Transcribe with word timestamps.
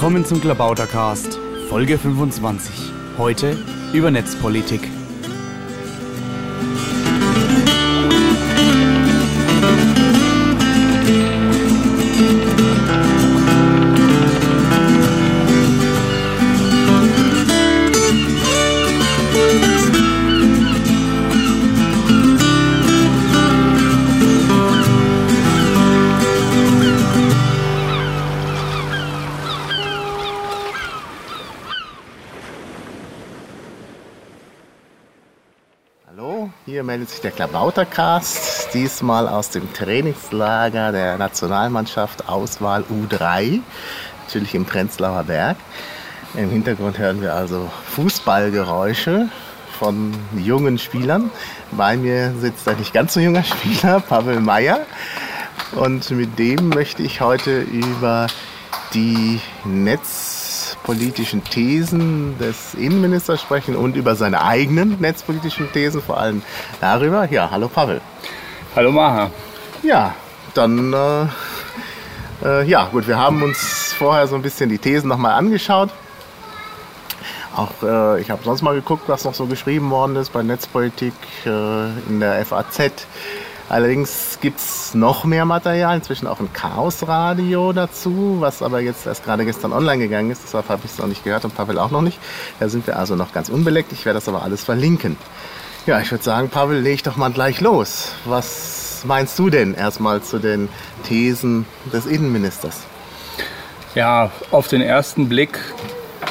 Willkommen 0.00 0.24
zum 0.24 0.40
Klabautercast, 0.40 1.38
Folge 1.68 1.98
25. 1.98 2.90
Heute 3.18 3.54
über 3.92 4.10
Netzpolitik. 4.10 4.80
Sich 37.10 37.20
der 37.20 37.30
Klabautercast, 37.30 38.72
diesmal 38.72 39.28
aus 39.28 39.50
dem 39.50 39.72
Trainingslager 39.72 40.92
der 40.92 41.18
Nationalmannschaft 41.18 42.28
Auswahl 42.28 42.84
U3, 42.84 43.60
natürlich 44.24 44.54
im 44.54 44.64
Prenzlauer 44.64 45.24
Berg. 45.24 45.56
Im 46.34 46.50
Hintergrund 46.50 46.98
hören 46.98 47.20
wir 47.20 47.34
also 47.34 47.70
Fußballgeräusche 47.96 49.28
von 49.78 50.14
jungen 50.36 50.78
Spielern. 50.78 51.30
Bei 51.72 51.96
mir 51.96 52.32
sitzt 52.38 52.68
ein 52.68 52.78
nicht 52.78 52.92
ganz 52.92 53.14
so 53.14 53.20
junger 53.20 53.44
Spieler, 53.44 54.00
Pavel 54.08 54.40
Meyer. 54.40 54.80
Und 55.72 56.10
mit 56.10 56.38
dem 56.38 56.68
möchte 56.68 57.02
ich 57.02 57.20
heute 57.20 57.60
über 57.60 58.28
die 58.94 59.40
netzpolitischen 60.80 61.44
Thesen 61.44 62.38
des 62.38 62.74
Innenministers 62.74 63.40
sprechen 63.40 63.76
und 63.76 63.96
über 63.96 64.16
seine 64.16 64.42
eigenen 64.42 64.96
netzpolitischen 65.00 65.70
Thesen, 65.72 66.02
vor 66.02 66.18
allem 66.18 66.42
darüber. 66.80 67.30
Ja, 67.30 67.50
hallo 67.50 67.68
Pavel. 67.68 68.00
Hallo 68.74 68.90
Maha. 68.90 69.30
Ja, 69.82 70.14
dann, 70.54 70.92
äh, 70.92 71.26
äh, 72.44 72.64
ja 72.66 72.88
gut, 72.90 73.06
wir 73.06 73.18
haben 73.18 73.42
uns 73.42 73.92
vorher 73.92 74.26
so 74.26 74.36
ein 74.36 74.42
bisschen 74.42 74.70
die 74.70 74.78
Thesen 74.78 75.08
nochmal 75.08 75.32
angeschaut. 75.32 75.90
Auch 77.54 77.82
äh, 77.82 78.20
ich 78.20 78.30
habe 78.30 78.42
sonst 78.44 78.62
mal 78.62 78.74
geguckt, 78.74 79.04
was 79.06 79.24
noch 79.24 79.34
so 79.34 79.46
geschrieben 79.46 79.90
worden 79.90 80.16
ist 80.16 80.32
bei 80.32 80.42
Netzpolitik 80.42 81.14
äh, 81.44 81.88
in 82.08 82.20
der 82.20 82.44
FAZ. 82.46 83.06
Allerdings 83.70 84.38
gibt 84.40 84.58
es 84.58 84.94
noch 84.94 85.22
mehr 85.22 85.44
Material, 85.44 85.94
inzwischen 85.94 86.26
auch 86.26 86.40
ein 86.40 86.52
Chaosradio 86.52 87.72
dazu, 87.72 88.38
was 88.40 88.62
aber 88.62 88.80
jetzt 88.80 89.06
erst 89.06 89.24
gerade 89.24 89.44
gestern 89.44 89.72
online 89.72 90.02
gegangen 90.02 90.32
ist. 90.32 90.42
Deshalb 90.42 90.68
habe 90.68 90.82
ich 90.84 90.90
es 90.90 90.98
noch 90.98 91.06
nicht 91.06 91.22
gehört 91.22 91.44
und 91.44 91.54
Pavel 91.54 91.78
auch 91.78 91.92
noch 91.92 92.02
nicht. 92.02 92.18
Da 92.58 92.68
sind 92.68 92.88
wir 92.88 92.98
also 92.98 93.14
noch 93.14 93.32
ganz 93.32 93.48
unbeleckt. 93.48 93.92
Ich 93.92 94.04
werde 94.04 94.16
das 94.16 94.28
aber 94.28 94.42
alles 94.42 94.64
verlinken. 94.64 95.16
Ja, 95.86 96.00
ich 96.00 96.10
würde 96.10 96.24
sagen, 96.24 96.48
Pavel, 96.48 96.80
leg 96.80 97.04
doch 97.04 97.16
mal 97.16 97.30
gleich 97.30 97.60
los. 97.60 98.08
Was 98.24 99.02
meinst 99.04 99.38
du 99.38 99.50
denn 99.50 99.74
erstmal 99.74 100.20
zu 100.20 100.40
den 100.40 100.68
Thesen 101.04 101.64
des 101.92 102.06
Innenministers? 102.06 102.80
Ja, 103.94 104.32
auf 104.50 104.66
den 104.66 104.82
ersten 104.82 105.28
Blick 105.28 105.60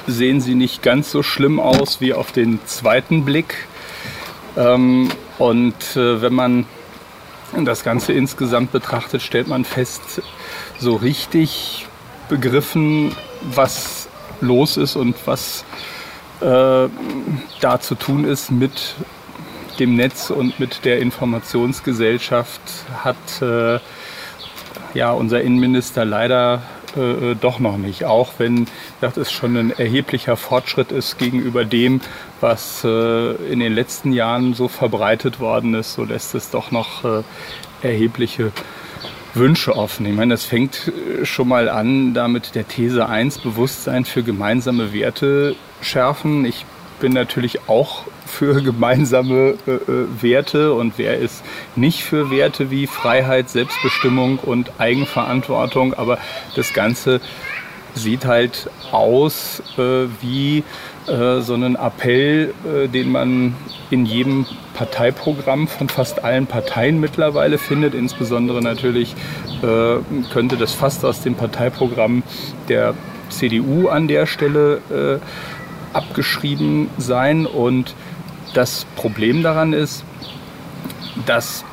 sehen 0.08 0.42
sie 0.42 0.56
nicht 0.56 0.84
ganz 0.84 1.10
so 1.10 1.24
schlimm 1.24 1.62
aus 1.62 2.02
wie 2.02 2.14
auf 2.14 2.34
den 2.34 2.60
zweiten 2.66 3.24
Blick. 3.24 3.66
Ähm, 4.58 5.08
und 5.38 5.96
äh, 5.96 6.22
wenn 6.22 6.34
man 6.34 6.66
das 7.66 7.84
Ganze 7.84 8.14
insgesamt 8.14 8.72
betrachtet, 8.72 9.22
stellt 9.22 9.48
man 9.48 9.66
fest, 9.66 10.22
so 10.80 10.96
richtig 10.96 11.88
begriffen, 12.30 13.16
was 13.42 14.08
los 14.42 14.78
ist 14.78 14.96
und 14.96 15.16
was 15.26 15.66
äh, 16.42 16.88
da 17.60 17.80
zu 17.80 17.96
tun 17.96 18.26
ist 18.26 18.52
mit 18.52 18.96
dem 19.80 19.96
Netz 19.96 20.30
und 20.30 20.60
mit 20.60 20.86
der 20.86 21.00
Informationsgesellschaft, 21.00 22.62
hat 23.04 23.42
äh, 23.42 23.80
ja 24.94 25.12
unser 25.12 25.42
Innenminister 25.42 26.06
leider 26.06 26.62
äh, 26.98 27.36
doch 27.36 27.60
noch 27.60 27.78
nicht. 27.78 28.06
Auch 28.06 28.34
wenn 28.38 28.68
das 29.02 29.18
ist 29.18 29.32
schon 29.32 29.58
ein 29.58 29.72
erheblicher 29.72 30.38
Fortschritt 30.38 30.92
ist 30.92 31.18
gegenüber 31.18 31.66
dem, 31.66 32.02
was 32.42 32.84
äh, 32.84 33.32
in 33.52 33.60
den 33.60 33.74
letzten 33.74 34.14
Jahren 34.14 34.54
so 34.54 34.68
verbreitet 34.68 35.40
worden 35.40 35.74
ist, 35.74 35.94
so 35.94 36.04
lässt 36.04 36.36
es 36.36 36.50
doch 36.50 36.72
noch 36.72 37.04
äh, 37.04 37.24
erhebliche 37.82 38.52
Wünsche 39.34 39.76
offen. 39.76 40.06
Ich 40.06 40.16
meine, 40.16 40.34
das 40.34 40.44
fängt 40.44 40.92
äh, 41.22 41.26
schon 41.26 41.48
mal 41.48 41.70
an, 41.70 42.14
damit 42.14 42.56
der 42.56 42.68
These 42.68 43.08
1 43.08 43.40
Bewusstsein 43.40 44.06
für 44.06 44.24
gemeinsame 44.24 44.94
Werte 44.94 45.56
schärfen. 45.82 46.46
Ich 46.46 46.66
bin 47.00 47.14
natürlich 47.14 47.68
auch 47.68 48.04
für 48.26 48.62
gemeinsame 48.62 49.56
äh, 49.68 49.72
äh, 49.72 50.08
Werte 50.22 50.74
und 50.74 50.94
wer 50.98 51.18
ist 51.18 51.44
nicht 51.76 52.04
für 52.04 52.32
Werte 52.32 52.72
wie 52.72 52.88
Freiheit, 52.88 53.50
Selbstbestimmung 53.50 54.40
und 54.40 54.72
Eigenverantwortung. 54.80 55.94
Aber 55.94 56.18
das 56.56 56.74
Ganze 56.74 57.22
sieht 57.96 58.26
halt 58.26 58.70
aus 58.92 59.64
äh, 59.78 60.08
wie 60.22 60.64
äh, 61.08 61.42
so 61.42 61.54
einen 61.54 61.76
Appell, 61.76 62.54
äh, 62.66 62.88
den 62.88 63.12
man 63.12 63.56
in 63.90 64.06
jedem 64.06 64.46
Parteiprogramm 64.76 65.68
von 65.68 65.90
fast 65.90 66.24
allen 66.24 66.46
Parteien 66.46 67.00
mittlerweile 67.00 67.58
findet. 67.58 67.96
Insbesondere 67.96 68.62
natürlich 68.62 69.16
äh, 69.64 69.98
könnte 70.32 70.58
das 70.58 70.74
fast 70.74 71.04
aus 71.04 71.22
dem 71.22 71.36
Parteiprogramm 71.36 72.24
der 72.68 72.94
CDU 73.30 73.88
an 73.90 74.08
der 74.08 74.26
Stelle 74.26 75.22
abgeschrieben 75.94 76.90
sein. 76.98 77.46
Und 77.46 77.96
das 78.54 78.86
Problem 78.96 79.44
daran 79.44 79.74
ist, 79.74 80.04
dass 81.26 81.64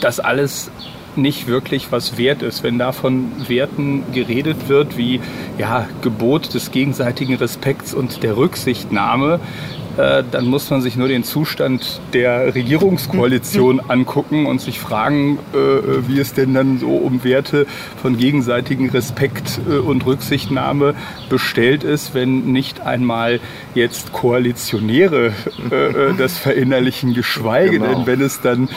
das 0.00 0.20
alles 0.20 0.70
nicht 1.16 1.46
wirklich 1.46 1.90
was 1.90 2.16
wert 2.16 2.42
ist. 2.42 2.62
Wenn 2.62 2.78
da 2.78 2.92
von 2.92 3.48
Werten 3.48 4.04
geredet 4.12 4.68
wird 4.68 4.96
wie 4.96 5.20
ja, 5.58 5.88
Gebot 6.02 6.54
des 6.54 6.70
gegenseitigen 6.70 7.34
Respekts 7.34 7.92
und 7.92 8.22
der 8.22 8.36
Rücksichtnahme, 8.36 9.40
äh, 9.98 10.22
dann 10.30 10.46
muss 10.46 10.70
man 10.70 10.80
sich 10.80 10.96
nur 10.96 11.08
den 11.08 11.24
Zustand 11.24 12.00
der 12.12 12.54
Regierungskoalition 12.54 13.80
angucken 13.88 14.46
und 14.46 14.60
sich 14.60 14.78
fragen, 14.78 15.40
äh, 15.52 16.08
wie 16.08 16.20
es 16.20 16.34
denn 16.34 16.54
dann 16.54 16.78
so 16.78 16.90
um 16.90 17.24
Werte 17.24 17.66
von 18.00 18.16
gegenseitigem 18.16 18.90
Respekt 18.90 19.58
äh, 19.68 19.78
und 19.78 20.06
Rücksichtnahme 20.06 20.94
bestellt 21.28 21.82
ist, 21.82 22.14
wenn 22.14 22.52
nicht 22.52 22.80
einmal 22.82 23.40
jetzt 23.74 24.12
Koalitionäre 24.12 25.32
das 26.16 26.38
verinnerlichen, 26.38 27.14
geschweige 27.14 27.78
genau. 27.78 27.86
denn, 27.86 28.06
wenn 28.06 28.20
es 28.20 28.40
dann 28.40 28.68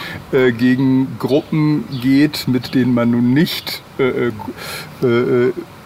gegen 0.58 1.18
Gruppen 1.20 1.86
geht, 2.02 2.48
mit 2.48 2.74
denen 2.74 2.94
man 2.94 3.12
nun 3.12 3.34
nicht 3.34 3.82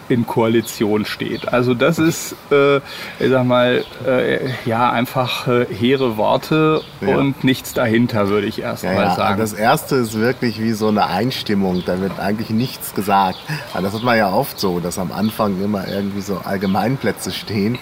in 0.08 0.26
Koalition 0.26 1.04
steht. 1.04 1.52
Also 1.52 1.74
das 1.74 1.98
ist, 1.98 2.34
äh, 2.50 2.76
ich 2.76 3.30
sag 3.30 3.44
mal, 3.44 3.84
äh, 4.06 4.50
ja, 4.64 4.90
einfach 4.90 5.48
äh, 5.48 5.66
hehre 5.66 6.16
Worte 6.16 6.82
ja. 7.00 7.16
und 7.16 7.44
nichts 7.44 7.72
dahinter, 7.72 8.28
würde 8.28 8.46
ich 8.46 8.60
erst 8.60 8.84
ja, 8.84 8.92
mal 8.92 9.16
sagen. 9.16 9.34
Ja, 9.34 9.36
das 9.36 9.52
erste 9.52 9.96
ist 9.96 10.18
wirklich 10.18 10.60
wie 10.60 10.72
so 10.72 10.88
eine 10.88 11.06
Einstimmung, 11.06 11.82
da 11.84 12.00
wird 12.00 12.18
eigentlich 12.18 12.50
nichts 12.50 12.94
gesagt. 12.94 13.38
das 13.74 13.92
hat 13.92 14.02
man 14.02 14.16
ja 14.16 14.32
oft 14.32 14.58
so, 14.58 14.80
dass 14.80 14.98
am 14.98 15.12
Anfang 15.12 15.62
immer 15.62 15.86
irgendwie 15.88 16.20
so 16.20 16.40
Allgemeinplätze 16.44 17.32
stehen. 17.32 17.78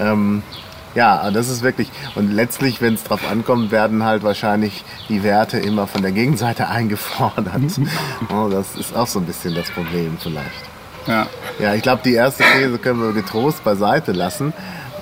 Ähm, 0.00 0.42
ja, 0.94 1.30
das 1.30 1.48
ist 1.48 1.62
wirklich, 1.62 1.90
und 2.14 2.32
letztlich, 2.32 2.80
wenn 2.80 2.94
es 2.94 3.04
drauf 3.04 3.20
ankommt, 3.30 3.70
werden 3.70 4.04
halt 4.04 4.22
wahrscheinlich 4.22 4.84
die 5.08 5.22
Werte 5.22 5.58
immer 5.58 5.86
von 5.86 6.02
der 6.02 6.12
Gegenseite 6.12 6.68
eingefordert. 6.68 7.78
oh, 8.32 8.48
das 8.48 8.74
ist 8.76 8.96
auch 8.96 9.06
so 9.06 9.18
ein 9.18 9.26
bisschen 9.26 9.54
das 9.54 9.70
Problem 9.70 10.16
vielleicht. 10.18 10.67
Ja, 11.08 11.26
ja 11.58 11.74
ich 11.74 11.82
glaube, 11.82 12.02
die 12.04 12.14
erste 12.14 12.44
These 12.44 12.78
können 12.78 13.02
wir 13.02 13.12
getrost 13.12 13.64
beiseite 13.64 14.12
lassen. 14.12 14.52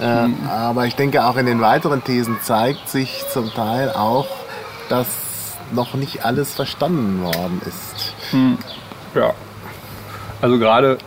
Äh, 0.01 0.29
mhm. 0.29 0.49
Aber 0.49 0.87
ich 0.87 0.95
denke, 0.95 1.25
auch 1.25 1.37
in 1.37 1.47
den 1.47 1.61
weiteren 1.61 2.03
Thesen 2.05 2.39
zeigt 2.43 2.89
sich 2.89 3.25
zum 3.33 3.53
Teil 3.53 3.91
auch, 3.91 4.29
dass 4.89 5.07
noch 5.73 5.95
nicht 5.95 6.25
alles 6.25 6.55
verstanden 6.55 7.23
worden 7.23 7.61
ist. 7.67 8.15
Mhm. 8.33 8.59
Ja. 9.15 9.33
Also 10.41 10.59
gerade 10.59 10.99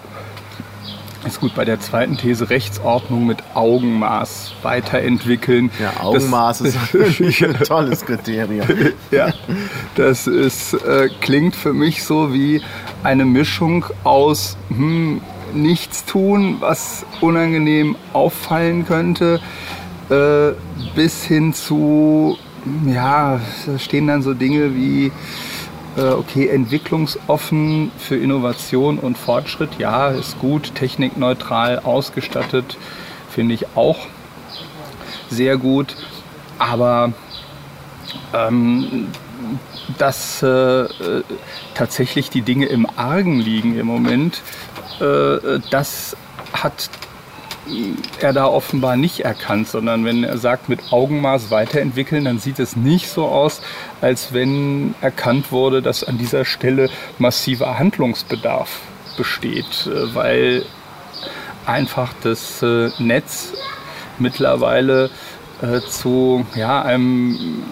ist 1.26 1.42
gut 1.42 1.54
bei 1.56 1.66
der 1.66 1.80
zweiten 1.80 2.18
These 2.18 2.50
Rechtsordnung 2.50 3.26
mit 3.26 3.40
Augenmaß 3.54 4.54
weiterentwickeln. 4.62 5.70
Ja, 5.80 6.02
Augenmaß 6.02 6.60
das, 6.60 6.76
ist 6.94 7.42
ein 7.44 7.54
tolles 7.64 8.06
Kriterium. 8.06 8.66
ja, 9.12 9.34
das 9.96 10.28
ist, 10.28 10.74
äh, 10.74 11.10
klingt 11.22 11.56
für 11.56 11.74
mich 11.74 12.04
so 12.04 12.34
wie 12.34 12.62
eine 13.04 13.26
Mischung 13.26 13.86
aus 14.04 14.58
hm, 14.70 15.22
nichts 15.54 16.06
tun, 16.06 16.58
was 16.60 17.06
unangenehm 17.22 17.96
auffallen 18.14 18.86
könnte, 18.86 19.40
äh, 20.10 20.52
bis 20.96 21.24
hin 21.24 21.54
zu, 21.54 22.38
ja, 22.86 23.40
da 23.66 23.80
stehen 23.80 24.08
dann 24.08 24.22
so 24.22 24.34
Dinge 24.34 24.76
wie 24.76 25.12
okay, 26.00 26.48
entwicklungsoffen 26.48 27.92
für 27.98 28.16
Innovation 28.16 29.00
und 29.00 29.18
Fortschritt, 29.18 29.80
ja, 29.80 30.10
ist 30.10 30.40
gut, 30.40 30.76
technikneutral 30.76 31.80
ausgestattet, 31.80 32.78
finde 33.30 33.54
ich 33.54 33.76
auch 33.76 34.08
sehr 35.30 35.58
gut, 35.58 35.96
aber 36.58 37.14
ähm, 38.34 39.08
dass 39.98 40.44
äh, 40.44 40.88
tatsächlich 41.74 42.30
die 42.30 42.42
Dinge 42.42 42.66
im 42.68 42.88
Argen 42.96 43.40
liegen 43.40 43.78
im 43.78 43.88
Moment, 43.88 44.42
äh, 45.00 45.60
das 45.72 46.16
hat 46.54 46.90
er 48.20 48.34
da 48.34 48.46
offenbar 48.46 48.96
nicht 48.96 49.22
erkannt, 49.22 49.68
sondern 49.68 50.06
wenn 50.06 50.24
er 50.24 50.38
sagt, 50.38 50.70
mit 50.70 50.92
Augenmaß 50.92 51.52
weiterentwickeln, 51.52 52.26
dann 52.26 52.40
sieht 52.40 52.60
es 52.60 52.76
nicht 52.76 53.10
so 53.10 53.26
aus, 53.26 53.62
als 54.02 54.34
wenn 54.34 54.96
erkannt 55.02 55.52
wurde, 55.52 55.82
dass 55.82 56.04
an 56.04 56.18
dieser 56.18 56.46
Stelle 56.46 56.90
massiver 57.18 57.80
Handlungsbedarf 57.80 58.80
besteht, 59.18 59.88
äh, 59.88 60.16
weil 60.16 60.66
einfach 61.66 62.14
das 62.24 62.62
äh, 62.62 62.90
Netz 63.00 63.54
mittlerweile 64.18 65.10
äh, 65.62 65.82
zu 65.82 66.46
ja, 66.56 66.82
einem 66.82 67.64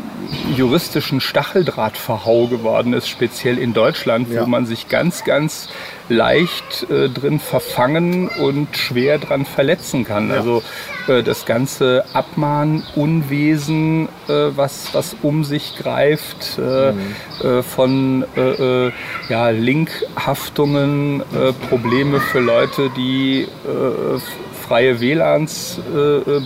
juristischen 0.56 1.22
Stacheldrahtverhau 1.22 2.48
geworden 2.48 2.94
ist, 2.94 3.08
speziell 3.08 3.58
in 3.58 3.74
Deutschland, 3.74 4.30
ja. 4.30 4.42
wo 4.42 4.46
man 4.46 4.66
sich 4.66 4.90
ganz, 4.90 5.24
ganz 5.24 5.70
leicht 6.10 6.90
äh, 6.90 7.10
drin 7.10 7.40
verfangen 7.40 8.28
und 8.28 8.76
schwer 8.76 9.20
dran 9.20 9.46
verletzen 9.46 10.04
kann. 10.06 10.30
Ja. 10.30 10.36
Also 10.36 10.64
äh, 11.08 11.24
das 11.24 11.46
ganze 11.46 12.04
Abmahnunwesen, 12.14 14.10
äh, 14.28 14.34
was, 14.56 14.94
was 14.94 15.16
um 15.22 15.44
sich 15.44 15.78
greift, 15.78 16.58
äh, 16.58 16.92
mhm. 16.92 17.16
Äh, 17.44 17.62
von 17.62 18.26
ja, 19.30 19.50
Linkhaftungen, 19.50 21.22
Probleme 21.70 22.20
für 22.20 22.40
Leute, 22.40 22.90
die 22.96 23.48
freie 24.68 25.00
WLANs 25.00 25.80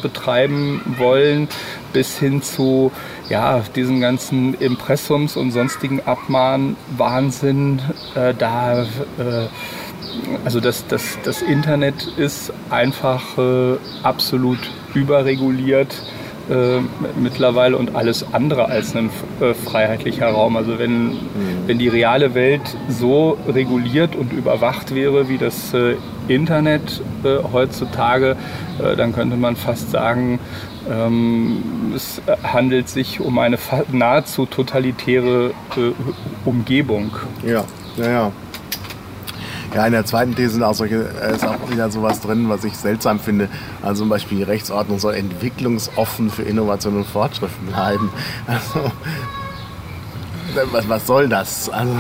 betreiben 0.01 0.81
wollen, 0.97 1.47
bis 1.93 2.17
hin 2.17 2.41
zu 2.41 2.91
ja, 3.31 3.63
diesen 3.75 4.01
ganzen 4.01 4.53
Impressums 4.55 5.37
und 5.37 5.51
sonstigen 5.51 6.01
Abmahnwahnsinn, 6.01 7.81
äh, 8.13 8.33
da, 8.37 8.83
äh, 8.83 8.85
also 10.43 10.59
das, 10.59 10.85
das, 10.87 11.17
das 11.23 11.41
Internet 11.41 12.07
ist 12.17 12.51
einfach 12.69 13.37
äh, 13.37 13.77
absolut 14.03 14.59
überreguliert 14.93 15.95
äh, 16.51 16.79
mittlerweile 17.19 17.77
und 17.77 17.95
alles 17.95 18.25
andere 18.33 18.65
als 18.65 18.95
ein 18.95 19.09
äh, 19.39 19.53
freiheitlicher 19.53 20.27
Raum. 20.27 20.57
Also 20.57 20.77
wenn, 20.77 21.07
mhm. 21.07 21.17
wenn 21.65 21.79
die 21.79 21.87
reale 21.87 22.33
Welt 22.33 22.77
so 22.89 23.37
reguliert 23.47 24.15
und 24.15 24.33
überwacht 24.33 24.93
wäre 24.93 25.29
wie 25.29 25.37
das 25.37 25.73
äh, 25.73 25.95
Internet 26.27 27.01
heutzutage, 27.51 28.37
dann 28.95 29.11
könnte 29.11 29.35
man 29.35 29.55
fast 29.55 29.91
sagen, 29.91 30.39
ähm, 30.89 31.93
es 31.95 32.21
handelt 32.43 32.89
sich 32.89 33.19
um 33.19 33.37
eine 33.39 33.57
nahezu 33.91 34.45
totalitäre 34.45 35.51
äh, 35.77 35.91
Umgebung. 36.45 37.11
Ja, 37.45 37.65
ja, 37.97 38.09
ja. 38.09 38.31
Ja, 39.73 39.85
in 39.85 39.93
der 39.93 40.05
zweiten 40.05 40.35
These 40.35 40.51
sind 40.51 40.63
auch 40.63 40.73
solche, 40.73 41.09
äh, 41.21 41.33
ist 41.33 41.45
auch 41.45 41.69
wieder 41.69 41.89
sowas 41.89 42.19
drin, 42.19 42.49
was 42.49 42.63
ich 42.63 42.75
seltsam 42.75 43.19
finde. 43.19 43.47
Also 43.81 44.03
zum 44.03 44.09
Beispiel 44.09 44.39
die 44.39 44.43
Rechtsordnung 44.43 44.99
soll 44.99 45.15
entwicklungsoffen 45.15 46.29
für 46.29 46.43
Innovation 46.43 46.97
und 46.97 47.05
Fortschritt 47.05 47.51
bleiben. 47.67 48.11
Also, 48.47 48.91
was, 50.73 50.89
was 50.89 51.07
soll 51.07 51.29
das? 51.29 51.69
Also. 51.69 51.95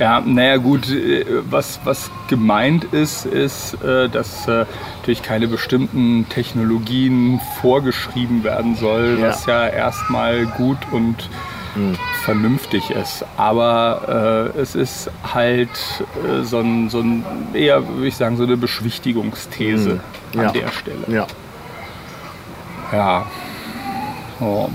Ja, 0.00 0.20
naja 0.20 0.56
gut, 0.56 0.90
äh, 0.90 1.24
was, 1.48 1.80
was 1.84 2.10
gemeint 2.28 2.84
ist, 2.84 3.26
ist, 3.26 3.74
äh, 3.82 4.08
dass 4.08 4.48
äh, 4.48 4.66
natürlich 4.98 5.22
keine 5.22 5.46
bestimmten 5.46 6.28
Technologien 6.28 7.40
vorgeschrieben 7.60 8.42
werden 8.42 8.74
soll, 8.74 9.18
ja. 9.20 9.28
was 9.28 9.46
ja 9.46 9.68
erstmal 9.68 10.46
gut 10.46 10.78
und 10.90 11.28
hm. 11.74 11.96
vernünftig 12.24 12.63
ist. 12.90 13.24
Aber 13.36 14.52
äh, 14.54 14.58
es 14.58 14.74
ist 14.74 15.10
halt 15.32 15.68
äh, 16.24 16.42
so, 16.42 16.58
ein, 16.58 16.90
so 16.90 17.00
ein, 17.00 17.24
eher, 17.52 17.86
würde 17.86 18.06
ich 18.06 18.16
sagen, 18.16 18.36
so 18.36 18.44
eine 18.44 18.56
Beschwichtigungsthese 18.56 19.90
hm. 19.90 20.00
ja. 20.40 20.48
an 20.48 20.52
der 20.52 20.68
Stelle. 20.68 21.04
Ja. 21.08 21.26
Ja. 22.92 23.26
Oh. 24.40 24.68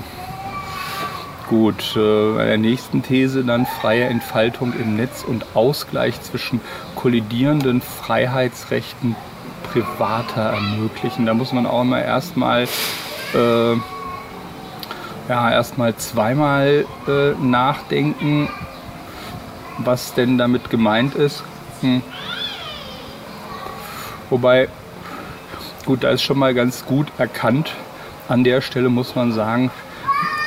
Gut, 1.50 1.96
äh, 1.96 2.34
bei 2.36 2.46
der 2.46 2.58
nächsten 2.58 3.02
These 3.02 3.44
dann 3.44 3.66
freie 3.66 4.06
Entfaltung 4.06 4.74
im 4.80 4.96
Netz 4.96 5.24
und 5.24 5.46
Ausgleich 5.56 6.22
zwischen 6.22 6.62
kollidierenden 6.96 7.82
Freiheitsrechten 7.82 9.16
privater 9.72 10.42
ermöglichen. 10.42 11.26
Da 11.26 11.34
muss 11.34 11.52
man 11.52 11.66
auch 11.66 11.82
immer 11.82 12.02
erstmal 12.02 12.64
äh, 12.64 13.76
ja, 15.30 15.52
erstmal 15.52 15.96
zweimal 15.96 16.86
äh, 17.08 17.32
nachdenken, 17.42 18.50
was 19.78 20.14
denn 20.16 20.38
damit 20.38 20.70
gemeint 20.70 21.16
ist. 21.16 21.44
Hm. 21.82 22.02
Wobei, 24.32 24.68
gut, 25.86 26.04
da 26.04 26.10
ist 26.10 26.24
schon 26.24 26.40
mal 26.40 26.54
ganz 26.54 26.86
gut 26.86 27.08
erkannt. 27.18 27.74
An 28.28 28.44
der 28.44 28.62
Stelle 28.62 28.90
muss 28.90 29.16
man 29.16 29.32
sagen, 29.32 29.72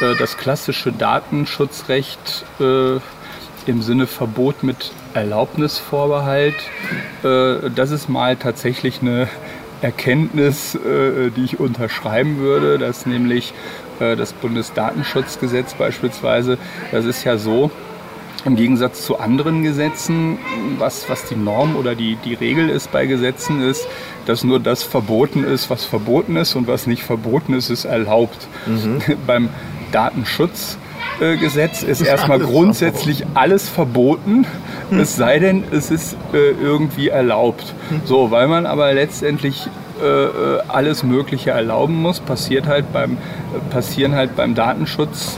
äh, 0.00 0.17
das 0.19 0.37
klassische 0.37 0.93
Datenschutzrecht 0.93 2.44
äh, 2.61 2.96
im 3.67 3.82
Sinne 3.82 4.08
Verbot 4.08 4.64
mit 4.64 4.90
Erlaubnisvorbehalt, 5.14 6.56
äh, 7.23 7.70
das 7.75 7.93
ist 7.93 8.08
mal 8.08 8.37
tatsächlich 8.37 9.00
eine 9.00 9.28
Erkenntnis, 9.81 10.78
die 10.81 11.44
ich 11.44 11.58
unterschreiben 11.58 12.38
würde, 12.38 12.78
dass 12.78 13.05
nämlich 13.05 13.52
das 14.02 14.32
Bundesdatenschutzgesetz 14.32 15.75
beispielsweise, 15.75 16.58
das 16.90 17.04
ist 17.04 17.25
ja 17.25 17.38
so, 17.38 17.70
im 18.44 18.56
Gegensatz 18.56 19.04
zu 19.04 19.19
anderen 19.19 19.62
Gesetzen, 19.62 20.38
was, 20.78 21.08
was 21.08 21.26
die 21.26 21.37
Norm 21.37 21.76
oder 21.76 21.94
die, 21.94 22.16
die 22.16 22.34
Regel 22.34 22.69
ist 22.69 22.90
bei 22.90 23.06
Gesetzen, 23.06 23.62
ist, 23.62 23.87
dass 24.26 24.43
nur 24.44 24.58
das 24.60 24.82
verboten 24.82 25.44
ist, 25.44 25.70
was 25.70 25.84
verboten 25.84 26.37
ist 26.37 26.54
und 26.56 26.66
was 26.66 26.87
nicht 26.87 27.04
verboten 27.04 27.54
ist, 27.54 27.70
ist 27.70 27.84
erlaubt. 27.84 28.49
Mhm. 28.66 29.00
Beim 29.26 29.49
Datenschutzgesetz 29.93 31.82
ist 31.82 32.00
erstmal 32.00 32.40
grundsätzlich 32.40 33.25
alles 33.34 33.68
verboten, 33.68 34.47
es 34.90 35.16
sei 35.16 35.38
denn, 35.38 35.64
es 35.71 35.90
ist 35.90 36.16
äh, 36.32 36.50
irgendwie 36.50 37.09
erlaubt. 37.09 37.75
So, 38.04 38.30
weil 38.30 38.49
man 38.49 38.66
aber 38.66 38.92
letztendlich 38.92 39.68
äh, 40.02 40.06
äh, 40.06 40.61
alles 40.68 41.02
Mögliche 41.02 41.50
erlauben 41.50 41.94
muss, 41.94 42.21
passiert 42.21 42.66
halt 42.66 42.92
beim, 42.92 43.18
passieren 43.71 44.14
halt 44.14 44.37
beim 44.37 44.54
Datenschutz 44.54 45.37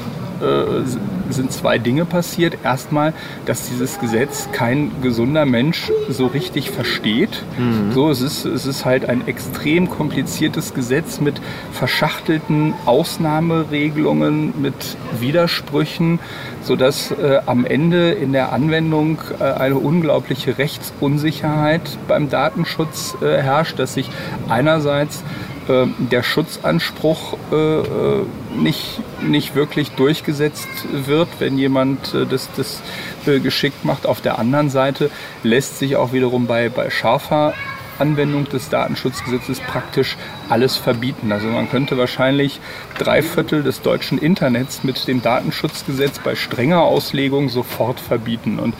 sind 1.30 1.52
zwei 1.52 1.78
Dinge 1.78 2.04
passiert. 2.04 2.58
Erstmal, 2.64 3.12
dass 3.46 3.68
dieses 3.68 3.98
Gesetz 4.00 4.48
kein 4.52 4.90
gesunder 5.02 5.46
Mensch 5.46 5.90
so 6.08 6.26
richtig 6.26 6.70
versteht. 6.70 7.42
Mhm. 7.58 7.92
So, 7.92 8.10
es 8.10 8.20
ist, 8.20 8.44
es 8.44 8.66
ist 8.66 8.84
halt 8.84 9.08
ein 9.08 9.26
extrem 9.26 9.88
kompliziertes 9.88 10.74
Gesetz 10.74 11.20
mit 11.20 11.40
verschachtelten 11.72 12.74
Ausnahmeregelungen, 12.86 14.60
mit 14.60 14.96
Widersprüchen, 15.20 16.18
sodass 16.62 17.10
äh, 17.10 17.40
am 17.46 17.64
Ende 17.64 18.12
in 18.12 18.32
der 18.32 18.52
Anwendung 18.52 19.18
äh, 19.38 19.44
eine 19.44 19.76
unglaubliche 19.76 20.58
Rechtsunsicherheit 20.58 21.98
beim 22.08 22.30
Datenschutz 22.30 23.16
äh, 23.20 23.42
herrscht, 23.42 23.78
dass 23.78 23.94
sich 23.94 24.10
einerseits 24.48 25.22
äh, 25.68 25.86
der 25.98 26.22
Schutzanspruch 26.22 27.36
äh, 27.50 27.56
äh, 27.56 28.24
nicht, 28.56 29.00
nicht 29.22 29.54
wirklich 29.54 29.92
durchgesetzt 29.92 30.68
wird, 30.92 31.28
wenn 31.38 31.58
jemand 31.58 32.14
das, 32.30 32.48
das 32.56 32.82
geschickt 33.26 33.84
macht. 33.84 34.06
Auf 34.06 34.20
der 34.20 34.38
anderen 34.38 34.70
Seite 34.70 35.10
lässt 35.42 35.78
sich 35.78 35.96
auch 35.96 36.12
wiederum 36.12 36.46
bei, 36.46 36.68
bei 36.68 36.90
scharfer 36.90 37.54
Anwendung 37.98 38.48
des 38.48 38.68
Datenschutzgesetzes 38.68 39.60
praktisch 39.60 40.16
alles 40.48 40.76
verbieten. 40.76 41.32
Also 41.32 41.48
man 41.48 41.70
könnte 41.70 41.96
wahrscheinlich 41.96 42.60
drei 42.98 43.22
Viertel 43.22 43.62
des 43.62 43.82
deutschen 43.82 44.18
Internets 44.18 44.84
mit 44.84 45.06
dem 45.08 45.22
Datenschutzgesetz 45.22 46.18
bei 46.18 46.34
strenger 46.34 46.82
Auslegung 46.82 47.48
sofort 47.48 48.00
verbieten. 48.00 48.58
Und 48.58 48.74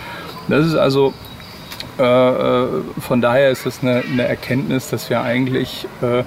das 0.49 0.67
ist 0.67 0.75
also 0.75 1.15
äh, 1.99 2.67
von 3.01 3.21
daher 3.21 3.51
ist 3.51 3.67
es 3.67 3.83
eine, 3.83 4.03
eine, 4.11 4.27
Erkenntnis, 4.27 4.91
dass 4.91 5.11
wir 5.11 5.23
eigentlich 5.23 5.87
äh, 6.03 6.25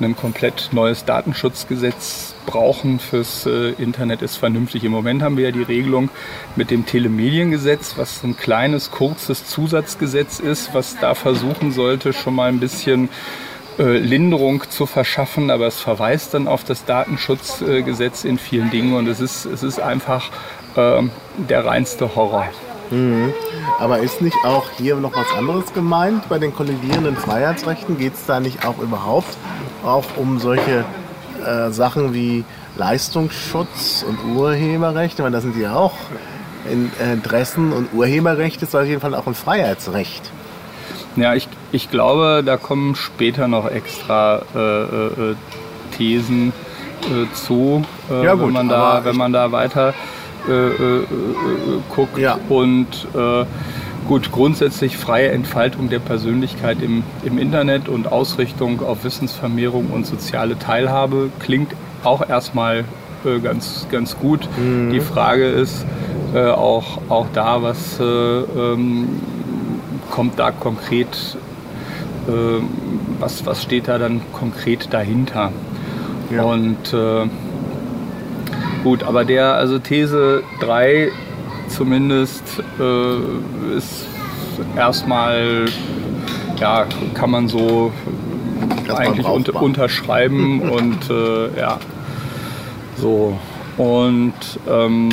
ein 0.00 0.16
komplett 0.16 0.70
neues 0.72 1.04
Datenschutzgesetz 1.04 2.34
brauchen 2.46 2.98
fürs 2.98 3.46
äh, 3.46 3.70
Internet 3.72 4.22
ist 4.22 4.36
vernünftig. 4.36 4.84
Im 4.84 4.92
Moment 4.92 5.22
haben 5.22 5.36
wir 5.36 5.44
ja 5.44 5.50
die 5.50 5.62
Regelung 5.62 6.10
mit 6.54 6.70
dem 6.70 6.86
Telemediengesetz, 6.86 7.94
was 7.96 8.22
ein 8.22 8.36
kleines, 8.36 8.90
kurzes 8.90 9.46
Zusatzgesetz 9.46 10.38
ist, 10.38 10.74
was 10.74 10.96
da 11.00 11.14
versuchen 11.14 11.72
sollte, 11.72 12.12
schon 12.12 12.34
mal 12.34 12.48
ein 12.48 12.60
bisschen 12.60 13.08
äh, 13.78 13.98
Linderung 13.98 14.62
zu 14.70 14.86
verschaffen, 14.86 15.50
aber 15.50 15.66
es 15.66 15.80
verweist 15.80 16.34
dann 16.34 16.48
auf 16.48 16.64
das 16.64 16.84
Datenschutzgesetz 16.84 18.24
in 18.24 18.38
vielen 18.38 18.70
Dingen 18.70 18.94
und 18.94 19.08
es 19.08 19.20
ist, 19.20 19.44
es 19.44 19.62
ist 19.62 19.80
einfach 19.80 20.30
äh, 20.76 21.02
der 21.36 21.64
reinste 21.64 22.14
Horror. 22.14 22.48
Mhm. 22.90 23.32
Aber 23.78 23.98
ist 23.98 24.22
nicht 24.22 24.36
auch 24.44 24.70
hier 24.78 24.96
noch 24.96 25.14
was 25.14 25.32
anderes 25.36 25.72
gemeint? 25.72 26.28
Bei 26.28 26.38
den 26.38 26.54
kollidierenden 26.54 27.16
Freiheitsrechten 27.16 27.98
geht 27.98 28.14
es 28.14 28.26
da 28.26 28.40
nicht 28.40 28.66
auch 28.66 28.78
überhaupt 28.78 29.36
auch 29.84 30.04
um 30.16 30.38
solche 30.38 30.84
äh, 31.44 31.70
Sachen 31.70 32.14
wie 32.14 32.44
Leistungsschutz 32.76 34.04
und 34.08 34.36
Urheberrechte? 34.36 35.22
Weil 35.22 35.32
das 35.32 35.42
sind 35.42 35.56
ja 35.56 35.74
auch 35.74 35.94
Interessen 37.00 37.72
und 37.72 37.92
Urheberrecht 37.92 38.62
ist 38.62 38.74
auf 38.74 38.86
jeden 38.86 39.00
Fall 39.00 39.14
auch 39.14 39.26
ein 39.26 39.34
Freiheitsrecht. 39.34 40.30
Ja, 41.16 41.34
ich, 41.34 41.48
ich 41.72 41.90
glaube, 41.90 42.42
da 42.44 42.56
kommen 42.56 42.94
später 42.94 43.48
noch 43.48 43.70
extra 43.70 44.42
äh, 44.54 44.82
äh, 44.82 45.34
Thesen 45.96 46.52
äh, 47.02 47.32
zu, 47.34 47.84
äh, 48.10 48.24
ja, 48.24 48.34
gut, 48.34 48.46
wenn, 48.46 48.52
man 48.52 48.68
da, 48.68 49.04
wenn 49.04 49.16
man 49.16 49.32
da 49.32 49.50
weiter 49.52 49.88
äh, 49.88 49.92
äh, 49.92 49.94
guckt. 51.88 52.18
Ja. 52.18 52.38
Und 52.48 52.86
gut, 54.06 54.30
grundsätzlich 54.30 54.96
freie 54.96 55.30
Entfaltung 55.30 55.88
der 55.88 55.98
Persönlichkeit 55.98 56.80
im, 56.82 57.02
im 57.24 57.38
Internet 57.38 57.88
und 57.88 58.10
Ausrichtung 58.10 58.80
auf 58.82 59.04
Wissensvermehrung 59.04 59.90
und 59.90 60.06
soziale 60.06 60.58
Teilhabe 60.58 61.30
klingt 61.40 61.72
auch 62.04 62.28
erstmal 62.28 62.84
ganz, 63.42 63.86
ganz 63.90 64.16
gut. 64.16 64.48
Mhm. 64.56 64.92
Die 64.92 65.00
Frage 65.00 65.46
ist 65.48 65.84
auch, 66.34 66.98
auch 67.08 67.26
da, 67.32 67.62
was 67.62 67.98
ähm, 67.98 69.08
kommt 70.10 70.38
da 70.38 70.50
konkret, 70.50 71.36
äh, 72.28 72.62
was, 73.18 73.44
was 73.46 73.62
steht 73.62 73.88
da 73.88 73.98
dann 73.98 74.20
konkret 74.32 74.92
dahinter? 74.92 75.52
Ja. 76.30 76.42
Und 76.42 76.92
äh, 76.92 77.26
gut, 78.82 79.02
aber 79.02 79.24
der, 79.24 79.54
also 79.54 79.78
These 79.78 80.42
3 80.60 81.10
zumindest 81.68 82.62
äh, 82.78 83.76
ist 83.76 84.06
erstmal, 84.76 85.66
ja, 86.58 86.86
kann 87.14 87.30
man 87.30 87.48
so 87.48 87.92
eigentlich 88.94 89.26
unter, 89.26 89.60
unterschreiben 89.60 90.60
und 90.70 91.10
äh, 91.10 91.58
ja, 91.58 91.78
so. 92.96 93.38
Und 93.76 94.32
ähm, 94.68 95.10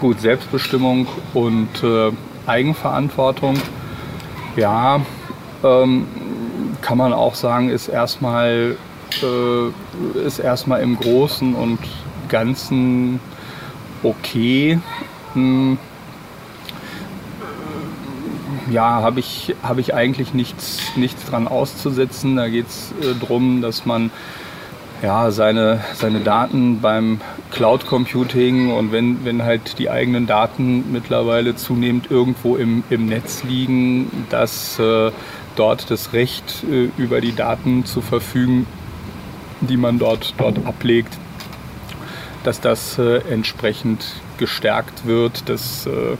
gut, 0.00 0.20
Selbstbestimmung 0.20 1.06
und 1.34 1.68
äh, 1.84 2.10
Eigenverantwortung 2.46 3.56
ja, 4.56 5.00
ähm, 5.62 6.06
kann 6.80 6.98
man 6.98 7.12
auch 7.12 7.34
sagen, 7.34 7.68
ist 7.68 7.88
erstmal, 7.88 8.76
äh, 9.22 10.18
ist 10.18 10.38
erstmal 10.38 10.80
im 10.82 10.98
Großen 10.98 11.54
und 11.54 11.78
Ganzen 12.30 13.20
okay. 14.02 14.78
Hm. 15.34 15.78
Ja, 18.70 19.02
habe 19.02 19.20
ich, 19.20 19.54
hab 19.62 19.78
ich 19.78 19.94
eigentlich 19.94 20.32
nichts, 20.32 20.78
nichts 20.96 21.26
dran 21.26 21.48
auszusetzen. 21.48 22.36
Da 22.36 22.48
geht 22.48 22.68
es 22.68 22.92
äh, 23.02 23.14
darum, 23.20 23.62
dass 23.62 23.84
man 23.84 24.10
ja, 25.02 25.30
seine, 25.30 25.80
seine 25.94 26.20
Daten 26.20 26.80
beim 26.80 27.20
Cloud 27.50 27.86
Computing 27.86 28.70
und 28.70 28.92
wenn, 28.92 29.24
wenn 29.24 29.42
halt 29.42 29.78
die 29.78 29.90
eigenen 29.90 30.26
Daten 30.26 30.92
mittlerweile 30.92 31.56
zunehmend 31.56 32.10
irgendwo 32.10 32.56
im, 32.56 32.84
im 32.90 33.06
Netz 33.06 33.42
liegen, 33.42 34.26
dass 34.28 34.78
äh, 34.78 35.10
dort 35.56 35.90
das 35.90 36.12
Recht 36.12 36.64
äh, 36.70 36.90
über 36.96 37.20
die 37.20 37.34
Daten 37.34 37.84
zu 37.84 38.02
verfügen, 38.02 38.66
die 39.60 39.76
man 39.76 39.98
dort, 39.98 40.34
dort 40.38 40.66
ablegt, 40.66 41.18
dass 42.44 42.60
das 42.60 42.98
äh, 42.98 43.18
entsprechend 43.30 44.04
gestärkt 44.38 45.06
wird, 45.06 45.48
dass 45.48 45.86
äh, 45.86 46.16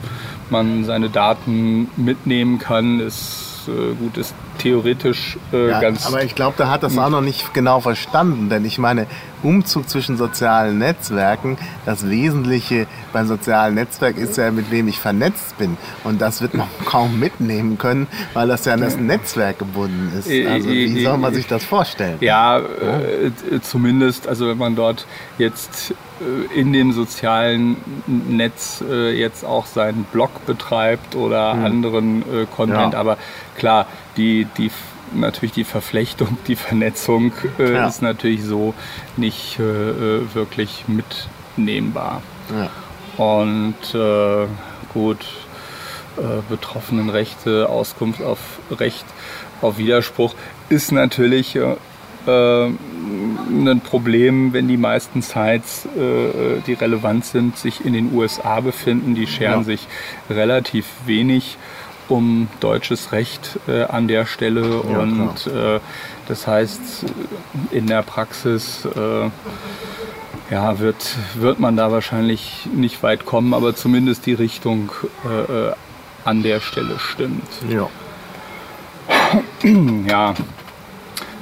man 0.49 0.85
seine 0.85 1.09
Daten 1.09 1.89
mitnehmen 1.97 2.59
kann, 2.59 2.99
ist 2.99 3.51
äh, 3.67 3.95
gut, 3.95 4.17
ist 4.17 4.35
theoretisch 4.57 5.37
äh, 5.51 5.69
ja, 5.69 5.79
ganz. 5.79 6.05
Aber 6.05 6.23
ich 6.23 6.35
glaube, 6.35 6.55
da 6.57 6.69
hat 6.69 6.83
das 6.83 6.97
auch 6.97 7.09
noch 7.09 7.21
nicht 7.21 7.53
genau 7.53 7.79
verstanden, 7.79 8.49
denn 8.49 8.65
ich 8.65 8.77
meine, 8.77 9.07
Umzug 9.43 9.89
zwischen 9.89 10.17
sozialen 10.17 10.77
Netzwerken, 10.77 11.57
das 11.85 12.07
Wesentliche 12.07 12.85
beim 13.11 13.27
sozialen 13.27 13.75
Netzwerk 13.75 14.17
ist 14.17 14.37
ja, 14.37 14.51
mit 14.51 14.69
wem 14.69 14.87
ich 14.87 14.99
vernetzt 14.99 15.57
bin. 15.57 15.77
Und 16.03 16.21
das 16.21 16.41
wird 16.41 16.53
man 16.53 16.67
kaum 16.85 17.19
mitnehmen 17.19 17.77
können, 17.77 18.07
weil 18.33 18.47
das 18.47 18.65
ja 18.65 18.73
an 18.73 18.81
das 18.81 18.97
Netzwerk 18.97 19.59
gebunden 19.59 20.11
ist. 20.17 20.29
Äh, 20.29 20.47
also 20.47 20.69
wie 20.69 21.03
soll 21.03 21.17
man 21.17 21.33
sich 21.33 21.47
das 21.47 21.63
vorstellen? 21.63 22.17
Ja, 22.21 22.59
äh, 22.59 23.61
zumindest, 23.61 24.27
also 24.27 24.47
wenn 24.47 24.57
man 24.57 24.75
dort 24.75 25.07
jetzt 25.37 25.91
äh, 25.91 25.95
in 26.55 26.73
dem 26.73 26.91
sozialen 26.91 27.77
Netz 28.07 28.83
äh, 28.87 29.11
jetzt 29.17 29.45
auch 29.45 29.65
seinen 29.65 30.03
Blog 30.05 30.45
betreibt 30.45 31.15
oder 31.15 31.53
mhm. 31.53 31.65
anderen 31.65 32.21
äh, 32.21 32.45
Content. 32.45 32.93
Ja. 32.93 32.99
Aber 32.99 33.17
klar, 33.57 33.87
die, 34.17 34.47
die 34.57 34.71
natürlich 35.13 35.53
die 35.53 35.63
Verflechtung, 35.63 36.37
die 36.47 36.55
Vernetzung 36.55 37.33
äh, 37.59 37.73
ja. 37.73 37.87
ist 37.87 38.01
natürlich 38.01 38.43
so 38.43 38.73
nicht 39.17 39.59
äh, 39.59 39.63
äh 39.63 40.33
wirklich 40.33 40.85
mitnehmbar. 40.87 42.21
Ja. 42.49 42.69
Und 43.23 43.75
äh, 43.93 44.47
gut, 44.93 45.25
äh, 46.17 46.41
Betroffenenrechte, 46.49 47.69
Auskunft 47.69 48.21
auf 48.21 48.39
Recht 48.71 49.05
auf 49.61 49.77
Widerspruch 49.77 50.33
ist 50.69 50.91
natürlich 50.91 51.55
äh, 51.55 51.75
ein 53.11 53.81
Problem, 53.81 54.53
wenn 54.53 54.67
die 54.67 54.77
meisten 54.77 55.21
Sites, 55.21 55.87
die 55.95 56.73
relevant 56.73 57.25
sind, 57.25 57.57
sich 57.57 57.85
in 57.85 57.93
den 57.93 58.13
USA 58.13 58.59
befinden. 58.59 59.15
Die 59.15 59.27
scheren 59.27 59.59
ja. 59.59 59.63
sich 59.63 59.87
relativ 60.29 60.85
wenig 61.05 61.57
um 62.11 62.47
deutsches 62.59 63.11
Recht 63.11 63.59
äh, 63.67 63.83
an 63.83 64.07
der 64.07 64.25
Stelle 64.25 64.83
ja, 64.91 64.99
und 64.99 65.47
äh, 65.47 65.79
das 66.27 66.45
heißt 66.45 67.05
in 67.71 67.87
der 67.87 68.03
Praxis 68.03 68.85
äh, 68.85 69.29
ja, 70.51 70.79
wird, 70.79 71.15
wird 71.35 71.59
man 71.59 71.77
da 71.77 71.91
wahrscheinlich 71.91 72.67
nicht 72.73 73.01
weit 73.03 73.25
kommen, 73.25 73.53
aber 73.53 73.73
zumindest 73.73 74.25
die 74.25 74.33
Richtung 74.33 74.91
äh, 75.25 75.69
äh, 75.69 75.73
an 76.25 76.43
der 76.43 76.59
Stelle 76.59 76.99
stimmt. 76.99 77.47
Ja. 77.69 77.89
ja. 80.07 80.33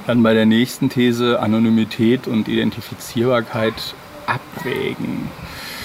Dann 0.06 0.22
bei 0.22 0.34
der 0.34 0.46
nächsten 0.46 0.88
These 0.88 1.40
Anonymität 1.40 2.26
und 2.26 2.48
Identifizierbarkeit 2.48 3.94
abwägen. 4.26 5.28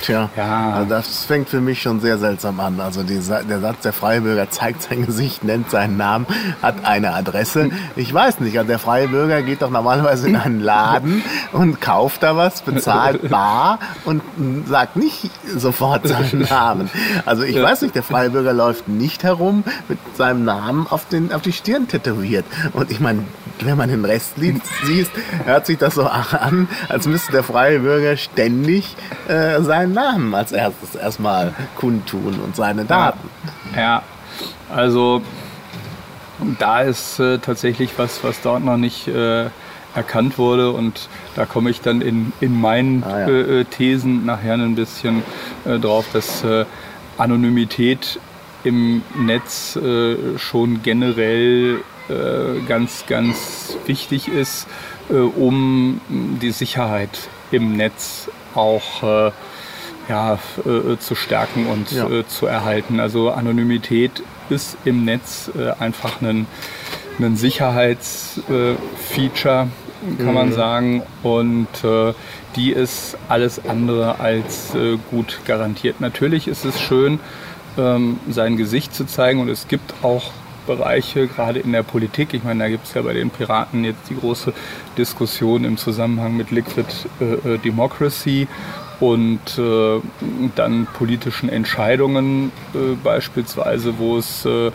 Tja, 0.05 0.29
ja. 0.37 0.73
also 0.73 0.89
das 0.89 1.25
fängt 1.25 1.49
für 1.49 1.61
mich 1.61 1.81
schon 1.81 1.99
sehr 1.99 2.19
seltsam 2.19 2.59
an. 2.59 2.79
Also 2.79 3.01
die, 3.01 3.19
der 3.19 3.59
Satz, 3.59 3.81
der 3.81 3.91
Freie 3.91 4.21
zeigt 4.51 4.83
sein 4.83 5.03
Gesicht, 5.03 5.43
nennt 5.43 5.71
seinen 5.71 5.97
Namen, 5.97 6.27
hat 6.61 6.85
eine 6.85 7.15
Adresse. 7.15 7.71
Ich 7.95 8.13
weiß 8.13 8.39
nicht, 8.39 8.55
also 8.55 8.67
der 8.67 8.77
Freie 8.77 9.07
Bürger 9.07 9.41
geht 9.41 9.63
doch 9.63 9.71
normalerweise 9.71 10.29
in 10.29 10.35
einen 10.35 10.59
Laden 10.59 11.23
und 11.53 11.81
kauft 11.81 12.21
da 12.21 12.37
was, 12.37 12.61
bezahlt 12.61 13.29
bar 13.29 13.79
und 14.03 14.21
sagt 14.67 14.95
nicht 14.95 15.31
sofort 15.55 16.07
seinen 16.07 16.41
Namen. 16.41 16.91
Also 17.25 17.41
ich 17.41 17.59
weiß 17.59 17.81
nicht, 17.81 17.95
der 17.95 18.03
Freie 18.03 18.29
Bürger 18.29 18.53
läuft 18.53 18.87
nicht 18.87 19.23
herum 19.23 19.63
mit 19.87 19.97
seinem 20.15 20.45
Namen 20.45 20.85
auf, 20.87 21.07
den, 21.07 21.33
auf 21.33 21.41
die 21.41 21.53
Stirn 21.53 21.87
tätowiert. 21.87 22.45
Und 22.73 22.91
ich 22.91 22.99
meine, 22.99 23.23
wenn 23.61 23.77
man 23.77 23.89
den 23.89 24.05
Rest 24.05 24.35
sieht, 24.37 25.09
hört 25.45 25.65
sich 25.65 25.79
das 25.79 25.95
so 25.95 26.05
an, 26.07 26.67
als 26.89 27.07
müsste 27.07 27.31
der 27.31 27.43
Freie 27.43 27.79
Bürger 27.79 28.17
ständig 28.17 28.95
äh, 29.27 29.61
seinen 29.61 29.94
Namen 29.95 30.35
als 30.35 30.51
erstes 30.51 30.93
erstmal 30.93 31.53
kundtun 31.75 32.39
und 32.39 32.55
seine 32.55 32.85
Daten. 32.85 33.27
Ja, 33.75 34.03
also 34.69 35.23
da 36.59 36.81
ist 36.81 37.19
äh, 37.19 37.39
tatsächlich 37.39 37.97
was, 37.97 38.23
was 38.23 38.41
dort 38.41 38.63
noch 38.63 38.77
nicht 38.77 39.07
äh, 39.07 39.49
erkannt 39.95 40.37
wurde 40.37 40.71
und 40.71 41.07
da 41.35 41.45
komme 41.45 41.69
ich 41.69 41.81
dann 41.81 42.01
in, 42.01 42.33
in 42.41 42.59
meinen 42.59 43.03
ah, 43.03 43.21
ja. 43.21 43.27
äh, 43.27 43.65
Thesen 43.65 44.25
nachher 44.25 44.53
ein 44.55 44.75
bisschen 44.75 45.23
äh, 45.63 45.79
drauf, 45.79 46.05
dass 46.11 46.43
äh, 46.43 46.65
Anonymität 47.17 48.19
im 48.63 49.03
Netz 49.17 49.75
äh, 49.77 50.37
schon 50.37 50.83
generell 50.83 51.79
ganz, 52.67 53.05
ganz 53.07 53.75
wichtig 53.87 54.27
ist, 54.27 54.67
um 55.09 55.99
die 56.39 56.51
Sicherheit 56.51 57.29
im 57.49 57.75
Netz 57.75 58.29
auch 58.53 59.31
ja, 60.09 60.39
äh, 60.65 60.97
zu 60.97 61.15
stärken 61.15 61.67
und 61.67 61.91
ja. 61.91 62.09
äh, 62.09 62.27
zu 62.27 62.45
erhalten. 62.45 62.99
Also 62.99 63.31
Anonymität 63.31 64.23
ist 64.49 64.77
im 64.85 65.05
Netz 65.05 65.49
äh, 65.57 65.71
einfach 65.81 66.21
ein, 66.21 66.45
ein 67.19 67.35
Sicherheitsfeature, 67.35 69.67
kann 70.17 70.27
mhm. 70.27 70.33
man 70.33 70.53
sagen. 70.53 71.03
Und 71.23 71.67
äh, 71.83 72.13
die 72.55 72.71
ist 72.71 73.17
alles 73.27 73.65
andere 73.65 74.19
als 74.19 74.75
äh, 74.75 74.97
gut 75.11 75.39
garantiert. 75.45 76.01
Natürlich 76.01 76.47
ist 76.47 76.65
es 76.65 76.79
schön, 76.79 77.19
ähm, 77.77 78.19
sein 78.29 78.57
Gesicht 78.57 78.93
zu 78.93 79.05
zeigen 79.05 79.41
und 79.41 79.49
es 79.49 79.67
gibt 79.67 79.93
auch 80.01 80.31
Bereiche, 80.65 81.27
gerade 81.27 81.59
in 81.59 81.71
der 81.71 81.83
Politik. 81.83 82.33
Ich 82.33 82.43
meine, 82.43 82.63
da 82.63 82.69
gibt 82.69 82.87
es 82.87 82.93
ja 82.93 83.01
bei 83.03 83.13
den 83.13 83.29
Piraten 83.29 83.83
jetzt 83.83 84.09
die 84.09 84.15
große 84.15 84.53
Diskussion 84.97 85.63
im 85.63 85.77
Zusammenhang 85.77 86.35
mit 86.35 86.51
Liquid 86.51 86.87
äh, 87.19 87.57
Democracy 87.59 88.47
und 88.99 89.57
äh, 89.57 89.99
dann 90.55 90.87
politischen 90.93 91.49
Entscheidungen 91.49 92.51
äh, 92.73 92.95
beispielsweise, 93.03 93.97
wo 93.97 94.17
es 94.17 94.45
äh, 94.45 94.71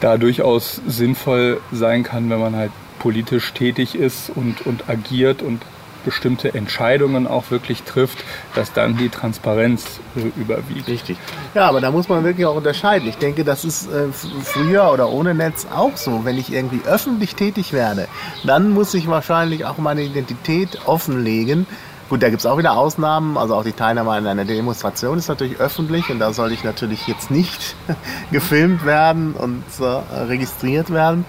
da 0.00 0.16
durchaus 0.16 0.80
sinnvoll 0.86 1.60
sein 1.72 2.02
kann, 2.02 2.28
wenn 2.30 2.40
man 2.40 2.56
halt 2.56 2.72
politisch 2.98 3.52
tätig 3.52 3.94
ist 3.94 4.30
und, 4.34 4.66
und 4.66 4.88
agiert 4.88 5.42
und 5.42 5.60
bestimmte 6.04 6.54
Entscheidungen 6.54 7.26
auch 7.26 7.50
wirklich 7.50 7.82
trifft, 7.82 8.18
dass 8.54 8.72
dann 8.72 8.96
die 8.96 9.08
Transparenz 9.08 10.00
äh, 10.16 10.40
überwiegt. 10.40 10.86
Richtig. 10.86 11.16
Ja, 11.54 11.68
aber 11.68 11.80
da 11.80 11.90
muss 11.90 12.08
man 12.08 12.24
wirklich 12.24 12.46
auch 12.46 12.56
unterscheiden. 12.56 13.08
Ich 13.08 13.16
denke, 13.16 13.44
das 13.44 13.64
ist 13.64 13.90
äh, 13.90 14.12
früher 14.12 14.92
oder 14.92 15.08
ohne 15.08 15.34
Netz 15.34 15.66
auch 15.74 15.96
so. 15.96 16.24
Wenn 16.24 16.38
ich 16.38 16.52
irgendwie 16.52 16.80
öffentlich 16.86 17.34
tätig 17.34 17.72
werde, 17.72 18.08
dann 18.44 18.70
muss 18.70 18.94
ich 18.94 19.08
wahrscheinlich 19.08 19.64
auch 19.64 19.78
meine 19.78 20.02
Identität 20.02 20.86
offenlegen. 20.86 21.66
Gut, 22.10 22.22
da 22.22 22.28
gibt 22.28 22.40
es 22.40 22.46
auch 22.46 22.58
wieder 22.58 22.76
Ausnahmen. 22.76 23.38
Also 23.38 23.54
auch 23.54 23.64
die 23.64 23.72
Teilnahme 23.72 24.10
an 24.12 24.26
einer 24.26 24.44
Demonstration 24.44 25.16
ist 25.16 25.28
natürlich 25.28 25.58
öffentlich 25.58 26.10
und 26.10 26.18
da 26.18 26.32
soll 26.32 26.52
ich 26.52 26.62
natürlich 26.62 27.06
jetzt 27.06 27.30
nicht 27.30 27.74
gefilmt 28.30 28.84
werden 28.84 29.32
und 29.32 29.64
äh, 29.80 30.22
registriert 30.24 30.92
werden. 30.92 31.24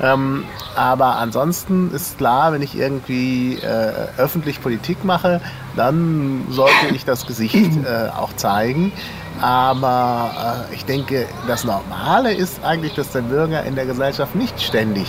Ähm, 0.00 0.44
aber 0.76 1.16
ansonsten 1.16 1.92
ist 1.92 2.18
klar, 2.18 2.52
wenn 2.52 2.62
ich 2.62 2.76
irgendwie 2.76 3.56
äh, 3.56 3.92
öffentlich 4.16 4.60
Politik 4.60 5.04
mache, 5.04 5.40
dann 5.76 6.46
sollte 6.50 6.94
ich 6.94 7.04
das 7.04 7.26
Gesicht 7.26 7.54
äh, 7.84 8.10
auch 8.10 8.34
zeigen. 8.36 8.92
Aber 9.40 10.66
äh, 10.70 10.74
ich 10.74 10.84
denke, 10.84 11.26
das 11.46 11.64
Normale 11.64 12.34
ist 12.34 12.62
eigentlich, 12.64 12.94
dass 12.94 13.12
der 13.12 13.22
Bürger 13.22 13.64
in 13.64 13.76
der 13.76 13.86
Gesellschaft 13.86 14.34
nicht 14.34 14.60
ständig 14.60 15.08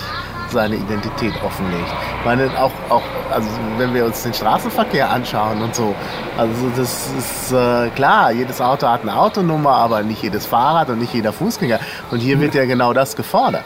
seine 0.52 0.76
Identität 0.76 1.34
offenlegt. 1.44 1.88
Ich 2.20 2.26
meine, 2.26 2.50
auch, 2.60 2.72
auch 2.90 3.02
also 3.32 3.48
wenn 3.78 3.94
wir 3.94 4.06
uns 4.06 4.24
den 4.24 4.34
Straßenverkehr 4.34 5.10
anschauen 5.10 5.62
und 5.62 5.76
so, 5.76 5.96
also 6.38 6.70
das 6.76 7.10
ist 7.18 7.52
äh, 7.52 7.90
klar, 7.90 8.32
jedes 8.32 8.62
Auto 8.62 8.88
hat 8.88 9.02
eine 9.02 9.16
Autonummer, 9.16 9.72
aber 9.72 10.04
nicht 10.04 10.24
jedes 10.24 10.46
Fahrrad 10.46 10.90
und 10.90 11.00
nicht 11.00 11.14
jeder 11.14 11.34
Fußgänger. 11.34 11.80
Und 12.12 12.20
hier 12.20 12.40
wird 12.40 12.56
ja 12.56 12.66
genau 12.66 12.94
das 12.94 13.16
gefordert. 13.16 13.64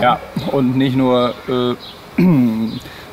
Ja, 0.00 0.20
und 0.52 0.76
nicht 0.76 0.96
nur, 0.96 1.34
äh, 1.48 2.22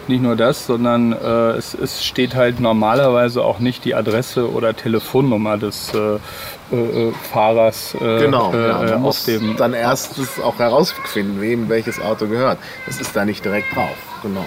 nicht 0.10 0.22
nur 0.22 0.36
das, 0.36 0.66
sondern 0.66 1.14
äh, 1.14 1.52
es, 1.52 1.74
es, 1.74 2.04
steht 2.04 2.36
halt 2.36 2.60
normalerweise 2.60 3.44
auch 3.44 3.60
nicht 3.60 3.86
die 3.86 3.96
Adresse 3.96 4.52
oder 4.52 4.76
Telefonnummer 4.76 5.58
des 5.58 5.94
äh, 5.94 6.76
äh 6.76 7.12
Fahrers 7.32 7.96
äh, 7.96 8.20
genau, 8.20 8.54
ja, 8.54 8.84
äh, 8.84 8.94
auf 8.96 9.24
dem. 9.24 9.56
Dann 9.56 9.74
erst 9.74 10.20
auch 10.44 10.60
herausfinden, 10.60 11.40
wem 11.40 11.70
welches 11.70 12.02
Auto 12.02 12.28
gehört. 12.28 12.58
Das 12.86 13.00
ist 13.00 13.16
da 13.16 13.24
nicht 13.24 13.46
direkt 13.46 13.74
drauf. 13.76 13.96
Genau. 14.22 14.46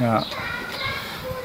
Ja. 0.00 0.24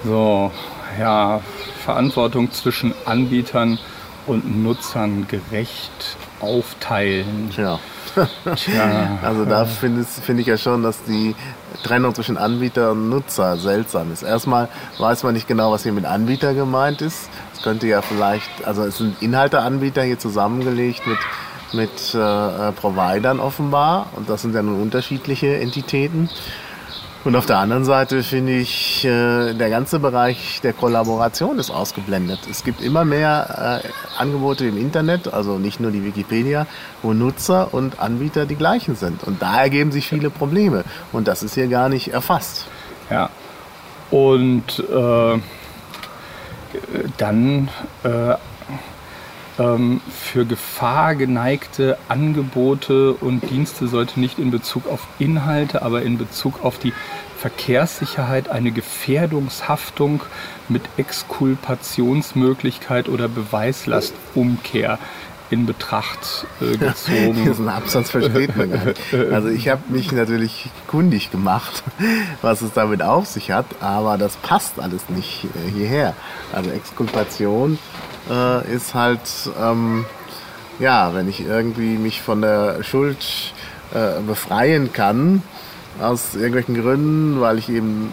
So, 0.04 0.52
ja, 1.00 1.42
Verantwortung 1.86 2.52
zwischen 2.52 2.94
Anbietern 3.06 3.80
und 4.28 4.64
Nutzern 4.64 5.28
gerecht 5.28 6.18
aufteilen. 6.40 7.52
Tja. 7.54 7.80
Also 9.24 9.46
da 9.46 9.66
finde 9.66 10.04
find 10.04 10.40
ich 10.40 10.48
ja 10.48 10.58
schon, 10.58 10.84
dass 10.84 11.04
die 11.04 11.36
Trennung 11.84 12.14
zwischen 12.16 12.38
Anbieter 12.38 12.92
und 12.92 13.10
Nutzer 13.10 13.58
seltsam 13.58 14.12
ist. 14.12 14.24
Erstmal 14.24 14.68
weiß 14.98 15.24
man 15.24 15.34
nicht 15.34 15.48
genau, 15.48 15.72
was 15.72 15.84
hier 15.84 15.94
mit 15.94 16.06
Anbieter 16.06 16.54
gemeint 16.54 17.02
ist. 17.02 17.30
Es 17.54 17.62
könnte 17.62 17.88
ja 17.88 18.02
vielleicht, 18.02 18.50
also 18.66 18.84
es 18.84 18.98
sind 18.98 19.22
Inhalteanbieter 19.22 20.04
hier 20.04 20.20
zusammengelegt 20.20 21.02
mit, 21.06 21.20
mit 21.74 22.16
äh, 22.16 22.72
Providern 22.74 23.40
offenbar 23.40 24.08
und 24.16 24.30
das 24.30 24.42
sind 24.42 24.56
ja 24.56 24.62
nun 24.62 24.82
unterschiedliche 24.82 25.60
Entitäten. 25.60 26.30
Und 27.26 27.36
auf 27.36 27.46
der 27.46 27.58
anderen 27.58 27.84
Seite 27.84 28.24
finde 28.24 28.54
ich, 28.54 29.04
äh, 29.04 29.54
der 29.54 29.70
ganze 29.70 30.00
Bereich 30.00 30.62
der 30.62 30.72
Kollaboration 30.72 31.60
ist 31.60 31.70
ausgeblendet. 31.70 32.40
Es 32.50 32.64
gibt 32.64 32.82
immer 32.82 33.04
mehr 33.04 33.82
äh, 33.84 33.88
Angebote 34.18 34.66
im 34.66 34.78
Internet, 34.78 35.34
also 35.34 35.58
nicht 35.58 35.82
nur 35.82 35.92
die 35.92 36.06
Wikipedia, 36.06 36.66
wo 37.02 37.14
Nutzer 37.14 37.74
und 37.74 38.00
Anbieter 38.00 38.46
die 38.46 38.56
gleichen 38.56 38.96
sind. 38.96 39.24
Und 39.26 39.42
da 39.42 39.62
ergeben 39.62 39.92
sich 39.92 40.08
viele 40.08 40.30
Probleme. 40.30 40.86
Und 41.12 41.28
das 41.28 41.44
ist 41.44 41.56
hier 41.56 41.68
gar 41.68 41.90
nicht 41.90 42.08
erfasst. 42.14 42.68
Ja. 43.10 43.30
Und 44.12 44.80
äh, 44.80 45.40
dann 47.18 47.70
äh, 48.04 48.36
für 49.60 50.46
Gefahr 50.46 51.16
geneigte 51.16 51.98
Angebote 52.08 53.12
und 53.14 53.50
Dienste 53.50 53.90
sollte 53.90 54.22
nicht 54.22 54.40
in 54.40 54.52
Bezug 54.52 54.88
auf 54.88 55.06
Inhalte, 55.20 55.82
aber 55.82 56.04
in 56.04 56.18
Bezug 56.18 56.64
auf 56.64 56.80
die 56.80 56.94
Verkehrssicherheit 57.38 58.48
eine 58.50 58.72
Gefährdungshaftung 58.72 60.24
mit 60.70 60.84
Exkulpationsmöglichkeit 60.98 63.10
oder 63.10 63.28
Beweislastumkehr 63.28 64.98
in 65.50 65.66
Betracht 65.66 66.46
äh, 66.62 66.78
gezogen. 66.78 67.46
Diesen 67.46 67.70
Absatz 67.70 68.12
versteht 68.12 68.56
man 68.56 68.72
gar 68.72 68.86
nicht. 68.86 69.02
Also 69.32 69.50
ich 69.50 69.70
habe 69.70 69.82
mich 69.90 70.12
natürlich 70.12 70.70
kundig 70.88 71.32
gemacht, 71.32 71.84
was 72.42 72.62
es 72.62 72.74
damit 72.74 73.02
auf 73.02 73.26
sich 73.26 73.52
hat, 73.52 73.66
aber 73.80 74.18
das 74.18 74.36
passt 74.38 74.80
alles 74.80 75.10
nicht 75.10 75.46
äh, 75.46 75.72
hierher. 75.72 76.16
Also 76.54 76.70
Exkulpation 76.72 77.80
äh, 78.30 78.74
ist 78.74 78.94
halt, 78.94 79.20
ähm, 79.62 80.06
ja, 80.80 81.14
wenn 81.14 81.28
ich 81.28 81.46
irgendwie 81.46 81.98
mich 81.98 82.22
von 82.22 82.42
der 82.42 82.84
Schuld 82.84 83.54
äh, 83.94 84.22
befreien 84.22 84.94
kann, 84.94 85.44
aus 86.02 86.36
irgendwelchen 86.36 86.82
Gründen, 86.82 87.42
weil 87.42 87.58
ich 87.58 87.70
eben 87.70 88.10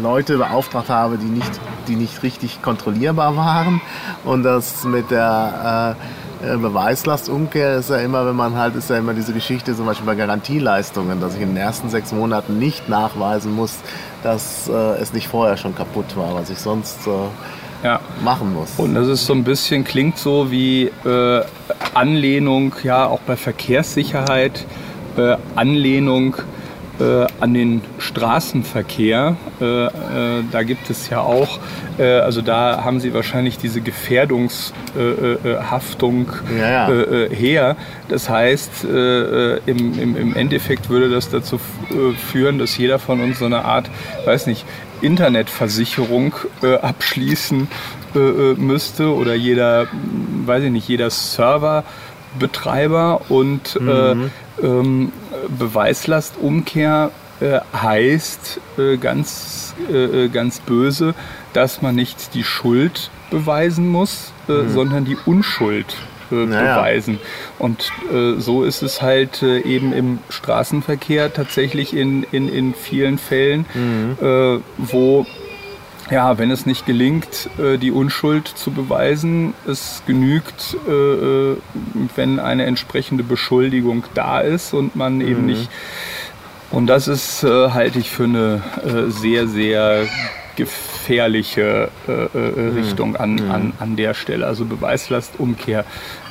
Leute 0.00 0.38
beauftragt 0.38 0.88
habe, 0.88 1.18
die 1.18 1.26
nicht, 1.26 1.50
die 1.88 1.96
nicht 1.96 2.22
richtig 2.22 2.62
kontrollierbar 2.62 3.36
waren. 3.36 3.80
Und 4.24 4.42
das 4.42 4.84
mit 4.84 5.10
der 5.10 5.96
äh, 6.42 6.56
Beweislastumkehr 6.56 7.76
ist 7.76 7.90
ja 7.90 7.98
immer, 7.98 8.26
wenn 8.26 8.36
man 8.36 8.56
halt, 8.56 8.74
ist 8.76 8.90
ja 8.90 8.96
immer 8.96 9.12
diese 9.12 9.32
Geschichte 9.32 9.76
zum 9.76 9.86
Beispiel 9.86 10.06
bei 10.06 10.14
Garantieleistungen, 10.14 11.20
dass 11.20 11.34
ich 11.34 11.42
in 11.42 11.48
den 11.48 11.56
ersten 11.58 11.90
sechs 11.90 12.12
Monaten 12.12 12.58
nicht 12.58 12.88
nachweisen 12.88 13.54
muss, 13.54 13.76
dass 14.22 14.68
äh, 14.68 14.72
es 14.72 15.12
nicht 15.12 15.28
vorher 15.28 15.56
schon 15.56 15.74
kaputt 15.74 16.16
war, 16.16 16.34
was 16.34 16.50
ich 16.50 16.58
sonst 16.58 17.06
äh, 17.06 17.10
ja. 17.82 18.00
machen 18.22 18.54
muss. 18.54 18.74
Und 18.76 18.94
das 18.94 19.08
ist 19.08 19.26
so 19.26 19.32
ein 19.32 19.44
bisschen, 19.44 19.84
klingt 19.84 20.18
so 20.18 20.50
wie 20.50 20.90
äh, 21.04 21.42
Anlehnung, 21.94 22.74
ja, 22.82 23.06
auch 23.06 23.20
bei 23.20 23.36
Verkehrssicherheit, 23.36 24.66
äh, 25.16 25.36
Anlehnung 25.56 26.36
äh, 27.00 27.26
an 27.40 27.54
den 27.54 27.80
Straßenverkehr. 27.98 29.36
Äh, 29.60 29.86
äh, 29.86 29.90
da 30.52 30.62
gibt 30.62 30.88
es 30.90 31.08
ja 31.08 31.20
auch, 31.20 31.58
äh, 31.98 32.18
also 32.18 32.42
da 32.42 32.84
haben 32.84 33.00
Sie 33.00 33.14
wahrscheinlich 33.14 33.56
diese 33.56 33.80
Gefährdungshaftung 33.80 36.26
ja, 36.58 36.90
ja. 36.90 37.28
her. 37.30 37.76
Das 38.08 38.28
heißt, 38.28 38.84
im, 38.84 39.98
im, 39.98 40.16
im 40.16 40.34
Endeffekt 40.34 40.90
würde 40.90 41.08
das 41.08 41.30
dazu 41.30 41.58
führen, 42.30 42.58
dass 42.58 42.76
jeder 42.76 42.98
von 42.98 43.20
uns 43.20 43.38
so 43.38 43.46
eine 43.46 43.64
Art, 43.64 43.88
weiß 44.26 44.46
nicht, 44.46 44.66
Internetversicherung 45.02 46.34
äh, 46.62 46.76
abschließen 46.76 47.68
äh, 48.14 48.18
äh, 48.18 48.54
müsste 48.54 49.14
oder 49.14 49.34
jeder, 49.34 49.88
weiß 50.46 50.64
ich 50.64 50.70
nicht, 50.70 50.88
jeder 50.88 51.10
Serverbetreiber 51.10 53.22
und 53.28 53.76
äh, 53.76 54.14
mhm. 54.14 54.30
ähm, 54.62 55.12
Beweislastumkehr 55.58 57.10
äh, 57.40 57.60
heißt 57.74 58.60
ganz, 59.00 59.74
ganz 60.32 60.60
böse, 60.60 61.14
dass 61.52 61.82
man 61.82 61.94
nicht 61.94 62.34
die 62.34 62.44
Schuld 62.44 63.10
beweisen 63.30 63.88
muss, 63.88 64.32
mhm. 64.46 64.70
sondern 64.70 65.04
die 65.04 65.16
Unschuld 65.24 65.96
äh, 66.30 66.46
naja. 66.46 66.76
beweisen. 66.76 67.18
Und 67.58 67.90
äh, 68.12 68.38
so 68.38 68.64
ist 68.64 68.82
es 68.82 69.02
halt 69.02 69.42
äh, 69.42 69.60
eben 69.60 69.92
im 69.92 70.18
Straßenverkehr 70.28 71.32
tatsächlich 71.32 71.94
in, 71.94 72.24
in, 72.32 72.48
in 72.48 72.74
vielen 72.74 73.18
Fällen, 73.18 73.66
mhm. 73.74 74.16
Äh, 74.20 74.60
wo 74.78 75.26
ja, 76.10 76.38
wenn 76.38 76.50
es 76.50 76.66
nicht 76.66 76.86
gelingt, 76.86 77.48
äh, 77.58 77.78
die 77.78 77.92
Unschuld 77.92 78.48
zu 78.48 78.72
beweisen, 78.72 79.54
es 79.66 80.02
genügt, 80.06 80.76
äh, 80.88 81.56
wenn 82.16 82.40
eine 82.40 82.66
entsprechende 82.66 83.22
Beschuldigung 83.22 84.04
da 84.14 84.40
ist 84.40 84.74
und 84.74 84.96
man 84.96 85.16
mhm. 85.16 85.28
eben 85.28 85.46
nicht. 85.46 85.70
Und 86.72 86.86
das 86.86 87.08
ist, 87.08 87.42
halte 87.42 87.98
ich 87.98 88.10
für 88.10 88.24
eine 88.24 88.62
sehr, 89.08 89.48
sehr 89.48 90.06
gefährliche 90.60 91.90
mhm. 92.06 92.76
Richtung 92.76 93.16
an, 93.16 93.34
mhm. 93.34 93.50
an, 93.50 93.72
an 93.78 93.96
der 93.96 94.14
Stelle. 94.14 94.46
Also 94.46 94.64
Beweislastumkehr 94.64 95.84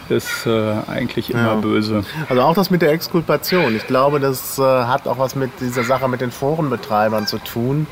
ist 0.10 0.46
äh, 0.46 0.74
eigentlich 0.88 1.32
immer 1.32 1.54
ja. 1.54 1.56
böse. 1.56 2.04
Also 2.30 2.42
auch 2.42 2.54
das 2.54 2.70
mit 2.70 2.82
der 2.82 2.92
Exkulpation. 2.92 3.76
Ich 3.76 3.88
glaube, 3.88 4.20
das 4.20 4.58
äh, 4.58 4.62
hat 4.62 5.08
auch 5.08 5.18
was 5.18 5.36
mit 5.36 5.52
dieser 5.60 5.84
Sache 5.84 6.08
mit 6.08 6.22
den 6.22 6.32
Forenbetreibern 6.32 7.28
zu 7.28 7.38
tun. 7.38 7.88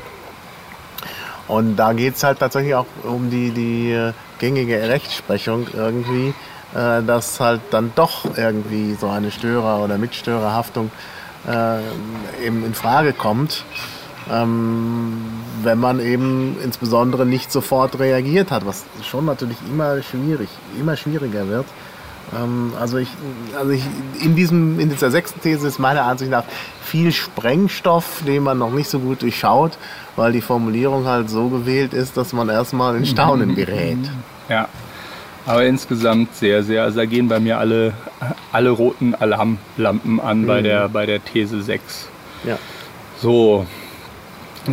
Und 1.46 1.76
da 1.76 1.92
geht 1.92 2.16
es 2.16 2.24
halt 2.24 2.40
tatsächlich 2.40 2.74
auch 2.74 2.86
um 3.04 3.30
die, 3.30 3.50
die 3.50 3.92
äh, 3.92 4.12
gängige 4.38 4.88
Rechtsprechung 4.88 5.66
irgendwie, 5.74 6.34
äh, 6.74 7.02
dass 7.02 7.40
halt 7.40 7.62
dann 7.70 7.92
doch 7.94 8.36
irgendwie 8.36 8.94
so 8.94 9.08
eine 9.08 9.30
Störer- 9.30 9.82
oder 9.82 9.96
Mitstörerhaftung 9.96 10.90
äh, 11.48 12.46
eben 12.46 12.64
in 12.64 12.74
Frage 12.74 13.12
kommt. 13.12 13.64
Ähm, 14.32 15.24
wenn 15.62 15.78
man 15.78 16.00
eben 16.00 16.56
insbesondere 16.62 17.26
nicht 17.26 17.50
sofort 17.50 17.98
reagiert 17.98 18.50
hat, 18.50 18.66
was 18.66 18.84
schon 19.02 19.24
natürlich 19.24 19.56
immer 19.68 20.02
schwierig, 20.02 20.48
immer 20.78 20.96
schwieriger 20.96 21.48
wird. 21.48 21.66
Ähm, 22.36 22.72
also 22.78 22.98
ich, 22.98 23.08
also 23.56 23.70
ich, 23.70 23.82
in 24.20 24.36
diesem, 24.36 24.78
in 24.78 24.90
dieser 24.90 25.10
sechsten 25.10 25.40
These 25.40 25.66
ist 25.66 25.78
meiner 25.78 26.04
Ansicht 26.04 26.30
nach 26.30 26.44
viel 26.82 27.12
Sprengstoff, 27.12 28.22
den 28.26 28.42
man 28.42 28.58
noch 28.58 28.70
nicht 28.70 28.88
so 28.88 28.98
gut 28.98 29.22
durchschaut, 29.22 29.78
weil 30.16 30.32
die 30.32 30.40
Formulierung 30.40 31.06
halt 31.06 31.30
so 31.30 31.48
gewählt 31.48 31.94
ist, 31.94 32.16
dass 32.16 32.32
man 32.32 32.48
erstmal 32.48 32.96
in 32.96 33.06
Staunen 33.06 33.54
gerät. 33.56 34.10
Ja. 34.48 34.68
Aber 35.46 35.64
insgesamt 35.64 36.34
sehr, 36.36 36.62
sehr. 36.62 36.82
Also 36.82 36.98
da 36.98 37.06
gehen 37.06 37.28
bei 37.28 37.40
mir 37.40 37.58
alle, 37.58 37.94
alle 38.52 38.68
roten 38.68 39.14
Alarmlampen 39.14 40.20
an 40.20 40.42
mhm. 40.42 40.46
bei, 40.46 40.60
der, 40.60 40.88
bei 40.90 41.06
der 41.06 41.24
These 41.24 41.62
6. 41.62 42.08
Ja. 42.44 42.58
So, 43.22 43.66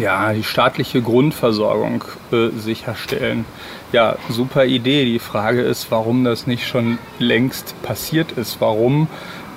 ja, 0.02 0.34
die 0.34 0.44
staatliche 0.44 1.02
Grundversorgung 1.02 2.04
äh, 2.32 2.50
sicherstellen. 2.58 3.46
Ja, 3.92 4.18
super 4.30 4.66
Idee. 4.66 5.06
Die 5.06 5.20
Frage 5.20 5.62
ist, 5.62 5.92
warum 5.92 6.24
das 6.24 6.48
nicht 6.48 6.68
schon 6.68 6.98
längst 7.20 7.82
passiert 7.82 8.34
ist. 8.34 8.60
Warum 8.60 9.08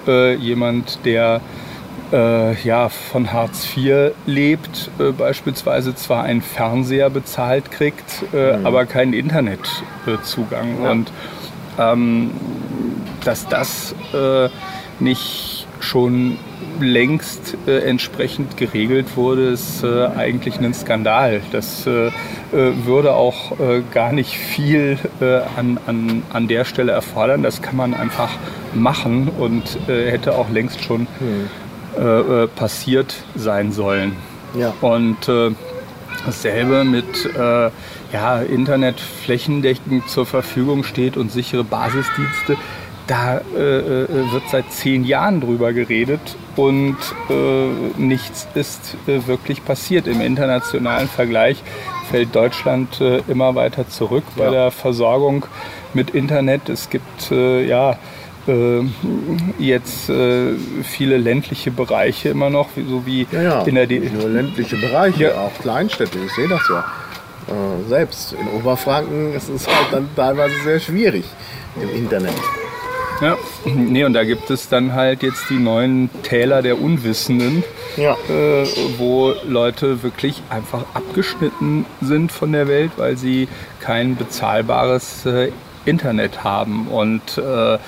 äh, 0.07 0.35
jemand, 0.35 1.05
der 1.05 1.41
äh, 2.13 2.61
ja, 2.63 2.89
von 2.89 3.33
Hartz 3.33 3.67
IV 3.77 4.13
lebt, 4.27 4.91
äh, 4.99 5.13
beispielsweise 5.13 5.95
zwar 5.95 6.25
einen 6.25 6.43
Fernseher 6.43 7.11
bezahlt 7.11 7.71
kriegt, 7.71 8.25
äh, 8.33 8.57
mhm. 8.57 8.67
aber 8.67 8.87
keinen 8.87 9.13
Internetzugang. 9.13 10.83
Ja. 10.83 10.91
Und 10.91 11.13
ähm, 11.79 12.31
dass 13.25 13.47
das 13.49 13.95
äh, 14.15 14.49
nicht 15.01 15.58
schon 15.81 16.39
längst 16.81 17.57
äh, 17.67 17.81
entsprechend 17.81 18.57
geregelt 18.57 19.17
wurde, 19.17 19.49
ist 19.49 19.83
äh, 19.83 20.07
eigentlich 20.07 20.59
ein 20.61 20.75
Skandal. 20.75 21.41
Das 21.53 21.87
äh, 21.87 22.09
äh 22.09 22.11
würde 22.85 23.15
auch 23.15 23.59
äh, 23.59 23.83
gar 23.93 24.13
nicht 24.13 24.37
viel 24.37 24.99
äh, 25.21 25.41
an, 25.57 25.79
an, 25.87 26.23
an 26.33 26.49
der 26.49 26.65
Stelle 26.65 26.93
erfordern. 26.93 27.43
Das 27.43 27.63
kann 27.63 27.77
man 27.77 27.95
einfach 27.95 28.31
machen 28.75 29.29
und 29.39 29.79
hätte 29.87 30.35
auch 30.35 30.51
längst 30.51 30.85
schon 30.85 31.07
hm. 31.19 32.49
passiert 32.55 33.15
sein 33.35 33.73
sollen. 33.73 34.13
Ja. 34.55 34.75
Und 34.83 35.17
dasselbe 36.27 36.85
mit 36.85 37.31
ja, 38.13 38.43
Internet 38.43 39.01
flächendeckend 39.01 40.07
zur 40.11 40.27
Verfügung 40.27 40.85
steht 40.85 41.17
und 41.17 41.33
sichere 41.33 41.65
Basisdienste 41.65 42.59
da 43.09 43.41
äh, 43.57 43.59
äh, 43.59 44.33
wird 44.33 44.49
seit 44.51 44.71
zehn 44.71 45.05
Jahren 45.05 45.41
drüber 45.41 45.73
geredet 45.73 46.21
und 46.57 46.97
äh, 47.31 47.69
nichts 47.97 48.47
ist 48.55 48.97
äh, 49.07 49.27
wirklich 49.27 49.65
passiert. 49.65 50.07
Im 50.07 50.21
internationalen 50.21 51.09
Vergleich 51.09 51.63
fällt 52.11 52.37
Deutschland 52.37 53.01
äh, 53.01 53.23
immer 53.27 53.55
weiter 53.55 53.89
zurück 53.89 54.25
ja. 54.37 54.45
bei 54.45 54.51
der 54.51 54.71
Versorgung 54.71 55.47
mit 55.95 56.11
Internet. 56.11 56.69
Es 56.69 56.91
gibt 56.91 57.33
äh, 57.33 57.67
ja 57.67 57.99
jetzt 59.59 60.07
viele 60.07 61.19
ländliche 61.19 61.71
Bereiche 61.71 62.31
immer 62.31 62.49
noch, 62.49 62.71
so 62.77 63.05
wie 63.05 63.27
ja, 63.31 63.43
ja. 63.43 63.63
in 63.65 63.75
der 63.75 63.87
D 63.87 63.99
nur 63.99 64.27
ländliche 64.27 64.77
Bereiche, 64.77 65.25
ja. 65.25 65.35
auch 65.35 65.53
Kleinstädte, 65.61 66.19
ich 66.25 66.33
sehe 66.33 66.49
das 66.49 66.63
ja. 66.71 66.83
selbst 67.91 68.33
in 68.33 68.49
Oberfranken 68.59 69.35
ist 69.35 69.51
es 69.51 69.67
halt 69.67 69.89
dann 69.93 70.09
teilweise 70.17 70.55
sehr 70.65 70.81
schwierig 70.81 71.27
im 71.79 71.91
Internet. 71.95 72.33
Ja, 73.21 73.37
nee, 73.65 74.05
und 74.05 74.13
da 74.13 74.25
gibt 74.25 74.49
es 74.51 74.69
dann 74.69 74.95
halt 74.95 75.23
jetzt 75.23 75.51
die 75.51 75.59
neuen 75.59 76.11
Täler 76.23 76.63
der 76.63 76.81
Unwissenden, 76.81 77.65
ja. 77.97 78.17
äh, 78.29 78.67
wo 78.97 79.35
Leute 79.47 80.03
wirklich 80.03 80.43
einfach 80.51 80.85
abgeschnitten 80.95 81.85
sind 82.01 82.31
von 82.31 82.53
der 82.53 82.69
Welt, 82.69 82.93
weil 82.97 83.17
sie 83.17 83.49
kein 83.81 84.17
bezahlbares 84.17 85.27
äh, 85.27 85.51
Internet 85.85 86.45
haben. 86.45 86.89
Und 86.89 87.39
äh, 87.39 87.75
äh 87.75 87.79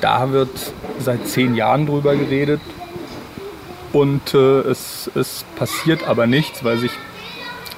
da 0.00 0.32
wird 0.32 0.72
seit 0.98 1.26
zehn 1.26 1.54
Jahren 1.54 1.86
drüber 1.86 2.14
geredet 2.14 2.60
und 3.92 4.34
äh, 4.34 4.60
es, 4.60 5.10
es 5.14 5.44
passiert 5.56 6.04
aber 6.04 6.26
nichts, 6.26 6.62
weil 6.62 6.78
sich 6.78 6.92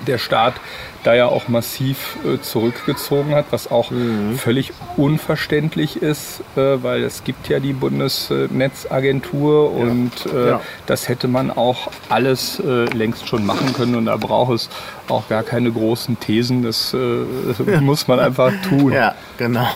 der 0.07 0.19
Staat 0.19 0.55
da 1.03 1.15
ja 1.15 1.27
auch 1.27 1.49
massiv 1.49 2.17
äh, 2.25 2.41
zurückgezogen 2.41 3.35
hat, 3.35 3.47
was 3.51 3.71
auch 3.71 3.91
mhm. 3.91 4.37
völlig 4.37 4.73
unverständlich 4.97 5.97
ist, 5.97 6.41
äh, 6.57 6.83
weil 6.83 7.03
es 7.03 7.25
gibt 7.25 7.49
ja 7.49 7.61
die 7.61 7.73
Bundesnetzagentur 7.73 9.73
ja. 9.77 9.85
und 9.85 10.13
äh, 10.33 10.51
ja. 10.51 10.61
das 10.87 11.09
hätte 11.09 11.29
man 11.29 11.51
auch 11.51 11.91
alles 12.09 12.61
äh, 12.61 12.85
längst 12.95 13.29
schon 13.29 13.45
machen 13.45 13.73
können 13.73 13.97
und 13.97 14.07
da 14.07 14.17
braucht 14.17 14.55
es 14.55 14.71
auch 15.09 15.29
gar 15.29 15.43
keine 15.43 15.73
großen 15.73 16.19
Thesen, 16.21 16.63
das 16.63 16.95
äh, 16.95 16.99
ja. 17.67 17.81
muss 17.81 18.09
man 18.09 18.21
einfach 18.21 18.53
tun. 18.69 18.93
Ja, 18.93 19.15
genau. 19.39 19.67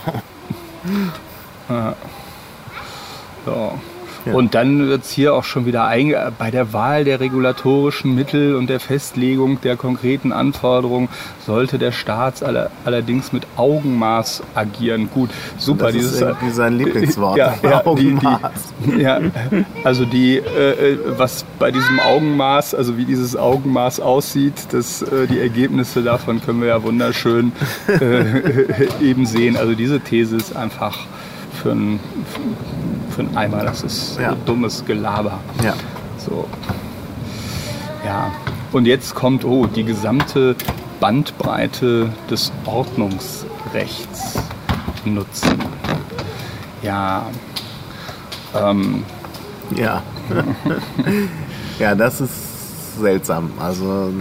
So. 3.45 3.73
Und 4.33 4.55
dann 4.55 4.89
wird 4.89 5.05
es 5.05 5.11
hier 5.11 5.35
auch 5.35 5.45
schon 5.45 5.67
wieder 5.67 5.93
bei 6.39 6.51
der 6.51 6.73
Wahl 6.73 7.05
der 7.05 7.21
regulatorischen 7.21 8.15
Mittel 8.15 8.57
und 8.57 8.69
der 8.69 8.81
Festlegung 8.81 9.61
der 9.61 9.77
konkreten 9.77 10.33
Anforderungen 10.33 11.09
sollte 11.45 11.79
der 11.79 11.93
Staat 11.93 12.43
aller, 12.43 12.71
allerdings 12.85 13.33
mit 13.33 13.47
Augenmaß 13.57 14.43
agieren. 14.55 15.09
Gut, 15.13 15.31
super. 15.59 15.87
Das 15.87 15.95
dieses, 15.95 16.13
ist 16.13 16.21
irgendwie 16.23 16.51
sein 16.51 16.77
Lieblingswort. 16.77 17.37
Ja, 17.37 17.55
ja, 17.63 17.85
Augenmaß. 17.85 18.41
Die, 18.85 18.91
die, 18.93 19.03
ja, 19.03 19.21
also 19.85 20.05
die, 20.05 20.37
äh, 20.37 20.93
äh, 20.93 20.99
was 21.19 21.45
bei 21.59 21.71
diesem 21.71 22.01
Augenmaß, 22.01 22.75
also 22.75 22.97
wie 22.97 23.05
dieses 23.05 23.37
Augenmaß 23.37 24.01
aussieht, 24.01 24.55
das, 24.71 25.03
äh, 25.03 25.27
die 25.27 25.39
Ergebnisse 25.39 26.03
davon 26.03 26.41
können 26.41 26.61
wir 26.61 26.69
ja 26.69 26.83
wunderschön 26.83 27.53
äh, 27.89 28.87
eben 29.03 29.27
sehen. 29.27 29.57
Also 29.57 29.75
diese 29.75 30.01
These 30.01 30.37
ist 30.37 30.57
einfach 30.57 30.99
für 31.63 31.73
ein 31.73 32.01
für 33.17 33.23
einen 33.23 33.37
Eimer. 33.37 33.65
Das 33.65 33.83
ist 33.83 34.19
ja. 34.21 34.37
dummes 34.45 34.85
Gelaber. 34.85 35.41
Ja. 35.65 35.75
So. 36.19 36.47
Ja. 38.05 38.31
Und 38.73 38.85
jetzt 38.85 39.15
kommt, 39.15 39.45
oh, 39.45 39.67
die 39.67 39.85
gesamte 39.85 40.55
Bandbreite 41.01 42.11
des 42.31 42.53
Ordnungsrechts 42.67 44.39
nutzen. 45.07 45.59
Ja. 46.83 47.27
Ähm. 48.55 49.05
Ja. 49.75 50.03
ja, 51.79 51.95
das 51.95 52.21
ist 52.21 53.01
seltsam. 53.01 53.51
Also, 53.59 54.13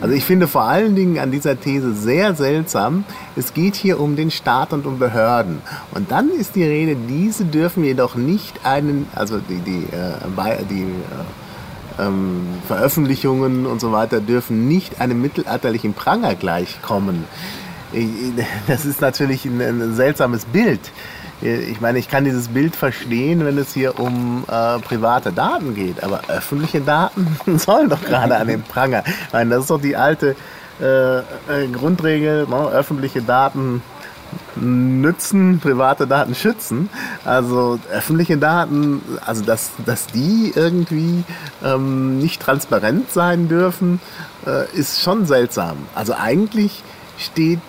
also 0.00 0.14
ich 0.14 0.24
finde 0.24 0.48
vor 0.48 0.62
allen 0.62 0.94
Dingen 0.94 1.18
an 1.18 1.30
dieser 1.30 1.58
These 1.58 1.94
sehr 1.94 2.34
seltsam, 2.34 3.04
es 3.36 3.54
geht 3.54 3.74
hier 3.74 4.00
um 4.00 4.16
den 4.16 4.30
Staat 4.30 4.72
und 4.72 4.86
um 4.86 4.98
Behörden. 4.98 5.60
Und 5.92 6.10
dann 6.10 6.30
ist 6.30 6.54
die 6.56 6.64
Rede, 6.64 6.96
diese 6.96 7.44
dürfen 7.44 7.84
jedoch 7.84 8.14
nicht 8.14 8.64
einen, 8.64 9.06
also 9.14 9.38
die, 9.38 9.58
die, 9.58 9.84
äh, 9.84 10.64
die 10.70 10.82
äh, 10.82 12.02
ähm, 12.02 12.42
Veröffentlichungen 12.66 13.66
und 13.66 13.80
so 13.80 13.92
weiter 13.92 14.20
dürfen 14.20 14.68
nicht 14.68 15.00
einem 15.00 15.20
mittelalterlichen 15.20 15.94
Pranger 15.94 16.34
gleichkommen. 16.34 17.24
Das 18.66 18.84
ist 18.84 19.00
natürlich 19.00 19.44
ein, 19.44 19.60
ein 19.60 19.94
seltsames 19.94 20.46
Bild. 20.46 20.80
Ich 21.40 21.80
meine, 21.80 21.98
ich 21.98 22.08
kann 22.08 22.24
dieses 22.24 22.48
Bild 22.48 22.74
verstehen, 22.76 23.44
wenn 23.44 23.58
es 23.58 23.74
hier 23.74 23.98
um 23.98 24.44
äh, 24.48 24.78
private 24.78 25.32
Daten 25.32 25.74
geht, 25.74 26.02
aber 26.02 26.22
öffentliche 26.28 26.80
Daten 26.80 27.36
sollen 27.58 27.88
doch 27.88 28.02
gerade 28.02 28.36
an 28.36 28.48
den 28.48 28.62
Pranger. 28.62 29.02
Ich 29.06 29.32
meine, 29.32 29.50
das 29.50 29.62
ist 29.62 29.70
doch 29.70 29.80
die 29.80 29.96
alte 29.96 30.36
äh, 30.80 31.18
äh, 31.18 31.22
Grundregel, 31.72 32.46
no, 32.48 32.64
ne? 32.64 32.68
öffentliche 32.70 33.22
Daten 33.22 33.82
nützen, 34.56 35.60
private 35.60 36.06
Daten 36.06 36.34
schützen. 36.34 36.88
Also 37.24 37.78
öffentliche 37.90 38.36
Daten, 38.36 39.02
also 39.24 39.44
dass, 39.44 39.72
dass 39.84 40.06
die 40.06 40.52
irgendwie 40.54 41.24
ähm, 41.64 42.18
nicht 42.18 42.40
transparent 42.40 43.10
sein 43.10 43.48
dürfen, 43.48 44.00
äh, 44.46 44.70
ist 44.74 45.02
schon 45.02 45.26
seltsam. 45.26 45.76
Also 45.94 46.14
eigentlich 46.14 46.82
steht 47.18 47.60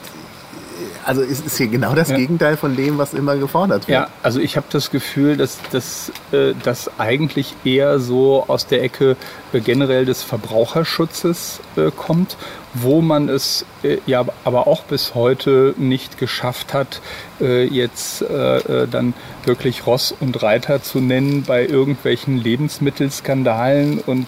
also 1.05 1.21
ist, 1.21 1.45
ist 1.45 1.57
hier 1.57 1.67
genau 1.67 1.93
das 1.93 2.09
ja. 2.09 2.17
Gegenteil 2.17 2.57
von 2.57 2.75
dem, 2.75 2.97
was 2.97 3.13
immer 3.13 3.37
gefordert 3.37 3.87
wird. 3.87 3.95
Ja, 3.95 4.09
also 4.23 4.39
ich 4.39 4.57
habe 4.57 4.65
das 4.71 4.89
Gefühl, 4.89 5.37
dass 5.37 5.59
das 5.71 6.11
äh, 6.31 6.53
eigentlich 6.97 7.55
eher 7.63 7.99
so 7.99 8.45
aus 8.47 8.67
der 8.67 8.83
Ecke 8.83 9.15
äh, 9.53 9.59
generell 9.59 10.05
des 10.05 10.23
Verbraucherschutzes 10.23 11.59
äh, 11.75 11.91
kommt, 11.95 12.37
wo 12.73 13.01
man 13.01 13.29
es 13.29 13.65
äh, 13.83 13.97
ja 14.05 14.25
aber 14.43 14.67
auch 14.67 14.83
bis 14.83 15.13
heute 15.15 15.75
nicht 15.77 16.17
geschafft 16.17 16.73
hat, 16.73 17.01
äh, 17.39 17.65
jetzt 17.65 18.23
äh, 18.23 18.87
dann 18.87 19.13
wirklich 19.45 19.85
Ross 19.85 20.13
und 20.19 20.41
Reiter 20.41 20.81
zu 20.81 20.99
nennen 20.99 21.43
bei 21.43 21.65
irgendwelchen 21.65 22.37
Lebensmittelskandalen 22.37 23.99
und 23.99 24.27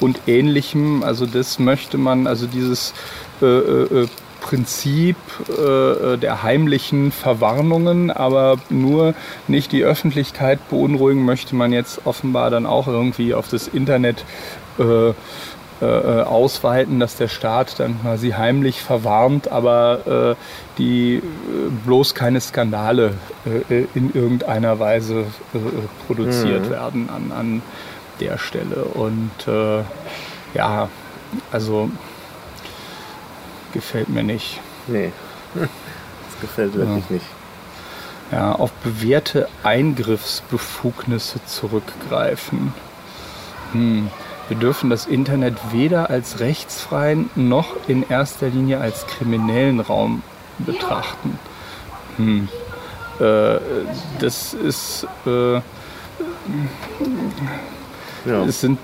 und 0.00 0.20
ähnlichem. 0.26 1.02
Also 1.02 1.26
das 1.26 1.58
möchte 1.58 1.98
man, 1.98 2.26
also 2.26 2.46
dieses 2.46 2.94
Prinzip 4.44 5.16
äh, 5.48 6.18
der 6.18 6.42
heimlichen 6.42 7.12
Verwarnungen, 7.12 8.10
aber 8.10 8.58
nur 8.68 9.14
nicht 9.48 9.72
die 9.72 9.82
Öffentlichkeit 9.82 10.68
beunruhigen 10.68 11.24
möchte 11.24 11.56
man 11.56 11.72
jetzt 11.72 12.04
offenbar 12.04 12.50
dann 12.50 12.66
auch 12.66 12.86
irgendwie 12.86 13.32
auf 13.32 13.48
das 13.48 13.68
Internet 13.68 14.22
äh, 14.78 15.14
äh, 15.80 16.20
ausweiten, 16.20 17.00
dass 17.00 17.16
der 17.16 17.28
Staat 17.28 17.80
dann 17.80 17.98
quasi 18.02 18.32
heimlich 18.32 18.82
verwarnt, 18.82 19.50
aber 19.50 20.34
äh, 20.36 20.76
die 20.76 21.14
äh, 21.16 21.22
bloß 21.86 22.14
keine 22.14 22.42
Skandale 22.42 23.14
äh, 23.70 23.86
in 23.94 24.14
irgendeiner 24.14 24.78
Weise 24.78 25.24
produziert 26.06 26.66
mhm. 26.66 26.70
werden 26.70 27.08
an, 27.08 27.32
an 27.32 27.62
der 28.20 28.36
Stelle. 28.36 28.84
Und 28.84 29.30
ja, 30.54 30.88
also 31.50 31.90
gefällt 33.74 34.08
mir 34.08 34.22
nicht. 34.22 34.60
Nee, 34.86 35.12
das 35.54 36.40
gefällt 36.40 36.74
wirklich 36.74 37.04
ja. 37.10 37.14
nicht. 37.14 37.26
Ja, 38.32 38.52
auf 38.52 38.72
bewährte 38.72 39.48
Eingriffsbefugnisse 39.62 41.44
zurückgreifen. 41.44 42.72
Hm. 43.72 44.08
Wir 44.48 44.56
dürfen 44.56 44.90
das 44.90 45.06
Internet 45.06 45.56
weder 45.72 46.10
als 46.10 46.40
rechtsfreien 46.40 47.30
noch 47.34 47.76
in 47.86 48.08
erster 48.08 48.48
Linie 48.48 48.78
als 48.78 49.06
kriminellen 49.06 49.80
Raum 49.80 50.22
betrachten. 50.58 51.38
Hm. 52.16 52.48
Äh, 53.20 53.58
das 54.18 54.54
ist 54.54 55.06
äh, 55.26 55.60
ja. 58.24 58.44
Es, 58.44 58.60
sind, 58.60 58.78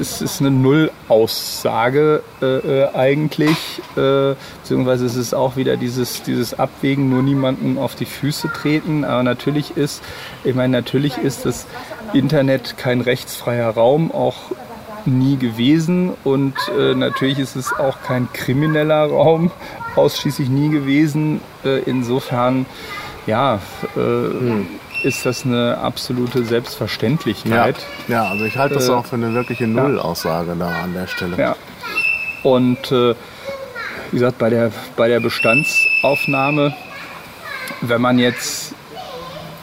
es 0.00 0.20
ist 0.20 0.40
eine 0.40 0.50
Nullaussage 0.50 2.22
äh, 2.42 2.46
äh, 2.46 2.94
eigentlich, 2.94 3.80
äh, 3.96 4.34
beziehungsweise 4.62 5.06
es 5.06 5.16
ist 5.16 5.34
auch 5.34 5.56
wieder 5.56 5.76
dieses, 5.76 6.22
dieses 6.22 6.58
Abwägen, 6.58 7.08
nur 7.08 7.22
niemanden 7.22 7.78
auf 7.78 7.94
die 7.94 8.04
Füße 8.04 8.50
treten. 8.52 9.04
Aber 9.04 9.22
natürlich 9.22 9.76
ist, 9.76 10.02
ich 10.44 10.54
meine, 10.54 10.76
natürlich 10.76 11.18
ist 11.18 11.46
das 11.46 11.66
Internet 12.12 12.76
kein 12.78 13.00
rechtsfreier 13.00 13.70
Raum, 13.70 14.10
auch 14.12 14.36
nie 15.06 15.36
gewesen 15.36 16.12
und 16.24 16.54
äh, 16.78 16.94
natürlich 16.94 17.38
ist 17.38 17.56
es 17.56 17.72
auch 17.72 18.02
kein 18.02 18.30
krimineller 18.32 19.04
Raum, 19.06 19.50
ausschließlich 19.96 20.48
nie 20.48 20.68
gewesen. 20.68 21.40
Äh, 21.64 21.80
insofern, 21.86 22.66
ja, 23.26 23.60
äh, 23.96 23.98
hm 23.98 24.66
ist 25.02 25.26
das 25.26 25.44
eine 25.44 25.78
absolute 25.78 26.44
Selbstverständlichkeit. 26.44 27.76
Ja, 28.08 28.14
ja 28.14 28.30
also 28.30 28.44
ich 28.44 28.56
halte 28.56 28.74
das 28.74 28.88
äh, 28.88 28.92
auch 28.92 29.06
für 29.06 29.16
eine 29.16 29.32
wirkliche 29.34 29.66
Nullaussage 29.66 30.54
da 30.58 30.68
an 30.68 30.94
der 30.94 31.06
Stelle. 31.06 31.36
Ja. 31.38 31.56
Und 32.42 32.90
äh, 32.92 33.14
wie 34.10 34.16
gesagt, 34.16 34.38
bei 34.38 34.50
der, 34.50 34.72
bei 34.96 35.08
der 35.08 35.20
Bestandsaufnahme, 35.20 36.74
wenn 37.82 38.00
man 38.00 38.18
jetzt, 38.18 38.72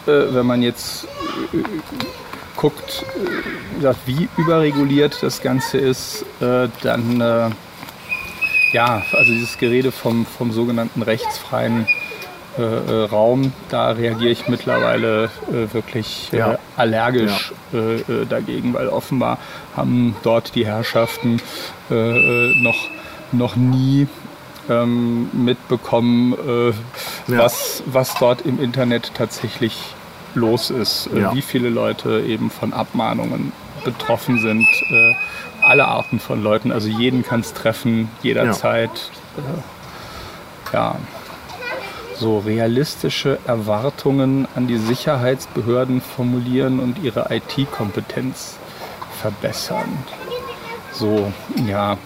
äh, 0.06 0.12
wenn 0.30 0.46
man 0.46 0.62
jetzt 0.62 1.06
äh, 1.54 1.58
guckt, 2.56 3.06
äh, 3.16 3.76
gesagt, 3.76 4.00
wie 4.06 4.30
überreguliert 4.38 5.18
das 5.22 5.42
Ganze 5.42 5.78
ist, 5.78 6.26
äh, 6.40 6.70
dann 6.82 7.54
ja, 8.74 9.02
also 9.14 9.32
dieses 9.32 9.58
Gerede 9.58 9.92
vom, 9.92 10.26
vom 10.26 10.52
sogenannten 10.52 11.02
rechtsfreien 11.02 11.88
äh, 12.58 12.62
äh, 12.64 13.06
Raum, 13.06 13.54
da 13.70 13.92
reagiere 13.92 14.32
ich 14.32 14.48
mittlerweile 14.48 15.26
äh, 15.52 15.72
wirklich 15.74 16.30
äh, 16.34 16.38
ja. 16.38 16.60
allergisch 16.76 17.54
ja. 17.72 17.80
Äh, 17.80 18.26
dagegen, 18.28 18.74
weil 18.74 18.88
offenbar 18.88 19.38
haben 19.76 20.16
dort 20.24 20.56
die 20.56 20.66
Herrschaften 20.66 21.42
noch, 21.90 22.90
noch 23.32 23.56
nie 23.56 24.08
ähm, 24.70 25.30
mitbekommen, 25.32 26.36
ja. 27.28 27.38
was, 27.38 27.84
was 27.86 28.16
dort 28.16 28.42
im 28.42 28.62
Internet 28.62 29.12
tatsächlich 29.14 29.78
los 30.34 30.70
ist, 30.70 31.10
wie 31.14 31.42
viele 31.42 31.70
Leute 31.70 32.22
eben 32.28 32.50
von 32.50 32.74
Abmahnungen 32.74 33.54
betroffen 33.86 34.40
sind. 34.40 34.68
alle 35.62 35.88
Arten 35.88 36.20
von 36.20 36.44
Leuten, 36.44 36.72
also 36.72 36.90
jeden 36.90 37.24
kann 37.24 37.40
es 37.40 37.54
treffen, 37.54 38.10
jederzeit. 38.22 39.12
ja 40.74 40.98
so 42.20 42.40
realistische 42.40 43.38
Erwartungen 43.46 44.48
an 44.56 44.68
die 44.68 44.78
Sicherheitsbehörden 44.78 46.02
formulieren 46.02 46.80
und 46.80 47.04
ihre 47.04 47.28
IT-Kompetenz 47.30 48.58
verbessern. 49.22 49.98
So, 50.92 51.32
ja, 51.68 51.98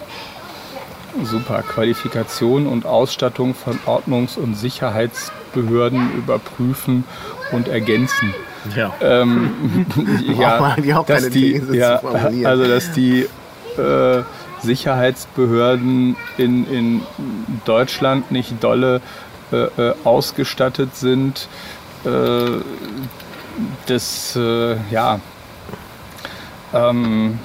super. 1.22 1.62
Qualifikation 1.62 2.66
und 2.66 2.84
Ausstattung 2.86 3.54
von 3.54 3.78
Ordnungs- 3.86 4.36
und 4.36 4.54
Sicherheitsbehörden 4.54 6.14
überprüfen 6.14 7.04
und 7.52 7.68
ergänzen. 7.68 8.34
Ja. 8.76 8.94
Ähm, 9.00 9.86
ja, 10.38 10.76
dass 11.02 11.30
die, 11.30 11.60
ja, 11.72 12.00
also 12.44 12.64
dass 12.64 12.92
die 12.92 13.26
äh, 13.76 14.22
Sicherheitsbehörden 14.62 16.14
in, 16.38 16.70
in 16.70 17.02
Deutschland 17.64 18.30
nicht 18.30 18.62
dolle 18.62 19.00
äh, 19.52 19.64
äh, 19.80 19.94
ausgestattet 20.04 20.96
sind. 20.96 21.48
Äh, 22.04 22.62
das, 23.86 24.36
äh, 24.36 24.76
ja, 24.90 25.20
ähm, 26.74 27.38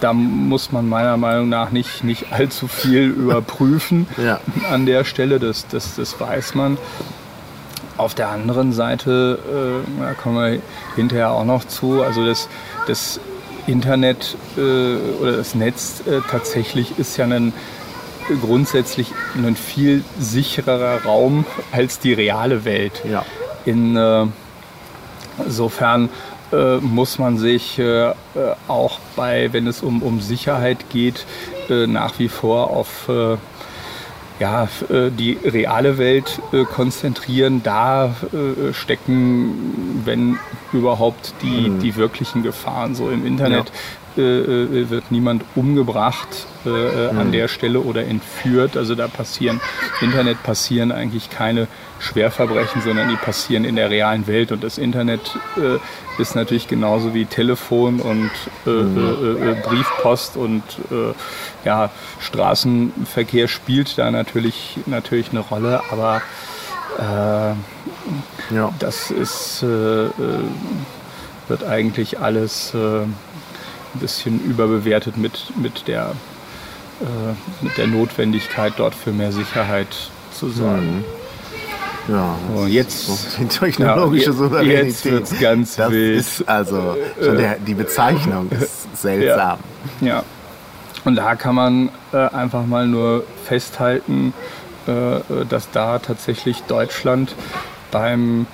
da 0.00 0.12
muss 0.12 0.72
man 0.72 0.88
meiner 0.88 1.16
Meinung 1.16 1.48
nach 1.48 1.70
nicht, 1.70 2.02
nicht 2.04 2.32
allzu 2.32 2.66
viel 2.66 3.04
überprüfen 3.10 4.06
ja. 4.22 4.40
an 4.70 4.86
der 4.86 5.04
Stelle, 5.04 5.38
das, 5.38 5.66
das, 5.68 5.96
das 5.96 6.18
weiß 6.20 6.54
man. 6.54 6.76
Auf 7.96 8.14
der 8.14 8.28
anderen 8.28 8.72
Seite, 8.72 9.38
äh, 9.48 10.00
da 10.02 10.14
kommen 10.14 10.36
wir 10.36 10.60
hinterher 10.96 11.30
auch 11.30 11.44
noch 11.44 11.64
zu, 11.64 12.02
also 12.02 12.26
das, 12.26 12.48
das 12.88 13.20
Internet 13.68 14.36
äh, 14.56 14.96
oder 15.20 15.36
das 15.36 15.54
Netz 15.54 16.02
äh, 16.06 16.20
tatsächlich 16.28 16.98
ist 16.98 17.16
ja 17.16 17.24
ein 17.24 17.52
grundsätzlich 18.40 19.12
ein 19.36 19.56
viel 19.56 20.04
sichererer 20.18 21.04
Raum 21.04 21.44
als 21.72 21.98
die 21.98 22.12
reale 22.12 22.64
Welt. 22.64 23.02
Ja. 23.08 23.24
Äh, 23.66 24.26
insofern 25.38 26.08
äh, 26.52 26.76
muss 26.76 27.18
man 27.18 27.38
sich 27.38 27.78
äh, 27.78 28.12
auch 28.68 28.98
bei, 29.16 29.52
wenn 29.52 29.66
es 29.66 29.82
um, 29.82 30.02
um 30.02 30.20
Sicherheit 30.20 30.90
geht, 30.90 31.26
äh, 31.68 31.86
nach 31.86 32.18
wie 32.18 32.28
vor 32.28 32.70
auf 32.70 33.08
äh, 33.08 33.36
ja, 34.40 34.68
äh, 34.90 35.10
die 35.10 35.38
reale 35.44 35.96
Welt 35.96 36.40
konzentrieren. 36.74 37.62
Da 37.62 38.14
stecken, 38.72 40.02
wenn 40.04 40.38
überhaupt, 40.72 41.34
die, 41.40 41.70
mhm. 41.70 41.78
die 41.78 41.94
wirklichen 41.96 42.42
Gefahren. 42.42 42.96
So 42.96 43.10
im 43.10 43.24
Internet 43.24 43.70
ja. 44.16 44.90
wird 44.90 45.10
niemand 45.10 45.44
umgebracht 45.54 46.46
äh, 46.66 47.12
mhm. 47.12 47.18
an 47.18 47.32
der 47.32 47.48
Stelle 47.48 47.80
oder 47.80 48.06
entführt. 48.06 48.76
Also 48.76 48.94
da 48.94 49.08
passieren, 49.08 49.60
Internet 50.00 50.42
passieren 50.42 50.92
eigentlich 50.92 51.30
keine 51.30 51.66
Schwerverbrechen, 51.98 52.82
sondern 52.82 53.08
die 53.08 53.16
passieren 53.16 53.64
in 53.64 53.76
der 53.76 53.90
realen 53.90 54.26
Welt. 54.26 54.52
Und 54.52 54.64
das 54.64 54.78
Internet 54.78 55.20
äh, 55.56 55.78
ist 56.20 56.34
natürlich 56.34 56.68
genauso 56.68 57.14
wie 57.14 57.26
Telefon 57.26 58.00
und 58.00 58.30
äh, 58.66 58.70
mhm. 58.70 59.42
Äh, 59.42 59.50
äh, 59.50 59.54
Briefpost 59.62 60.36
und 60.36 60.62
äh, 60.90 61.12
ja, 61.64 61.90
Straßenverkehr 62.20 63.48
spielt 63.48 63.98
da 63.98 64.10
natürlich, 64.10 64.78
natürlich 64.86 65.30
eine 65.30 65.40
Rolle, 65.40 65.82
aber 65.90 66.22
ja. 66.96 67.56
das 68.78 69.10
ist, 69.10 69.62
wird 69.62 70.12
eigentlich 71.66 72.20
alles 72.20 72.72
ein 73.94 74.00
bisschen 74.00 74.40
überbewertet 74.44 75.16
mit, 75.16 75.52
mit 75.56 75.88
der 75.88 76.14
äh, 77.00 77.64
mit 77.64 77.76
der 77.76 77.86
Notwendigkeit, 77.88 78.74
dort 78.76 78.94
für 78.94 79.10
mehr 79.10 79.32
Sicherheit 79.32 79.88
zu 80.32 80.48
sorgen. 80.48 80.98
Mhm. 80.98 81.04
Ja, 82.06 82.36
so, 82.54 82.66
jetzt 82.66 83.38
die 83.38 83.46
technologische 83.46 84.26
ja, 84.26 84.32
Souveränität. 84.32 84.86
Jetzt 84.86 85.04
wird's 85.06 85.40
ganz 85.40 85.76
das 85.76 85.90
wild. 85.90 86.20
Ist 86.20 86.48
also 86.48 86.96
schon 87.20 87.38
der, 87.38 87.58
die 87.58 87.74
Bezeichnung 87.74 88.50
ist 88.50 88.96
seltsam. 89.00 89.58
Ja. 90.00 90.06
ja. 90.06 90.22
Und 91.04 91.16
da 91.16 91.34
kann 91.34 91.54
man 91.54 91.88
äh, 92.12 92.16
einfach 92.16 92.66
mal 92.66 92.86
nur 92.86 93.24
festhalten, 93.44 94.34
äh, 94.86 95.44
dass 95.48 95.70
da 95.70 95.98
tatsächlich 95.98 96.62
Deutschland 96.64 97.34
beim 97.90 98.46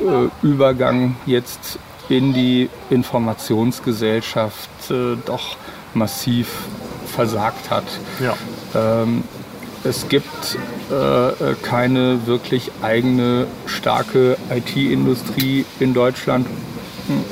äh, 0.00 0.46
Übergang 0.46 1.16
jetzt 1.26 1.78
in 2.08 2.32
die 2.32 2.70
Informationsgesellschaft 2.90 4.90
äh, 4.90 5.16
doch 5.24 5.56
massiv 5.94 6.48
versagt 7.06 7.70
hat. 7.70 7.84
Ja. 8.20 8.36
Ähm, 8.74 9.22
es 9.84 10.08
gibt 10.08 10.58
äh, 10.90 11.54
keine 11.62 12.26
wirklich 12.26 12.72
eigene 12.82 13.46
starke 13.66 14.36
IT-Industrie 14.50 15.64
in 15.78 15.94
Deutschland. 15.94 16.48
Hm. 17.06 17.22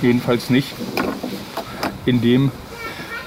Jedenfalls 0.00 0.50
nicht 0.50 0.74
in 2.06 2.22
dem 2.22 2.50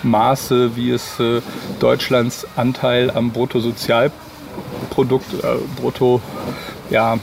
Maße, 0.03 0.75
wie 0.75 0.91
es 0.91 1.17
äh, 1.19 1.41
Deutschlands 1.79 2.45
Anteil 2.55 3.09
am 3.11 3.31
Bruttosozialprodukt 3.31 5.33
äh, 5.43 5.57
Brutto, 5.79 6.21
ja, 6.89 7.19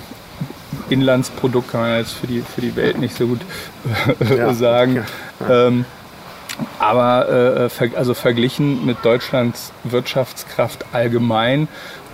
Inlandsprodukt 0.90 1.70
kann 1.70 1.80
man 1.82 1.98
jetzt 1.98 2.12
für 2.12 2.26
die, 2.26 2.42
für 2.42 2.60
die 2.60 2.74
Welt 2.76 2.98
nicht 2.98 3.16
so 3.16 3.26
gut 3.26 3.40
ja. 4.28 4.52
sagen. 4.54 5.04
Ähm, 5.48 5.84
aber 6.78 7.28
äh, 7.28 7.68
ver 7.68 7.90
also 7.96 8.14
verglichen 8.14 8.84
mit 8.84 9.04
Deutschlands 9.04 9.72
Wirtschaftskraft 9.84 10.86
allgemein 10.92 11.68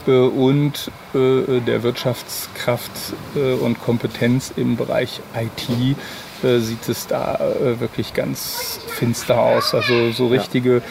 äh, 0.07 0.11
und 0.11 0.91
äh, 1.15 1.61
der 1.61 1.83
Wirtschaftskraft 1.83 2.91
äh, 3.37 3.55
und 3.55 3.81
Kompetenz 3.83 4.53
im 4.55 4.77
Bereich 4.77 5.21
IT 5.35 5.97
äh, 6.43 6.59
sieht 6.59 6.89
es 6.89 7.07
da 7.07 7.37
äh, 7.37 7.81
wirklich 7.81 8.13
ganz 8.15 8.81
finster 8.89 9.41
aus. 9.41 9.75
Also 9.75 10.13
so 10.13 10.27
richtige, 10.27 10.83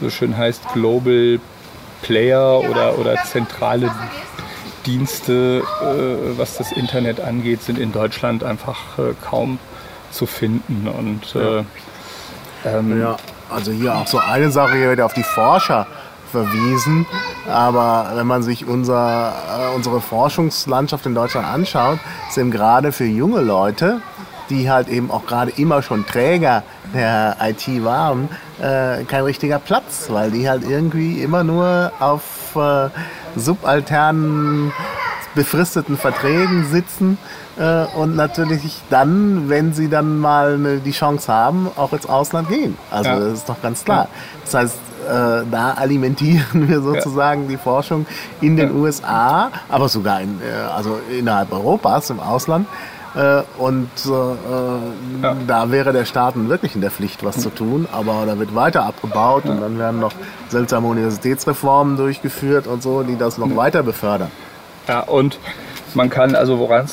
so 0.00 0.10
schön 0.10 0.36
heißt, 0.36 0.62
Global 0.74 1.40
Player 2.02 2.60
oder, 2.68 2.98
oder 2.98 3.16
zentrale 3.24 3.90
Dienste, 4.88 5.62
äh, 5.82 6.38
was 6.38 6.56
das 6.56 6.72
Internet 6.72 7.20
angeht, 7.20 7.62
sind 7.62 7.78
in 7.78 7.92
Deutschland 7.92 8.42
einfach 8.42 8.98
äh, 8.98 9.12
kaum 9.22 9.58
zu 10.10 10.24
finden. 10.24 10.88
Und, 10.88 11.36
äh, 11.36 11.62
ähm, 12.64 12.98
ja, 12.98 13.16
also 13.50 13.70
hier 13.70 13.94
auch 13.94 14.06
so 14.06 14.18
eine 14.18 14.50
Sache, 14.50 14.76
hier 14.76 14.88
wird 14.88 15.02
auf 15.02 15.12
die 15.12 15.22
Forscher 15.22 15.86
verwiesen. 16.32 17.06
Aber 17.46 18.12
wenn 18.14 18.26
man 18.26 18.42
sich 18.42 18.66
unser, 18.66 19.32
äh, 19.32 19.74
unsere 19.76 20.00
Forschungslandschaft 20.00 21.04
in 21.04 21.14
Deutschland 21.14 21.46
anschaut, 21.46 21.98
sind 22.30 22.50
gerade 22.50 22.90
für 22.90 23.04
junge 23.04 23.42
Leute, 23.42 24.00
die 24.48 24.70
halt 24.70 24.88
eben 24.88 25.10
auch 25.10 25.26
gerade 25.26 25.52
immer 25.56 25.82
schon 25.82 26.06
Träger 26.06 26.62
der 26.94 27.36
IT 27.42 27.84
waren, 27.84 28.30
äh, 28.58 29.04
kein 29.04 29.24
richtiger 29.24 29.58
Platz, 29.58 30.06
weil 30.08 30.30
die 30.30 30.48
halt 30.48 30.62
irgendwie 30.66 31.20
immer 31.20 31.44
nur 31.44 31.92
auf 32.00 32.22
äh, 32.56 32.90
subalternen, 33.36 34.72
befristeten 35.34 35.96
Verträgen 35.96 36.66
sitzen 36.70 37.18
äh, 37.58 37.84
und 37.96 38.16
natürlich 38.16 38.80
dann, 38.90 39.48
wenn 39.48 39.72
sie 39.72 39.88
dann 39.88 40.18
mal 40.18 40.58
ne, 40.58 40.78
die 40.78 40.92
Chance 40.92 41.32
haben, 41.32 41.68
auch 41.76 41.92
ins 41.92 42.06
Ausland 42.06 42.48
gehen. 42.48 42.76
Also 42.90 43.10
ja. 43.10 43.18
das 43.18 43.32
ist 43.34 43.48
doch 43.48 43.60
ganz 43.60 43.84
klar. 43.84 44.08
Das 44.44 44.54
heißt, 44.54 44.78
äh, 45.08 45.44
da 45.50 45.74
alimentieren 45.76 46.68
wir 46.68 46.80
sozusagen 46.80 47.42
ja. 47.42 47.48
die 47.50 47.56
Forschung 47.56 48.06
in 48.40 48.56
den 48.56 48.68
ja. 48.68 48.74
USA, 48.74 49.50
aber 49.68 49.88
sogar 49.88 50.20
in, 50.20 50.40
äh, 50.40 50.72
also 50.74 50.98
innerhalb 51.10 51.52
Europas, 51.52 52.10
im 52.10 52.20
Ausland. 52.20 52.66
Äh, 53.14 53.42
und 53.58 53.88
äh, 54.06 55.22
ja. 55.22 55.36
da 55.46 55.70
wäre 55.70 55.92
der 55.92 56.04
Staat 56.04 56.34
wirklich 56.36 56.74
in 56.74 56.80
der 56.80 56.90
Pflicht, 56.90 57.24
was 57.24 57.38
zu 57.38 57.50
tun. 57.50 57.88
Aber 57.92 58.24
da 58.26 58.38
wird 58.38 58.54
weiter 58.54 58.84
abgebaut 58.84 59.44
ja. 59.44 59.52
und 59.52 59.60
dann 59.60 59.78
werden 59.78 60.00
noch 60.00 60.12
seltsame 60.48 60.86
Universitätsreformen 60.88 61.96
durchgeführt 61.96 62.66
und 62.66 62.82
so, 62.82 63.02
die 63.02 63.16
das 63.16 63.38
noch 63.38 63.54
weiter 63.56 63.82
befördern. 63.82 64.30
Ja, 64.86 65.00
und 65.00 65.38
man 65.94 66.10
kann, 66.10 66.34
also 66.34 66.58
woran 66.58 66.86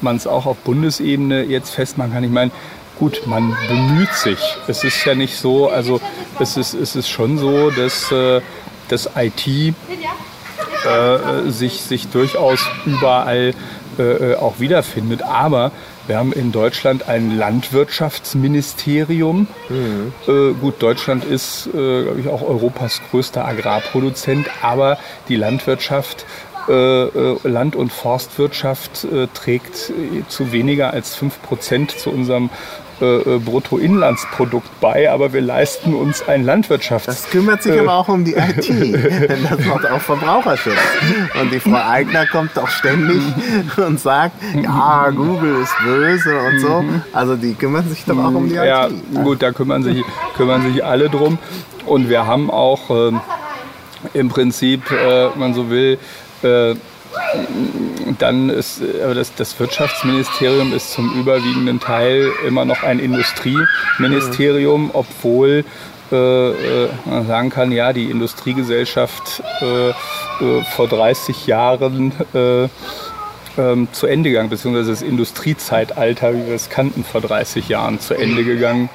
man 0.00 0.16
es 0.16 0.26
auch 0.26 0.46
auf 0.46 0.56
Bundesebene 0.58 1.44
jetzt 1.44 1.70
festmachen 1.70 2.12
kann, 2.12 2.24
ich 2.24 2.30
meine, 2.30 2.50
gut, 2.98 3.22
man 3.26 3.56
bemüht 3.68 4.12
sich. 4.12 4.38
Es 4.66 4.84
ist 4.84 5.04
ja 5.04 5.14
nicht 5.14 5.38
so, 5.38 5.68
also 5.68 6.00
es 6.38 6.56
ist, 6.56 6.74
es 6.74 6.96
ist 6.96 7.08
schon 7.08 7.38
so, 7.38 7.70
dass 7.70 8.12
äh, 8.12 8.40
das 8.88 9.10
IT 9.16 9.46
äh, 9.46 9.74
sich, 11.50 11.80
sich 11.80 12.08
durchaus 12.08 12.60
überall 12.84 13.54
äh, 14.00 14.36
auch 14.36 14.60
wiederfindet. 14.60 15.22
Aber 15.22 15.72
wir 16.06 16.16
haben 16.18 16.32
in 16.32 16.52
Deutschland 16.52 17.08
ein 17.08 17.36
Landwirtschaftsministerium. 17.36 19.48
Mhm. 19.68 20.12
Äh, 20.26 20.52
gut, 20.54 20.82
Deutschland 20.82 21.24
ist, 21.24 21.68
äh, 21.68 22.02
glaube 22.02 22.20
ich, 22.20 22.28
auch 22.28 22.42
Europas 22.42 23.00
größter 23.10 23.46
Agrarproduzent, 23.46 24.48
aber 24.62 24.98
die 25.28 25.36
Landwirtschaft 25.36 26.24
äh, 26.68 26.72
äh, 26.72 27.48
Land- 27.48 27.74
und 27.74 27.90
Forstwirtschaft 27.92 29.04
äh, 29.04 29.26
trägt 29.34 29.92
zu 30.28 30.52
weniger 30.52 30.92
als 30.92 31.18
5% 31.18 31.96
zu 31.96 32.10
unserem 32.10 32.50
Bruttoinlandsprodukt 33.00 34.80
bei, 34.80 35.10
aber 35.10 35.32
wir 35.32 35.40
leisten 35.40 35.94
uns 35.94 36.26
ein 36.26 36.44
Landwirtschaft. 36.44 37.08
Das 37.08 37.28
kümmert 37.30 37.62
sich 37.62 37.74
äh, 37.74 37.80
aber 37.80 37.94
auch 37.94 38.08
um 38.08 38.24
die 38.24 38.34
IT, 38.34 38.68
denn 38.68 39.46
das 39.48 39.64
macht 39.66 39.90
auch 39.90 40.00
Verbraucherschutz. 40.00 40.74
Und 41.40 41.52
die 41.52 41.60
Frau 41.60 41.76
Eigner 41.76 42.26
kommt 42.26 42.58
auch 42.58 42.68
ständig 42.68 43.22
und 43.76 43.98
sagt, 44.00 44.34
ja, 44.62 45.10
Google 45.10 45.62
ist 45.62 45.74
böse 45.84 46.38
und 46.38 46.60
so. 46.60 46.84
Also 47.12 47.36
die 47.36 47.54
kümmern 47.54 47.88
sich 47.88 48.04
doch 48.04 48.18
auch 48.18 48.34
um 48.34 48.48
die 48.48 48.54
ja, 48.54 48.86
IT. 48.86 48.94
Ja, 49.14 49.22
gut, 49.22 49.42
da 49.42 49.52
kümmern 49.52 49.82
sich, 49.82 50.04
kümmern 50.36 50.62
sich 50.70 50.84
alle 50.84 51.08
drum. 51.08 51.38
Und 51.86 52.08
wir 52.08 52.26
haben 52.26 52.50
auch 52.50 52.90
äh, 52.90 53.12
im 54.14 54.28
Prinzip, 54.28 54.90
äh, 54.90 55.28
man 55.36 55.54
so 55.54 55.70
will, 55.70 55.98
äh, 56.42 56.74
dann 58.18 58.50
ist 58.50 58.80
äh, 58.80 59.14
das, 59.14 59.34
das, 59.34 59.58
Wirtschaftsministerium 59.58 60.72
ist 60.72 60.92
zum 60.92 61.20
überwiegenden 61.20 61.80
Teil 61.80 62.30
immer 62.46 62.64
noch 62.64 62.82
ein 62.82 62.98
Industrieministerium, 62.98 64.90
obwohl 64.92 65.64
äh, 66.12 66.50
äh, 66.50 66.88
man 67.04 67.26
sagen 67.26 67.50
kann, 67.50 67.72
ja, 67.72 67.92
die 67.92 68.10
Industriegesellschaft 68.10 69.42
äh, 69.60 69.90
äh 69.90 69.94
vor 70.74 70.88
30 70.88 71.46
Jahren 71.46 72.12
ähm, 72.34 73.88
zu 73.92 74.06
Ende 74.06 74.30
gegangen, 74.30 74.48
beziehungsweise 74.48 74.90
das 74.90 75.02
Industriezeitalter, 75.02 76.34
wie 76.34 76.46
wir 76.46 76.54
es 76.54 76.68
kannten, 76.68 77.04
vor 77.04 77.20
30 77.20 77.68
Jahren 77.68 78.00
zu 78.00 78.14
Ende 78.14 78.44
gegangen 78.44 78.88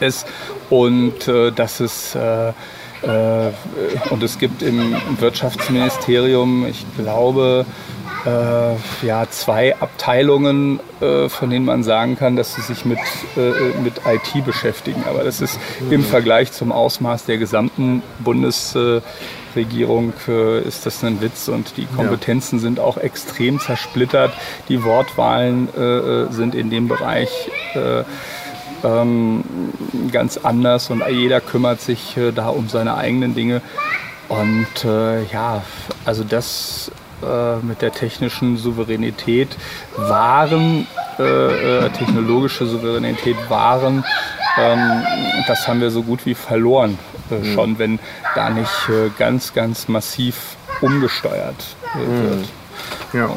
ist. 0.00 0.26
Und 0.68 1.28
dass 1.28 1.78
es 1.78 2.16
äh, 2.16 2.52
und 3.06 4.22
es 4.22 4.38
gibt 4.38 4.62
im 4.62 4.96
Wirtschaftsministerium, 5.20 6.66
ich 6.66 6.84
glaube, 6.98 7.64
äh, 8.24 9.06
ja, 9.06 9.26
zwei 9.30 9.76
Abteilungen, 9.76 10.80
äh, 11.00 11.28
von 11.28 11.50
denen 11.50 11.64
man 11.64 11.84
sagen 11.84 12.16
kann, 12.16 12.34
dass 12.34 12.56
sie 12.56 12.62
sich 12.62 12.84
mit, 12.84 12.98
mit 13.84 14.00
IT 14.04 14.44
beschäftigen. 14.44 15.04
Aber 15.08 15.22
das 15.22 15.40
ist 15.40 15.60
im 15.90 16.02
Vergleich 16.02 16.50
zum 16.50 16.72
Ausmaß 16.72 17.26
der 17.26 17.38
gesamten 17.38 18.02
Bundesregierung 18.18 20.12
ist 20.66 20.84
das 20.84 21.04
ein 21.04 21.20
Witz 21.20 21.48
und 21.48 21.76
die 21.76 21.86
Kompetenzen 21.86 22.58
sind 22.58 22.80
auch 22.80 22.98
extrem 22.98 23.60
zersplittert. 23.60 24.32
Die 24.68 24.82
Wortwahlen 24.82 25.68
sind 26.30 26.54
in 26.54 26.70
dem 26.70 26.88
Bereich 26.88 27.30
ähm, 28.86 29.44
ganz 30.12 30.36
anders 30.38 30.90
und 30.90 31.02
jeder 31.10 31.40
kümmert 31.40 31.80
sich 31.80 32.16
äh, 32.16 32.32
da 32.32 32.48
um 32.48 32.68
seine 32.68 32.96
eigenen 32.96 33.34
Dinge. 33.34 33.60
Und 34.28 34.84
äh, 34.84 35.24
ja, 35.24 35.62
also 36.04 36.24
das 36.24 36.90
äh, 37.22 37.56
mit 37.64 37.82
der 37.82 37.92
technischen 37.92 38.56
Souveränität 38.56 39.56
waren, 39.96 40.86
äh, 41.18 41.22
äh, 41.86 41.90
technologische 41.90 42.66
Souveränität 42.66 43.36
waren, 43.48 44.04
ähm, 44.58 45.02
das 45.46 45.68
haben 45.68 45.80
wir 45.80 45.90
so 45.90 46.02
gut 46.02 46.26
wie 46.26 46.34
verloren 46.34 46.98
äh, 47.30 47.34
mhm. 47.34 47.54
schon, 47.54 47.78
wenn 47.78 47.98
da 48.34 48.50
nicht 48.50 48.90
ganz, 49.18 49.54
ganz 49.54 49.88
massiv 49.88 50.56
umgesteuert 50.80 51.76
wird. 51.94 52.48
Mhm. 53.12 53.18
Ja. 53.18 53.30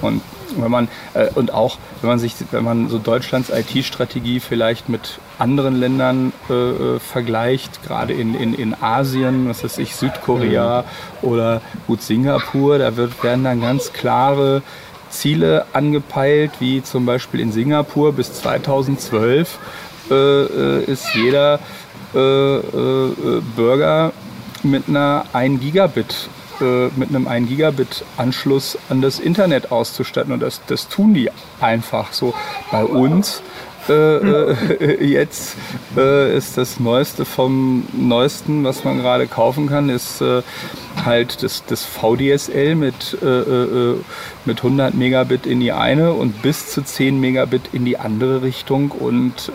Und 0.00 0.22
wenn 0.56 0.70
man 0.70 0.88
äh, 1.14 1.28
und 1.34 1.52
auch 1.52 1.78
wenn 2.00 2.10
man 2.10 2.18
sich, 2.18 2.34
wenn 2.50 2.64
man 2.64 2.88
so 2.88 2.98
Deutschlands 2.98 3.50
IT-Strategie 3.50 4.40
vielleicht 4.40 4.88
mit 4.88 5.18
anderen 5.38 5.76
Ländern 5.76 6.32
äh, 6.48 6.52
äh, 6.52 6.98
vergleicht, 6.98 7.82
gerade 7.82 8.12
in, 8.12 8.34
in, 8.34 8.54
in 8.54 8.74
Asien, 8.80 9.48
was 9.48 9.64
weiß 9.64 9.78
ich, 9.78 9.96
Südkorea 9.96 10.84
mhm. 11.22 11.28
oder 11.28 11.60
gut 11.86 12.02
Singapur, 12.02 12.78
da 12.78 12.96
wird, 12.96 13.22
werden 13.22 13.44
dann 13.44 13.60
ganz 13.60 13.92
klare 13.92 14.62
Ziele 15.10 15.66
angepeilt, 15.72 16.52
wie 16.58 16.82
zum 16.82 17.06
Beispiel 17.06 17.40
in 17.40 17.52
Singapur 17.52 18.12
bis 18.12 18.32
2012 18.34 19.58
äh, 20.10 20.14
äh, 20.14 20.84
ist 20.84 21.14
jeder 21.14 21.60
äh, 22.14 22.60
Bürger 23.56 24.12
mit 24.62 24.88
einer 24.88 25.24
1 25.32 25.60
Gigabit 25.60 26.28
äh, 26.60 26.88
mit 26.96 27.08
einem 27.10 27.26
1 27.26 27.48
Gigabit 27.48 28.04
Anschluss 28.16 28.78
an 28.88 29.02
das 29.02 29.18
Internet 29.18 29.72
auszustatten. 29.72 30.32
Und 30.32 30.40
das, 30.40 30.60
das 30.66 30.88
tun 30.88 31.14
die 31.14 31.30
einfach 31.60 32.12
so. 32.12 32.34
Bei 32.70 32.84
uns 32.84 33.42
äh, 33.88 33.92
äh, 33.92 35.04
jetzt 35.12 35.56
äh, 35.96 36.36
ist 36.36 36.56
das 36.56 36.80
Neueste 36.80 37.24
vom 37.24 37.86
Neuesten, 37.92 38.64
was 38.64 38.84
man 38.84 38.98
gerade 38.98 39.26
kaufen 39.26 39.68
kann, 39.68 39.90
ist 39.90 40.20
äh, 40.20 40.42
halt 41.04 41.42
das, 41.42 41.64
das 41.66 41.84
VDSL 41.84 42.76
mit, 42.76 43.16
äh, 43.22 43.94
mit 44.44 44.58
100 44.58 44.94
Megabit 44.94 45.46
in 45.46 45.60
die 45.60 45.72
eine 45.72 46.12
und 46.12 46.42
bis 46.42 46.70
zu 46.70 46.82
10 46.82 47.20
Megabit 47.20 47.70
in 47.72 47.84
die 47.84 47.98
andere 47.98 48.42
Richtung. 48.42 48.90
Und 48.90 49.52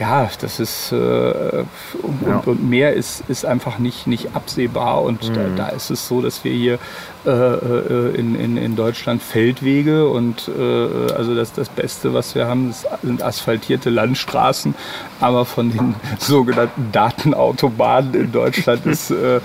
ja, 0.00 0.30
das 0.40 0.60
ist 0.60 0.92
äh, 0.92 0.96
und, 0.96 2.22
ja. 2.26 2.42
und, 2.46 2.68
mehr 2.68 2.94
ist, 2.94 3.22
ist 3.28 3.44
einfach 3.44 3.78
nicht, 3.78 4.06
nicht 4.06 4.34
absehbar. 4.34 5.02
Und 5.02 5.28
mhm. 5.28 5.34
da, 5.34 5.64
da, 5.64 5.68
ist 5.68 5.90
es 5.90 6.08
so, 6.08 6.22
dass 6.22 6.42
wir 6.42 6.52
hier 6.52 6.78
äh, 7.26 7.30
äh, 7.30 8.14
in, 8.16 8.34
in, 8.34 8.56
in 8.56 8.76
Deutschland 8.76 9.22
Feldwege 9.22 10.08
und 10.08 10.48
äh, 10.48 11.12
also 11.12 11.34
das, 11.34 11.52
das 11.52 11.68
Beste, 11.68 12.14
was 12.14 12.34
wir 12.34 12.46
haben, 12.46 12.74
sind 13.02 13.22
asphaltierte 13.22 13.90
Landstraßen. 13.90 14.74
Aber 15.20 15.44
von 15.44 15.70
den 15.70 15.94
sogenannten 16.18 16.90
Datenautobahnen 16.92 18.14
in 18.14 18.32
Deutschland 18.32 18.86
ist 18.86 19.10
äh, 19.10 19.36
äh, 19.36 19.40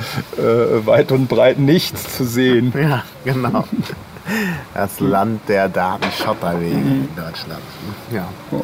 weit 0.85 1.11
und 1.11 1.27
breit 1.27 1.59
nichts 1.59 2.15
zu 2.15 2.23
sehen. 2.23 2.73
Ja, 2.79 3.03
genau. 3.25 3.65
Das 4.73 5.01
Land 5.01 5.41
der 5.49 5.67
Datenschotterwege 5.67 6.77
mhm. 6.77 7.09
in 7.09 7.15
Deutschland. 7.15 7.61
Ja. 8.11 8.27
Oh. 8.51 8.63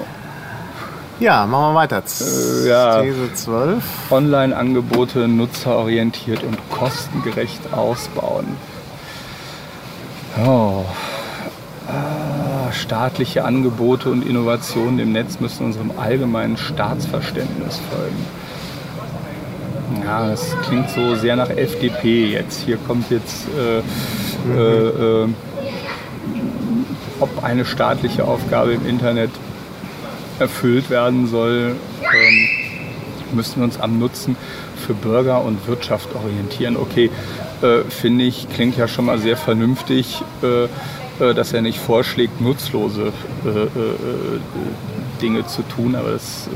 Ja, 1.21 1.45
machen 1.45 1.73
wir 1.73 1.75
weiter. 1.75 2.01
Äh, 2.19 2.67
ja. 2.67 3.01
These 3.03 3.31
12. 3.35 3.83
Online-Angebote 4.09 5.27
nutzerorientiert 5.27 6.43
und 6.43 6.57
kostengerecht 6.71 7.61
ausbauen. 7.71 8.47
Oh. 10.43 10.83
Ah, 11.87 12.71
staatliche 12.71 13.45
Angebote 13.45 14.09
und 14.09 14.27
Innovationen 14.27 14.97
im 14.97 15.11
Netz 15.11 15.39
müssen 15.39 15.67
unserem 15.67 15.91
allgemeinen 15.95 16.57
Staatsverständnis 16.57 17.79
folgen. 17.91 18.25
Ja, 20.03 20.27
das 20.27 20.55
klingt 20.63 20.89
so 20.89 21.13
sehr 21.15 21.35
nach 21.35 21.51
FDP 21.51 22.31
jetzt. 22.31 22.63
Hier 22.65 22.77
kommt 22.77 23.11
jetzt, 23.11 23.45
äh, 23.59 23.83
mhm. 24.47 24.57
äh, 24.57 25.25
äh, 25.25 25.27
ob 27.19 27.43
eine 27.43 27.63
staatliche 27.63 28.25
Aufgabe 28.25 28.73
im 28.73 28.87
Internet 28.87 29.29
erfüllt 30.41 30.89
werden 30.89 31.27
soll, 31.27 31.75
ähm, 32.01 32.49
müssen 33.33 33.57
wir 33.57 33.63
uns 33.63 33.79
am 33.79 33.99
Nutzen 33.99 34.35
für 34.85 34.93
Bürger 34.93 35.43
und 35.43 35.67
Wirtschaft 35.67 36.09
orientieren. 36.15 36.75
Okay, 36.75 37.09
äh, 37.61 37.83
finde 37.89 38.25
ich, 38.25 38.49
klingt 38.49 38.75
ja 38.75 38.87
schon 38.87 39.05
mal 39.05 39.19
sehr 39.19 39.37
vernünftig, 39.37 40.21
äh, 40.43 40.63
äh 40.63 41.33
dass 41.33 41.53
er 41.53 41.61
nicht 41.61 41.79
vorschlägt, 41.79 42.41
nutzlose 42.41 43.13
äh, 43.45 43.49
äh, 43.49 43.67
Dinge 45.21 45.45
zu 45.45 45.61
tun, 45.61 45.95
aber 45.95 46.11
dass 46.11 46.49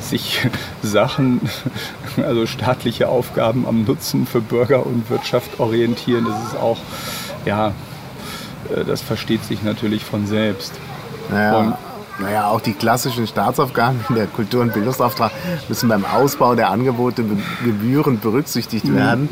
sich 0.00 0.40
Sachen, 0.82 1.40
also 2.16 2.46
staatliche 2.46 3.08
Aufgaben 3.08 3.66
am 3.66 3.84
Nutzen 3.84 4.26
für 4.26 4.40
Bürger 4.40 4.86
und 4.86 5.10
Wirtschaft 5.10 5.58
orientieren, 5.58 6.24
das 6.24 6.52
ist 6.52 6.56
auch, 6.56 6.78
ja, 7.44 7.72
das 8.86 9.02
versteht 9.02 9.44
sich 9.44 9.62
natürlich 9.62 10.04
von 10.04 10.26
selbst. 10.26 10.72
Naja. 11.28 11.58
Und 11.58 11.74
naja, 12.18 12.46
auch 12.48 12.60
die 12.60 12.74
klassischen 12.74 13.26
Staatsaufgaben 13.26 14.04
in 14.08 14.14
der 14.14 14.26
Kultur- 14.26 14.62
und 14.62 14.72
Bildungsauftrag 14.72 15.32
müssen 15.68 15.88
beim 15.88 16.04
Ausbau 16.04 16.54
der 16.54 16.70
Angebote 16.70 17.24
gebührend 17.64 18.22
berücksichtigt 18.22 18.86
mhm. 18.86 18.96
werden. 18.96 19.28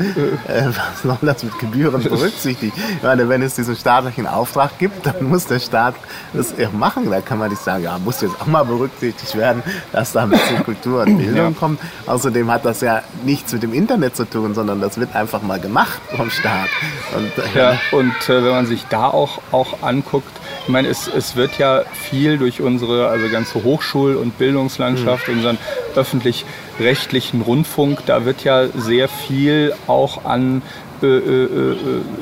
Äh, 0.47 0.67
was 0.67 1.01
soll 1.03 1.17
das 1.21 1.43
mit 1.43 1.57
Gebühren 1.59 2.03
berücksichtigt? 2.03 2.73
Ich 2.97 3.03
meine, 3.03 3.29
wenn 3.29 3.41
es 3.41 3.55
diesen 3.55 3.75
staatlichen 3.75 4.27
Auftrag 4.27 4.77
gibt, 4.79 5.05
dann 5.05 5.23
muss 5.29 5.45
der 5.45 5.59
Staat 5.59 5.95
das 6.33 6.53
machen. 6.73 7.09
Da 7.09 7.21
kann 7.21 7.39
man 7.39 7.49
nicht 7.49 7.61
sagen, 7.61 7.83
ja, 7.83 7.97
muss 7.97 8.21
jetzt 8.21 8.39
auch 8.41 8.47
mal 8.47 8.63
berücksichtigt 8.63 9.35
werden, 9.35 9.63
dass 9.91 10.11
da 10.11 10.23
ein 10.23 10.29
bisschen 10.29 10.63
Kultur 10.63 11.03
und 11.03 11.17
Bildung 11.17 11.53
ja. 11.53 11.59
kommt. 11.59 11.79
Außerdem 12.05 12.51
hat 12.51 12.65
das 12.65 12.81
ja 12.81 13.01
nichts 13.23 13.53
mit 13.53 13.63
dem 13.63 13.73
Internet 13.73 14.15
zu 14.15 14.25
tun, 14.25 14.53
sondern 14.53 14.81
das 14.81 14.97
wird 14.97 15.15
einfach 15.15 15.41
mal 15.41 15.59
gemacht 15.59 16.01
vom 16.15 16.29
Staat. 16.29 16.69
Und, 17.15 17.55
äh, 17.55 17.57
ja, 17.57 17.77
und 17.91 18.29
äh, 18.29 18.43
wenn 18.43 18.51
man 18.51 18.65
sich 18.65 18.85
da 18.89 19.07
auch, 19.07 19.39
auch 19.51 19.81
anguckt, 19.81 20.31
ich 20.63 20.69
meine, 20.69 20.87
es, 20.87 21.07
es 21.07 21.35
wird 21.35 21.57
ja 21.57 21.83
viel 21.91 22.37
durch 22.37 22.61
unsere 22.61 23.07
also 23.07 23.29
ganze 23.29 23.63
Hochschul- 23.63 24.15
und 24.15 24.37
Bildungslandschaft, 24.37 25.27
mhm. 25.27 25.35
unseren 25.35 25.57
öffentlich-rechtlichen 25.95 27.41
Rundfunk, 27.41 28.05
da 28.05 28.25
wird 28.25 28.43
ja 28.43 28.67
sehr 28.67 29.09
viel 29.09 29.73
auch 29.87 30.23
an 30.25 30.61
äh, 31.01 31.05
äh, 31.05 31.43
äh, 31.43 31.75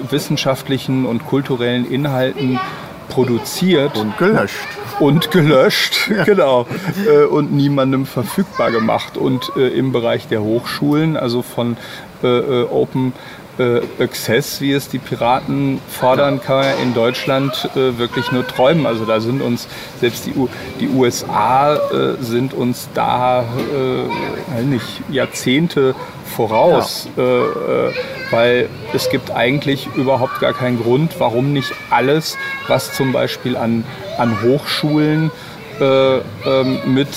wissenschaftlichen 0.10 1.06
und 1.06 1.28
kulturellen 1.28 1.89
Inhalten 1.89 2.60
produziert. 3.10 3.96
Und 3.96 4.18
gelöscht. 4.18 4.68
Und 5.00 5.30
gelöscht, 5.30 6.10
ja. 6.16 6.24
genau. 6.24 6.66
Äh, 7.06 7.26
und 7.26 7.52
niemandem 7.54 8.08
verfügbar 8.08 8.72
gemacht. 8.72 9.18
Und 9.18 9.52
äh, 9.56 9.68
im 9.68 9.92
Bereich 9.92 10.28
der 10.28 10.42
Hochschulen, 10.42 11.16
also 11.16 11.44
von 11.44 11.78
äh, 12.24 12.64
Open 12.64 13.14
äh, 13.58 13.82
Access, 14.04 14.62
wie 14.62 14.72
es 14.72 14.88
die 14.88 14.99
Piraten 14.99 15.80
fordern, 15.88 16.41
kann 16.41 16.58
man 16.58 16.80
in 16.82 16.93
Deutschland 16.93 17.70
äh, 17.76 17.97
wirklich 17.97 18.32
nur 18.32 18.45
träumen. 18.47 18.86
Also 18.86 19.06
da 19.06 19.20
sind 19.20 19.41
uns, 19.41 19.68
selbst 19.99 20.26
die, 20.26 20.34
U 20.34 20.47
die 20.80 20.89
USA 20.89 21.76
äh, 21.76 22.16
sind 22.22 22.54
uns 22.54 22.89
da 22.93 23.41
äh, 23.41 24.62
nicht 24.64 25.02
Jahrzehnte 25.10 25.95
voraus, 26.36 27.10
ja. 27.18 27.24
Äh, 27.24 27.28
äh, 27.28 27.93
weil 28.32 28.70
es 28.93 29.10
gibt 29.10 29.32
eigentlich 29.32 29.88
überhaupt 29.95 30.39
gar 30.39 30.54
keinen 30.54 30.82
Grund, 30.82 31.16
warum 31.20 31.54
nicht 31.54 31.74
alles, 31.89 32.38
was 32.68 32.93
zum 32.93 33.12
Beispiel 33.12 33.58
an, 33.58 33.84
an 34.18 34.41
Hochschulen 34.41 35.32
ähm, 35.80 36.80
mit 36.86 37.08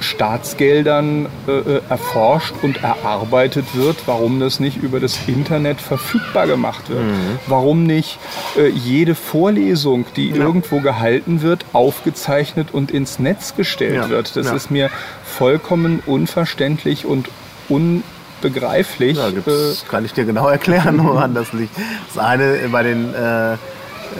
Staatsgeldern 0.00 1.26
äh, 1.46 1.52
äh, 1.52 1.80
erforscht 1.88 2.54
und 2.62 2.82
erarbeitet 2.82 3.66
wird, 3.74 3.96
warum 4.06 4.40
das 4.40 4.60
nicht 4.60 4.76
über 4.82 5.00
das 5.00 5.18
Internet 5.26 5.80
verfügbar 5.80 6.46
gemacht 6.46 6.88
wird. 6.88 7.04
Mhm. 7.04 7.38
Warum 7.46 7.84
nicht 7.84 8.18
äh, 8.56 8.68
jede 8.68 9.14
Vorlesung, 9.14 10.06
die 10.16 10.30
ja. 10.30 10.36
irgendwo 10.36 10.80
gehalten 10.80 11.42
wird, 11.42 11.64
aufgezeichnet 11.72 12.68
und 12.72 12.90
ins 12.90 13.18
Netz 13.18 13.54
gestellt 13.56 13.94
ja. 13.94 14.08
wird. 14.08 14.36
Das 14.36 14.46
ja. 14.46 14.54
ist 14.54 14.70
mir 14.70 14.90
vollkommen 15.24 16.02
unverständlich 16.06 17.06
und 17.06 17.28
unbegreiflich. 17.68 19.18
Ja, 19.18 19.28
äh, 19.28 19.74
kann 19.90 20.04
ich 20.04 20.12
dir 20.12 20.24
genau 20.24 20.48
erklären, 20.48 21.04
woran 21.04 21.34
das 21.34 21.52
liegt. 21.52 21.76
Das 22.08 22.22
eine 22.22 22.58
bei 22.72 22.82
den 22.82 23.14
äh, 23.14 23.56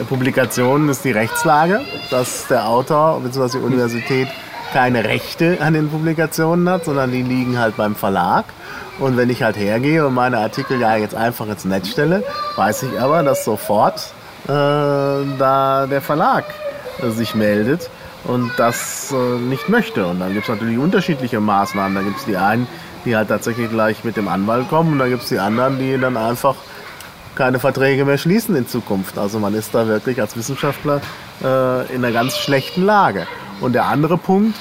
Publikationen 0.07 0.89
ist 0.89 1.03
die 1.03 1.11
Rechtslage, 1.11 1.81
dass 2.09 2.47
der 2.47 2.67
Autor 2.67 3.19
bzw. 3.21 3.57
die 3.57 3.63
Universität 3.63 4.27
keine 4.71 5.03
Rechte 5.03 5.57
an 5.61 5.73
den 5.73 5.89
Publikationen 5.89 6.69
hat, 6.69 6.85
sondern 6.85 7.11
die 7.11 7.21
liegen 7.21 7.59
halt 7.59 7.77
beim 7.77 7.95
Verlag. 7.95 8.45
Und 8.99 9.17
wenn 9.17 9.29
ich 9.29 9.43
halt 9.43 9.57
hergehe 9.57 10.05
und 10.05 10.13
meine 10.13 10.37
Artikel 10.37 10.79
ja 10.79 10.95
jetzt 10.95 11.15
einfach 11.15 11.47
ins 11.47 11.65
Netz 11.65 11.89
stelle, 11.89 12.23
weiß 12.55 12.83
ich 12.83 12.99
aber, 12.99 13.23
dass 13.23 13.43
sofort 13.43 14.13
äh, 14.45 14.47
da 14.47 15.87
der 15.89 16.01
Verlag 16.01 16.45
äh, 17.01 17.09
sich 17.09 17.35
meldet 17.35 17.89
und 18.23 18.51
das 18.57 19.11
äh, 19.11 19.15
nicht 19.15 19.69
möchte. 19.69 20.05
Und 20.05 20.19
dann 20.19 20.33
gibt 20.33 20.43
es 20.43 20.49
natürlich 20.49 20.77
unterschiedliche 20.77 21.39
Maßnahmen. 21.39 21.95
Da 21.95 22.01
gibt 22.01 22.19
es 22.19 22.25
die 22.25 22.37
einen, 22.37 22.67
die 23.05 23.15
halt 23.15 23.29
tatsächlich 23.29 23.69
gleich 23.69 24.03
mit 24.03 24.17
dem 24.17 24.27
Anwalt 24.27 24.69
kommen 24.69 24.93
und 24.93 24.99
dann 24.99 25.09
gibt 25.09 25.23
es 25.23 25.29
die 25.29 25.39
anderen, 25.39 25.79
die 25.79 25.97
dann 25.97 26.17
einfach 26.17 26.55
keine 27.35 27.59
Verträge 27.59 28.05
mehr 28.05 28.17
schließen 28.17 28.55
in 28.55 28.67
Zukunft. 28.67 29.17
Also 29.17 29.39
man 29.39 29.53
ist 29.53 29.73
da 29.73 29.87
wirklich 29.87 30.19
als 30.21 30.35
Wissenschaftler 30.35 31.01
äh, 31.43 31.93
in 31.93 32.03
einer 32.03 32.11
ganz 32.11 32.37
schlechten 32.37 32.85
Lage. 32.85 33.25
Und 33.61 33.73
der 33.73 33.85
andere 33.85 34.17
Punkt 34.17 34.57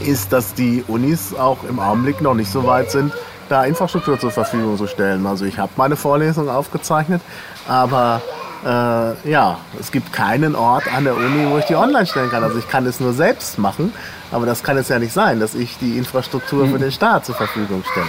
ist, 0.00 0.32
dass 0.32 0.54
die 0.54 0.82
Unis 0.88 1.34
auch 1.34 1.64
im 1.64 1.78
Augenblick 1.78 2.20
noch 2.20 2.34
nicht 2.34 2.50
so 2.50 2.66
weit 2.66 2.90
sind, 2.90 3.12
da 3.48 3.64
Infrastruktur 3.64 4.18
zur 4.18 4.30
Verfügung 4.30 4.76
zu 4.78 4.86
stellen. 4.86 5.26
Also 5.26 5.44
ich 5.44 5.58
habe 5.58 5.70
meine 5.76 5.96
Vorlesung 5.96 6.48
aufgezeichnet, 6.48 7.20
aber 7.68 8.22
äh, 8.64 9.30
ja, 9.30 9.58
es 9.78 9.92
gibt 9.92 10.12
keinen 10.12 10.56
Ort 10.56 10.84
an 10.92 11.04
der 11.04 11.14
Uni, 11.14 11.50
wo 11.50 11.58
ich 11.58 11.66
die 11.66 11.76
online 11.76 12.06
stellen 12.06 12.30
kann. 12.30 12.42
Also 12.42 12.58
ich 12.58 12.68
kann 12.68 12.86
es 12.86 13.00
nur 13.00 13.12
selbst 13.12 13.58
machen, 13.58 13.92
aber 14.32 14.46
das 14.46 14.62
kann 14.62 14.78
es 14.78 14.88
ja 14.88 14.98
nicht 14.98 15.12
sein, 15.12 15.40
dass 15.40 15.54
ich 15.54 15.76
die 15.78 15.98
Infrastruktur 15.98 16.66
für 16.66 16.78
den 16.78 16.90
Staat 16.90 17.26
zur 17.26 17.34
Verfügung 17.34 17.84
stelle. 17.90 18.06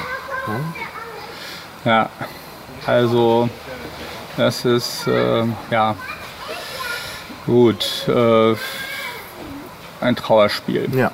Ja, 1.86 1.92
ja 1.92 2.10
also 2.86 3.50
das 4.38 4.64
ist 4.64 5.08
äh, 5.08 5.44
ja 5.70 5.96
gut. 7.46 8.08
Äh, 8.08 8.56
ein 10.02 10.16
Trauerspiel. 10.16 10.90
Ja. 10.96 11.12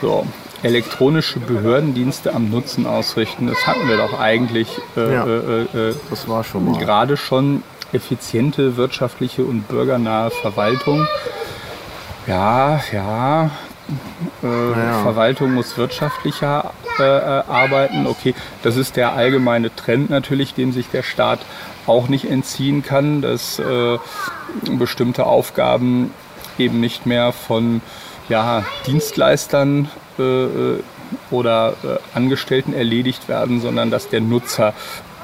So, 0.00 0.26
elektronische 0.62 1.40
Behördendienste 1.40 2.34
am 2.34 2.50
Nutzen 2.50 2.86
ausrichten, 2.86 3.46
das 3.46 3.66
hatten 3.66 3.88
wir 3.88 3.96
doch 3.96 4.18
eigentlich 4.18 4.68
äh, 4.96 5.14
ja, 5.14 5.26
äh, 5.26 5.62
äh, 5.90 5.94
das 6.10 6.28
war 6.28 6.42
schon 6.42 6.72
mal. 6.72 6.78
gerade 6.78 7.16
schon 7.16 7.62
effiziente 7.92 8.76
wirtschaftliche 8.76 9.44
und 9.44 9.68
bürgernahe 9.68 10.30
Verwaltung. 10.30 11.06
Ja, 12.26 12.80
ja, 12.92 13.50
äh, 14.42 14.70
ja. 14.70 15.02
Verwaltung 15.02 15.52
muss 15.52 15.76
wirtschaftlicher 15.76 16.72
äh, 16.98 17.02
arbeiten. 17.02 18.06
Okay, 18.06 18.34
das 18.62 18.76
ist 18.76 18.96
der 18.96 19.12
allgemeine 19.12 19.74
Trend 19.74 20.10
natürlich, 20.10 20.54
dem 20.54 20.72
sich 20.72 20.88
der 20.88 21.02
Staat 21.02 21.40
auch 21.86 22.08
nicht 22.08 22.30
entziehen 22.30 22.82
kann, 22.82 23.20
dass 23.20 23.58
äh, 23.58 23.98
bestimmte 24.70 25.26
Aufgaben 25.26 26.12
eben 26.58 26.80
nicht 26.80 27.04
mehr 27.04 27.32
von 27.32 27.82
ja, 28.28 28.64
Dienstleistern 28.86 29.88
äh, 30.18 30.22
äh, 30.22 30.82
oder 31.30 31.74
äh, 31.84 32.16
Angestellten 32.16 32.72
erledigt 32.72 33.28
werden, 33.28 33.60
sondern 33.60 33.90
dass 33.90 34.08
der 34.08 34.20
Nutzer 34.20 34.74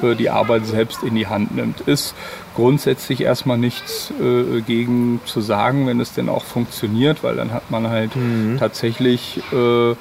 äh, 0.02 0.14
die 0.14 0.30
Arbeit 0.30 0.66
selbst 0.66 1.02
in 1.02 1.14
die 1.14 1.26
Hand 1.26 1.54
nimmt. 1.54 1.80
Ist 1.82 2.14
grundsätzlich 2.54 3.22
erstmal 3.22 3.58
nichts 3.58 4.12
äh, 4.20 4.60
gegen 4.60 5.20
zu 5.24 5.40
sagen, 5.40 5.86
wenn 5.86 6.00
es 6.00 6.12
denn 6.12 6.28
auch 6.28 6.44
funktioniert, 6.44 7.22
weil 7.22 7.36
dann 7.36 7.52
hat 7.52 7.70
man 7.70 7.88
halt 7.88 8.14
mhm. 8.16 8.56
tatsächlich 8.58 9.40
äh, 9.52 9.90
äh, 9.90 9.96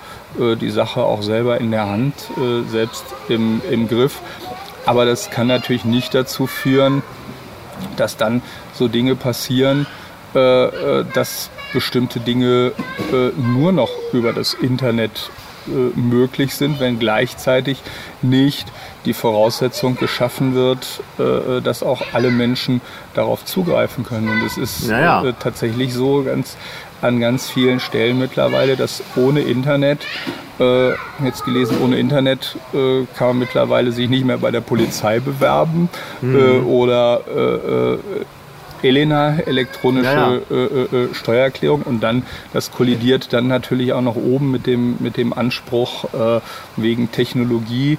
die 0.60 0.70
Sache 0.70 1.02
auch 1.04 1.22
selber 1.22 1.60
in 1.60 1.72
der 1.72 1.90
Hand, 1.90 2.14
äh, 2.38 2.70
selbst 2.70 3.06
im, 3.30 3.62
im 3.70 3.88
Griff. 3.88 4.22
Aber 4.86 5.06
das 5.06 5.30
kann 5.30 5.48
natürlich 5.48 5.86
nicht 5.86 6.16
dazu 6.16 6.48
führen, 6.48 7.04
dass 7.96 8.18
dann 8.18 8.42
so 8.74 8.88
Dinge 8.88 9.16
passieren, 9.16 9.86
äh, 10.36 10.66
äh, 10.66 11.06
dass 11.14 11.50
bestimmte 11.74 12.20
Dinge 12.20 12.72
nur 13.38 13.72
noch 13.72 13.90
über 14.14 14.34
das 14.34 14.54
Internet 14.54 15.30
möglich 15.96 16.56
sind, 16.56 16.80
wenn 16.80 17.00
gleichzeitig 17.00 17.82
nicht 18.22 18.68
die 19.06 19.14
Voraussetzung 19.14 19.96
geschaffen 19.96 20.56
wird, 20.56 21.02
äh, 21.18 21.62
dass 21.62 21.84
auch 21.84 22.02
alle 22.14 22.32
Menschen 22.32 22.82
darauf 23.14 23.46
zugreifen 23.46 24.04
können. 24.04 24.30
Und 24.30 24.46
es 24.46 24.58
ist 24.58 24.88
ja, 24.88 25.00
ja. 25.00 25.26
Äh, 25.26 25.34
tatsächlich 25.40 25.94
so 25.94 26.24
ganz 26.24 26.58
an 27.02 27.20
ganz 27.20 27.50
vielen 27.50 27.80
Stellen 27.80 28.20
mittlerweile, 28.20 28.76
dass 28.76 29.02
ohne 29.16 29.40
Internet, 29.42 30.06
äh, 30.60 30.90
jetzt 31.24 31.46
gelesen, 31.46 31.78
ohne 31.82 31.98
Internet 31.98 32.58
äh, 32.74 33.06
kann 33.18 33.30
man 33.30 33.40
mittlerweile 33.40 33.94
sich 33.94 34.10
nicht 34.10 34.26
mehr 34.26 34.38
bei 34.38 34.52
der 34.52 34.62
Polizei 34.62 35.22
bewerben 35.22 35.90
mhm. 36.22 36.36
äh, 36.36 36.60
oder 36.60 37.22
äh, 37.28 37.98
Elena, 38.84 39.40
elektronische 39.40 40.06
ja, 40.06 40.34
ja. 40.34 40.40
Äh, 40.56 40.84
äh, 40.84 41.14
Steuererklärung 41.14 41.84
und 41.84 42.02
dann, 42.02 42.24
das 42.54 42.72
kollidiert 42.72 43.34
dann 43.34 43.48
natürlich 43.48 43.92
auch 43.94 44.02
noch 44.02 44.16
oben 44.16 44.52
mit 44.52 44.68
dem, 44.68 44.98
mit 45.00 45.18
dem 45.18 45.34
Anspruch 45.34 46.06
äh, 46.14 46.40
wegen 46.76 47.12
Technologie 47.12 47.98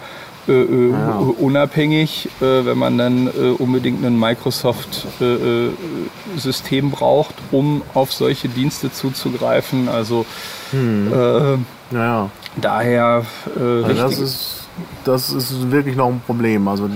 äh, 0.49 0.53
äh, 0.53 0.91
ja. 0.91 1.19
unabhängig, 1.39 2.31
äh, 2.41 2.65
wenn 2.65 2.79
man 2.79 2.97
dann 2.99 3.29
unbedingt 3.29 4.05
ein 4.05 4.19
Microsoft-System 4.19 6.91
braucht, 6.91 7.37
um 7.53 7.83
auf 7.95 8.13
solche 8.13 8.49
Dienste 8.49 8.91
zuzugreifen. 8.91 9.89
Also 9.89 10.27
hm. 10.73 11.65
ja. 11.93 12.29
daher 12.61 13.25
also 13.57 13.93
das 13.93 14.19
ist 14.19 14.57
das 15.05 15.31
ist 15.31 15.71
wirklich 15.71 15.97
noch 15.97 16.09
ein 16.09 16.21
Problem. 16.27 16.69
Also 16.69 16.89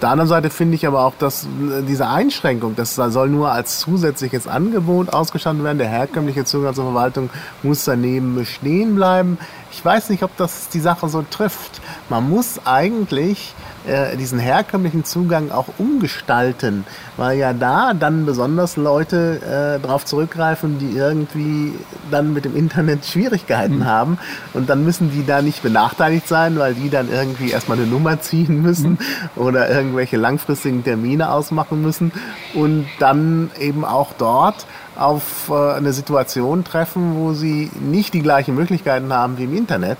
der 0.00 0.10
anderen 0.10 0.28
Seite 0.28 0.50
finde 0.50 0.76
ich 0.76 0.86
aber 0.86 1.04
auch, 1.04 1.14
dass 1.18 1.46
diese 1.88 2.08
Einschränkung, 2.08 2.76
das 2.76 2.94
soll 2.94 3.28
nur 3.28 3.50
als 3.50 3.80
zusätzliches 3.80 4.46
Angebot 4.46 5.12
ausgestattet 5.12 5.64
werden. 5.64 5.78
Der 5.78 5.88
herkömmliche 5.88 6.44
Zugang 6.44 6.74
zur 6.74 6.84
Verwaltung 6.84 7.30
muss 7.62 7.84
daneben 7.84 8.34
bestehen 8.36 8.94
bleiben. 8.94 9.38
Ich 9.70 9.84
weiß 9.84 10.10
nicht, 10.10 10.22
ob 10.22 10.36
das 10.36 10.68
die 10.68 10.80
Sache 10.80 11.08
so 11.08 11.22
trifft. 11.22 11.80
Man 12.08 12.28
muss 12.28 12.60
eigentlich 12.64 13.54
äh, 13.88 14.16
diesen 14.16 14.38
herkömmlichen 14.38 15.04
Zugang 15.04 15.50
auch 15.50 15.66
umgestalten, 15.78 16.84
weil 17.16 17.38
ja 17.38 17.52
da 17.52 17.94
dann 17.94 18.26
besonders 18.26 18.76
Leute 18.76 19.40
äh, 19.78 19.82
darauf 19.82 20.04
zurückgreifen, 20.04 20.78
die 20.78 20.96
irgendwie 20.96 21.74
dann 22.10 22.32
mit 22.32 22.44
dem 22.44 22.56
Internet 22.56 23.06
Schwierigkeiten 23.06 23.78
mhm. 23.78 23.86
haben 23.86 24.18
und 24.52 24.68
dann 24.68 24.84
müssen 24.84 25.10
die 25.10 25.24
da 25.24 25.42
nicht 25.42 25.62
benachteiligt 25.62 26.28
sein, 26.28 26.58
weil 26.58 26.74
die 26.74 26.90
dann 26.90 27.10
irgendwie 27.10 27.50
erstmal 27.50 27.78
eine 27.78 27.86
Nummer 27.86 28.20
ziehen 28.20 28.62
müssen 28.62 28.98
mhm. 29.36 29.42
oder 29.42 29.70
irgendwelche 29.70 30.16
langfristigen 30.16 30.84
Termine 30.84 31.30
ausmachen 31.30 31.80
müssen 31.80 32.12
und 32.54 32.86
dann 32.98 33.50
eben 33.58 33.84
auch 33.84 34.12
dort 34.18 34.66
auf 34.98 35.48
äh, 35.48 35.72
eine 35.74 35.92
Situation 35.92 36.64
treffen, 36.64 37.16
wo 37.16 37.32
sie 37.32 37.70
nicht 37.80 38.14
die 38.14 38.22
gleichen 38.22 38.54
Möglichkeiten 38.54 39.12
haben 39.12 39.38
wie 39.38 39.44
im 39.44 39.56
Internet. 39.56 39.98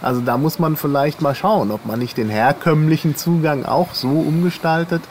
Also 0.00 0.20
da 0.20 0.38
muss 0.38 0.58
man 0.58 0.76
vielleicht 0.76 1.20
mal 1.20 1.34
schauen, 1.34 1.70
ob 1.70 1.84
man 1.84 1.98
nicht 1.98 2.16
den 2.16 2.28
herkömmlichen 2.28 3.16
Zugang 3.16 3.64
auch 3.64 3.94
so 3.94 4.08
umgestaltet, 4.08 5.02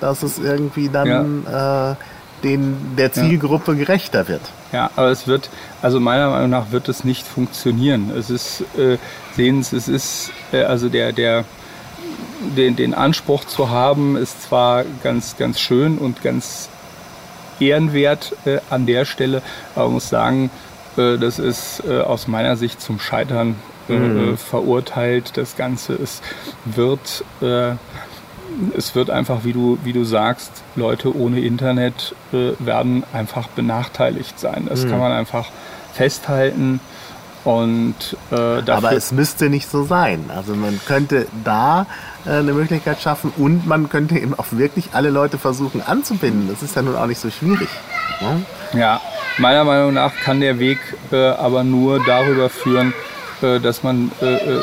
dass 0.00 0.22
es 0.22 0.38
irgendwie 0.38 0.88
dann 0.88 1.44
ja. 1.44 1.92
äh, 1.92 1.94
den, 2.42 2.96
der 2.96 3.12
Zielgruppe 3.12 3.72
ja. 3.72 3.78
gerechter 3.78 4.28
wird. 4.28 4.42
Ja, 4.72 4.90
aber 4.96 5.08
es 5.08 5.26
wird, 5.26 5.50
also 5.82 6.00
meiner 6.00 6.30
Meinung 6.30 6.50
nach 6.50 6.70
wird 6.70 6.88
es 6.88 7.04
nicht 7.04 7.26
funktionieren. 7.26 8.10
Es 8.16 8.30
ist, 8.30 8.62
äh, 8.78 8.98
sehen 9.34 9.62
Sie, 9.62 9.76
es 9.76 9.88
ist, 9.88 10.30
äh, 10.52 10.62
also 10.62 10.88
der, 10.88 11.12
der, 11.12 11.44
den, 12.56 12.76
den 12.76 12.94
Anspruch 12.94 13.44
zu 13.44 13.70
haben, 13.70 14.16
ist 14.16 14.42
zwar 14.42 14.84
ganz, 15.02 15.36
ganz 15.36 15.60
schön 15.60 15.98
und 15.98 16.22
ganz 16.22 16.68
ehrenwert 17.60 18.34
äh, 18.44 18.58
an 18.70 18.86
der 18.86 19.04
Stelle, 19.04 19.42
aber 19.74 19.86
man 19.86 19.94
muss 19.94 20.08
sagen, 20.08 20.50
äh, 20.96 21.18
das 21.18 21.38
ist 21.38 21.82
äh, 21.88 22.00
aus 22.00 22.28
meiner 22.28 22.56
Sicht 22.56 22.80
zum 22.80 23.00
Scheitern 23.00 23.56
äh, 23.88 23.92
mhm. 23.92 24.36
verurteilt. 24.36 25.32
Das 25.36 25.56
Ganze 25.56 25.94
es 25.94 26.22
wird 26.64 27.24
äh, 27.40 27.72
es 28.76 28.94
wird 28.94 29.10
einfach, 29.10 29.44
wie 29.44 29.52
du, 29.52 29.78
wie 29.84 29.92
du 29.92 30.04
sagst, 30.04 30.50
Leute 30.76 31.14
ohne 31.16 31.40
Internet 31.40 32.14
äh, 32.32 32.52
werden 32.58 33.04
einfach 33.12 33.48
benachteiligt 33.48 34.38
sein. 34.38 34.66
Das 34.68 34.84
mhm. 34.84 34.90
kann 34.90 34.98
man 35.00 35.12
einfach 35.12 35.48
festhalten. 35.92 36.80
Und, 37.44 38.16
äh, 38.32 38.70
Aber 38.70 38.92
es 38.92 39.12
müsste 39.12 39.48
nicht 39.50 39.70
so 39.70 39.84
sein. 39.84 40.30
Also 40.34 40.54
man 40.54 40.80
könnte 40.86 41.26
da 41.44 41.82
äh, 41.82 41.86
eine 42.26 42.52
Möglichkeit 42.52 43.00
schaffen 43.00 43.32
und 43.36 43.66
man 43.66 43.88
könnte 43.88 44.18
eben 44.18 44.34
auch 44.38 44.46
wirklich 44.50 44.90
alle 44.92 45.10
Leute 45.10 45.38
versuchen 45.38 45.82
anzubinden. 45.82 46.48
Das 46.48 46.62
ist 46.62 46.76
ja 46.76 46.82
nun 46.82 46.96
auch 46.96 47.06
nicht 47.06 47.20
so 47.20 47.30
schwierig. 47.30 47.68
Ne? 48.20 48.44
Ja, 48.78 49.00
meiner 49.38 49.64
Meinung 49.64 49.94
nach 49.94 50.12
kann 50.24 50.40
der 50.40 50.58
Weg 50.58 50.78
äh, 51.12 51.16
aber 51.16 51.64
nur 51.64 52.04
darüber 52.04 52.48
führen, 52.48 52.94
äh, 53.42 53.60
dass 53.60 53.82
man 53.82 54.10
äh, 54.20 54.34
äh, 54.34 54.62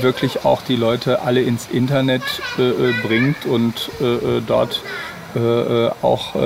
wirklich 0.00 0.44
auch 0.44 0.62
die 0.62 0.76
Leute 0.76 1.22
alle 1.22 1.42
ins 1.42 1.66
Internet 1.68 2.22
bringt 3.02 3.44
und 3.44 3.90
dort 4.46 4.82
auch 6.00 6.36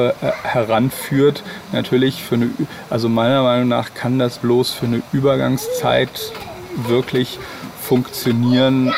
heranführt. 0.44 1.42
Natürlich 1.72 2.22
für 2.22 2.36
eine, 2.36 2.50
also 2.88 3.10
meiner 3.10 3.42
Meinung 3.42 3.68
nach 3.68 3.92
kann 3.92 4.18
das 4.18 4.38
bloß 4.38 4.72
für 4.72 4.86
eine 4.86 5.02
Übergangszeit 5.12 6.32
wirklich 6.74 7.38
funktionieren 7.82 8.94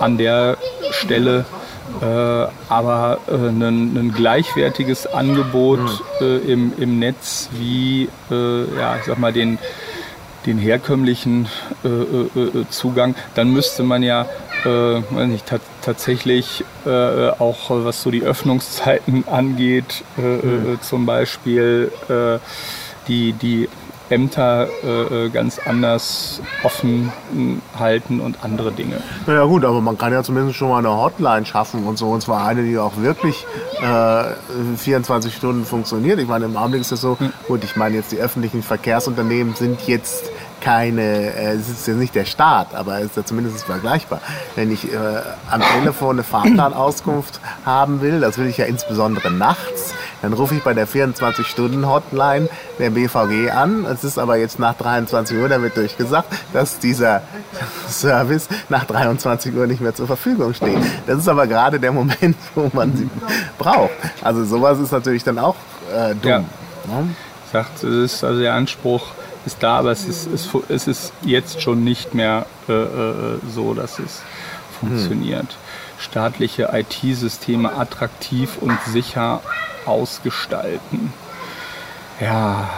an 0.00 0.18
der 0.18 0.56
Stelle. 0.90 1.44
Äh, 2.02 2.04
aber 2.68 3.18
äh, 3.28 3.32
ein, 3.32 4.12
gleichwertiges 4.14 5.06
Angebot 5.06 5.80
mhm. 5.80 6.26
äh, 6.26 6.36
im, 6.52 6.72
im 6.78 6.98
Netz 6.98 7.48
wie, 7.52 8.08
ja, 8.30 8.96
ich 8.96 9.04
sag 9.06 9.18
mal, 9.18 9.32
den, 9.32 9.58
den 10.46 10.58
herkömmlichen 10.58 11.46
äh, 11.84 11.88
äh, 11.88 12.60
äh, 12.60 12.68
Zugang, 12.70 13.14
dann 13.34 13.52
müsste 13.52 13.82
man 13.82 14.02
ja 14.02 14.26
äh, 14.64 15.00
nicht, 15.26 15.44
tatsächlich 15.82 16.64
äh, 16.86 17.28
auch 17.30 17.68
was 17.68 18.02
so 18.02 18.10
die 18.10 18.22
Öffnungszeiten 18.22 19.28
angeht, 19.28 20.04
äh, 20.16 20.20
mhm. 20.20 20.78
zum 20.80 21.06
Beispiel 21.06 21.92
die, 23.08 23.32
die 23.32 23.68
Ämter 24.10 24.68
äh, 24.84 25.28
ganz 25.28 25.58
anders 25.58 26.40
offen 26.62 27.12
halten 27.78 28.20
und 28.20 28.42
andere 28.42 28.72
Dinge. 28.72 29.00
Ja 29.26 29.44
gut, 29.44 29.64
aber 29.64 29.80
man 29.80 29.98
kann 29.98 30.12
ja 30.12 30.22
zumindest 30.22 30.56
schon 30.56 30.68
mal 30.70 30.78
eine 30.78 30.96
Hotline 30.96 31.44
schaffen 31.44 31.84
und 31.84 31.98
so, 31.98 32.08
und 32.10 32.22
zwar 32.22 32.46
eine, 32.46 32.62
die 32.62 32.78
auch 32.78 32.96
wirklich 32.96 33.46
äh, 33.82 34.24
24 34.76 35.34
Stunden 35.34 35.64
funktioniert. 35.64 36.18
Ich 36.18 36.28
meine, 36.28 36.46
im 36.46 36.56
Augenblick 36.56 36.80
ist 36.82 36.92
es 36.92 37.00
so, 37.00 37.18
hm. 37.18 37.32
gut, 37.46 37.64
ich 37.64 37.76
meine 37.76 37.96
jetzt 37.96 38.12
die 38.12 38.18
öffentlichen 38.18 38.62
Verkehrsunternehmen 38.62 39.54
sind 39.54 39.86
jetzt 39.86 40.30
keine, 40.60 41.02
äh, 41.02 41.52
es 41.52 41.68
ist 41.68 41.86
ja 41.86 41.94
nicht 41.94 42.14
der 42.14 42.24
Staat, 42.24 42.74
aber 42.74 42.98
es 42.98 43.06
ist 43.06 43.16
ja 43.16 43.24
zumindest 43.24 43.64
vergleichbar. 43.64 44.20
Wenn 44.54 44.70
ich 44.70 44.92
äh, 44.92 44.96
am 45.50 45.60
Telefon 45.60 46.16
eine 46.16 46.24
Fahrplanauskunft 46.24 47.40
haben 47.64 48.00
will, 48.00 48.20
das 48.20 48.38
will 48.38 48.46
ich 48.46 48.58
ja 48.58 48.66
insbesondere 48.66 49.30
nachts, 49.30 49.94
dann 50.22 50.32
rufe 50.32 50.54
ich 50.54 50.62
bei 50.62 50.74
der 50.74 50.88
24-Stunden-Hotline 50.88 52.48
der 52.78 52.90
BVG 52.90 53.50
an. 53.50 53.84
Es 53.84 54.04
ist 54.04 54.18
aber 54.18 54.36
jetzt 54.36 54.58
nach 54.58 54.74
23 54.74 55.38
Uhr 55.38 55.48
damit 55.48 55.76
durchgesagt, 55.76 56.32
dass 56.52 56.78
dieser 56.78 57.22
Service 57.88 58.48
nach 58.68 58.84
23 58.84 59.54
Uhr 59.54 59.66
nicht 59.66 59.80
mehr 59.80 59.94
zur 59.94 60.06
Verfügung 60.06 60.54
steht. 60.54 60.78
Das 61.06 61.18
ist 61.18 61.28
aber 61.28 61.46
gerade 61.46 61.78
der 61.78 61.92
Moment, 61.92 62.36
wo 62.54 62.70
man 62.72 62.96
sie 62.96 63.08
braucht. 63.58 63.90
Also 64.22 64.44
sowas 64.44 64.78
ist 64.78 64.92
natürlich 64.92 65.24
dann 65.24 65.38
auch 65.38 65.56
äh, 65.92 66.14
dumm. 66.14 66.30
Ja. 66.30 66.38
Ne? 66.38 67.14
Sagt, 67.52 67.82
es 67.82 68.12
ist 68.12 68.24
also 68.24 68.40
der 68.40 68.54
Anspruch, 68.54 69.06
ist 69.48 69.62
da, 69.62 69.78
aber 69.78 69.92
es 69.92 70.04
ist, 70.04 70.26
es, 70.26 70.48
es 70.68 70.86
ist 70.86 71.12
jetzt 71.22 71.62
schon 71.62 71.82
nicht 71.82 72.14
mehr 72.14 72.46
äh, 72.68 72.72
äh 72.72 73.38
so, 73.54 73.72
dass 73.72 73.98
es 73.98 74.22
funktioniert. 74.78 75.50
Hm. 75.52 75.58
Staatliche 75.98 76.68
IT-Systeme 76.72 77.72
attraktiv 77.72 78.58
und 78.60 78.78
sicher 78.86 79.40
ausgestalten. 79.86 81.14
Ja, 82.20 82.68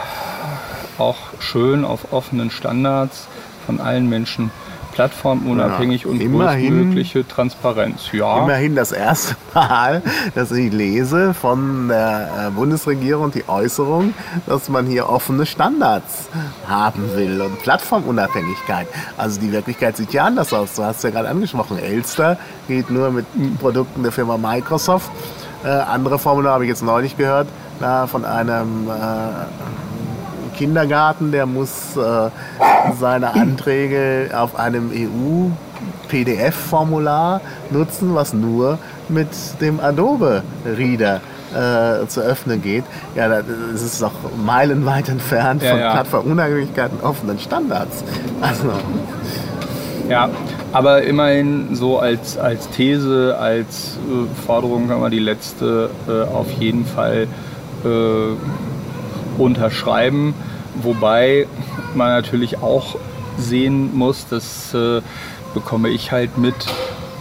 auch 0.96 1.18
schön 1.40 1.84
auf 1.84 2.12
offenen 2.12 2.50
Standards 2.50 3.26
von 3.66 3.80
allen 3.80 4.08
Menschen 4.08 4.52
plattformunabhängig 4.92 6.02
Ja, 6.02 6.10
und 6.10 6.18
größtmögliche 6.18 7.26
Transparenz. 7.26 8.10
Ja, 8.12 8.44
Immerhin 8.44 8.74
das 8.74 8.92
erste 8.92 9.36
Mal, 9.54 10.02
dass 10.34 10.52
ich 10.52 10.72
lese 10.72 11.34
von 11.34 11.88
der 11.88 12.48
äh, 12.48 12.50
Bundesregierung 12.50 13.30
die 13.32 13.48
Äußerung, 13.48 14.14
dass 14.46 14.68
man 14.68 14.86
hier 14.86 15.08
offene 15.08 15.46
Standards 15.46 16.28
haben 16.68 17.14
will 17.14 17.40
und 17.40 17.60
Plattformunabhängigkeit. 17.62 18.86
Also 19.16 19.40
die 19.40 19.52
Wirklichkeit 19.52 19.96
sieht 19.96 20.12
ja 20.12 20.24
anders 20.24 20.52
aus. 20.52 20.74
Du 20.74 20.84
hast 20.84 20.98
es 20.98 21.02
ja 21.04 21.10
gerade 21.10 21.28
angesprochen. 21.28 21.78
Elster 21.78 22.38
geht 22.68 22.90
nur 22.90 23.10
mit 23.10 23.26
Produkten 23.58 24.02
der 24.02 24.12
Firma 24.12 24.36
Microsoft. 24.36 25.10
Äh, 25.64 25.68
andere 25.68 26.18
Formulare 26.18 26.54
habe 26.54 26.64
ich 26.64 26.70
jetzt 26.70 26.82
neulich 26.82 27.16
gehört 27.16 27.48
na, 27.80 28.06
von 28.06 28.24
einem 28.24 28.88
äh, 28.88 28.92
Kindergarten, 30.60 31.32
der 31.32 31.46
muss 31.46 31.96
äh, 31.96 32.28
seine 33.00 33.32
Anträge 33.32 34.28
auf 34.36 34.56
einem 34.56 34.90
EU 34.90 35.48
PDF-Formular 36.08 37.40
nutzen, 37.70 38.14
was 38.14 38.34
nur 38.34 38.78
mit 39.08 39.28
dem 39.62 39.80
Adobe 39.80 40.42
Reader 40.66 41.22
äh, 41.54 42.06
zu 42.08 42.20
öffnen 42.20 42.60
geht. 42.60 42.84
Ja, 43.14 43.30
das 43.30 43.80
ist 43.80 44.02
doch 44.02 44.12
meilenweit 44.44 45.08
entfernt 45.08 45.62
Ja, 45.62 45.70
von 45.70 45.80
ja. 45.80 45.92
Plattformunabhängigkeit 45.92 46.90
und 46.92 47.04
offenen 47.04 47.38
Standards. 47.38 48.04
Also, 48.42 48.72
Ja, 50.10 50.28
aber 50.74 51.04
immerhin 51.04 51.74
so 51.74 51.98
als, 51.98 52.36
als 52.36 52.68
These, 52.68 53.34
als 53.40 53.96
äh, 53.96 54.44
Forderung 54.46 54.88
kann 54.88 55.00
man 55.00 55.10
die 55.10 55.20
letzte 55.20 55.88
äh, 56.06 56.30
auf 56.30 56.50
jeden 56.58 56.84
Fall 56.84 57.28
äh, 57.82 58.36
unterschreiben. 59.40 60.34
Wobei 60.82 61.46
man 61.94 62.08
natürlich 62.08 62.62
auch 62.62 62.96
sehen 63.38 63.96
muss, 63.96 64.26
das 64.28 64.74
äh, 64.74 65.00
bekomme 65.54 65.88
ich 65.88 66.12
halt 66.12 66.38
mit, 66.38 66.54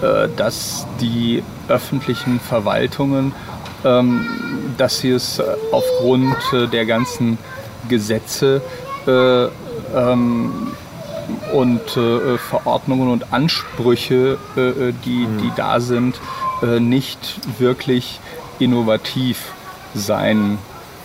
äh, 0.01 0.28
dass 0.36 0.86
die 1.01 1.43
öffentlichen 1.68 2.39
Verwaltungen, 2.39 3.34
ähm, 3.84 4.26
dass 4.78 4.99
sie 4.99 5.12
es 5.12 5.39
äh, 5.39 5.43
aufgrund 5.72 6.36
äh, 6.53 6.68
der 6.68 6.86
ganzen 6.86 7.38
Gesetze 7.88 8.62
äh, 9.07 9.45
ähm, 9.95 10.72
und 11.53 11.97
äh, 11.97 12.38
Verordnungen 12.38 13.10
und 13.10 13.32
Ansprüche, 13.32 14.38
die, 14.55 15.28
die 15.41 15.51
da 15.55 15.80
sind, 15.80 16.20
nicht 16.80 17.39
wirklich 17.60 18.20
innovativ 18.57 19.53
sein 19.93 20.57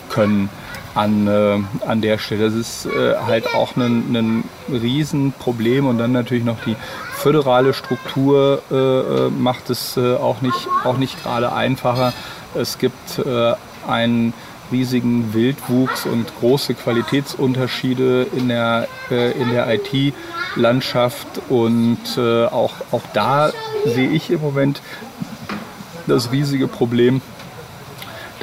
können 0.09 0.49
an, 0.95 1.27
äh, 1.27 1.59
an 1.85 2.01
der 2.01 2.17
Stelle. 2.17 2.45
Das 2.45 2.53
ist 2.53 2.85
äh, 2.85 3.15
halt 3.17 3.53
auch 3.53 3.75
ein, 3.75 4.15
ein 4.15 4.43
Riesenproblem 4.71 5.85
und 5.85 5.97
dann 5.97 6.13
natürlich 6.13 6.45
noch 6.45 6.57
die 6.65 6.75
föderale 7.13 7.73
Struktur 7.73 8.61
äh, 8.71 8.75
äh, 8.75 9.29
macht 9.29 9.69
es 9.69 9.97
äh, 9.97 10.15
auch 10.15 10.41
nicht, 10.41 10.67
auch 10.83 10.97
nicht 10.97 11.21
gerade 11.21 11.51
einfacher. 11.53 12.13
Es 12.55 12.77
gibt 12.77 13.19
äh, 13.19 13.53
einen 13.87 14.33
riesigen 14.71 15.33
Wildwuchs 15.33 16.05
und 16.05 16.27
große 16.39 16.73
Qualitätsunterschiede 16.73 18.25
in 18.35 18.47
der, 18.47 18.87
in 19.11 19.51
der 19.51 19.71
IT-Landschaft 19.71 21.27
und 21.49 22.17
auch, 22.17 22.73
auch 22.91 23.03
da 23.13 23.51
sehe 23.85 24.09
ich 24.09 24.31
im 24.31 24.41
Moment 24.41 24.81
das 26.07 26.31
riesige 26.31 26.67
Problem, 26.67 27.21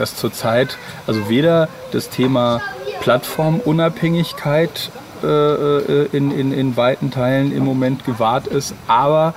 dass 0.03 0.17
zurzeit 0.17 0.77
also 1.07 1.29
weder 1.29 1.69
das 1.93 2.11
Thema 2.11 2.61
Plattformunabhängigkeit 3.01 4.91
äh, 5.23 5.27
äh, 5.27 6.09
in, 6.13 6.33
in, 6.33 6.53
in 6.53 6.77
weiten 6.77 7.13
Teilen 7.13 7.57
im 7.57 7.65
Moment 7.65 8.05
gewahrt 8.05 8.49
ist, 8.49 8.75
aber 8.89 9.35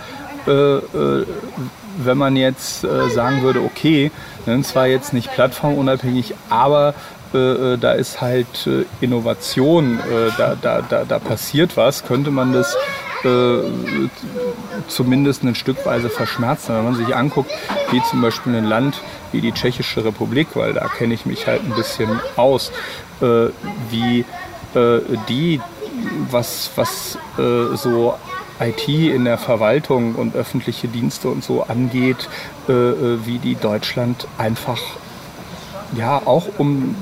äh, 0.47 0.51
äh, 0.51 1.25
wenn 1.97 2.17
man 2.17 2.35
jetzt 2.35 2.83
äh, 2.83 3.09
sagen 3.09 3.43
würde, 3.43 3.61
okay, 3.61 4.11
ne, 4.45 4.61
zwar 4.63 4.87
jetzt 4.87 5.13
nicht 5.13 5.31
plattformunabhängig, 5.31 6.33
aber 6.49 6.93
äh, 7.33 7.37
äh, 7.37 7.77
da 7.77 7.91
ist 7.91 8.21
halt 8.21 8.67
äh, 8.67 8.85
Innovation, 9.01 9.99
da, 10.37 10.55
da, 10.59 10.81
da, 10.81 11.03
da 11.05 11.19
passiert 11.19 11.77
was, 11.77 12.03
könnte 12.03 12.31
man 12.31 12.53
das 12.53 12.75
äh, 13.25 13.59
zumindest 14.87 15.43
ein 15.43 15.55
Stückweise 15.55 16.09
verschmerzen. 16.09 16.75
Wenn 16.75 16.83
man 16.83 16.95
sich 16.95 17.15
anguckt, 17.15 17.51
wie 17.91 18.01
zum 18.03 18.21
Beispiel 18.21 18.55
ein 18.55 18.65
Land 18.65 19.01
wie 19.31 19.41
die 19.41 19.51
Tschechische 19.51 20.05
Republik, 20.05 20.49
weil 20.53 20.73
da 20.73 20.87
kenne 20.87 21.13
ich 21.13 21.25
mich 21.25 21.47
halt 21.47 21.63
ein 21.63 21.73
bisschen 21.75 22.19
aus, 22.35 22.71
äh, 23.21 23.47
wie 23.89 24.25
äh, 24.75 24.99
die, 25.27 25.59
was, 26.29 26.71
was 26.75 27.17
äh, 27.37 27.75
so 27.75 28.15
IT 28.59 28.87
in 28.87 29.25
der 29.25 29.37
Verwaltung 29.37 30.15
und 30.15 30.35
öffentliche 30.35 30.87
Dienste 30.87 31.27
und 31.27 31.43
so 31.43 31.63
angeht, 31.63 32.29
äh, 32.67 32.71
wie 32.71 33.39
die 33.39 33.55
Deutschland 33.55 34.27
einfach 34.37 34.81
ja 35.97 36.21
auch 36.25 36.47
um 36.57 36.95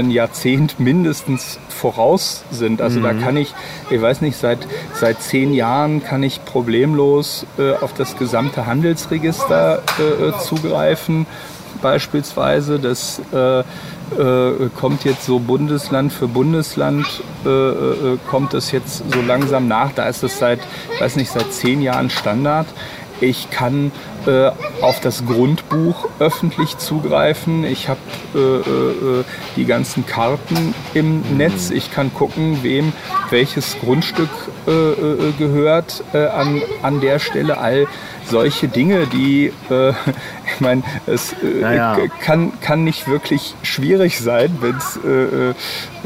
ein 0.00 0.10
Jahrzehnt 0.10 0.78
mindestens 0.80 1.58
voraus 1.68 2.44
sind. 2.50 2.80
Also 2.80 3.00
da 3.00 3.12
kann 3.12 3.36
ich, 3.36 3.54
ich 3.90 4.00
weiß 4.00 4.20
nicht, 4.20 4.36
seit, 4.36 4.66
seit 4.94 5.22
zehn 5.22 5.52
Jahren 5.52 6.02
kann 6.02 6.22
ich 6.22 6.44
problemlos 6.44 7.46
äh, 7.58 7.72
auf 7.72 7.92
das 7.94 8.16
gesamte 8.16 8.66
Handelsregister 8.66 9.82
äh, 9.98 10.28
äh, 10.28 10.38
zugreifen. 10.38 11.26
Beispielsweise, 11.80 12.78
das 12.78 13.20
äh, 13.32 13.60
äh, 13.60 13.64
kommt 14.78 15.04
jetzt 15.04 15.24
so 15.24 15.38
Bundesland 15.40 16.12
für 16.12 16.28
Bundesland, 16.28 17.06
äh, 17.44 18.18
kommt 18.30 18.54
das 18.54 18.70
jetzt 18.70 19.02
so 19.12 19.20
langsam 19.20 19.66
nach. 19.68 19.92
Da 19.92 20.08
ist 20.08 20.22
es 20.22 20.38
seit, 20.38 20.60
weiß 21.00 21.16
nicht, 21.16 21.32
seit 21.32 21.52
zehn 21.52 21.82
Jahren 21.82 22.10
Standard. 22.10 22.66
Ich 23.22 23.50
kann 23.50 23.92
äh, 24.26 24.50
auf 24.80 25.00
das 25.00 25.24
Grundbuch 25.24 26.08
öffentlich 26.18 26.76
zugreifen. 26.78 27.64
Ich 27.64 27.88
habe 27.88 28.00
äh, 28.34 28.38
äh, 29.20 29.24
die 29.56 29.64
ganzen 29.64 30.04
Karten 30.06 30.74
im 30.92 31.22
Netz. 31.36 31.70
Ich 31.70 31.92
kann 31.92 32.12
gucken, 32.12 32.58
wem 32.62 32.92
welches 33.30 33.76
Grundstück 33.80 34.28
äh, 34.66 34.70
äh, 34.70 35.32
gehört 35.38 36.02
äh, 36.12 36.26
an, 36.26 36.60
an 36.82 37.00
der 37.00 37.18
Stelle. 37.20 37.58
All 37.58 37.86
solche 38.28 38.66
Dinge, 38.68 39.06
die, 39.06 39.52
äh, 39.70 39.90
ich 40.54 40.60
meine, 40.60 40.82
es 41.06 41.32
äh, 41.42 41.60
Ja, 41.60 41.72
ja. 41.72 41.94
k- 41.96 42.08
kann, 42.24 42.52
kann 42.60 42.84
nicht 42.84 43.08
wirklich 43.08 43.54
schwierig 43.62 44.18
sein, 44.20 44.58
wenn 44.60 44.76
es 44.76 44.98
äh, 45.04 45.50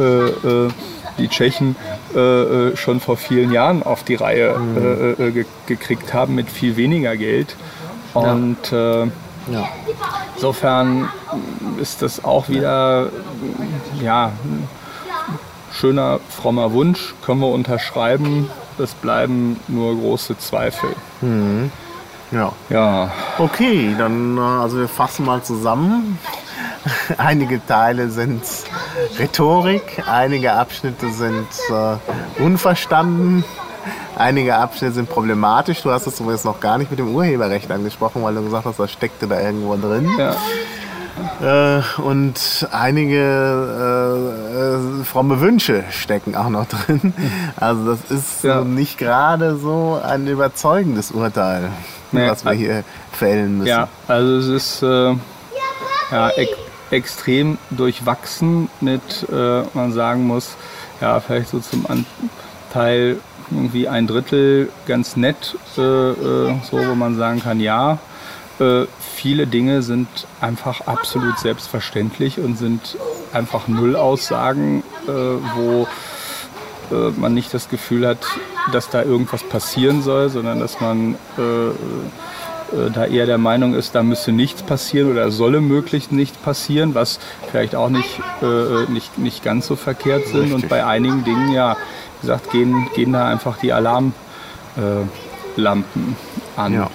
äh, 0.03 0.67
äh, 0.67 0.69
die 1.19 1.29
Tschechen 1.29 1.77
äh, 2.15 2.19
äh, 2.19 2.77
schon 2.77 3.01
vor 3.01 3.17
vielen 3.17 3.53
Jahren 3.53 3.83
auf 3.83 4.03
die 4.03 4.15
Reihe 4.15 4.55
äh, 5.19 5.23
äh, 5.23 5.31
ge 5.33 5.45
gekriegt 5.67 6.15
haben 6.15 6.35
mit 6.35 6.51
viel 6.51 6.77
weniger 6.77 7.17
Geld. 7.17 7.57
Und 8.15 8.73
äh, 8.73 9.03
ja. 9.05 9.69
insofern 10.35 11.09
ist 11.81 12.03
das 12.03 12.25
auch 12.25 12.49
wieder 12.49 13.11
ja, 14.03 14.33
ein 14.45 14.69
schöner, 15.73 16.21
frommer 16.31 16.73
Wunsch, 16.73 17.15
können 17.25 17.41
wir 17.41 17.49
unterschreiben. 17.49 18.49
Es 18.79 18.95
bleiben 18.95 19.59
nur 19.69 19.97
große 19.97 20.39
Zweifel. 20.39 20.91
ja. 22.31 22.53
Ja, 22.69 23.11
Okay, 23.39 23.95
dann 23.99 24.37
äh, 24.37 24.41
also 24.41 24.79
wir 24.79 24.89
fassen 24.89 25.25
mal 25.25 25.43
zusammen. 25.43 26.19
Einige 27.19 27.65
Teile 27.67 28.09
sind 28.11 28.43
Rhetorik, 29.19 30.03
einige 30.07 30.53
Abschnitte 30.53 31.11
sind 31.11 31.47
äh, 31.71 32.43
unverstanden, 32.43 33.45
einige 34.17 34.57
Abschnitte 34.57 34.95
sind 34.95 35.09
problematisch. 35.09 35.83
Du 35.83 35.91
hast 35.91 36.07
es 36.07 36.21
übrigens 36.21 36.45
noch 36.45 36.61
gar 36.61 36.79
nicht 36.79 36.91
mit 36.91 36.99
dem 37.01 37.15
Urheberrecht 37.15 37.71
angesprochen, 37.71 38.23
weil 38.23 38.35
du 38.35 38.43
gesagt 38.45 38.67
hast, 38.67 38.79
das 38.79 38.93
steckte 38.93 39.27
da 39.27 39.41
irgendwo 39.41 39.77
drin. 39.77 40.09
ja. 40.19 40.35
Äh, 41.41 41.83
und 42.03 42.69
einige 42.73 43.17
äh, 43.17 45.01
äh, 45.01 45.05
fromme 45.05 45.41
Wünsche 45.41 45.85
stecken 45.91 46.37
auch 46.37 46.51
noch 46.51 46.67
drin. 46.67 47.15
Also 47.59 47.95
das 47.95 48.11
ist 48.11 48.45
Ja. 48.45 48.63
nicht 48.63 48.99
gerade 48.99 49.57
so 49.57 49.99
ein 50.05 50.27
überzeugendes 50.27 51.11
Urteil, 51.13 51.71
Nee, 52.13 52.29
was 52.29 52.45
wir 52.45 52.53
hier 52.53 52.85
fällen 53.13 53.57
müssen. 53.59 53.69
Ja, 53.69 53.89
also 54.07 54.37
es 54.37 54.47
ist 54.47 54.83
äh, 54.83 55.13
ja, 56.13 56.29
ex 56.37 56.51
extrem 56.91 57.59
durchwachsen 57.71 58.69
mit, 58.81 59.27
äh, 59.31 59.63
man 59.75 59.93
sagen 59.93 60.27
muss, 60.27 60.57
ja, 61.01 61.21
vielleicht 61.21 61.49
so 61.49 61.61
zum 61.61 61.87
Anteil 61.87 63.19
irgendwie 63.51 63.89
ein 63.89 64.07
Drittel 64.07 64.71
ganz 64.87 65.17
nett, 65.17 65.57
äh, 65.77 65.81
äh, 65.81 66.55
so 66.69 66.79
wo 66.79 66.95
man 66.95 67.17
sagen 67.17 67.43
kann, 67.43 67.61
ja, 67.61 67.99
äh, 68.59 68.87
viele 69.15 69.47
Dinge 69.47 69.83
sind 69.83 70.09
einfach 70.41 70.83
absolut 70.87 71.39
selbstverständlich 71.39 72.39
und 72.39 72.57
sind 72.57 72.97
einfach 73.33 73.69
Nullaussagen, 73.69 74.83
äh, 75.07 75.11
wo 75.11 75.87
äh, 76.91 77.11
man 77.17 77.35
nicht 77.35 77.53
das 77.53 77.69
Gefühl 77.69 78.07
hat, 78.07 78.25
dass 78.73 78.89
da 78.89 79.03
irgendwas 79.03 79.43
passieren 79.43 80.03
soll, 80.03 80.29
sondern 80.29 80.59
dass 80.59 80.81
man 80.81 81.17
da 82.93 83.07
eher 83.07 83.27
der 83.27 83.39
Meinung 83.39 83.75
ist, 83.75 83.95
da 83.95 84.03
müsse 84.03 84.33
nichts 84.33 84.63
passieren 84.63 85.11
oder 85.11 85.31
solle 85.31 85.61
möglichst 85.61 86.13
nicht 86.13 86.43
passieren, 86.43 86.95
was 86.95 87.19
vielleicht 87.51 87.75
auch 87.75 87.89
nicht, 87.89 88.21
äh, 88.43 88.91
nicht, 88.91 89.19
nicht 89.19 89.45
ganz 89.45 89.67
so 89.67 89.77
verkehrt 89.77 90.27
sind. 90.27 90.47
Und 90.47 90.55
Richtig. 90.55 90.71
bei 90.71 90.85
einigen 90.85 91.25
Dingen, 91.25 91.53
ja, 91.53 91.77
wie 92.21 92.27
gesagt, 92.27 92.51
gehen, 92.51 92.89
gehen 92.95 93.13
da 93.13 93.29
einfach 93.29 93.59
die 93.59 93.73
Alarmglocken 93.73 94.15
äh, 95.57 96.61
an. 96.61 96.75
Ja. 96.75 96.91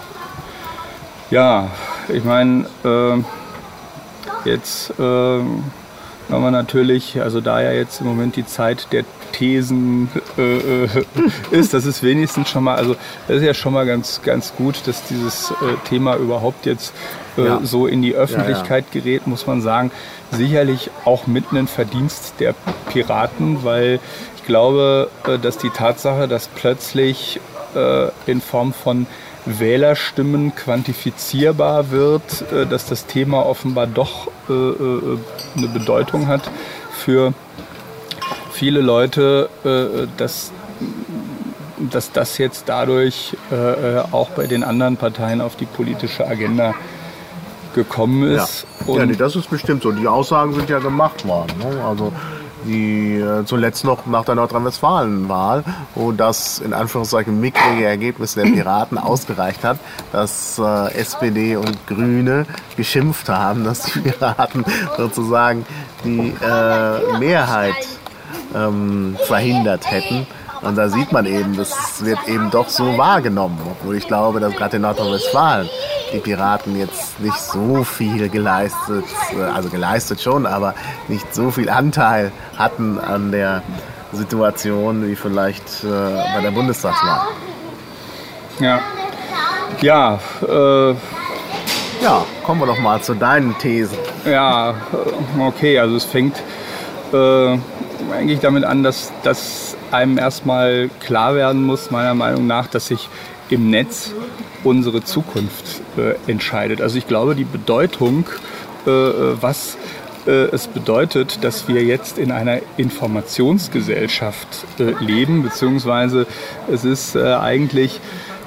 Ja, 1.30 1.70
ich 2.10 2.26
meine, 2.26 2.66
äh, 2.84 3.24
jetzt 4.44 4.90
äh, 5.00 5.04
haben 5.04 5.64
wir 6.30 6.52
natürlich, 6.52 7.22
also 7.22 7.40
da 7.40 7.62
ja 7.62 7.72
jetzt 7.72 8.02
im 8.02 8.08
Moment 8.08 8.36
die 8.36 8.46
Zeit 8.46 8.88
der 8.92 9.06
Thesen 9.32 10.10
äh, 10.38 10.86
äh, 10.86 10.88
ist, 11.52 11.74
das 11.74 11.86
ist 11.86 12.04
wenigstens 12.04 12.50
schon 12.50 12.64
mal, 12.64 12.76
also 12.76 12.96
das 13.28 13.38
ist 13.38 13.44
ja 13.44 13.54
schon 13.54 13.74
mal 13.74 13.86
ganz, 13.86 14.22
ganz 14.24 14.54
gut, 14.56 14.82
dass 14.88 15.04
dieses 15.08 15.52
äh, 15.52 15.56
Thema 15.90 16.16
überhaupt 16.16 16.66
jetzt 16.66 16.94
äh, 17.38 17.46
Ja. 17.46 17.60
so 17.64 17.88
in 17.88 18.02
die 18.02 18.14
Öffentlichkeit 18.14 18.92
gerät, 18.92 19.28
muss 19.28 19.48
man 19.48 19.62
sagen. 19.62 19.92
Sicherlich 20.32 20.90
auch 21.06 21.28
mit 21.28 21.46
einem 21.52 21.68
Verdienst 21.68 22.36
der 22.40 22.54
Piraten, 22.92 23.64
weil 23.64 24.00
ich 24.38 24.46
glaube, 24.46 25.10
äh, 25.28 25.38
dass 25.40 25.58
die 25.58 25.70
Tatsache, 25.70 26.28
dass 26.28 26.48
plötzlich 26.48 27.40
äh, 27.76 28.10
in 28.26 28.42
Form 28.42 28.74
von 28.74 29.08
Wählerstimmen 29.46 30.54
quantifizierbar 30.56 31.90
wird, 31.90 32.22
dass 32.70 32.86
das 32.86 33.08
Thema 33.08 33.44
offenbar 33.44 33.88
doch 33.88 34.28
eine 34.48 35.68
Bedeutung 35.74 36.28
hat 36.28 36.44
für 36.92 37.34
viele 38.62 38.82
Leute, 38.82 39.50
äh, 39.66 40.06
dass, 40.18 40.52
dass 41.80 42.12
das 42.12 42.38
jetzt 42.38 42.66
dadurch 42.68 43.36
äh, 43.52 43.56
äh, 43.56 44.04
auch 44.12 44.30
bei 44.30 44.46
den 44.46 44.64
anderen 44.64 44.98
Parteien 44.98 45.42
auf 45.42 45.56
die 45.56 45.66
politische 45.66 46.28
Agenda 46.28 46.76
gekommen 47.74 48.32
Ja. 48.32 48.44
ist. 48.44 48.68
ja, 48.86 49.04
nee, 49.04 49.16
das 49.16 49.36
ist 49.36 49.50
bestimmt 49.50 49.82
so. 49.82 49.92
Die 49.92 50.08
Aussagen 50.08 50.54
sind 50.54 50.70
ja 50.70 50.78
gemacht 50.78 51.28
worden. 51.28 51.54
Ne? 51.58 51.84
Also 51.84 52.14
die 52.68 53.16
äh, 53.16 53.46
zuletzt 53.46 53.84
noch 53.84 54.06
nach 54.06 54.26
der 54.26 54.36
Nordrhein-Westfalen-Wahl, 54.36 55.64
wo 55.96 56.12
das 56.12 56.60
in 56.60 56.74
Anführungszeichen 56.74 57.42
mickrige 57.42 57.86
Ergebnis 57.86 58.36
der 58.36 58.44
Piraten 58.44 58.98
ausgereicht 59.12 59.64
hat, 59.64 59.80
dass 60.12 60.60
äh, 60.60 60.94
SPD 60.94 61.56
und 61.56 61.88
Grüne 61.88 62.46
geschimpft 62.78 63.28
haben, 63.28 63.64
dass 63.64 63.82
die 63.92 64.02
Piraten 64.02 64.64
sozusagen 64.98 65.66
die 66.06 66.32
äh, 66.46 67.18
Mehrheit 67.18 67.74
ähm, 68.56 69.18
verhindert 69.28 69.90
hätten. 69.90 70.28
Und 70.62 70.76
da 70.78 70.90
sieht 70.90 71.12
man 71.12 71.26
eben, 71.26 71.58
das 71.58 72.06
wird 72.06 72.20
eben 72.28 72.52
doch 72.52 72.70
so 72.70 72.98
wahrgenommen. 72.98 73.58
Obwohl 73.66 73.98
ich 73.98 74.08
glaube, 74.08 74.40
dass 74.40 74.54
gerade 74.54 74.76
in 74.76 74.84
Nordrhein-Westfalen 74.84 75.68
die 76.14 76.20
Piraten 76.20 76.78
jetzt 76.78 77.20
nicht 77.20 77.40
so 77.40 77.84
viel 77.84 78.30
geleistet, 78.30 79.06
äh, 79.36 79.42
also 79.44 79.70
geleistet 79.70 80.22
schon, 80.22 80.46
aber 80.46 80.76
nicht 81.08 81.34
so 81.34 81.50
viel 81.50 81.70
Anteil 81.70 82.32
hatten 82.58 83.00
an 83.00 83.32
der 83.32 83.64
Situation 84.14 85.08
wie 85.08 85.16
vielleicht 85.16 85.84
äh, 85.84 85.88
bei 85.88 86.42
der 86.42 86.52
Bundestagswahl. 86.52 87.28
Ja, 88.60 88.80
ja, 89.82 90.20
äh, 90.48 90.94
Ja, 92.04 92.26
kommen 92.44 92.60
wir 92.62 92.68
doch 92.68 92.80
mal 92.80 93.02
zu 93.02 93.14
deinen 93.16 93.58
Thesen. 93.58 93.98
ja, 94.26 94.72
äh, 94.72 94.74
okay, 95.40 95.80
also 95.80 95.96
es 95.96 96.04
fängt 96.04 96.36
äh, 97.14 97.58
eigentlich 98.12 98.40
damit 98.40 98.64
an, 98.64 98.84
dass, 98.84 99.12
dass 99.24 99.76
einem 99.92 100.18
erstmal 100.18 100.90
klar 101.00 101.36
werden 101.36 101.64
muss, 101.64 101.92
meiner 101.92 102.14
Meinung 102.14 102.48
nach, 102.48 102.68
dass 102.68 102.88
sich 102.88 103.10
im 103.50 103.70
Netz 103.70 104.14
unsere 104.64 105.04
Zukunft 105.04 105.82
äh, 105.98 106.14
entscheidet. 106.30 106.82
Also 106.82 106.98
ich 106.98 107.08
glaube, 107.08 107.36
die 107.36 107.44
Bedeutung, 107.44 108.26
äh, 108.86 108.90
was 108.90 109.78
äh, 110.26 110.32
es 110.52 110.68
bedeutet, 110.68 111.44
dass 111.44 111.68
wir 111.68 111.84
jetzt 111.84 112.18
in 112.18 112.32
einer 112.32 112.60
Informationsgesellschaft 112.78 114.48
äh, 114.80 115.04
leben, 115.04 115.44
beziehungsweise 115.44 116.28
es 116.72 116.86
ist 116.86 117.16
äh, 117.16 117.34
eigentlich, 117.34 118.00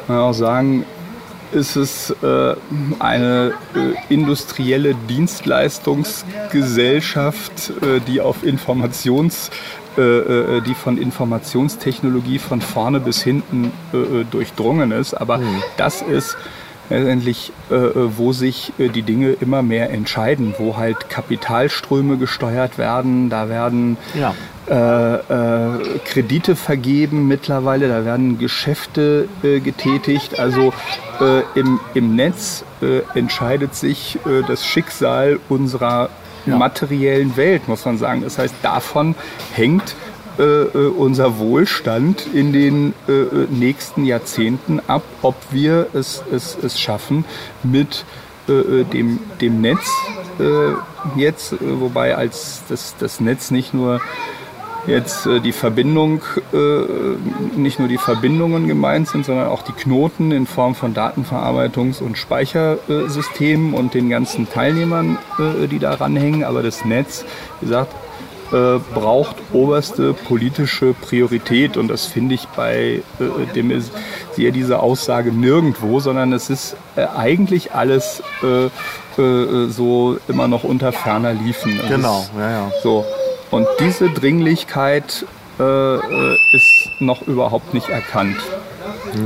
man 0.07 0.19
kann 0.19 0.27
auch 0.27 0.35
sagen, 0.35 0.85
ist 1.55 1.77
es 1.77 2.11
äh, 2.11 2.55
eine 2.99 3.55
äh, 3.75 3.95
industrielle 4.13 4.95
Dienstleistungsgesellschaft, 5.09 7.73
äh, 7.83 8.01
die 8.07 8.21
auf 8.21 8.45
Informations 8.45 9.51
die 9.97 10.75
von 10.75 10.99
Informationstechnologie 10.99 12.41
von 12.41 12.61
vorne 12.61 12.99
bis 12.99 13.23
hinten 13.23 13.71
durchdrungen 14.33 14.91
ist. 14.91 15.15
Aber 15.15 15.41
das 15.77 16.03
ist 16.03 16.37
letztendlich, 16.91 17.53
äh, 17.71 17.75
äh, 17.75 17.93
wo 18.17 18.33
sich 18.33 18.73
äh, 18.79 18.89
die 18.89 19.03
Dinge 19.03 19.31
immer 19.41 19.63
mehr 19.63 19.91
entscheiden, 19.91 20.55
wo 20.59 20.77
halt 20.77 21.09
Kapitalströme 21.11 22.17
gesteuert 22.17 22.79
werden, 22.79 23.31
da 23.31 23.49
werden 23.49 23.97
Ja. 24.15 24.35
äh, 24.69 25.15
äh, 25.15 25.99
Kredite 26.05 26.57
vergeben 26.57 27.29
mittlerweile, 27.29 27.89
da 27.89 28.05
werden 28.05 28.39
Geschäfte 28.39 29.29
äh, 29.43 29.61
getätigt. 29.61 30.39
Also 30.39 30.73
im, 31.55 31.79
im 31.95 32.17
Netz 32.17 32.65
entscheidet 33.15 33.75
sich 33.77 34.19
das 34.49 34.67
Schicksal 34.67 35.39
unserer 35.49 36.09
Ja. 36.45 36.57
materiellen 36.57 37.37
Welt, 37.37 37.69
muss 37.69 37.85
man 37.85 37.99
sagen. 37.99 38.23
Das 38.23 38.37
heißt, 38.39 38.55
davon 38.63 39.15
hängt 39.55 39.95
äh, 40.39 40.43
äh, 40.43 40.89
unser 40.89 41.39
Wohlstand 41.39 42.27
in 42.35 42.53
den 42.53 42.93
äh, 43.09 43.13
äh, 43.13 43.47
nächsten 43.51 44.05
Jahrzehnten 44.05 44.81
ab, 44.89 45.05
ob 45.23 45.37
wir 45.53 45.87
es, 45.95 46.25
es, 46.33 46.59
es 46.61 46.81
schaffen, 46.81 47.25
mit 47.63 48.05
äh, 48.49 48.53
äh, 48.53 48.85
dem, 48.85 49.21
dem 49.41 49.61
Netz 49.61 49.89
jetzt, 51.15 51.55
wobei 51.61 52.17
als 52.17 52.65
das, 52.69 52.97
das 52.99 53.21
Netz 53.21 53.53
nicht 53.53 53.73
nur 53.73 54.01
jetzt 54.89 55.29
die 55.45 55.53
Verbindung, 55.53 56.23
nicht 57.55 57.79
nur 57.79 57.87
die 57.87 57.99
Verbindungen 57.99 58.67
gemeint 58.67 59.07
sind, 59.07 59.25
sondern 59.25 59.47
auch 59.47 59.63
die 59.63 59.71
Knoten 59.71 60.33
in 60.33 60.47
Form 60.47 60.75
von 60.75 60.93
Datenverarbeitungs- 60.93 62.03
und 62.03 62.19
Speichersystemen 62.19 63.75
und 63.75 63.95
den 63.95 64.11
ganzen 64.11 64.51
Teilnehmern, 64.51 65.19
die 65.71 65.79
da 65.79 65.95
ranhängen. 65.95 66.43
Aber 66.43 66.65
das 66.65 66.85
Netz, 66.85 67.25
wie 67.61 67.67
gesagt, 67.67 67.95
äh, 68.53 68.79
braucht 68.95 69.37
oberste 69.53 70.13
politische 70.13 70.95
Priorität 70.95 71.77
und 71.77 71.89
das 71.89 72.07
finde 72.07 72.35
ich 72.35 72.47
bei 72.49 73.03
äh, 73.19 73.55
dem 73.55 73.71
ist 73.71 73.93
sehe 74.33 74.53
diese 74.53 74.81
Aussage 74.81 75.33
nirgendwo, 75.33 76.01
sondern 76.01 76.33
es 76.33 76.51
ist 76.51 76.77
äh, 76.97 77.07
eigentlich 77.07 77.73
alles 77.73 78.23
äh, 78.43 78.67
äh, 79.21 79.69
so 79.69 80.19
immer 80.29 80.49
noch 80.49 80.65
unter 80.65 80.93
ferner 80.93 81.33
Liefen. 81.33 81.79
Es 81.81 81.89
Genau, 81.89 82.27
ja, 82.39 82.51
ja. 82.51 82.71
so, 82.83 83.05
und 83.51 83.67
diese 83.81 84.11
Dringlichkeit 84.11 85.25
äh, 85.59 85.97
ist 86.57 86.91
noch 87.01 87.23
überhaupt 87.23 87.75
nicht 87.75 87.89
erkannt. 87.89 88.37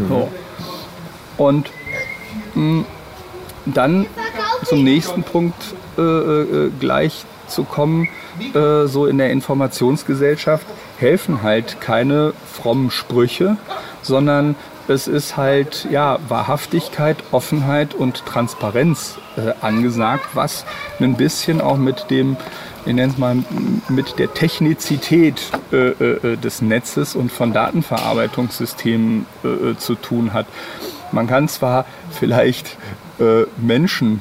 So. 0.09 0.29
Und 1.39 1.71
mh, 2.55 2.85
dann 3.67 4.07
zum 4.65 4.85
nächsten 4.85 5.23
Punkt 5.23 5.75
gleich 6.79 7.25
zu 7.49 7.65
kommen, 7.65 8.09
äh, 8.55 8.87
so 8.87 9.07
in 9.07 9.19
der 9.19 9.31
Informationsgesellschaft 9.31 10.67
helfen 10.99 11.43
halt 11.43 11.81
keine 11.81 12.33
frommen 12.47 12.91
Sprüche, 12.91 13.57
sondern 14.03 14.55
es 14.89 15.07
ist 15.07 15.37
halt 15.37 15.87
ja 15.91 16.19
Wahrhaftigkeit, 16.29 17.19
Offenheit 17.31 17.95
und 17.95 18.25
Transparenz 18.25 19.19
äh, 19.37 19.53
angesagt, 19.61 20.31
was 20.35 20.65
ein 20.99 21.17
bisschen 21.17 21.61
auch 21.61 21.77
mit 21.77 22.11
dem 22.11 22.37
ich 22.87 22.95
nenne 22.95 23.13
es 23.13 23.19
mal, 23.19 23.37
mit 23.91 24.19
der 24.19 24.33
Technizität 24.33 25.43
äh, 25.73 25.89
äh, 25.89 26.37
des 26.37 26.63
Netzes 26.63 27.15
und 27.15 27.31
von 27.31 27.53
Datenverarbeitungssystemen 27.53 29.27
äh, 29.45 29.49
äh, 29.49 29.77
zu 29.77 29.95
tun 29.95 30.33
hat. 30.33 30.47
Man 31.13 31.27
kann 31.27 31.49
zwar 31.49 31.85
vielleicht 32.11 32.79
äh, 33.21 33.45
Menschen 33.59 34.21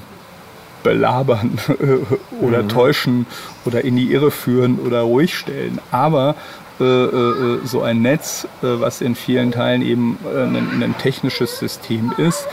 belabern 0.83 1.57
äh, 1.69 2.43
oder 2.45 2.67
täuschen 2.67 3.25
oder 3.65 3.83
in 3.83 3.95
die 3.95 4.11
Irre 4.11 4.31
führen 4.31 4.79
oder 4.79 5.01
ruhig 5.01 5.35
stellen, 5.35 5.79
aber 5.91 6.35
äh, 6.79 6.83
äh, 6.83 7.59
so 7.65 7.81
ein 7.81 8.01
Netz, 8.01 8.47
äh, 8.61 8.67
was 8.79 9.01
in 9.01 9.15
vielen 9.15 9.51
Teilen 9.51 9.81
eben 9.81 10.19
äh, 10.25 10.43
ein, 10.43 10.83
ein 10.83 10.95
technisches 10.97 11.57
System 11.57 12.13
ist, 12.17 12.47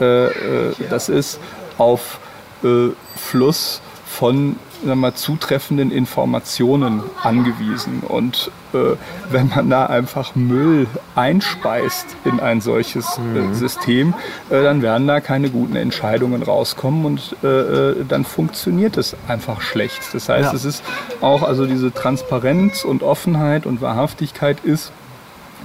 äh, 0.00 0.26
äh, 0.26 0.74
das 0.90 1.08
ist 1.08 1.40
auf 1.78 2.18
äh, 2.64 2.88
Fluss 3.16 3.80
von 4.06 4.56
sagen 4.86 5.00
mal, 5.00 5.14
zutreffenden 5.14 5.90
Informationen 5.90 7.02
angewiesen. 7.22 8.02
Und 8.06 8.50
äh, 8.74 8.96
wenn 9.30 9.48
man 9.48 9.70
da 9.70 9.86
einfach 9.86 10.34
Müll 10.34 10.86
einspeist 11.14 12.06
in 12.24 12.40
ein 12.40 12.60
solches 12.60 13.18
äh, 13.18 13.54
System, 13.54 14.14
äh, 14.50 14.62
dann 14.62 14.82
werden 14.82 15.06
da 15.06 15.20
keine 15.20 15.50
guten 15.50 15.76
Entscheidungen 15.76 16.42
rauskommen 16.42 17.04
und 17.04 17.36
äh, 17.42 17.46
äh, 17.46 18.04
dann 18.08 18.24
funktioniert 18.24 18.96
es 18.96 19.16
einfach 19.28 19.60
schlecht. 19.60 20.00
Das 20.12 20.28
heißt, 20.28 20.50
Ja. 20.50 20.56
es 20.56 20.64
ist 20.64 20.82
auch, 21.20 21.42
also 21.42 21.66
diese 21.66 21.92
Transparenz 21.92 22.84
und 22.84 23.02
Offenheit 23.02 23.66
und 23.66 23.80
Wahrhaftigkeit 23.80 24.58
ist 24.64 24.92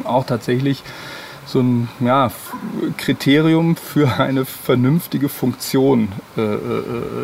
auch 0.03 0.25
tatsächlich 0.25 0.83
so 1.47 1.61
ein 1.61 1.87
ja, 2.01 2.29
Kriterium 2.97 3.75
für 3.77 4.19
eine 4.19 4.43
vernünftige 4.45 5.29
Funktion 5.29 6.09
äh, 6.37 6.41
äh, 6.41 6.45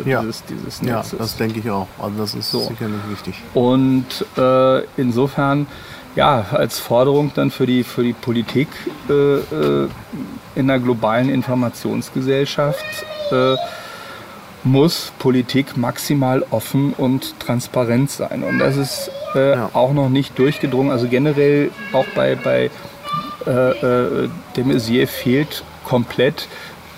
äh, 0.04 0.10
Ja. 0.10 0.20
dieses, 0.22 0.42
dieses 0.44 0.80
Ja, 0.80 0.96
Netzes. 0.96 1.18
das 1.18 1.36
denke 1.36 1.60
ich 1.60 1.70
auch. 1.70 1.86
Also 2.00 2.18
das 2.18 2.34
ist 2.34 2.50
So. 2.50 2.60
sicherlich 2.60 3.00
wichtig. 3.10 3.34
Und 3.52 4.06
äh, 4.36 4.80
insofern 4.96 5.66
ja, 6.16 6.46
als 6.52 6.78
Forderung 6.78 7.32
dann 7.34 7.50
für 7.50 7.66
die, 7.66 7.82
für 7.84 8.02
die 8.04 8.12
Politik 8.14 8.68
äh, 9.10 9.88
in 10.54 10.68
der 10.68 10.78
globalen 10.78 11.28
Informationsgesellschaft 11.28 12.84
muss 14.62 15.12
Politik 15.18 15.76
maximal 15.76 16.44
offen 16.50 16.94
und 16.94 17.38
transparent 17.40 18.10
sein. 18.10 18.42
Und 18.44 18.58
das 18.60 18.76
ist 18.76 19.10
ja. 19.34 19.68
auch 19.74 19.92
noch 19.92 20.08
nicht 20.08 20.38
durchgedrungen. 20.38 20.90
Also 20.92 21.08
generell 21.08 21.70
auch 21.92 22.06
bei, 22.14 22.34
bei 22.36 22.70
äh, 23.46 24.24
äh, 24.24 24.28
de 24.56 24.64
Maizière 24.64 25.06
fehlt 25.06 25.64
komplett 25.84 26.48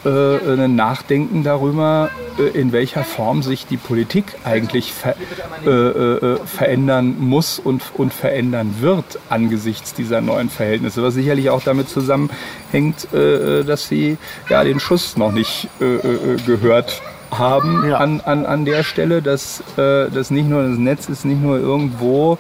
äh, 0.07 0.53
ein 0.53 0.77
Nachdenken 0.77 1.43
darüber, 1.43 2.11
äh, 2.39 2.59
in 2.59 2.73
welcher 2.73 3.03
Form 3.03 3.43
sich 3.43 3.67
die 3.67 3.77
Politik 3.77 4.37
eigentlich 4.45 4.93
ver 4.93 5.17
äh, 5.65 5.71
äh, 5.71 6.39
verändern 6.47 7.17
muss 7.19 7.59
und, 7.59 7.83
und 7.95 8.15
verändern 8.15 8.77
wird 8.81 9.19
angesichts 9.29 9.95
dieser 9.95 10.21
neuen 10.21 10.49
Verhältnisse. 10.49 11.03
Was 11.03 11.15
sicherlich 11.15 11.51
auch 11.51 11.63
damit 11.63 11.89
zusammenhängt, 11.89 13.13
äh, 13.13 13.65
dass 13.65 13.89
sie 13.89 14.17
ja 14.49 14.63
den 14.63 14.79
Schuss 14.79 15.17
noch 15.17 15.33
nicht 15.33 15.69
äh, 15.81 16.37
gehört 16.47 17.03
haben 17.33 17.89
ja. 17.89 17.97
an, 17.97 18.21
an, 18.21 18.47
an 18.47 18.65
der 18.65 18.85
Stelle, 18.85 19.21
dass 19.21 19.63
das 19.77 20.31
nicht 20.31 20.49
nur 20.49 20.63
das 20.63 20.79
Netz 20.79 21.09
ist 21.09 21.25
nicht 21.25 21.43
nur 21.43 21.59
irgendwo 21.59 22.39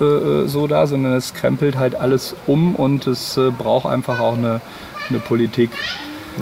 so 0.00 0.66
da, 0.66 0.86
sondern 0.86 1.12
es 1.12 1.34
krempelt 1.34 1.76
halt 1.76 1.94
alles 1.94 2.34
um 2.46 2.74
und 2.74 3.06
es 3.06 3.38
braucht 3.58 3.86
einfach 3.86 4.18
auch 4.18 4.36
eine, 4.36 4.60
eine 5.10 5.18
Politik, 5.18 5.70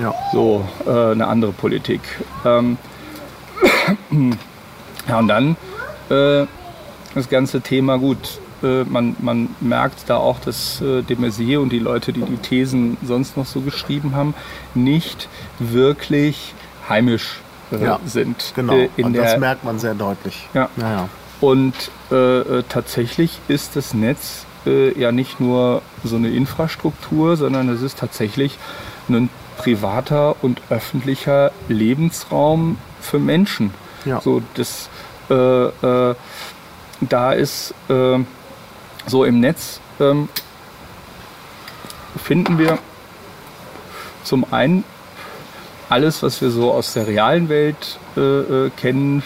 ja. 0.01 0.15
So, 0.33 0.65
äh, 0.87 1.13
eine 1.13 1.27
andere 1.27 1.53
Politik. 1.53 2.01
Ähm, 2.45 2.79
ja, 5.09 5.19
und 5.19 5.29
dann 5.29 5.57
äh, 6.11 6.47
das 7.15 7.29
ganze 7.29 7.61
Thema, 7.61 7.99
gut, 7.99 8.39
äh, 8.63 8.85
man, 8.85 9.17
man 9.21 9.49
merkt 9.61 10.09
da 10.09 10.17
auch, 10.17 10.41
dass 10.41 10.81
äh, 10.81 11.03
de 11.03 11.17
Maizière 11.17 11.59
und 11.59 11.71
die 11.71 11.79
Leute, 11.79 12.13
die 12.13 12.23
die 12.23 12.37
Thesen 12.37 12.97
sonst 13.05 13.37
noch 13.37 13.47
so 13.47 13.61
geschrieben 13.61 14.15
haben, 14.15 14.35
nicht 14.75 15.29
wirklich 15.59 16.55
heimisch 16.89 17.41
äh, 17.73 17.83
ja, 17.83 18.01
sind. 18.05 18.53
Genau, 18.55 18.75
äh, 18.75 18.89
in 18.97 19.13
der, 19.13 19.25
das 19.25 19.39
merkt 19.39 19.65
man 19.65 19.79
sehr 19.79 19.95
deutlich. 19.95 20.49
Ja. 20.55 20.69
ja, 20.77 21.09
Und 21.41 21.75
äh, 22.11 22.63
tatsächlich 22.69 23.39
ist 23.49 23.77
das 23.77 23.95
Netz 23.95 24.45
ja 24.65 25.13
nicht 25.13 25.41
nur 25.41 25.81
so 26.05 26.17
eine 26.17 26.29
Infrastruktur, 26.29 27.39
sondern 27.39 27.71
es 27.71 27.81
ist 27.81 27.99
tatsächlich 27.99 28.59
ein 29.09 29.31
privater 29.57 30.37
und 30.43 30.61
öffentlicher 30.71 31.53
Lebensraum 31.69 32.79
für 33.01 33.19
Menschen. 33.19 33.73
Ja. 34.05 34.21
So, 34.21 34.43
das, 34.55 34.89
äh, 35.31 35.35
äh, 35.35 36.15
da 37.01 37.33
ist 37.33 37.75
äh, 37.89 38.19
so 39.07 39.25
im 39.25 39.41
Netz 39.41 39.81
ähm, 40.01 40.29
finden 42.23 42.59
wir 42.59 42.79
zum 44.25 44.53
einen 44.53 44.85
alles, 45.89 46.23
was 46.23 46.41
wir 46.41 46.51
so 46.51 46.73
aus 46.73 46.93
der 46.93 47.07
realen 47.07 47.49
Welt 47.49 47.99
äh, 48.17 48.21
äh, 48.21 48.71
kennen. 48.77 49.23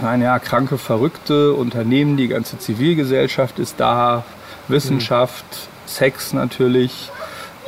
Naja, 0.00 0.38
kranke, 0.38 0.78
verrückte 0.78 1.54
Unternehmen, 1.54 2.16
die 2.16 2.28
ganze 2.28 2.58
Zivilgesellschaft 2.58 3.58
ist 3.58 3.80
da, 3.80 4.24
Wissenschaft, 4.68 5.44
mhm. 5.44 5.88
Sex 5.88 6.32
natürlich, 6.32 7.10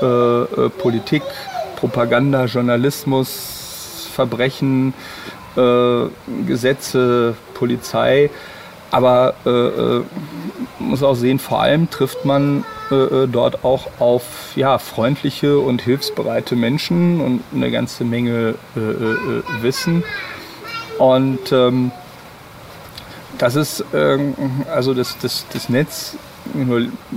äh, 0.01 0.07
äh, 0.07 0.69
Politik, 0.71 1.23
Propaganda, 1.77 2.45
Journalismus, 2.45 4.09
Verbrechen, 4.15 4.95
äh, 5.57 6.05
Gesetze, 6.47 7.35
Polizei. 7.55 8.31
Aber 8.93 9.35
äh, 9.45 9.51
äh 9.51 10.05
muss 10.79 11.03
auch 11.03 11.15
sehen, 11.15 11.39
vor 11.39 11.61
allem 11.61 11.91
trifft 11.91 12.25
man 12.25 12.65
äh, 12.91 13.29
dort 13.29 13.65
auch 13.65 13.89
auf 14.01 14.53
ja, 14.57 14.79
freundliche 14.79 15.59
und 15.59 15.83
hilfsbereite 15.83 16.57
Menschen 16.57 17.21
und 17.21 17.43
eine 17.55 17.71
ganze 17.71 18.05
Menge 18.05 18.55
Wissen. 19.61 20.03
Und 20.99 21.53
ähm, 21.53 21.93
das 23.41 23.57
ist 23.57 23.85
ähm, 23.95 24.35
also 24.73 24.95
das, 24.95 25.17
das, 25.19 25.47
das 25.53 25.69
Netz 25.69 26.17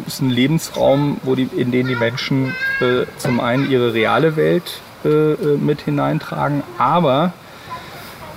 ist 0.08 0.22
ein 0.22 0.30
Lebensraum, 0.30 1.18
wo 1.24 1.36
die, 1.36 1.50
in 1.56 1.72
den 1.72 1.88
die 1.88 1.96
Menschen 1.96 2.56
äh, 2.80 3.06
zum 3.18 3.40
einen 3.40 3.70
ihre 3.70 3.94
reale 3.94 4.36
Welt 4.36 4.82
äh, 5.06 5.10
äh, 5.10 5.58
mit 5.58 5.82
hineintragen, 5.82 6.64
aber 6.78 7.34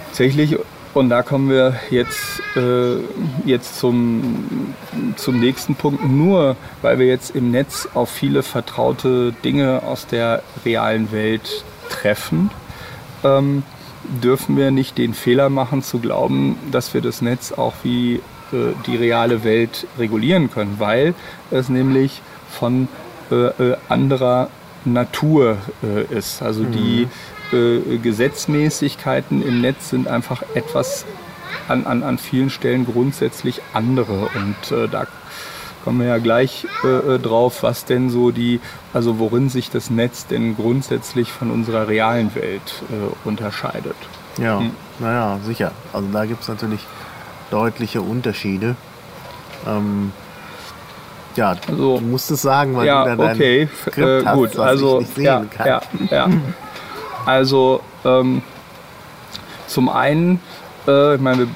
tatsächlich, 0.09 0.57
und 0.95 1.11
da 1.11 1.22
kommen 1.22 1.49
wir 1.51 1.74
jetzt, 1.91 2.41
äh, 2.57 2.97
jetzt 3.45 3.78
zum, 3.78 4.74
zum 5.16 5.39
nächsten 5.39 5.76
Punkt, 5.76 6.05
nur 6.09 6.57
weil 6.82 6.99
wir 6.99 7.07
jetzt 7.07 7.37
im 7.37 7.51
Netz 7.51 7.89
auf 7.95 8.11
viele 8.11 8.43
vertraute 8.43 9.32
Dinge 9.45 9.82
aus 9.82 10.07
der 10.07 10.43
realen 10.64 11.12
Welt 11.12 11.64
treffen, 11.91 12.51
ähm, 13.22 13.62
dürfen 14.22 14.57
wir 14.57 14.70
nicht 14.70 14.98
den 14.98 15.14
Fehler 15.14 15.48
machen 15.48 15.82
zu 15.82 15.98
glauben, 15.98 16.57
dass 16.70 16.94
wir 16.94 17.00
das 17.00 17.22
Netz 17.22 17.52
auch 17.52 17.74
wie 17.82 18.16
äh, 18.52 18.74
die 18.86 18.96
reale 18.96 19.44
Welt 19.44 19.86
regulieren 19.98 20.50
können, 20.50 20.76
weil 20.78 21.14
es 21.50 21.68
nämlich 21.68 22.22
von 22.50 22.88
äh, 23.30 23.34
äh 23.34 23.76
anderer 23.88 24.48
Natur 24.84 25.59
äh, 25.82 26.04
ist. 26.16 26.42
Also 26.42 26.62
mhm. 26.62 26.72
die 26.72 27.09
äh, 27.57 27.98
Gesetzmäßigkeiten 27.98 29.46
im 29.46 29.61
Netz 29.61 29.90
sind 29.90 30.09
einfach 30.09 30.42
etwas 30.54 31.04
an, 31.68 31.86
an, 31.86 32.02
an 32.02 32.18
vielen 32.18 32.50
Stellen 32.50 32.86
grundsätzlich 32.86 33.61
andere. 33.72 34.28
Und 34.34 34.76
äh, 34.76 34.88
da 34.88 35.07
kommen 35.87 36.01
wir 36.01 36.09
ja 36.09 36.18
gleich 36.18 36.66
drauf, 37.22 37.62
was 37.62 37.84
denn 37.84 38.11
so 38.11 38.32
die, 38.32 38.61
also 38.93 39.20
worin 39.20 39.49
sich 39.49 39.70
das 39.70 39.89
Netz 39.89 40.26
denn 40.26 40.57
grundsätzlich 40.57 41.30
von 41.30 41.53
unserer 41.53 41.87
realen 41.87 42.34
Welt 42.34 42.82
unterscheidet. 43.24 43.95
Ja, 44.39 44.59
hm. 44.59 44.72
naja, 44.99 45.39
sicher. 45.45 45.70
Also 45.93 46.09
da 46.12 46.24
gibt 46.24 46.43
es 46.43 46.49
natürlich 46.49 46.80
deutliche 47.51 48.03
Unterschiede. 48.03 48.76
Ähm, 49.66 50.12
ja, 51.37 51.55
also, 51.68 51.99
du 51.99 52.05
musst 52.05 52.30
es 52.30 52.43
sagen, 52.43 52.76
weil 52.76 52.87
ja, 52.87 53.05
du 53.05 53.16
da 53.16 53.32
okay, 53.32 53.68
Skript 53.82 53.99
äh, 53.99 54.24
hast, 54.24 54.34
gut, 54.34 54.59
also 54.59 55.05
ja, 55.16 55.45
ja, 55.64 55.82
ja, 56.11 56.28
Also 57.26 57.80
ähm, 58.05 58.43
zum 59.66 59.89
einen, 59.89 60.41
äh, 60.87 61.16
ich 61.16 61.20
meine, 61.20 61.39
wir 61.39 61.49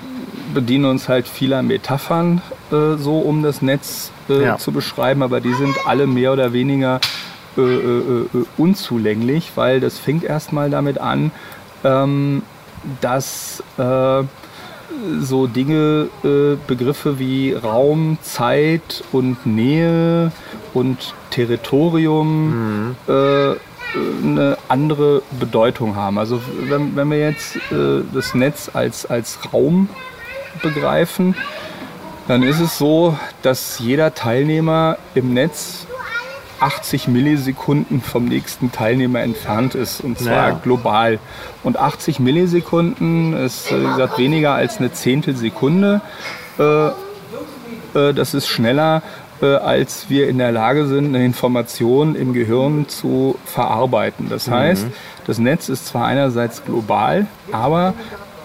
bedienen 0.53 0.85
uns 0.85 1.09
halt 1.09 1.27
vieler 1.27 1.63
Metaphern 1.63 2.43
äh, 2.71 2.97
so, 2.97 3.19
um 3.19 3.43
das 3.43 3.63
Netz 3.63 4.11
äh, 4.31 4.45
ja. 4.45 4.59
zu 4.59 4.73
beschreiben, 4.73 5.23
aber 5.23 5.41
die 5.41 5.53
sind 5.55 5.75
alle 5.87 6.07
mehr 6.07 6.33
oder 6.33 6.53
weniger 6.53 7.01
äh, 7.57 7.61
äh, 7.61 8.27
unzulänglich, 8.57 9.53
weil 9.57 9.81
das 9.81 9.99
fängt 9.99 10.25
erstmal 10.25 10.71
damit 10.71 10.99
an, 10.99 11.33
ähm, 11.85 12.43
dass 13.01 13.63
so 15.21 15.47
Dinge, 15.47 16.09
äh, 16.25 16.57
Begriffe 16.67 17.19
wie 17.19 17.53
Raum, 17.53 18.19
Zeit 18.23 19.05
und 19.13 19.47
Nähe 19.47 20.33
und 20.75 21.15
Territorium 21.31 22.51
mhm. 22.51 22.97
äh, 23.09 23.55
eine 24.25 24.57
andere 24.69 25.23
Bedeutung 25.39 25.97
haben. 25.97 26.19
Also 26.19 26.41
wenn, 26.69 26.95
wenn 26.97 27.11
wir 27.11 27.19
jetzt 27.19 27.57
äh, 27.57 28.03
das 28.13 28.35
Netz 28.35 28.71
als, 28.73 29.07
als 29.07 29.39
Raum 29.53 29.89
begreifen, 30.63 31.35
dann 32.31 32.45
ist 32.45 32.61
es 32.61 32.79
so, 32.79 33.19
dass 33.43 33.81
jeder 33.81 34.15
Teilnehmer 34.15 34.99
im 35.17 35.35
Netz 35.35 35.89
80 36.61 37.09
Millisekunden 37.09 38.01
vom 38.01 38.27
nächsten 38.27 38.71
Teilnehmer 38.71 39.19
entfernt 39.19 39.75
ist 39.75 40.01
und 40.01 40.17
zwar 40.17 40.51
naja. 40.51 40.61
global. 40.63 41.19
Und 41.65 41.77
80 41.77 42.21
Millisekunden 42.21 43.33
ist 43.33 43.73
wie 43.73 43.85
gesagt 43.85 44.17
weniger 44.19 44.55
als 44.55 44.79
eine 44.79 44.93
Zehntelsekunde. 44.93 46.03
Äh, 46.57 46.87
äh, 47.99 48.15
das 48.15 48.35
ist 48.35 48.47
schneller, 48.47 49.03
äh, 49.43 49.47
als 49.47 50.09
wir 50.09 50.29
in 50.29 50.39
der 50.39 50.53
Lage 50.53 50.87
sind, 50.87 51.07
eine 51.07 51.25
Information 51.25 52.15
im 52.15 52.33
Gehirn 52.33 52.89
zu 52.89 53.41
verarbeiten. 53.45 54.29
Das 54.29 54.47
mhm. 54.47 54.53
heißt, 54.53 54.87
das 55.27 55.39
Netz 55.39 55.69
ist 55.69 55.87
zwar 55.87 56.07
einerseits 56.07 56.65
global, 56.65 57.27
aber 57.51 57.95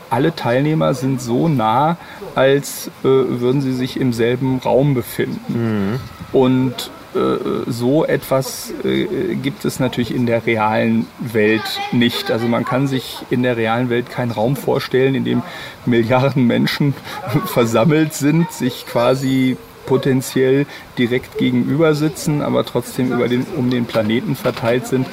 alle 0.10 0.36
Teilnehmer 0.36 0.94
sind 0.94 1.22
so 1.22 1.48
nah, 1.48 1.98
als 2.36 2.88
äh, 3.04 3.08
würden 3.08 3.62
sie 3.62 3.74
sich 3.74 4.00
im 4.00 4.14
selben 4.14 4.60
Raum 4.60 4.94
befinden. 4.94 6.00
Mhm. 6.34 6.40
Und 6.40 6.92
äh, 7.16 7.38
so 7.68 8.06
etwas 8.06 8.74
äh, 8.84 9.36
gibt 9.36 9.64
es 9.64 9.80
natürlich 9.80 10.14
in 10.14 10.26
der 10.26 10.46
realen 10.46 11.08
Welt 11.20 11.80
nicht. 11.92 12.30
Also 12.30 12.48
man 12.48 12.66
kann 12.66 12.88
sich 12.88 13.20
in 13.30 13.42
der 13.42 13.56
realen 13.56 13.90
Welt 13.90 14.10
keinen 14.10 14.32
Raum 14.32 14.56
vorstellen, 14.56 15.16
in 15.16 15.24
dem 15.24 15.42
Milliarden 15.86 16.46
Menschen 16.46 16.94
versammelt 17.46 18.14
sind, 18.14 18.52
sich 18.52 18.86
quasi 18.86 19.58
potenziell 19.86 20.66
direkt 20.98 21.38
gegenüber 21.38 21.96
sitzen, 21.96 22.42
aber 22.42 22.66
trotzdem 22.66 23.12
über 23.14 23.28
den, 23.28 23.46
um 23.56 23.70
den 23.70 23.86
Planeten 23.86 24.36
verteilt 24.36 24.88
sind. 24.88 25.08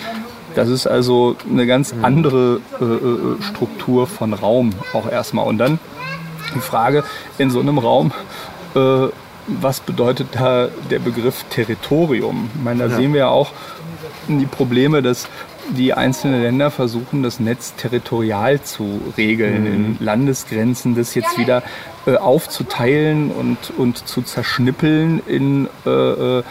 Das 0.55 0.69
ist 0.69 0.87
also 0.87 1.37
eine 1.49 1.67
ganz 1.67 1.95
mhm. 1.95 2.05
andere 2.05 2.61
äh, 2.81 2.85
äh, 2.85 3.43
Struktur 3.43 4.07
von 4.07 4.35
Raum 4.35 4.71
auch 4.93 5.11
erstmal. 5.11 5.47
Und 5.47 5.59
dann 5.59 5.79
die 6.55 6.61
Frage, 6.61 7.05
in 7.39 7.51
so 7.51 7.61
einem 7.61 7.79
Raum 7.79 8.13
äh, 8.75 9.09
was 9.47 9.81
bedeutet 9.81 10.29
da 10.33 10.69
der 10.91 10.99
Begriff 10.99 11.45
Territorium? 11.51 12.49
Ich 12.55 12.63
meine, 12.63 12.85
da 12.85 12.91
Ja. 12.91 12.97
sehen 12.97 13.13
wir 13.13 13.21
ja 13.21 13.29
auch 13.29 13.51
die 14.29 14.47
Probleme, 14.47 15.03
dass 15.03 15.29
die 15.71 15.95
einzelnen 15.95 16.43
Länder 16.43 16.71
versuchen, 16.71 17.23
das 17.23 17.39
Netz 17.39 17.75
territorial 17.77 18.63
zu 18.63 19.01
regeln, 19.17 19.67
in 19.67 19.97
Landesgrenzen 20.01 20.97
das 20.97 21.15
jetzt 21.15 21.39
wieder 21.39 21.63
äh, 22.07 22.17
aufzuteilen 22.17 23.31
und, 23.31 23.73
und 23.79 24.07
zu 24.09 24.23
zerschnippeln 24.23 25.23
in, 25.27 25.69
äh, 25.87 25.91
äh, 25.91 26.43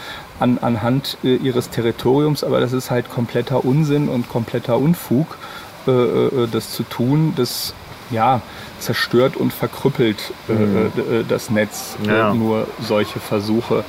an, 0.42 0.58
anhand 0.60 1.16
äh, 1.24 1.36
ihres 1.36 1.70
Territoriums. 1.70 2.44
Aber 2.44 2.60
das 2.60 2.72
ist 2.72 2.90
halt 2.90 3.08
kompletter 3.10 3.64
Unsinn 3.64 4.08
und 4.08 4.28
kompletter 4.28 4.76
Unfug, 4.78 5.38
äh, 5.86 5.90
äh, 5.90 6.48
das 6.50 6.70
zu 6.72 6.82
tun. 6.82 7.32
Das 7.36 7.74
ja, 8.10 8.42
zerstört 8.78 9.36
und 9.36 9.52
verkrüppelt 9.54 10.32
äh, 10.48 10.52
äh, 10.52 11.20
äh, 11.20 11.24
das 11.26 11.48
Netz, 11.48 11.96
Ja. 12.06 12.32
äh, 12.32 12.34
nur 12.34 12.66
solche 12.80 13.20
Versuche 13.20 13.84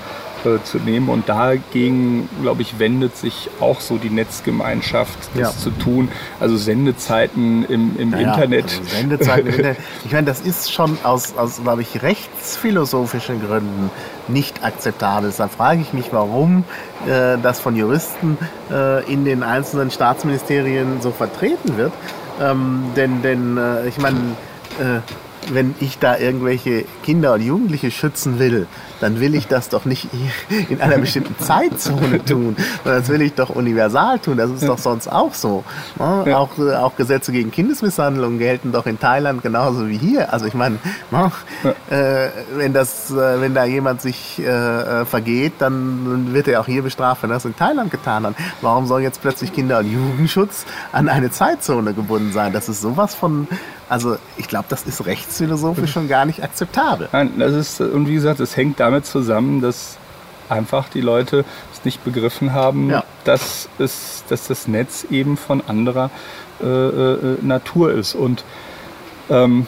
äh, 0.45 0.63
zu 0.63 0.77
nehmen. 0.77 1.09
Und 1.09 1.29
dagegen, 1.29 2.27
glaube 2.41 2.61
ich, 2.61 2.79
wendet 2.79 3.15
sich 3.17 3.49
auch 3.59 3.79
so 3.81 3.97
die 3.97 4.09
Netzgemeinschaft, 4.09 5.17
das 5.35 5.41
Ja. 5.55 5.57
zu 5.57 5.71
tun. 5.71 6.09
Also 6.39 6.57
Sendezeiten 6.57 7.65
im, 7.65 7.97
im 7.97 8.09
Naja, 8.11 8.33
Internet. 8.33 8.63
also 8.65 8.83
Sendezeiten 8.83 9.47
im 9.47 9.53
Internet. 9.57 9.77
Ich 10.05 10.11
meine, 10.11 10.27
das 10.27 10.41
ist 10.41 10.71
schon 10.71 10.97
aus, 11.03 11.35
aus 11.37 11.61
glaube 11.63 11.81
ich, 11.81 12.01
rechtsphilosophischen 12.03 13.45
Gründen 13.45 13.89
nicht 14.27 14.63
akzeptabel. 14.63 15.29
Deshalb 15.29 15.51
frage 15.51 15.81
ich 15.81 15.93
mich, 15.93 16.07
warum 16.11 16.63
äh, 17.07 17.37
das 17.41 17.59
von 17.59 17.75
Juristen 17.75 18.37
äh, 18.71 19.03
in 19.11 19.25
den 19.25 19.43
einzelnen 19.43 19.91
Staatsministerien 19.91 21.01
so 21.01 21.11
vertreten 21.11 21.77
wird. 21.77 21.91
Ähm, 22.41 22.83
denn 22.95 23.21
denn 23.21 23.57
äh, 23.57 23.87
ich 23.87 23.97
meine, 23.99 24.17
äh, 24.79 24.99
wenn 25.51 25.75
ich 25.79 25.99
da 25.99 26.17
irgendwelche 26.17 26.85
Kinder 27.03 27.33
und 27.33 27.41
Jugendliche 27.41 27.91
schützen 27.91 28.39
will, 28.39 28.67
dann 29.01 29.19
will 29.19 29.35
ich 29.35 29.47
das 29.47 29.69
doch 29.69 29.85
nicht 29.85 30.07
in 30.69 30.81
einer 30.81 30.97
bestimmten 30.97 31.37
Zeitzone 31.37 32.23
tun, 32.23 32.55
sondern 32.83 33.01
das 33.01 33.09
will 33.09 33.21
ich 33.21 33.33
doch 33.33 33.49
universal 33.49 34.19
tun. 34.19 34.37
Das 34.37 34.49
ist 34.49 34.67
doch 34.67 34.77
sonst 34.77 35.07
auch 35.07 35.33
so. 35.33 35.63
Ne? 35.99 36.37
Auch, 36.37 36.57
äh, 36.57 36.75
auch 36.75 36.95
Gesetze 36.95 37.31
gegen 37.31 37.51
Kindesmisshandlung 37.51 38.37
gelten 38.37 38.71
doch 38.71 38.85
in 38.85 38.99
Thailand 38.99 39.41
genauso 39.43 39.89
wie 39.89 39.97
hier. 39.97 40.31
Also 40.31 40.45
ich 40.45 40.53
meine, 40.53 40.77
ne? 41.11 41.31
äh, 41.89 42.29
wenn, 42.55 42.73
das, 42.73 43.11
äh, 43.11 43.41
wenn 43.41 43.53
da 43.53 43.65
jemand 43.65 44.01
sich 44.01 44.39
äh, 44.39 45.05
vergeht, 45.05 45.53
dann 45.59 46.33
wird 46.33 46.47
er 46.47 46.61
auch 46.61 46.65
hier 46.65 46.81
bestraft, 46.81 47.23
wenn 47.23 47.31
er 47.31 47.35
das 47.35 47.45
in 47.45 47.55
Thailand 47.55 47.91
getan 47.91 48.25
hat. 48.25 48.35
Warum 48.61 48.87
soll 48.87 49.01
jetzt 49.01 49.21
plötzlich 49.21 49.53
Kinder- 49.53 49.79
und 49.79 49.91
Jugendschutz 49.91 50.65
an 50.91 51.09
eine 51.09 51.31
Zeitzone 51.31 51.93
gebunden 51.93 52.31
sein? 52.31 52.53
Das 52.53 52.69
ist 52.69 52.81
sowas 52.81 53.15
von, 53.15 53.47
also 53.89 54.17
ich 54.37 54.47
glaube, 54.47 54.65
das 54.69 54.83
ist 54.83 55.05
rechtsphilosophisch 55.05 55.91
schon 55.91 56.07
gar 56.07 56.25
nicht 56.25 56.41
akzeptabel. 56.43 57.09
Nein, 57.11 57.31
das 57.37 57.53
ist, 57.53 57.81
und 57.81 58.07
wie 58.07 58.13
gesagt, 58.15 58.39
es 58.39 58.55
hängt 58.57 58.79
damit 58.79 59.05
zusammen, 59.05 59.61
dass 59.61 59.97
einfach 60.49 60.89
die 60.89 61.01
Leute 61.01 61.45
es 61.73 61.83
nicht 61.85 62.03
begriffen 62.03 62.53
haben, 62.53 62.89
Ja. 62.89 63.03
dass, 63.23 63.69
es, 63.79 64.23
dass 64.29 64.47
das 64.47 64.67
Netz 64.67 65.05
eben 65.09 65.37
von 65.37 65.61
anderer 65.67 66.09
äh, 66.61 66.65
äh, 66.67 67.37
Natur 67.41 67.91
ist. 67.93 68.13
Und 68.15 68.43
ähm, 69.29 69.65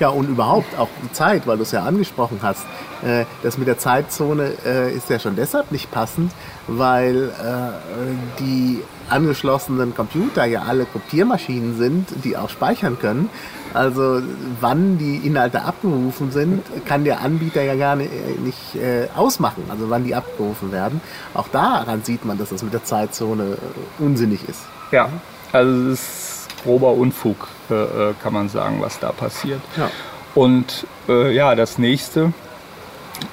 Ja, 0.00 0.08
und 0.08 0.28
überhaupt 0.28 0.78
auch 0.78 0.88
die 1.02 1.12
Zeit, 1.12 1.46
weil 1.46 1.56
du 1.56 1.62
es 1.62 1.72
ja 1.72 1.84
angesprochen 1.84 2.40
hast. 2.42 2.66
Äh, 3.04 3.24
das 3.42 3.58
mit 3.58 3.68
der 3.68 3.78
Zeitzone 3.78 4.52
äh, 4.64 4.92
ist 4.92 5.10
ja 5.10 5.18
schon 5.18 5.36
deshalb 5.36 5.70
nicht 5.72 5.90
passend, 5.90 6.32
weil 6.66 7.28
äh, 7.28 8.40
die 8.40 8.82
angeschlossenen 9.10 9.94
Computer 9.94 10.44
ja 10.44 10.62
alle 10.62 10.86
Kopiermaschinen 10.86 11.76
sind, 11.76 12.08
die 12.24 12.36
auch 12.36 12.48
speichern 12.48 12.98
können. 12.98 13.28
Also 13.74 14.22
wann 14.60 14.98
die 14.98 15.16
Inhalte 15.26 15.62
abgerufen 15.62 16.30
sind, 16.30 16.62
kann 16.86 17.04
der 17.04 17.20
Anbieter 17.20 17.62
ja 17.62 17.74
gar 17.74 17.96
nicht, 17.96 18.10
nicht 18.40 18.76
äh, 18.76 19.08
ausmachen, 19.16 19.64
also 19.68 19.90
wann 19.90 20.04
die 20.04 20.14
abgerufen 20.14 20.72
werden. 20.72 21.00
Auch 21.34 21.48
daran 21.48 22.04
sieht 22.04 22.24
man, 22.24 22.38
dass 22.38 22.50
das 22.50 22.62
mit 22.62 22.72
der 22.72 22.84
Zeitzone 22.84 23.56
äh, 23.56 24.02
unsinnig 24.02 24.48
ist. 24.48 24.62
ja, 24.92 25.08
also 25.52 25.90
es 25.90 26.00
ist 26.00 26.62
grober 26.64 26.92
Unfug, 26.92 27.48
äh, 27.70 27.74
äh, 27.74 28.14
kann 28.22 28.32
man 28.32 28.48
sagen, 28.48 28.80
was 28.80 28.98
da 28.98 29.12
passiert. 29.12 29.60
Ja. 29.76 29.90
Und 30.34 30.86
äh, 31.08 31.32
ja, 31.32 31.54
das 31.54 31.78
nächste 31.78 32.32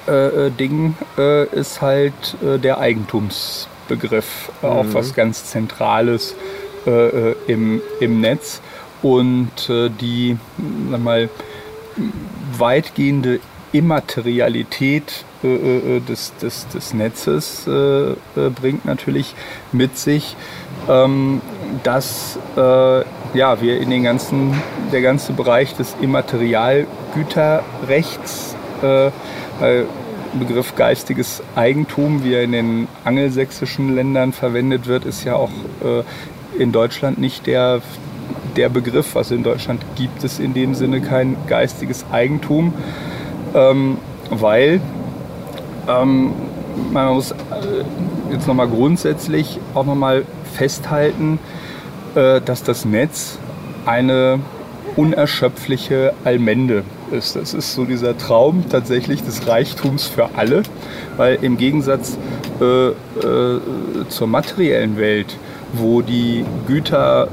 äh, 0.06 0.46
äh, 0.46 0.50
Ding 0.50 0.94
äh, 1.16 1.46
ist 1.46 1.80
halt 1.80 2.12
äh, 2.42 2.58
der 2.58 2.78
Eigentumsbegriff, 2.78 4.50
äh, 4.62 4.66
auch 4.66 4.84
was 4.92 5.14
ganz 5.14 5.44
Zentrales 5.44 6.34
äh, 6.86 7.32
im, 7.46 7.80
im 8.00 8.20
Netz. 8.20 8.60
Und 9.02 9.68
die 9.68 10.36
sag 10.92 11.02
mal, 11.02 11.28
weitgehende 12.56 13.40
Immaterialität 13.72 15.24
des, 15.42 16.32
des, 16.40 16.68
des 16.68 16.94
Netzes 16.94 17.64
bringt 17.64 18.84
natürlich 18.84 19.34
mit 19.72 19.98
sich, 19.98 20.36
ähm, 20.88 21.40
dass 21.82 22.38
ja, 22.54 23.60
wir 23.60 23.80
in 23.80 23.90
den 23.90 24.04
ganzen, 24.04 24.54
der 24.92 25.02
ganze 25.02 25.32
Bereich 25.32 25.74
des 25.74 25.96
Immaterialgüterrechts, 26.00 28.54
Begriff 30.38 30.74
geistiges 30.76 31.42
Eigentum, 31.54 32.24
wie 32.24 32.34
er 32.34 32.42
in 32.42 32.52
den 32.52 32.88
angelsächsischen 33.04 33.94
Ländern 33.94 34.32
verwendet 34.32 34.86
wird, 34.86 35.04
ist 35.04 35.24
ja 35.24 35.36
auch 35.36 35.50
äh, 35.84 36.02
in 36.60 36.72
Deutschland 36.72 37.18
nicht 37.18 37.46
der, 37.46 37.82
der 38.56 38.68
Begriff. 38.68 39.16
Also 39.16 39.34
in 39.34 39.42
Deutschland 39.42 39.84
gibt 39.96 40.24
es 40.24 40.38
in 40.38 40.54
dem 40.54 40.74
Sinne 40.74 41.00
kein 41.00 41.36
geistiges 41.46 42.06
Eigentum, 42.10 42.72
ähm, 43.54 43.98
weil 44.30 44.80
ähm, 45.88 46.32
man 46.90 47.14
muss 47.14 47.32
äh, 47.32 47.34
jetzt 48.30 48.46
nochmal 48.46 48.68
grundsätzlich 48.68 49.60
auch 49.74 49.84
nochmal 49.84 50.24
festhalten, 50.54 51.38
äh, 52.14 52.40
dass 52.40 52.62
das 52.62 52.84
Netz 52.84 53.38
eine 53.84 54.40
unerschöpfliche 54.96 56.14
Allmende 56.24 56.84
ist. 57.12 57.36
Das 57.36 57.54
ist 57.54 57.74
so 57.74 57.84
dieser 57.84 58.16
Traum 58.16 58.64
tatsächlich 58.68 59.22
des 59.22 59.46
Reichtums 59.46 60.06
für 60.06 60.30
alle, 60.36 60.62
weil 61.16 61.38
im 61.42 61.56
Gegensatz 61.56 62.16
äh, 62.60 62.88
äh, 62.88 63.60
zur 64.08 64.26
materiellen 64.26 64.96
Welt, 64.96 65.36
wo 65.72 66.02
die 66.02 66.44
Güter 66.66 67.28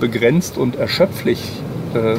begrenzt 0.00 0.58
und 0.58 0.76
erschöpflich 0.76 1.40
äh, 1.94 2.14
äh, 2.14 2.18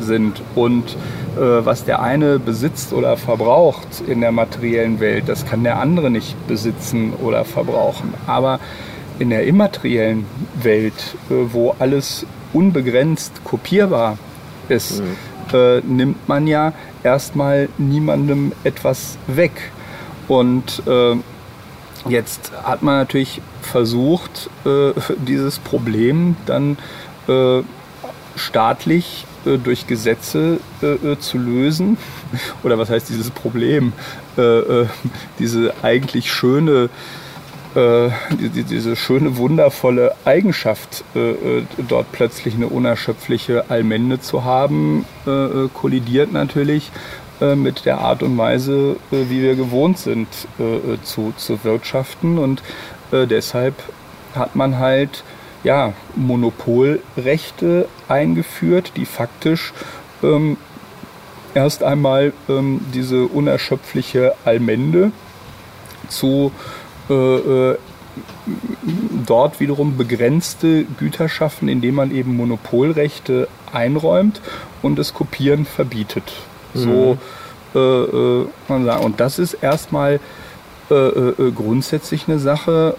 sind 0.00 0.42
und 0.54 0.96
äh, 1.36 1.40
was 1.64 1.84
der 1.84 2.02
eine 2.02 2.38
besitzt 2.38 2.92
oder 2.92 3.16
verbraucht 3.16 4.02
in 4.06 4.20
der 4.20 4.32
materiellen 4.32 5.00
Welt, 5.00 5.24
das 5.28 5.46
kann 5.46 5.64
der 5.64 5.78
andere 5.78 6.10
nicht 6.10 6.36
besitzen 6.48 7.12
oder 7.22 7.44
verbrauchen. 7.44 8.14
Aber 8.26 8.58
in 9.18 9.30
der 9.30 9.44
immateriellen 9.44 10.26
Welt, 10.62 11.16
äh, 11.30 11.34
wo 11.52 11.74
alles 11.78 12.26
unbegrenzt 12.52 13.44
kopierbar 13.44 14.18
ist, 14.68 15.02
äh, 15.52 15.80
nimmt 15.80 16.28
man 16.28 16.46
ja 16.46 16.72
erstmal 17.02 17.68
niemandem 17.78 18.52
etwas 18.64 19.18
weg. 19.26 19.70
Und 20.28 20.82
äh, 20.86 21.16
jetzt 22.08 22.52
hat 22.62 22.82
man 22.82 22.96
natürlich 22.96 23.40
versucht, 23.60 24.50
äh, 24.64 24.92
dieses 25.26 25.58
Problem 25.58 26.36
dann 26.46 26.76
äh, 27.28 27.62
staatlich 28.36 29.26
äh, 29.44 29.58
durch 29.58 29.86
Gesetze 29.86 30.60
äh, 30.82 30.86
äh, 30.86 31.18
zu 31.18 31.38
lösen. 31.38 31.96
Oder 32.62 32.78
was 32.78 32.90
heißt 32.90 33.08
dieses 33.08 33.30
Problem? 33.30 33.92
Äh, 34.36 34.42
äh, 34.42 34.86
diese 35.38 35.74
eigentlich 35.82 36.32
schöne 36.32 36.88
äh, 37.74 38.10
die, 38.38 38.48
die, 38.50 38.64
diese 38.64 38.96
schöne, 38.96 39.36
wundervolle 39.36 40.14
Eigenschaft, 40.24 41.04
äh, 41.14 41.30
äh, 41.30 41.64
dort 41.88 42.12
plötzlich 42.12 42.54
eine 42.54 42.68
unerschöpfliche 42.68 43.70
Allmende 43.70 44.20
zu 44.20 44.44
haben, 44.44 45.06
äh, 45.26 45.30
äh, 45.30 45.68
kollidiert 45.72 46.32
natürlich 46.32 46.90
äh, 47.40 47.54
mit 47.54 47.84
der 47.84 47.98
Art 47.98 48.22
und 48.22 48.36
Weise, 48.36 48.96
wie 49.10 49.42
wir 49.42 49.54
gewohnt 49.54 49.98
sind 49.98 50.28
zu, 51.02 51.32
zu 51.36 51.64
wirtschaften. 51.64 52.38
Und 52.38 52.62
deshalb 53.10 53.74
hat 54.34 54.54
man 54.56 54.78
halt 54.78 55.24
ja, 55.64 55.92
Monopolrechte 56.14 57.88
eingeführt, 58.08 58.92
die 58.96 59.06
faktisch 59.06 59.72
ähm, 60.22 60.56
erst 61.54 61.82
einmal 61.82 62.32
ähm, 62.48 62.80
diese 62.94 63.26
unerschöpfliche 63.26 64.34
Allmende 64.44 65.12
zu 66.08 66.52
äh, 66.54 66.81
äh, 67.08 67.76
dort 69.26 69.60
wiederum 69.60 69.96
begrenzte 69.96 70.84
Güter 70.98 71.28
schaffen, 71.28 71.68
indem 71.68 71.96
man 71.96 72.14
eben 72.14 72.36
Monopolrechte 72.36 73.48
einräumt 73.72 74.40
und 74.82 74.98
das 74.98 75.14
Kopieren 75.14 75.64
verbietet. 75.64 76.24
So 76.74 77.18
äh, 77.74 77.78
äh, 77.78 78.46
man 78.68 78.84
sagen. 78.84 79.04
Und 79.04 79.20
das 79.20 79.38
ist 79.38 79.54
erstmal 79.54 80.20
äh, 80.90 80.94
äh, 80.94 81.52
grundsätzlich 81.52 82.28
eine 82.28 82.38
Sache, 82.38 82.96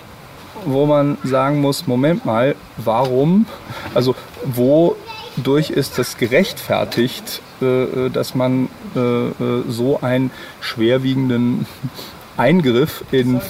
wo 0.66 0.86
man 0.86 1.18
sagen 1.24 1.62
muss, 1.62 1.88
Moment 1.88 2.26
mal, 2.26 2.56
warum, 2.78 3.46
also 3.94 4.16
wodurch 4.46 5.70
ist 5.70 6.00
das 6.00 6.18
gerechtfertigt, 6.18 7.42
äh, 7.62 7.66
äh, 7.66 8.10
dass 8.10 8.36
man 8.36 8.70
äh, 8.96 9.00
äh 9.00 9.34
so 9.68 10.00
einen 10.02 10.32
schwerwiegenden 10.62 11.66
Eingriff 12.38 13.04
in 13.12 13.42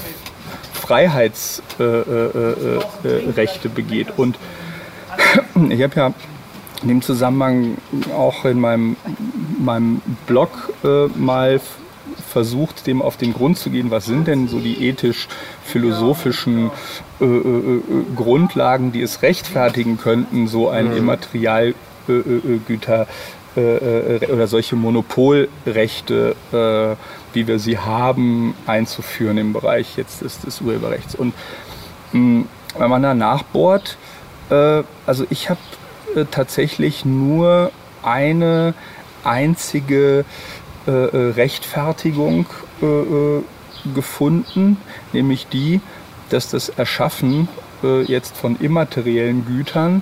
Freiheitsrechte 0.73 3.69
begeht. 3.69 4.13
Und 4.17 4.37
ich 5.69 5.81
habe 5.81 5.95
ja 5.95 6.13
in 6.81 6.89
dem 6.89 7.01
Zusammenhang 7.01 7.77
auch 8.15 8.45
in 8.45 8.59
meinem, 8.59 8.97
meinem 9.57 10.01
Blog 10.27 10.73
äh, 10.83 11.07
mal 11.17 11.59
versucht, 12.27 12.87
dem 12.87 13.01
auf 13.01 13.17
den 13.17 13.33
Grund 13.33 13.57
zu 13.57 13.69
gehen, 13.69 13.91
was 13.91 14.05
sind 14.05 14.27
denn 14.27 14.47
so 14.47 14.59
die 14.59 14.87
ethisch-philosophischen 14.87 16.71
äh, 17.21 17.25
äh, 17.25 17.81
Grundlagen, 18.15 18.91
die 18.91 19.01
es 19.01 19.21
rechtfertigen 19.21 19.97
könnten, 19.97 20.47
so 20.47 20.69
ein 20.69 20.89
mhm. 20.89 20.97
Immaterialgüter 23.55 24.33
oder 24.33 24.47
solche 24.47 24.75
Monopolrechte, 24.75 26.35
wie 27.33 27.47
wir 27.47 27.59
sie 27.59 27.77
haben, 27.77 28.55
einzuführen 28.65 29.37
im 29.37 29.53
Bereich 29.53 29.95
jetzt 29.97 30.21
des, 30.21 30.39
des 30.39 30.61
Urheberrechts. 30.61 31.13
Und 31.15 31.33
mh, 32.13 32.45
wenn 32.77 32.89
man 32.89 33.03
da 33.03 33.13
nachbohrt, 33.13 33.97
also 34.49 35.25
ich 35.29 35.49
habe 35.49 35.59
tatsächlich 36.31 37.05
nur 37.05 37.71
eine 38.01 38.73
einzige 39.23 40.25
äh, 40.87 40.91
äh, 40.91 41.31
Rechtfertigung 41.31 42.45
äh, 42.81 42.85
äh, 42.85 43.43
gefunden, 43.93 44.77
nämlich 45.13 45.47
die, 45.47 45.81
dass 46.29 46.49
das 46.49 46.69
Erschaffen 46.69 47.47
äh, 47.83 48.01
jetzt 48.03 48.35
von 48.35 48.57
immateriellen 48.59 49.45
Gütern 49.45 50.01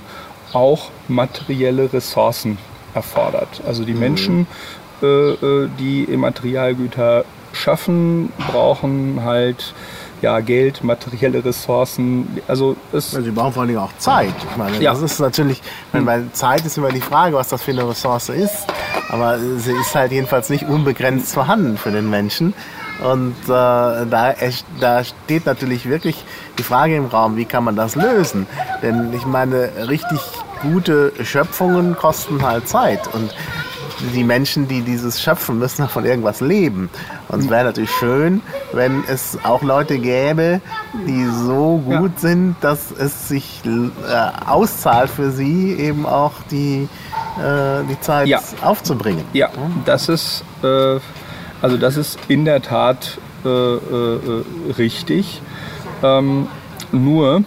auch 0.53 0.89
materielle 1.07 1.93
Ressourcen 1.93 2.57
erfordert. 2.93 3.61
Also 3.65 3.83
die 3.83 3.93
mhm. 3.93 3.99
Menschen, 3.99 4.47
äh, 5.01 5.67
die 5.79 6.03
Immaterialgüter 6.03 7.25
schaffen, 7.53 8.31
brauchen 8.51 9.23
halt 9.23 9.73
ja, 10.21 10.39
Geld, 10.39 10.83
materielle 10.83 11.43
Ressourcen. 11.43 12.41
Also 12.47 12.75
es 12.93 13.11
sie 13.11 13.31
brauchen 13.31 13.53
vor 13.53 13.61
allen 13.61 13.69
Dingen 13.69 13.81
auch 13.81 13.95
Zeit. 13.97 14.33
Ich 14.49 14.57
meine, 14.57 14.79
ja. 14.79 14.91
das 14.91 15.01
ist 15.01 15.19
natürlich, 15.19 15.61
meine, 15.91 16.05
weil 16.05 16.31
Zeit 16.31 16.65
ist 16.65 16.77
immer 16.77 16.91
die 16.91 17.01
Frage, 17.01 17.35
was 17.35 17.49
das 17.49 17.63
für 17.63 17.71
eine 17.71 17.87
Ressource 17.87 18.29
ist. 18.29 18.67
Aber 19.09 19.39
sie 19.39 19.71
ist 19.71 19.95
halt 19.95 20.11
jedenfalls 20.11 20.49
nicht 20.49 20.67
unbegrenzt 20.67 21.33
vorhanden 21.33 21.77
für 21.77 21.91
den 21.91 22.09
Menschen. 22.09 22.53
Und 23.03 23.35
äh, 23.45 23.47
da, 23.47 24.35
da 24.79 25.03
steht 25.03 25.47
natürlich 25.47 25.89
wirklich 25.89 26.23
die 26.59 26.63
Frage 26.63 26.95
im 26.95 27.05
Raum, 27.05 27.35
wie 27.35 27.45
kann 27.45 27.63
man 27.63 27.75
das 27.75 27.95
lösen? 27.95 28.45
Denn 28.83 29.11
ich 29.13 29.25
meine, 29.25 29.71
richtig 29.87 30.19
gute 30.61 31.13
Schöpfungen 31.23 31.95
kosten 31.95 32.41
halt 32.41 32.67
Zeit. 32.67 33.13
Und 33.13 33.33
die 34.13 34.23
Menschen, 34.23 34.67
die 34.67 34.81
dieses 34.81 35.21
schöpfen, 35.21 35.59
müssen 35.59 35.87
von 35.87 36.05
irgendwas 36.05 36.41
leben. 36.41 36.89
Und 37.27 37.41
es 37.41 37.49
wäre 37.49 37.65
natürlich 37.65 37.91
schön, 37.91 38.41
wenn 38.73 39.03
es 39.07 39.37
auch 39.43 39.61
Leute 39.61 39.99
gäbe, 39.99 40.61
die 41.07 41.25
so 41.25 41.77
gut 41.85 42.11
ja. 42.15 42.19
sind, 42.19 42.55
dass 42.61 42.91
es 42.91 43.27
sich 43.27 43.61
äh, 43.65 44.47
auszahlt 44.47 45.09
für 45.09 45.31
sie, 45.31 45.73
eben 45.75 46.05
auch 46.05 46.33
die, 46.49 46.87
äh, 47.37 47.83
die 47.89 47.99
Zeit 48.01 48.27
ja. 48.27 48.41
aufzubringen. 48.61 49.23
Ja, 49.33 49.49
das 49.85 50.09
ist, 50.09 50.43
äh, 50.63 50.99
also 51.61 51.77
das 51.77 51.97
ist 51.97 52.19
in 52.27 52.45
der 52.45 52.61
Tat 52.61 53.19
äh, 53.45 53.49
äh, 53.49 54.43
richtig. 54.77 55.41
Ähm, 56.03 56.47
nur 56.91 57.43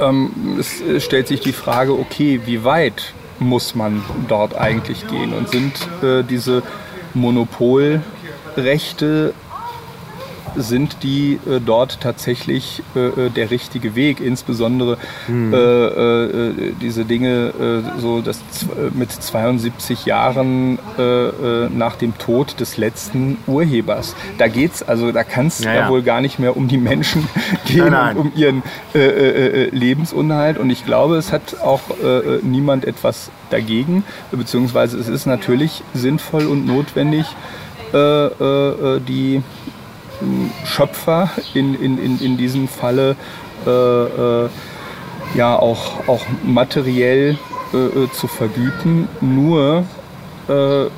ähm, 0.00 0.58
es 0.58 1.04
stellt 1.04 1.28
sich 1.28 1.40
die 1.40 1.52
Frage, 1.52 1.92
okay, 1.92 2.40
wie 2.44 2.64
weit 2.64 3.12
muss 3.38 3.74
man 3.74 4.02
dort 4.28 4.56
eigentlich 4.56 5.06
gehen? 5.06 5.32
Und 5.32 5.48
sind 5.48 5.72
äh, 6.02 6.22
diese 6.22 6.62
Monopolrechte 7.14 9.32
sind 10.56 11.02
die 11.02 11.38
äh, 11.46 11.60
dort 11.64 12.00
tatsächlich 12.00 12.82
äh, 12.94 13.26
äh 13.26 13.30
der 13.30 13.50
richtige 13.50 13.94
Weg. 13.94 14.20
Insbesondere 14.20 14.98
mhm. 15.28 15.52
äh, 15.52 15.56
äh, 15.56 16.72
diese 16.80 17.04
Dinge, 17.04 17.52
äh, 17.96 18.00
so 18.00 18.20
dass 18.20 18.40
mit 18.94 19.10
72 19.10 20.06
Jahren 20.06 20.78
nach 21.74 21.96
dem 21.96 22.16
Tod 22.18 22.60
des 22.60 22.76
letzten 22.76 23.38
Urhebers. 23.46 24.14
Da 24.38 24.48
geht's, 24.48 24.82
also 24.82 25.12
da 25.12 25.24
kann 25.24 25.46
es 25.46 25.62
ja, 25.64 25.74
ja. 25.74 25.88
wohl 25.88 26.02
gar 26.02 26.20
nicht 26.20 26.38
mehr 26.38 26.56
um 26.56 26.68
die 26.68 26.78
Menschen 26.78 27.28
gehen, 27.66 27.90
nein, 27.90 27.90
nein. 27.90 28.16
um 28.16 28.32
ihren 28.34 28.62
Lebensunterhalt. 29.72 30.58
Und 30.58 30.70
ich 30.70 30.84
glaube, 30.84 31.16
es 31.16 31.32
hat 31.32 31.60
auch 31.60 31.82
niemand 32.42 32.84
etwas 32.84 33.30
dagegen, 33.50 34.04
beziehungsweise 34.30 34.98
es 34.98 35.08
ist 35.08 35.26
natürlich 35.26 35.82
sinnvoll 35.94 36.46
und 36.46 36.66
notwendig, 36.66 37.26
die 37.92 39.42
Schöpfer 40.64 41.30
in, 41.54 41.74
in, 41.74 41.98
in, 41.98 42.20
in 42.20 42.36
diesem 42.36 42.68
Falle 42.68 43.16
äh, 43.66 43.70
äh, 43.70 44.48
ja 45.34 45.56
auch, 45.56 46.08
auch 46.08 46.24
materiell 46.42 47.38
äh, 47.72 47.76
äh 47.76 48.10
zu 48.12 48.26
vergüten. 48.26 49.08
Nur 49.20 49.84
äh, 50.48 50.82
äh, 50.84 50.90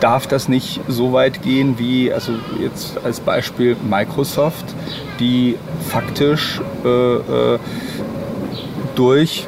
darf 0.00 0.26
das 0.26 0.48
nicht 0.48 0.80
so 0.88 1.12
weit 1.12 1.42
gehen 1.42 1.78
wie, 1.78 2.12
also 2.12 2.32
jetzt 2.60 2.98
als 3.04 3.20
Beispiel 3.20 3.76
Microsoft, 3.88 4.64
die 5.20 5.56
faktisch 5.88 6.60
durch 8.96 9.46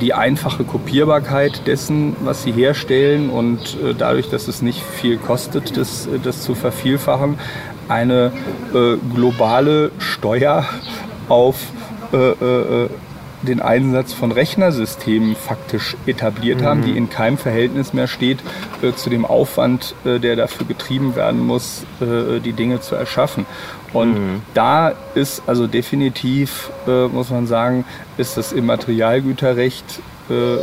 die 0.00 0.14
einfache 0.14 0.64
Kopierbarkeit 0.64 1.66
dessen, 1.66 2.16
was 2.20 2.42
sie 2.42 2.52
herstellen 2.52 3.30
und 3.30 3.76
äh, 3.82 3.94
dadurch, 3.96 4.28
dass 4.28 4.48
es 4.48 4.62
nicht 4.62 4.82
viel 4.82 5.16
kostet, 5.16 5.76
das, 5.76 6.06
äh, 6.06 6.18
das 6.22 6.42
zu 6.42 6.54
vervielfachen, 6.54 7.38
eine 7.88 8.32
äh, 8.72 8.96
globale 9.14 9.90
Steuer 9.98 10.64
auf 11.28 11.56
äh, 12.12 12.16
äh, 12.16 12.88
den 13.42 13.62
Einsatz 13.62 14.12
von 14.12 14.32
Rechnersystemen 14.32 15.34
faktisch 15.34 15.96
etabliert 16.06 16.60
mhm. 16.60 16.64
haben, 16.64 16.82
die 16.82 16.94
in 16.94 17.08
keinem 17.08 17.38
Verhältnis 17.38 17.94
mehr 17.94 18.06
steht 18.06 18.38
äh, 18.82 18.92
zu 18.92 19.08
dem 19.08 19.24
Aufwand, 19.24 19.94
der 20.04 20.36
dafür 20.36 20.66
getrieben 20.66 21.16
werden 21.16 21.46
muss, 21.46 21.86
die 22.00 22.52
Dinge 22.52 22.80
zu 22.80 22.96
erschaffen. 22.96 23.46
Und 23.92 24.14
mhm. 24.14 24.42
da 24.54 24.92
ist 25.14 25.42
also 25.46 25.66
definitiv, 25.66 26.70
äh, 26.86 27.06
muss 27.08 27.30
man 27.30 27.46
sagen, 27.46 27.84
ist 28.16 28.36
das 28.36 28.52
Immaterialgüterrecht 28.52 30.00
äh, 30.30 30.56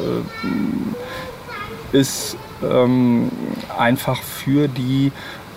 ist 1.92 2.38
ähm, 2.64 3.30
einfach 3.78 4.22
für 4.22 4.68
die 4.68 5.12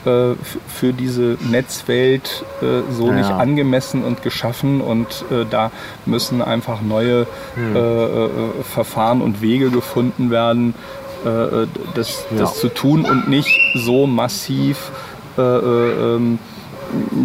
äh, 0.06 0.34
für 0.66 0.94
diese 0.94 1.36
Netzwelt 1.50 2.44
äh, 2.62 2.90
so 2.90 3.08
ja. 3.08 3.16
nicht 3.16 3.30
angemessen 3.30 4.02
und 4.02 4.22
geschaffen 4.22 4.80
und 4.80 5.26
äh, 5.30 5.44
da 5.48 5.70
müssen 6.06 6.40
einfach 6.40 6.80
neue 6.80 7.26
mhm. 7.54 8.64
Verfahren 8.64 9.20
und 9.20 9.42
Wege 9.42 9.70
gefunden 9.70 10.30
werden, 10.30 10.74
das, 11.22 12.24
ja. 12.30 12.38
das 12.38 12.58
zu 12.58 12.68
tun 12.68 13.04
und 13.04 13.28
nicht 13.28 13.50
so 13.74 14.06
massiv 14.06 14.90
ähm, 15.36 16.38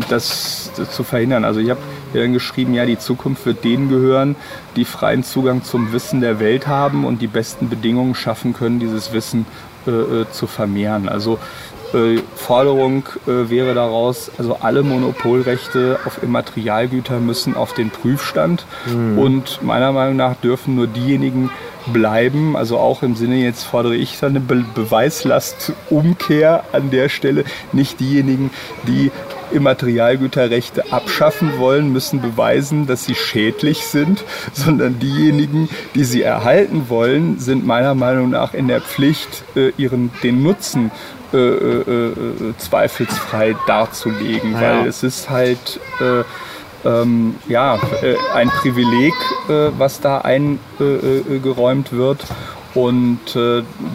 das, 0.10 0.72
das 0.76 0.92
zu 0.92 1.04
verhindern. 1.04 1.46
Also 1.46 1.60
ich 1.60 1.70
habe 1.70 1.80
dann 2.14 2.34
geschrieben, 2.34 2.74
ja, 2.74 2.86
die 2.86 2.98
Zukunft 2.98 3.46
wird 3.46 3.64
denen 3.64 3.90
gehören, 3.90 4.36
die 4.76 4.86
freien 4.86 5.24
Zugang 5.24 5.64
zum 5.64 5.92
Wissen 5.92 6.22
der 6.22 6.40
Welt 6.40 6.68
haben 6.68 7.06
und 7.06 7.22
die 7.22 7.28
besten 7.28 7.70
Bedingungen 7.70 8.16
schaffen 8.16 8.54
können, 8.54 8.80
dieses 8.80 9.14
Wissen 9.14 9.46
äh, 9.88 9.92
äh 9.92 10.26
zu 10.32 10.48
vermehren. 10.48 11.10
Also 11.10 11.40
äh, 11.94 12.22
Forderung 12.36 13.04
äh, 13.28 13.50
wäre 13.50 13.74
daraus, 13.74 14.32
also 14.38 14.58
alle 14.62 14.84
Monopolrechte 14.84 16.00
auf 16.06 16.22
Immaterialgüter 16.22 17.20
müssen 17.20 17.56
auf 17.56 17.74
den 17.74 17.90
Prüfstand 17.90 18.66
mhm. 18.86 19.18
und 19.18 19.62
meiner 19.64 19.92
Meinung 19.92 20.16
nach 20.16 20.36
dürfen 20.36 20.76
nur 20.76 20.88
diejenigen 20.88 21.52
bleiben, 21.88 22.58
also 22.58 22.80
auch 22.80 23.04
im 23.04 23.16
Sinne, 23.16 23.36
jetzt 23.36 23.64
fordere 23.64 23.96
ich 23.96 24.24
eine 24.24 24.40
Be 24.40 24.66
Beweislastumkehr 24.74 26.64
an 26.72 26.90
der 26.90 27.10
Stelle, 27.10 27.46
nicht 27.72 28.00
diejenigen, 28.00 28.50
die 28.88 29.12
Immaterialgüterrechte 29.52 30.92
abschaffen 30.92 31.58
wollen, 31.58 31.92
müssen 31.92 32.22
beweisen, 32.22 32.88
dass 32.88 33.06
sie 33.06 33.16
schädlich 33.16 33.86
sind, 33.86 34.24
sondern 34.54 35.00
diejenigen, 35.00 35.70
die 35.94 36.04
sie 36.04 36.22
erhalten 36.22 36.86
wollen, 36.90 37.40
sind 37.40 37.66
meiner 37.66 37.96
Meinung 37.96 38.30
nach 38.30 38.54
in 38.54 38.68
der 38.68 38.82
Pflicht, 38.82 39.44
äh, 39.56 39.72
ihren, 39.78 40.12
den 40.24 40.44
Nutzen 40.44 40.92
äh, 41.34 41.38
äh, 41.38 42.14
zweifelsfrei 42.58 43.56
darzulegen, 43.68 44.54
ja. 44.54 44.62
weil 44.62 44.88
es 44.88 45.04
ist 45.04 45.30
halt 45.30 45.80
ähm, 46.86 47.36
ja, 47.48 47.80
ein 48.36 48.50
Privileg, 48.50 49.14
was 49.48 50.02
da 50.02 50.20
eingeräumt 50.20 51.92
wird 51.92 52.24
und 52.76 53.20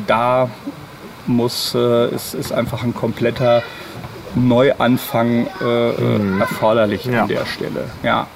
da 0.09 0.51
muss, 1.27 1.75
es 1.75 2.35
ist 2.35 2.53
einfach 2.53 2.83
ein 2.83 2.95
kompletter 2.95 3.63
Neuanfang 4.35 5.47
äh, 5.61 5.91
äh, 5.91 6.19
mhm. 6.19 6.41
erforderlich 6.41 7.05
ja. 7.05 7.23
an 7.23 7.29
der 7.29 7.47
Stelle. 7.47 7.91
Ja. 8.03 8.27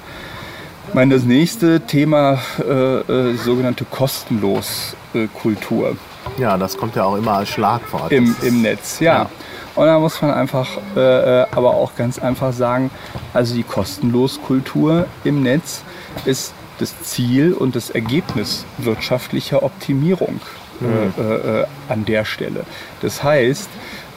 Ich 0.89 0.95
meine, 0.95 1.15
das 1.15 1.25
nächste 1.25 1.81
Thema, 1.81 2.39
äh, 2.61 2.73
äh, 2.73 3.37
sogenannte 3.37 3.85
kostenlos 3.85 4.97
Kultur. 5.41 5.97
Ja, 6.39 6.57
das 6.57 6.77
kommt 6.77 6.97
ja 6.97 7.05
auch 7.05 7.16
immer 7.16 7.35
als 7.35 7.49
Schlagwort. 7.49 8.12
im, 8.12 8.35
im 8.43 8.62
Netz, 8.62 9.01
ja. 9.01 9.15
ja. 9.15 9.31
Und 9.75 9.87
da 9.87 9.99
muss 9.99 10.21
man 10.23 10.31
einfach, 10.33 10.69
äh, 10.97 11.01
äh, 11.43 11.47
aber 11.51 11.75
auch 11.75 11.97
ganz 11.97 12.19
einfach 12.19 12.53
sagen, 12.53 12.91
also 13.33 13.55
die 13.55 13.65
Kostenloskultur 13.65 15.07
im 15.25 15.43
Netz 15.43 15.83
ist 16.25 16.55
das 16.79 17.03
Ziel 17.03 17.53
und 17.53 17.77
das 17.77 17.91
Ergebnis 17.91 18.65
wirtschaftlicher 18.79 19.62
Optimierung 19.62 20.41
äh, 20.83 21.21
äh, 21.21 21.61
äh, 21.62 21.66
an 21.89 22.05
der 22.05 22.25
Stelle. 22.25 22.65
Das 23.01 23.23
heißt, 23.23 23.69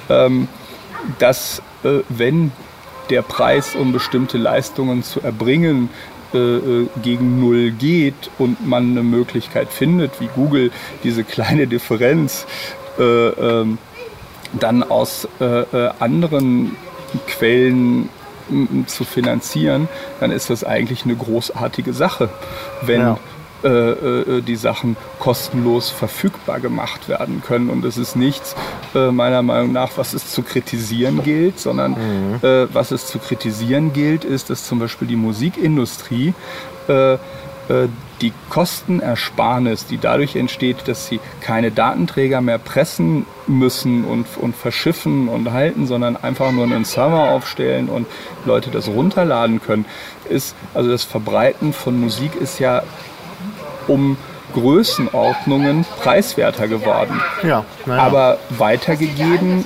ähm, 0.09 0.47
dass 1.19 1.59
äh, 1.59 1.61
wenn 1.83 2.51
der 3.09 3.21
Preis, 3.21 3.75
um 3.75 3.93
bestimmte 3.93 4.37
Leistungen 4.37 5.03
zu 5.03 5.21
erbringen, 5.21 5.89
äh, 6.33 6.37
äh, 6.37 6.87
gegen 7.03 7.39
Null 7.39 7.71
geht 7.71 8.29
und 8.37 8.67
man 8.67 8.91
eine 8.91 9.03
Möglichkeit 9.03 9.69
findet, 9.69 10.19
wie 10.19 10.27
Google 10.35 10.71
diese 11.03 11.23
kleine 11.23 11.67
Differenz 11.67 12.45
äh, 12.99 13.03
ähm, 13.03 13.77
dann 14.59 14.83
aus 14.83 15.27
äh, 15.39 15.61
äh, 15.61 15.91
anderen 15.99 16.75
Quellen 17.27 18.09
zu 18.87 19.03
finanzieren, 19.05 19.87
dann 20.19 20.31
ist 20.31 20.49
das 20.49 20.63
eigentlich 20.63 21.05
eine 21.05 21.15
großartige 21.15 21.93
Sache, 21.93 22.29
wenn 22.81 23.01
Ja. 23.01 23.19
Äh, 23.63 23.67
äh, 23.69 24.41
die 24.41 24.55
Sachen 24.55 24.97
kostenlos 25.19 25.89
verfügbar 25.89 26.59
gemacht 26.59 27.09
werden 27.09 27.41
können. 27.45 27.69
Und 27.69 27.83
es 27.85 27.97
ist 27.97 28.15
nichts, 28.15 28.55
äh, 28.93 29.11
meiner 29.11 29.41
Meinung 29.41 29.71
nach, 29.71 29.91
was 29.97 30.13
es 30.13 30.31
zu 30.31 30.43
kritisieren 30.43 31.23
gilt, 31.23 31.59
sondern 31.59 31.95
äh, 32.41 32.67
was 32.73 32.91
es 32.91 33.07
zu 33.07 33.19
kritisieren 33.19 33.93
gilt, 33.93 34.23
ist, 34.23 34.49
dass 34.49 34.65
zum 34.65 34.79
Beispiel 34.79 35.07
die 35.07 35.15
Musikindustrie 35.15 36.33
äh, 36.87 37.17
äh, 37.69 37.89
die 38.21 38.33
Kostenersparnis, 38.49 39.85
die 39.85 39.99
dadurch 39.99 40.35
entsteht, 40.35 40.87
dass 40.87 41.05
sie 41.05 41.19
keine 41.39 41.69
Datenträger 41.69 42.41
mehr 42.41 42.57
pressen 42.57 43.27
müssen 43.45 44.05
und, 44.05 44.25
und 44.41 44.55
verschiffen 44.55 45.27
und 45.27 45.51
halten, 45.51 45.85
sondern 45.85 46.17
einfach 46.17 46.51
nur 46.51 46.63
einen 46.63 46.83
Server 46.83 47.29
aufstellen 47.29 47.89
und 47.89 48.07
Leute 48.45 48.71
das 48.71 48.87
runterladen 48.87 49.61
können, 49.61 49.85
ist, 50.29 50.55
also 50.73 50.89
das 50.89 51.03
Verbreiten 51.03 51.73
von 51.73 51.99
Musik 51.99 52.35
ist 52.35 52.59
ja 52.59 52.81
um 53.87 54.17
Größenordnungen 54.53 55.85
preiswerter 56.01 56.67
geworden. 56.67 57.21
Ja, 57.43 57.65
naja. 57.85 58.01
Aber 58.01 58.37
weitergegeben, 58.49 59.65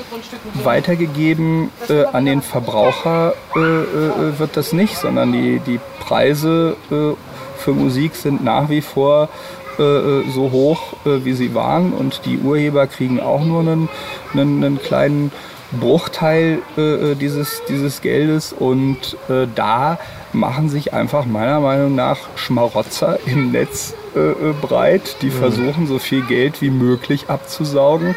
weitergegeben 0.63 1.69
äh, 1.87 2.05
an 2.05 2.25
den 2.25 2.41
Verbraucher 2.41 3.33
äh, 3.55 3.59
äh, 3.59 4.39
wird 4.39 4.57
das 4.57 4.73
nicht, 4.73 4.97
sondern 4.97 5.31
die, 5.31 5.59
die 5.59 5.79
Preise 5.99 6.75
äh, 6.89 7.13
für 7.57 7.71
Musik 7.73 8.15
sind 8.15 8.43
nach 8.43 8.69
wie 8.69 8.81
vor 8.81 9.29
äh, 9.77 9.83
äh, 9.83 10.23
so 10.31 10.51
hoch, 10.51 10.93
äh, 11.05 11.23
wie 11.23 11.33
sie 11.33 11.53
waren 11.53 11.93
und 11.93 12.25
die 12.25 12.39
Urheber 12.39 12.87
kriegen 12.87 13.19
auch 13.19 13.43
nur 13.43 13.61
einen, 13.61 13.87
einen, 14.33 14.63
einen 14.63 14.81
kleinen 14.81 15.31
Bruchteil 15.79 16.59
äh, 16.77 17.11
äh, 17.11 17.15
dieses, 17.15 17.61
dieses 17.69 18.01
Geldes 18.01 18.51
und 18.51 19.15
äh, 19.29 19.47
da 19.55 19.97
machen 20.33 20.69
sich 20.69 20.93
einfach 20.93 21.25
meiner 21.25 21.59
Meinung 21.61 21.95
nach 21.95 22.17
Schmarotzer 22.35 23.19
im 23.25 23.51
Netz 23.51 23.93
äh, 24.15 24.19
äh, 24.19 24.53
breit, 24.59 25.17
die 25.21 25.31
versuchen 25.31 25.87
so 25.87 25.99
viel 25.99 26.21
Geld 26.21 26.61
wie 26.61 26.69
möglich 26.69 27.29
abzusaugen. 27.29 28.15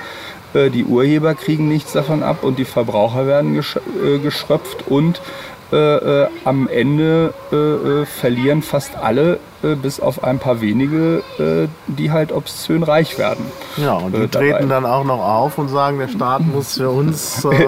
Äh, 0.52 0.70
die 0.70 0.84
Urheber 0.84 1.34
kriegen 1.34 1.68
nichts 1.68 1.92
davon 1.92 2.22
ab 2.22 2.42
und 2.42 2.58
die 2.58 2.64
Verbraucher 2.64 3.26
werden 3.26 3.54
gesch 3.54 3.76
äh, 3.76 4.18
geschröpft 4.18 4.86
und 4.88 5.20
äh, 5.72 5.76
äh, 5.76 6.28
am 6.44 6.68
Ende 6.68 7.32
verlieren 8.06 8.62
fast 8.62 8.96
alle, 8.96 9.38
äh, 9.64 9.74
bis 9.74 9.98
auf 10.00 10.22
ein 10.22 10.38
paar 10.38 10.60
wenige, 10.60 11.22
äh, 11.38 11.68
die 11.86 12.10
halt 12.12 12.30
obszön 12.32 12.82
reich 12.82 13.18
werden. 13.18 13.44
Ja, 13.76 13.94
und 13.94 14.14
die 14.14 14.22
äh, 14.22 14.28
treten 14.28 14.68
dann 14.68 14.84
auch 14.86 15.04
noch 15.04 15.20
auf 15.20 15.58
und 15.58 15.68
sagen, 15.68 15.98
der 15.98 16.08
Staat 16.08 16.42
muss 16.46 16.74
für 16.74 16.90
uns 16.90 17.44
äh, 17.44 17.58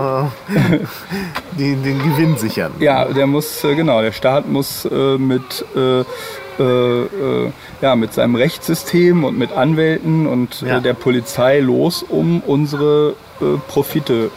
die, 1.59 1.74
den 1.77 1.98
Gewinn 2.02 2.36
sichern. 2.36 2.73
Ja, 2.81 3.06
der 3.06 3.27
muss, 3.27 3.62
genau, 3.62 4.01
der 4.02 4.12
Staat 4.12 4.48
muss 4.48 4.85
mit, 5.18 5.64
äh, 5.74 6.01
äh, 6.62 7.52
ja, 7.81 7.97
mit 7.97 8.14
seinem 8.14 8.35
Rechtssystem 8.35 9.24
und 9.24 9.39
mit 9.39 9.52
Anwälten 9.52 10.27
und 10.27 10.62
Ja. 10.62 10.78
äh, 10.78 10.81
der 10.81 10.94
Polizei 10.94 11.60
los, 11.60 12.02
um 12.02 12.40
unsere 12.40 13.14
Profite 13.68 14.31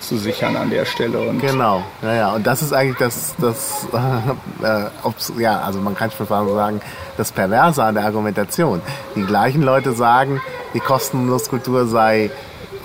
zu 0.00 0.16
sichern 0.16 0.56
an 0.56 0.70
der 0.70 0.86
Stelle. 0.86 1.18
Und 1.20 1.40
Genau, 1.40 1.82
ja, 2.00 2.14
ja. 2.14 2.34
Und 2.34 2.46
das 2.46 2.62
ist 2.62 2.72
eigentlich 2.72 2.96
das, 2.96 3.34
das 3.38 3.86
ja, 5.38 5.60
also 5.60 5.78
man 5.80 5.94
kann 5.94 6.10
schon 6.10 6.26
sagen, 6.26 6.80
das 7.16 7.32
Perverse 7.32 7.82
an 7.82 7.94
der 7.94 8.04
Argumentation. 8.04 8.80
Die 9.14 9.24
gleichen 9.24 9.62
Leute 9.62 9.92
sagen, 9.92 10.40
die 10.74 10.80
Kostenloskultur 10.80 11.86
sei 11.86 12.30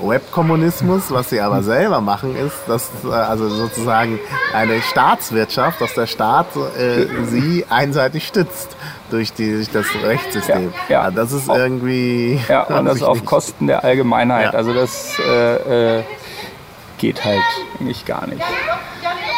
Webkommunismus, 0.01 1.11
was 1.11 1.29
sie 1.29 1.41
aber 1.41 1.63
selber 1.63 2.01
machen, 2.01 2.35
ist, 2.35 2.57
dass 2.67 2.89
äh, 3.05 3.09
also 3.09 3.49
sozusagen 3.49 4.19
eine 4.53 4.81
Staatswirtschaft, 4.81 5.79
dass 5.81 5.93
der 5.93 6.07
Staat 6.07 6.47
äh, 6.55 7.05
sie 7.25 7.65
einseitig 7.69 8.27
stützt 8.27 8.75
durch, 9.09 9.33
die, 9.33 9.53
durch 9.53 9.69
das 9.69 9.85
Rechtssystem. 10.03 10.73
Ja, 10.89 11.03
ja. 11.03 11.11
das 11.11 11.31
ist 11.31 11.47
irgendwie. 11.47 12.39
Ja, 12.49 12.63
und 12.63 12.85
das 12.85 13.03
auf 13.03 13.17
nicht. 13.17 13.25
Kosten 13.25 13.67
der 13.67 13.83
Allgemeinheit. 13.83 14.53
Ja. 14.53 14.57
Also 14.57 14.73
das 14.73 15.17
äh, 15.19 15.99
äh, 15.99 16.03
geht 16.97 17.23
halt 17.23 17.41
eigentlich 17.79 18.05
gar 18.05 18.27
nicht. 18.27 18.43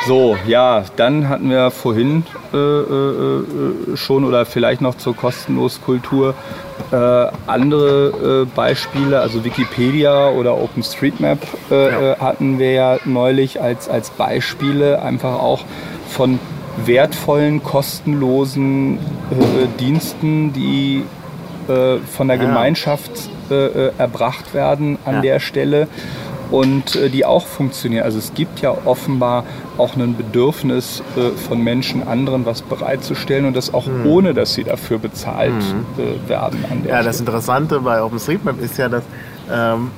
So, 0.06 0.38
ja, 0.46 0.84
dann 0.98 1.30
hatten 1.30 1.50
wir 1.50 1.72
vorhin 1.72 2.26
äh, 2.54 2.58
äh, 2.58 3.40
äh, 3.94 3.96
schon 3.98 4.26
oder 4.26 4.46
vielleicht 4.46 4.82
noch 4.82 4.96
zur 4.98 5.16
Kostenloskultur 5.16 6.34
äh, 6.92 6.96
andere 7.48 8.44
äh, 8.44 8.56
Beispiele, 8.56 9.22
also 9.22 9.46
Wikipedia 9.46 10.30
oder 10.30 10.58
OpenStreetMap 10.58 11.40
äh, 11.72 12.10
Ja. 12.10 12.20
hatten 12.20 12.60
wir 12.60 12.72
ja 12.72 12.98
neulich 13.06 13.62
als, 13.62 13.88
als 13.88 14.10
Beispiele 14.10 15.02
einfach 15.02 15.36
auch 15.40 15.62
von 16.10 16.38
wertvollen, 16.86 17.64
kostenlosen 17.64 18.98
Diensten, 19.80 20.52
die 20.54 21.04
von 21.68 22.28
der 22.28 22.38
Ja. 22.38 22.44
Gemeinschaft 22.44 23.12
erbracht 23.98 24.54
werden 24.56 24.98
an 25.06 25.16
Ja. 25.16 25.22
der 25.22 25.40
Stelle 25.40 25.88
und 26.54 26.96
äh, 26.96 27.10
die 27.10 27.26
auch 27.26 27.48
funktionieren. 27.48 28.04
Also 28.04 28.20
es 28.20 28.36
gibt 28.36 28.62
ja 28.62 28.78
offenbar 28.86 29.44
auch 29.80 29.96
ein 29.96 30.16
Bedürfnis 30.16 31.02
äh, 31.18 31.32
von 31.32 31.64
Menschen, 31.64 32.08
anderen 32.08 32.46
was 32.46 32.62
bereitzustellen 32.62 33.46
und 33.46 33.56
das 33.56 33.74
auch 33.74 33.88
ohne, 34.06 34.36
dass 34.36 34.54
sie 34.54 34.64
dafür 34.64 35.00
bezahlt 35.00 35.52
äh, 35.98 36.30
werden 36.30 36.64
Ja, 36.88 37.02
das 37.02 37.16
Stelle. 37.16 37.30
Interessante 37.30 37.80
bei 37.80 38.04
OpenStreetMap 38.04 38.62
ist 38.62 38.78
ja, 38.78 38.88
dass 38.88 39.04
ähm, 39.52 39.90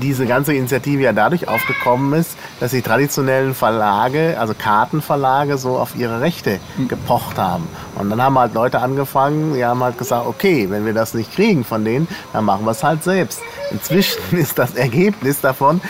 diese 0.00 0.26
ganze 0.26 0.54
Initiative 0.54 1.02
ja 1.02 1.12
dadurch 1.12 1.48
aufgekommen 1.48 2.12
ist, 2.20 2.36
dass 2.60 2.70
die 2.70 2.82
traditionellen 2.82 3.54
Verlage, 3.54 4.36
also 4.38 4.54
Kartenverlage, 4.56 5.58
so 5.58 5.78
auf 5.78 5.96
ihre 5.96 6.20
Rechte 6.20 6.60
gepocht 6.88 7.38
haben. 7.38 7.66
Und 7.96 8.10
dann 8.10 8.22
haben 8.22 8.38
halt 8.38 8.54
Leute 8.54 8.80
angefangen, 8.80 9.54
die 9.54 9.64
haben 9.64 9.82
halt 9.82 9.98
gesagt, 9.98 10.26
okay, 10.26 10.68
wenn 10.70 10.86
wir 10.86 10.94
das 10.94 11.14
nicht 11.14 11.32
kriegen 11.32 11.64
von 11.64 11.84
denen, 11.84 12.08
dann 12.32 12.44
machen 12.44 12.64
wir 12.64 12.70
es 12.72 12.82
halt 12.82 13.02
selbst. 13.04 13.40
Inzwischen 13.70 14.20
ist 14.32 14.58
das 14.58 14.74
Ergebnis 14.74 15.40
davon, 15.40 15.80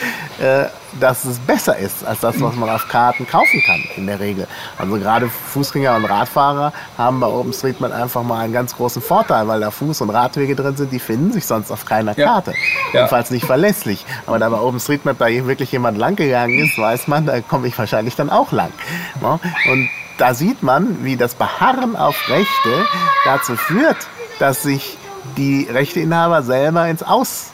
äh, 0.40 0.66
dass 1.00 1.24
es 1.24 1.38
besser 1.38 1.76
ist 1.78 2.04
als 2.06 2.20
das, 2.20 2.40
was 2.40 2.54
man 2.54 2.68
auf 2.68 2.88
Karten 2.88 3.26
kaufen 3.26 3.62
kann, 3.64 3.80
in 3.96 4.06
der 4.06 4.20
Regel. 4.20 4.46
Also 4.78 4.96
gerade 4.96 5.28
Fußgänger 5.28 5.96
und 5.96 6.04
Radfahrer 6.04 6.72
haben 6.98 7.20
bei 7.20 7.26
OpenStreetMap 7.26 7.92
einfach 7.92 8.22
mal 8.22 8.40
einen 8.40 8.52
ganz 8.52 8.76
großen 8.76 9.00
Vorteil, 9.00 9.48
weil 9.48 9.60
da 9.60 9.68
Fuß- 9.68 10.02
und 10.02 10.10
Radwege 10.10 10.54
drin 10.54 10.76
sind, 10.76 10.92
die 10.92 10.98
finden 10.98 11.32
sich 11.32 11.46
sonst 11.46 11.70
auf 11.70 11.86
keiner. 11.86 12.14
Karte. 12.14 12.52
Ja. 12.92 13.00
Jedenfalls 13.00 13.30
nicht 13.30 13.46
verlässlich. 13.46 14.04
Aber 14.26 14.38
da 14.38 14.48
bei 14.48 14.58
OpenStreetMap 14.58 15.18
da 15.18 15.26
wirklich 15.28 15.72
jemand 15.72 15.98
lang 15.98 16.16
ist, 16.58 16.78
weiß 16.78 17.08
man, 17.08 17.26
da 17.26 17.40
komme 17.40 17.68
ich 17.68 17.78
wahrscheinlich 17.78 18.16
dann 18.16 18.30
auch 18.30 18.52
lang. 18.52 18.72
Ja? 19.20 19.38
Und 19.70 19.88
da 20.18 20.34
sieht 20.34 20.62
man, 20.62 21.04
wie 21.04 21.16
das 21.16 21.34
Beharren 21.34 21.96
auf 21.96 22.16
Rechte 22.28 22.86
dazu 23.24 23.56
führt, 23.56 23.96
dass 24.38 24.62
sich 24.62 24.96
die 25.36 25.68
Rechteinhaber 25.70 26.42
selber 26.42 26.88
ins 26.88 27.02
Aus 27.02 27.50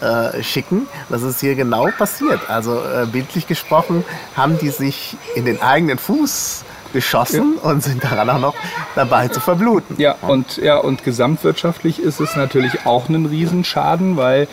äh, 0.00 0.42
schicken. 0.42 0.86
Das 1.08 1.22
ist 1.22 1.40
hier 1.40 1.54
genau 1.54 1.88
passiert. 1.96 2.40
Also 2.48 2.80
äh, 2.80 3.06
bildlich 3.06 3.46
gesprochen 3.46 4.04
haben 4.36 4.58
die 4.58 4.70
sich 4.70 5.16
in 5.34 5.44
den 5.44 5.60
eigenen 5.60 5.98
Fuß 5.98 6.64
geschossen 6.92 7.54
und 7.62 7.82
sind 7.82 8.02
daran 8.02 8.30
auch 8.30 8.38
noch 8.38 8.54
dabei 8.94 9.28
zu 9.28 9.40
verbluten. 9.40 9.96
Ja, 9.98 10.16
und, 10.22 10.56
ja, 10.56 10.78
und 10.78 11.04
gesamtwirtschaftlich 11.04 12.00
ist 12.00 12.20
es 12.20 12.36
natürlich 12.36 12.86
auch 12.86 13.08
ein 13.08 13.26
Riesenschaden, 13.26 14.16
weil 14.16 14.48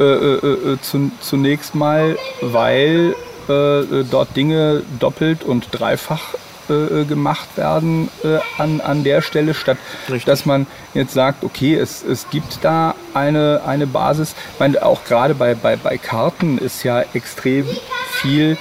äh, 0.00 0.04
äh, 0.04 0.72
äh, 0.72 0.80
zu, 0.80 1.10
zunächst 1.20 1.74
mal, 1.74 2.16
weil 2.40 3.14
äh, 3.52 4.00
äh, 4.00 4.04
dort 4.10 4.36
Dinge 4.36 4.82
doppelt 4.98 5.44
und 5.44 5.68
dreifach 5.72 6.34
äh, 6.68 7.04
gemacht 7.04 7.48
werden 7.56 8.08
äh, 8.24 8.38
an, 8.58 8.80
an 8.80 9.02
der 9.04 9.20
Stelle, 9.20 9.52
statt 9.54 9.78
Richtig. 10.08 10.24
dass 10.24 10.46
man 10.46 10.66
jetzt 10.94 11.12
sagt, 11.12 11.44
okay, 11.44 11.74
es, 11.74 12.02
es 12.04 12.28
gibt 12.30 12.58
da 12.62 12.94
eine, 13.14 13.62
eine 13.66 13.86
Basis. 13.86 14.34
Ich 14.54 14.60
meine, 14.60 14.84
auch 14.84 15.04
gerade 15.04 15.34
bei, 15.34 15.54
bei, 15.54 15.76
bei 15.76 15.98
Karten 15.98 16.58
ist 16.58 16.82
ja 16.84 17.02
extrem 17.14 17.66
viel 18.12 18.56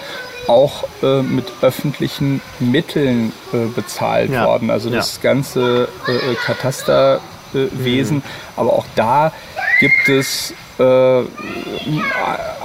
auch 0.48 0.86
äh, 1.04 1.22
mit 1.22 1.46
öffentlichen 1.62 2.42
Mitteln 2.60 3.32
äh, 3.54 3.68
bezahlt 3.76 4.32
Ja. 4.32 4.46
worden. 4.48 4.72
Also 4.72 4.90
Ja. 4.90 4.96
das 4.98 5.22
ganze 5.22 5.88
äh, 6.08 6.12
äh, 6.12 6.36
Katasterwesen. 6.46 7.22
Äh, 7.54 7.68
Wesen. 7.86 8.24
Aber 8.56 8.74
auch 8.74 8.86
da 8.96 9.32
gibt 9.80 10.08
es 10.10 10.54
äh, 10.82 11.20
äh, 11.22 11.26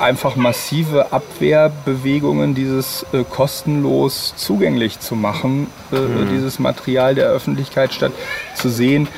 einfach 0.01 0.36
massive 0.36 1.12
Abwehrbewegungen, 1.12 2.55
dieses 2.55 3.05
äh, 3.12 3.24
kostenlos 3.24 4.34
zugänglich 4.36 5.01
zu 5.01 5.14
machen, 5.14 5.66
äh, 5.93 5.97
mhm. 5.97 6.28
dieses 6.30 6.59
Material 6.59 7.14
der 7.14 7.26
Öffentlichkeit, 7.26 7.93
statt 7.93 8.12
zu 8.55 8.68
sehen, 8.68 9.09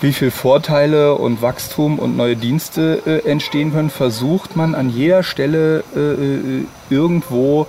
wie 0.00 0.12
viel 0.12 0.30
Vorteile 0.30 1.14
und 1.14 1.42
Wachstum 1.42 1.98
und 1.98 2.16
neue 2.16 2.36
Dienste 2.36 3.02
äh, 3.06 3.28
entstehen 3.28 3.72
können, 3.72 3.90
versucht 3.90 4.56
man 4.56 4.74
an 4.74 4.90
jeder 4.90 5.22
Stelle 5.22 5.82
äh, 5.96 5.98
äh, 6.00 6.64
irgendwo 6.90 7.66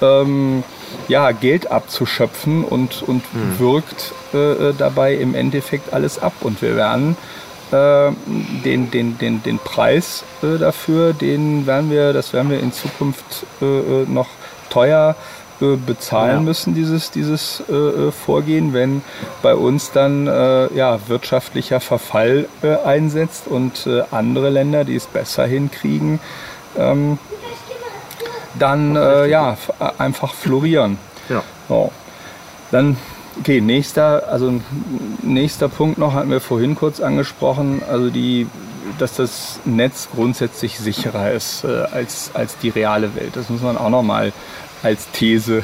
ähm, 0.00 0.62
ja, 1.08 1.32
Geld 1.32 1.70
abzuschöpfen 1.70 2.64
und, 2.64 3.02
und 3.02 3.22
mhm. 3.34 3.58
wirkt 3.58 4.12
äh, 4.34 4.72
dabei 4.76 5.14
im 5.14 5.34
Endeffekt 5.34 5.92
alles 5.92 6.18
ab. 6.18 6.34
Und 6.42 6.62
wir 6.62 6.76
werden 6.76 7.16
äh, 7.16 7.41
den, 7.72 8.90
den, 8.90 9.18
den, 9.18 9.42
den 9.42 9.58
Preis 9.58 10.24
äh, 10.42 10.58
dafür, 10.58 11.12
den 11.14 11.66
werden 11.66 11.90
wir, 11.90 12.12
das 12.12 12.32
werden 12.32 12.50
wir 12.50 12.60
in 12.60 12.72
Zukunft 12.72 13.46
äh, 13.60 13.64
noch 14.06 14.28
teuer 14.70 15.16
bezahlen 15.86 16.38
ja. 16.38 16.40
müssen, 16.40 16.74
dieses, 16.74 17.12
dieses 17.12 17.62
äh, 17.68 18.10
Vorgehen, 18.10 18.74
wenn 18.74 19.02
bei 19.42 19.54
uns 19.54 19.92
dann 19.92 20.26
äh, 20.26 20.74
ja, 20.74 20.98
wirtschaftlicher 21.06 21.78
Verfall 21.78 22.48
äh, 22.64 22.76
einsetzt 22.84 23.46
und 23.46 23.88
andere 24.10 24.50
Länder, 24.50 24.84
die 24.84 24.96
es 24.96 25.06
besser 25.06 25.46
hinkriegen, 25.46 26.18
ähm, 26.76 27.18
dann 28.58 28.96
ja, 28.96 29.56
einfach 29.96 30.34
florieren. 30.34 30.98
Ja. 31.28 31.42
So. 31.68 31.90
Dann 32.70 32.96
Okay, 33.40 33.60
nächster, 33.60 34.28
also 34.28 34.60
nächster 35.22 35.68
Punkt 35.68 35.98
noch 35.98 36.12
hatten 36.12 36.30
wir 36.30 36.40
vorhin 36.40 36.74
kurz 36.74 37.00
angesprochen, 37.00 37.82
also 37.88 38.10
die, 38.10 38.46
dass 38.98 39.16
das 39.16 39.58
Netz 39.64 40.08
grundsätzlich 40.14 40.78
sicherer 40.78 41.32
ist 41.32 41.64
äh, 41.64 41.84
als, 41.92 42.30
als 42.34 42.58
die 42.58 42.68
reale 42.68 43.14
Welt. 43.14 43.30
Das 43.34 43.48
muss 43.48 43.62
man 43.62 43.78
auch 43.78 43.88
nochmal 43.88 44.32
als 44.82 45.10
These, 45.12 45.62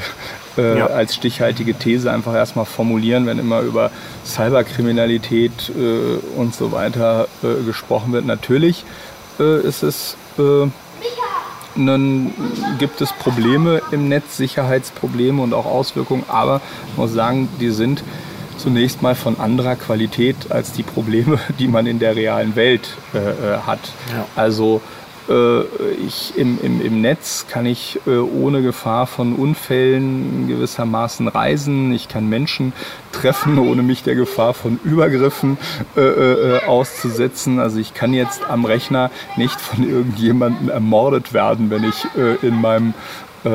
äh, 0.57 0.79
ja. 0.79 0.87
als 0.87 1.15
stichhaltige 1.15 1.75
These 1.75 2.11
einfach 2.11 2.33
erstmal 2.33 2.65
formulieren, 2.65 3.25
wenn 3.25 3.37
immer 3.37 3.61
über 3.61 3.91
Cyberkriminalität 4.25 5.69
äh, 5.69 6.37
und 6.37 6.55
so 6.55 6.71
weiter 6.71 7.27
äh, 7.43 7.63
gesprochen 7.65 8.13
wird. 8.13 8.25
Natürlich 8.25 8.83
äh, 9.39 9.61
ist 9.61 9.83
es 9.83 10.17
dann 11.87 12.33
gibt 12.77 13.01
es 13.01 13.11
Probleme 13.13 13.81
im 13.91 14.09
Netz, 14.09 14.37
Sicherheitsprobleme 14.37 15.41
und 15.41 15.53
auch 15.53 15.65
Auswirkungen, 15.65 16.23
aber 16.27 16.61
ich 16.91 16.97
muss 16.97 17.13
sagen, 17.13 17.49
die 17.59 17.69
sind 17.69 18.03
zunächst 18.57 19.01
mal 19.01 19.15
von 19.15 19.39
anderer 19.39 19.75
Qualität 19.75 20.35
als 20.51 20.71
die 20.71 20.83
Probleme, 20.83 21.39
die 21.59 21.67
man 21.67 21.87
in 21.87 21.99
der 21.99 22.15
realen 22.15 22.55
Welt 22.55 22.89
äh, 23.13 23.17
äh 23.17 23.57
hat. 23.65 23.79
Ja. 24.11 24.25
Also 24.35 24.81
ich, 26.07 26.37
im, 26.37 26.59
im, 26.63 26.81
im 26.81 27.01
Netz 27.01 27.45
kann 27.47 27.65
ich 27.65 27.99
äh, 28.07 28.17
ohne 28.17 28.61
Gefahr 28.61 29.05
von 29.05 29.35
Unfällen 29.35 30.47
gewissermaßen 30.47 31.27
reisen. 31.27 31.91
Ich 31.93 32.07
kann 32.07 32.27
Menschen 32.27 32.73
treffen, 33.11 33.59
ohne 33.59 33.83
mich 33.83 34.03
der 34.03 34.15
Gefahr 34.15 34.53
von 34.53 34.79
Übergriffen 34.83 35.57
äh, 35.95 36.01
äh, 36.01 36.65
auszusetzen. 36.65 37.59
Also 37.59 37.79
ich 37.79 37.93
kann 37.93 38.13
jetzt 38.13 38.49
am 38.49 38.65
Rechner 38.65 39.11
nicht 39.37 39.59
von 39.61 39.87
irgendjemandem 39.87 40.69
ermordet 40.69 41.33
werden, 41.33 41.69
wenn 41.69 41.83
ich 41.83 42.05
äh, 42.17 42.45
in 42.45 42.59
meinem 42.59 42.93
äh, 43.43 43.49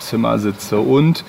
Zimmer 0.00 0.38
sitze. 0.38 0.78
Und 0.78 1.22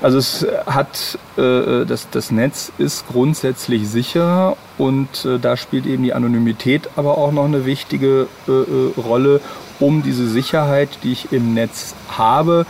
also 0.00 0.18
es 0.18 0.46
hat 0.66 1.18
äh, 1.36 1.84
das, 1.84 2.08
das 2.10 2.30
Netz 2.30 2.70
ist 2.78 3.06
grundsätzlich 3.08 3.88
sicher 3.88 4.56
und 4.76 5.24
äh, 5.24 5.38
da 5.38 5.56
spielt 5.56 5.86
eben 5.86 6.04
die 6.04 6.14
Anonymität 6.14 6.88
aber 6.96 7.18
auch 7.18 7.32
noch 7.32 7.44
eine 7.44 7.66
wichtige 7.66 8.28
äh, 8.46 8.52
äh 8.52 8.92
Rolle, 8.96 9.40
um 9.80 10.02
diese 10.02 10.28
Sicherheit, 10.28 10.88
die 11.02 11.12
ich 11.12 11.32
im 11.32 11.54
Netz 11.54 11.94
habe, 12.16 12.64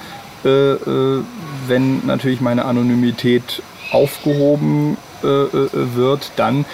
äh, 0.44 0.48
äh, 0.48 1.22
wenn 1.66 2.06
natürlich 2.06 2.40
meine 2.40 2.64
Anonymität 2.64 3.62
aufgehoben 3.92 4.96
wird, 5.20 6.30
dann 6.36 6.64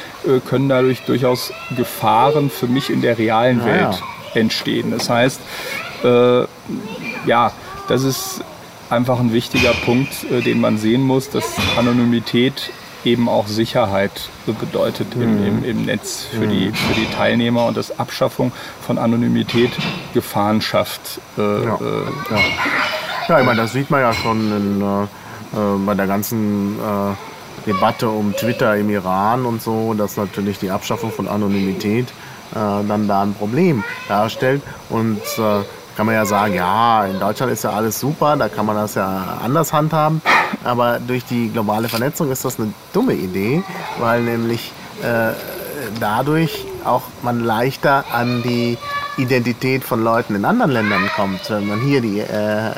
können 0.47 0.68
dadurch 0.68 1.01
durchaus 1.06 1.51
Gefahren 1.78 2.51
für 2.51 2.66
mich 2.66 2.90
in 2.90 3.01
der 3.01 3.16
realen 3.16 3.60
ja, 3.60 3.64
Welt 3.64 4.02
ja. 4.35 4.40
entstehen. 4.40 4.90
Das 4.90 5.09
heißt, 5.09 5.40
ja, 7.24 7.52
das 7.89 8.02
ist 8.02 8.44
einfach 8.94 9.20
ein 9.20 9.32
wichtiger 9.32 9.72
Punkt, 9.72 10.24
äh, 10.30 10.40
den 10.40 10.60
man 10.60 10.78
sehen 10.78 11.02
muss, 11.02 11.28
dass 11.30 11.56
Anonymität 11.76 12.70
eben 13.04 13.28
auch 13.28 13.46
Sicherheit 13.46 14.30
bedeutet 14.46 15.14
im, 15.14 15.38
mhm. 15.38 15.46
im, 15.46 15.64
im 15.64 15.84
Netz 15.84 16.24
für, 16.24 16.46
mhm. 16.46 16.50
die, 16.50 16.72
für 16.72 16.94
die 16.94 17.06
Teilnehmer 17.06 17.66
und 17.66 17.76
dass 17.76 17.98
Abschaffung 17.98 18.52
von 18.80 18.98
Anonymität 18.98 19.70
Gefahren 20.14 20.60
schafft. 20.60 21.20
Äh, 21.36 21.42
ja. 21.42 21.74
Äh, 21.74 22.30
ja. 22.30 22.38
ja. 23.28 23.40
ich 23.40 23.46
meine, 23.46 23.60
das 23.60 23.72
sieht 23.72 23.90
man 23.90 24.00
ja 24.00 24.12
schon 24.12 24.38
in, 24.56 24.80
äh, 24.80 25.02
äh 25.04 25.78
bei 25.84 25.94
der 25.94 26.06
ganzen 26.06 26.78
äh, 26.78 27.66
Debatte 27.66 28.08
um 28.08 28.34
Twitter 28.34 28.76
im 28.76 28.90
Iran 28.90 29.44
und 29.46 29.62
so, 29.62 29.94
dass 29.94 30.16
natürlich 30.16 30.58
die 30.58 30.70
Abschaffung 30.70 31.10
von 31.10 31.28
Anonymität 31.28 32.08
dann 32.52 33.08
da 33.08 33.22
ein 33.22 33.34
Problem 33.34 33.82
darstellt. 34.06 34.62
Und 34.88 35.22
kann 35.96 36.06
man 36.06 36.14
ja 36.14 36.26
sagen, 36.26 36.54
ja, 36.54 37.04
in 37.06 37.20
Deutschland 37.20 37.52
ist 37.52 37.64
ja 37.64 37.70
alles 37.70 38.00
super, 38.00 38.36
da 38.36 38.48
kann 38.48 38.66
man 38.66 38.76
das 38.76 38.94
ja 38.94 39.38
anders 39.42 39.72
handhaben. 39.72 40.22
Aber 40.64 40.98
durch 40.98 41.24
die 41.24 41.50
globale 41.50 41.88
Vernetzung 41.88 42.30
ist 42.30 42.44
das 42.44 42.58
eine 42.58 42.72
dumme 42.92 43.14
Idee, 43.14 43.62
weil 43.98 44.22
nämlich 44.22 44.72
äh, 45.02 45.32
dadurch 46.00 46.64
auch 46.84 47.02
man 47.22 47.40
leichter 47.44 48.04
an 48.12 48.42
die 48.42 48.78
Identität 49.16 49.84
von 49.84 50.02
Leuten 50.02 50.34
in 50.34 50.44
anderen 50.44 50.72
Ländern 50.72 51.08
kommt, 51.14 51.48
wenn 51.50 51.68
man 51.68 51.80
hier 51.80 52.00
die 52.00 52.18
äh, 52.18 52.70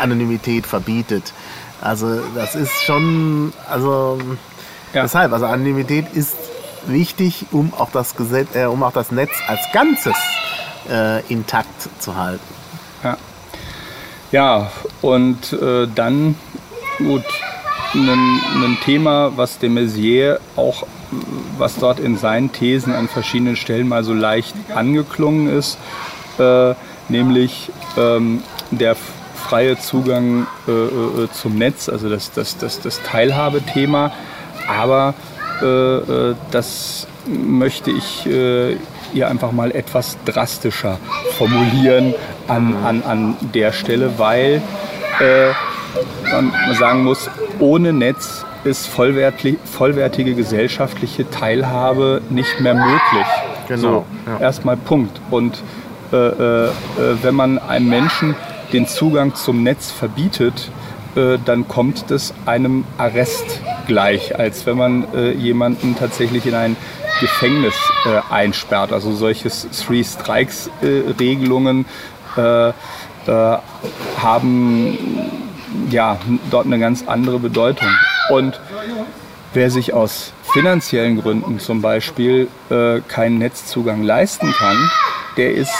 Anonymität 0.00 0.66
verbietet. 0.66 1.32
Also 1.80 2.20
das 2.34 2.54
ist 2.54 2.82
schon, 2.84 3.52
also 3.68 4.18
ja. 4.92 5.02
deshalb, 5.02 5.32
also 5.32 5.46
Anonymität 5.46 6.06
ist 6.14 6.36
wichtig, 6.86 7.46
um 7.52 7.72
auch 7.74 7.90
das 7.90 8.16
Gesetz, 8.16 8.54
äh, 8.54 8.64
um 8.64 8.82
auch 8.82 8.92
das 8.92 9.12
Netz 9.12 9.32
als 9.46 9.60
Ganzes 9.72 10.16
äh, 10.90 11.20
intakt 11.32 11.88
zu 11.98 12.16
halten. 12.16 12.54
Ja, 13.02 13.16
ja 14.32 14.72
und 15.02 15.52
äh, 15.52 15.86
dann, 15.94 16.36
gut, 16.98 17.24
ein, 17.94 18.78
Thema, 18.84 19.32
was 19.36 19.58
de 19.58 19.70
Maizière 19.70 20.38
auch, 20.56 20.86
was 21.56 21.76
dort 21.76 22.00
in 22.00 22.18
seinen 22.18 22.52
Thesen 22.52 22.94
an 22.94 23.08
verschiedenen 23.08 23.56
Stellen 23.56 23.88
mal 23.88 24.04
so 24.04 24.12
leicht 24.12 24.54
angeklungen 24.74 25.48
ist, 25.48 25.78
äh, 26.38 26.74
nämlich 27.08 27.70
ähm, 27.96 28.42
der 28.70 28.94
freie 29.34 29.78
Zugang 29.78 30.46
äh, 30.66 30.72
äh 30.72 31.28
zum 31.32 31.56
Netz, 31.56 31.88
also 31.88 32.10
das, 32.10 32.32
das, 32.32 32.58
das, 32.58 32.80
das 32.80 33.00
Teilhabethema. 33.02 34.12
Aber 34.68 35.14
äh, 35.62 35.64
äh, 35.66 36.34
das 36.50 37.06
möchte 37.26 37.90
ich 37.90 38.26
ihr 39.14 39.28
einfach 39.28 39.52
mal 39.52 39.70
etwas 39.70 40.16
drastischer 40.24 40.98
formulieren 41.36 42.14
an, 42.46 42.74
an, 42.84 43.02
an 43.02 43.36
der 43.54 43.72
Stelle, 43.72 44.18
weil 44.18 44.62
äh, 45.20 45.48
man 46.30 46.52
sagen 46.78 47.04
muss, 47.04 47.30
ohne 47.58 47.92
Netz 47.92 48.44
ist 48.64 48.86
vollwertige 48.88 50.34
gesellschaftliche 50.34 51.28
Teilhabe 51.30 52.22
nicht 52.28 52.60
mehr 52.60 52.74
möglich. 52.74 53.26
Genau. 53.68 53.80
So, 53.80 54.04
ja. 54.26 54.40
Erstmal 54.40 54.76
Punkt. 54.76 55.20
Und 55.30 55.62
äh, 56.12 56.16
äh, 56.16 56.70
wenn 57.22 57.34
man 57.34 57.58
einem 57.58 57.88
Menschen 57.88 58.34
den 58.72 58.86
Zugang 58.86 59.34
zum 59.34 59.62
Netz 59.62 59.90
verbietet, 59.90 60.70
äh, 61.16 61.38
dann 61.44 61.68
kommt 61.68 62.10
es 62.10 62.34
einem 62.46 62.84
Arrest 62.96 63.60
gleich, 63.86 64.38
als 64.38 64.66
wenn 64.66 64.76
man 64.76 65.06
äh, 65.14 65.32
jemanden 65.32 65.96
tatsächlich 65.98 66.46
in 66.46 66.54
ein 66.54 66.76
Gefängnis 67.20 67.74
äh, 68.04 68.20
einsperrt. 68.32 68.92
Also 68.92 69.12
solche 69.12 69.50
Three 69.50 70.04
Strikes 70.04 70.70
äh, 70.82 71.02
Regelungen 71.18 71.86
äh, 72.36 72.72
haben 74.22 74.98
ja 75.90 76.18
dort 76.50 76.66
eine 76.66 76.78
ganz 76.78 77.04
andere 77.06 77.38
Bedeutung. 77.38 77.88
Und 78.30 78.58
wer 79.52 79.70
sich 79.70 79.92
aus 79.92 80.32
finanziellen 80.52 81.20
Gründen 81.20 81.58
zum 81.60 81.82
Beispiel 81.82 82.48
äh, 82.70 83.00
keinen 83.00 83.38
Netzzugang 83.38 84.02
leisten 84.02 84.52
kann, 84.52 84.90
der 85.36 85.52
ist 85.54 85.74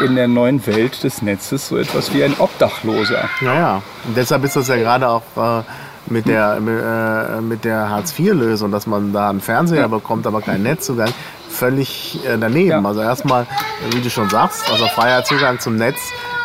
in 0.00 0.16
der 0.16 0.28
neuen 0.28 0.66
Welt 0.66 1.04
des 1.04 1.22
Netzes 1.22 1.68
so 1.68 1.78
etwas 1.78 2.12
wie 2.12 2.24
ein 2.24 2.34
Obdachloser. 2.38 3.28
Naja, 3.40 3.82
deshalb 4.16 4.44
ist 4.44 4.56
das 4.56 4.68
ja 4.68 4.76
gerade 4.76 5.08
auch 5.08 5.22
äh, 5.36 5.62
mit 6.06 6.26
der, 6.26 6.56
äh, 6.56 7.40
mit 7.40 7.64
der 7.64 7.88
Hartz-IV-Lösung, 7.88 8.70
dass 8.70 8.86
man 8.86 9.12
da 9.12 9.30
einen 9.30 9.40
Fernseher 9.40 9.88
bekommt, 9.88 10.26
aber 10.26 10.40
keinen 10.40 10.62
Netzzugang, 10.62 11.10
völlig 11.48 12.20
äh, 12.26 12.36
daneben. 12.38 12.82
Ja. 12.82 12.88
Also 12.88 13.00
erstmal, 13.00 13.46
wie 13.92 14.00
du 14.00 14.10
schon 14.10 14.28
sagst, 14.28 14.70
also 14.70 14.86
freier 14.86 15.24
Zugang 15.24 15.60
zum 15.60 15.76
Netz 15.76 15.98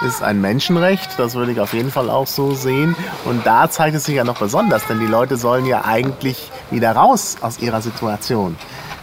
ist 0.05 0.23
ein 0.23 0.39
Menschenrecht, 0.39 1.17
das 1.17 1.35
würde 1.35 1.51
ich 1.51 1.59
auf 1.59 1.73
jeden 1.73 1.91
Fall 1.91 2.09
auch 2.09 2.27
so 2.27 2.53
sehen. 2.53 2.95
Und 3.25 3.45
da 3.45 3.69
zeigt 3.69 3.95
es 3.95 4.05
sich 4.05 4.15
ja 4.15 4.23
noch 4.23 4.39
besonders, 4.39 4.85
denn 4.87 4.99
die 4.99 5.07
Leute 5.07 5.35
sollen 5.35 5.65
ja 5.65 5.83
eigentlich 5.85 6.51
wieder 6.71 6.93
raus 6.93 7.37
aus 7.41 7.59
ihrer 7.59 7.81
Situation. 7.81 8.55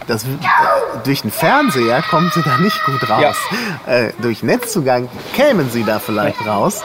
Das, 0.07 0.23
äh, 0.23 0.27
durch 1.03 1.21
den 1.21 1.31
Fernseher 1.31 2.01
kommen 2.01 2.31
sie 2.33 2.41
da 2.41 2.57
nicht 2.57 2.83
gut 2.85 3.09
raus. 3.09 3.35
Ja. 3.85 3.93
Äh, 3.93 4.13
durch 4.19 4.41
Netzzugang 4.41 5.09
kämen 5.33 5.69
sie 5.69 5.83
da 5.83 5.99
vielleicht 5.99 6.45
raus, 6.45 6.81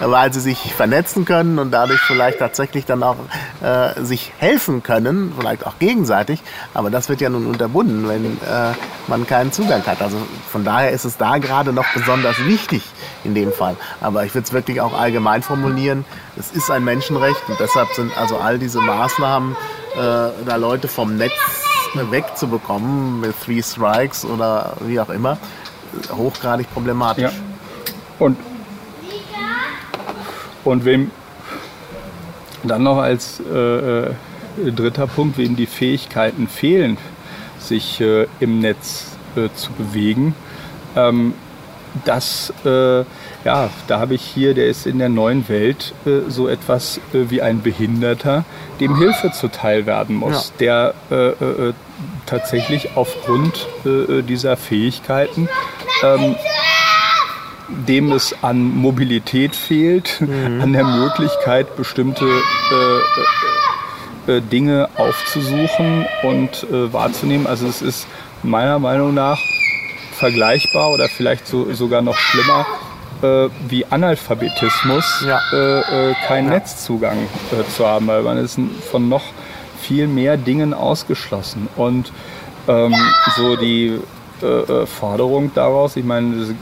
weil 0.00 0.32
sie 0.32 0.40
sich 0.40 0.74
vernetzen 0.74 1.24
können 1.24 1.58
und 1.58 1.70
dadurch 1.70 2.00
vielleicht 2.00 2.38
tatsächlich 2.38 2.84
dann 2.84 3.02
auch 3.02 3.16
äh, 3.62 4.00
sich 4.02 4.32
helfen 4.38 4.82
können, 4.82 5.32
vielleicht 5.38 5.66
auch 5.66 5.78
gegenseitig. 5.78 6.42
Aber 6.74 6.90
das 6.90 7.08
wird 7.08 7.20
ja 7.20 7.30
nun 7.30 7.46
unterbunden, 7.46 8.08
wenn 8.08 8.24
äh, 8.24 8.74
man 9.08 9.26
keinen 9.26 9.52
Zugang 9.52 9.84
hat. 9.86 10.02
Also 10.02 10.18
von 10.50 10.64
daher 10.64 10.90
ist 10.90 11.04
es 11.04 11.16
da 11.16 11.38
gerade 11.38 11.72
noch 11.72 11.86
besonders 11.94 12.38
wichtig 12.44 12.82
in 13.24 13.34
dem 13.34 13.52
Fall. 13.52 13.76
Aber 14.00 14.24
ich 14.24 14.34
würde 14.34 14.46
es 14.46 14.52
wirklich 14.52 14.80
auch 14.80 14.98
allgemein 14.98 15.42
formulieren. 15.42 16.04
Es 16.38 16.52
ist 16.52 16.70
ein 16.70 16.84
Menschenrecht 16.84 17.42
und 17.48 17.58
deshalb 17.58 17.88
sind 17.94 18.16
also 18.18 18.36
all 18.36 18.58
diese 18.58 18.80
Maßnahmen, 18.80 19.56
äh, 19.94 19.98
da 20.44 20.56
Leute 20.56 20.88
vom 20.88 21.16
Netz 21.16 21.32
wegzubekommen 22.10 23.20
mit 23.20 23.34
Three 23.44 23.62
Strikes 23.62 24.24
oder 24.24 24.76
wie 24.80 25.00
auch 25.00 25.10
immer, 25.10 25.38
hochgradig 26.10 26.72
problematisch. 26.72 27.24
Ja. 27.24 27.30
Und, 28.18 28.36
und 30.64 30.84
wem 30.84 31.10
dann 32.64 32.82
noch 32.82 32.98
als 32.98 33.40
äh, 33.40 34.06
äh, 34.06 34.14
dritter 34.74 35.06
Punkt, 35.06 35.38
wem 35.38 35.56
die 35.56 35.66
Fähigkeiten 35.66 36.48
fehlen, 36.48 36.98
sich 37.58 38.00
äh, 38.00 38.26
im 38.40 38.60
Netz 38.60 39.16
äh, 39.36 39.48
zu 39.54 39.72
bewegen, 39.72 40.34
ähm, 40.94 41.34
das, 42.04 42.52
äh, 42.64 43.00
ja, 43.44 43.70
da 43.86 43.98
habe 43.98 44.14
ich 44.14 44.22
hier, 44.22 44.54
der 44.54 44.66
ist 44.66 44.86
in 44.86 44.98
der 44.98 45.08
neuen 45.08 45.48
Welt 45.48 45.92
äh, 46.04 46.28
so 46.28 46.48
etwas 46.48 46.98
äh, 47.12 47.30
wie 47.30 47.42
ein 47.42 47.62
Behinderter, 47.62 48.44
dem 48.80 48.96
Hilfe 48.96 49.32
zuteil 49.32 49.86
werden 49.86 50.16
muss, 50.16 50.52
ja. 50.60 50.60
der 50.60 50.94
äh, 51.10 51.68
äh, 51.68 51.72
tatsächlich 52.26 52.96
aufgrund 52.96 53.66
äh, 53.84 54.22
dieser 54.22 54.56
Fähigkeiten 54.56 55.48
ähm, 56.02 56.36
dem 57.68 58.12
es 58.12 58.34
an 58.42 58.62
Mobilität 58.62 59.56
fehlt, 59.56 60.20
mhm. 60.20 60.60
an 60.62 60.72
der 60.72 60.84
Möglichkeit, 60.84 61.76
bestimmte 61.76 62.24
äh, 62.24 64.32
äh, 64.32 64.40
Dinge 64.40 64.88
aufzusuchen 64.96 66.06
und 66.22 66.66
äh, 66.70 66.92
wahrzunehmen. 66.92 67.46
Also 67.46 67.66
es 67.66 67.82
ist 67.82 68.06
meiner 68.42 68.78
Meinung 68.78 69.14
nach 69.14 69.38
vergleichbar 70.18 70.90
oder 70.90 71.08
vielleicht 71.08 71.46
so, 71.46 71.72
sogar 71.72 72.02
noch 72.02 72.16
schlimmer 72.16 72.66
äh, 73.22 73.48
wie 73.68 73.86
Analphabetismus, 73.86 75.24
ja. 75.26 75.40
äh, 75.52 76.10
äh, 76.10 76.14
keinen 76.26 76.48
ja. 76.48 76.54
Netzzugang 76.54 77.18
äh, 77.52 77.68
zu 77.70 77.86
haben, 77.86 78.06
weil 78.06 78.22
man 78.22 78.38
ist 78.38 78.58
von 78.90 79.08
noch 79.08 79.24
viel 79.80 80.06
mehr 80.06 80.36
Dingen 80.36 80.74
ausgeschlossen. 80.74 81.68
Und 81.76 82.12
ähm, 82.68 82.94
so 83.36 83.56
die 83.56 84.00
äh, 84.42 84.46
äh, 84.46 84.86
Forderung 84.86 85.52
daraus, 85.54 85.96
ich 85.96 86.04
meine, 86.04 86.54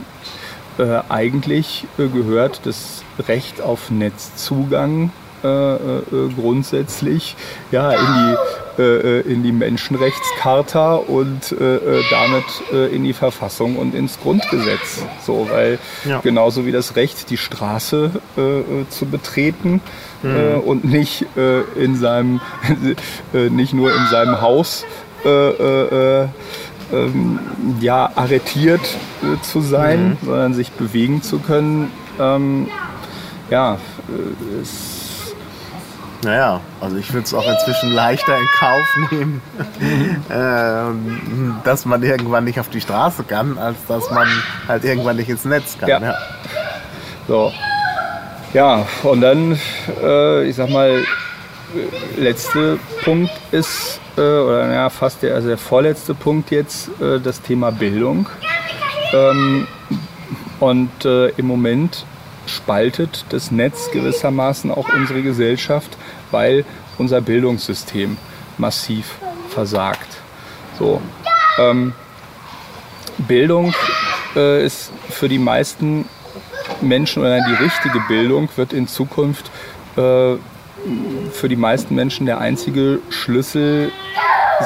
eigentlich 1.07 1.87
gehört 1.97 2.65
das 2.65 3.01
Recht 3.29 3.61
auf 3.61 3.91
Netzzugang 3.91 5.11
äh, 5.45 5.75
äh, 5.75 6.01
grundsätzlich 6.35 7.35
ja, 7.71 7.91
in, 7.91 7.97
die, 7.99 8.35
äh, 8.77 9.21
in 9.21 9.43
die 9.43 9.51
Menschenrechtscharta 9.51 10.95
und 10.95 11.55
damit 12.11 12.43
in 12.91 13.03
die 13.03 13.13
Verfassung 13.13 13.77
und 13.77 13.95
ins 13.95 14.19
Grundgesetz. 14.19 15.03
So, 15.25 15.47
weil 15.49 15.79
ja. 16.03 16.19
genauso 16.21 16.65
wie 16.65 16.71
das 16.71 16.95
Recht, 16.95 17.29
die 17.29 17.37
Straße 17.37 18.11
zu 18.89 19.05
betreten 19.05 19.81
mhm. 20.23 20.59
und 20.65 20.85
nicht 20.85 21.25
in 21.75 21.95
seinem, 21.95 22.41
nicht 23.33 23.73
nur 23.73 23.93
in 23.93 24.07
seinem 24.07 24.41
Haus 24.41 24.85
ähm, 26.93 27.39
ja, 27.79 28.11
arretiert 28.15 28.81
äh, 29.23 29.41
zu 29.41 29.61
sein, 29.61 30.09
mhm. 30.09 30.17
sondern 30.25 30.53
sich 30.53 30.71
bewegen 30.71 31.21
zu 31.21 31.39
können. 31.39 31.91
Ähm, 32.19 32.67
ja, 33.49 33.77
äh, 34.09 34.61
ist 34.61 34.94
naja, 36.23 36.61
also 36.81 36.97
ich 36.97 37.13
würde 37.13 37.25
es 37.25 37.33
auch 37.33 37.47
inzwischen 37.47 37.91
leichter 37.91 38.37
in 38.37 38.47
Kauf 38.57 39.11
nehmen, 39.11 39.41
äh, 40.29 41.63
dass 41.63 41.85
man 41.85 42.03
irgendwann 42.03 42.43
nicht 42.43 42.59
auf 42.59 42.69
die 42.69 42.81
Straße 42.81 43.23
kann, 43.23 43.57
als 43.57 43.77
dass 43.87 44.09
man 44.11 44.27
halt 44.67 44.83
irgendwann 44.83 45.17
nicht 45.17 45.29
ins 45.29 45.45
Netz 45.45 45.77
kann. 45.77 45.89
Ja. 45.89 45.99
ja. 46.01 46.15
So. 47.27 47.51
Ja, 48.53 48.87
und 49.03 49.21
dann, 49.21 49.59
äh, 50.01 50.47
ich 50.47 50.55
sag 50.55 50.69
mal, 50.69 51.03
letzte 52.17 52.79
Punkt 53.03 53.31
ist, 53.51 53.99
äh, 54.17 54.21
oder 54.21 54.67
naja, 54.67 54.89
fast 54.89 55.23
der, 55.23 55.35
also 55.35 55.49
der 55.49 55.57
vorletzte 55.57 56.13
Punkt 56.13 56.51
jetzt, 56.51 56.89
äh, 57.01 57.19
das 57.19 57.41
Thema 57.41 57.71
Bildung. 57.71 58.29
Ähm, 59.13 59.67
und 60.59 61.05
äh, 61.05 61.29
im 61.29 61.47
Moment 61.47 62.05
spaltet 62.47 63.25
das 63.29 63.51
Netz 63.51 63.91
gewissermaßen 63.91 64.71
auch 64.71 64.89
unsere 64.93 65.21
Gesellschaft 65.21 65.97
weil 66.31 66.65
unser 66.97 67.21
Bildungssystem 67.21 68.17
massiv 68.57 69.15
versagt. 69.49 70.17
So, 70.77 71.01
ähm, 71.57 71.93
Bildung 73.17 73.73
äh, 74.35 74.65
ist 74.65 74.91
für 75.09 75.29
die 75.29 75.39
meisten 75.39 76.09
Menschen 76.81 77.21
oder 77.21 77.39
die 77.39 77.63
richtige 77.63 78.01
Bildung 78.07 78.49
wird 78.57 78.73
in 78.73 78.87
Zukunft 78.87 79.49
äh, 79.95 80.35
für 81.31 81.47
die 81.47 81.55
meisten 81.55 81.95
Menschen 81.95 82.25
der 82.25 82.39
einzige 82.39 82.99
Schlüssel 83.09 83.91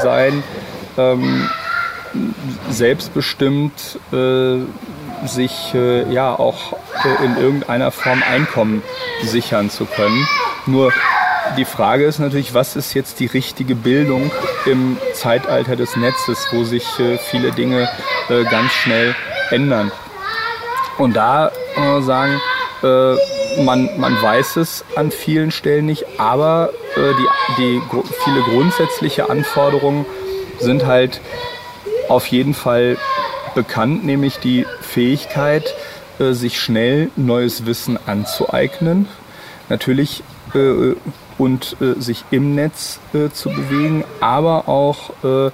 sein, 0.01 0.43
ähm, 0.97 1.47
selbstbestimmt 2.69 3.99
äh, 4.11 4.57
sich 5.25 5.73
äh, 5.73 6.11
ja 6.11 6.37
auch 6.37 6.73
äh, 7.03 7.25
in 7.25 7.37
irgendeiner 7.37 7.91
Form 7.91 8.23
Einkommen 8.23 8.83
sichern 9.23 9.69
zu 9.69 9.85
können. 9.85 10.27
Nur 10.65 10.91
die 11.57 11.65
Frage 11.65 12.05
ist 12.05 12.19
natürlich, 12.19 12.53
was 12.53 12.75
ist 12.75 12.93
jetzt 12.93 13.19
die 13.19 13.25
richtige 13.25 13.75
Bildung 13.75 14.31
im 14.65 14.97
Zeitalter 15.13 15.75
des 15.75 15.95
Netzes, 15.95 16.47
wo 16.51 16.63
sich 16.63 16.83
äh, 16.99 17.17
viele 17.17 17.51
Dinge 17.51 17.89
äh, 18.29 18.43
ganz 18.43 18.71
schnell 18.71 19.15
ändern. 19.49 19.91
Und 20.97 21.15
da 21.15 21.51
äh, 21.75 22.01
sagen, 22.01 22.39
äh, 22.83 23.15
man, 23.63 23.89
man 23.97 24.21
weiß 24.21 24.57
es 24.57 24.85
an 24.95 25.11
vielen 25.11 25.51
Stellen 25.51 25.85
nicht, 25.87 26.05
aber 26.19 26.69
die, 26.95 27.27
die 27.57 27.81
gr 27.89 28.03
viele 28.23 28.41
grundsätzliche 28.41 29.29
Anforderungen 29.29 30.05
sind 30.59 30.85
halt 30.85 31.19
auf 32.09 32.27
jeden 32.27 32.53
Fall 32.53 32.97
bekannt, 33.53 34.05
nämlich 34.05 34.37
die 34.37 34.65
Fähigkeit, 34.81 35.73
äh, 36.19 36.33
sich 36.33 36.59
schnell 36.59 37.09
neues 37.15 37.65
Wissen 37.65 37.97
anzueignen. 38.05 39.07
Natürlich 39.69 40.23
äh, 40.53 40.93
und 41.39 41.77
äh, 41.81 41.99
sich 41.99 42.23
im 42.31 42.53
Netz 42.53 42.99
äh, 43.13 43.29
zu 43.29 43.49
bewegen, 43.49 44.03
aber 44.19 44.67
auch 44.67 45.11
äh, 45.23 45.51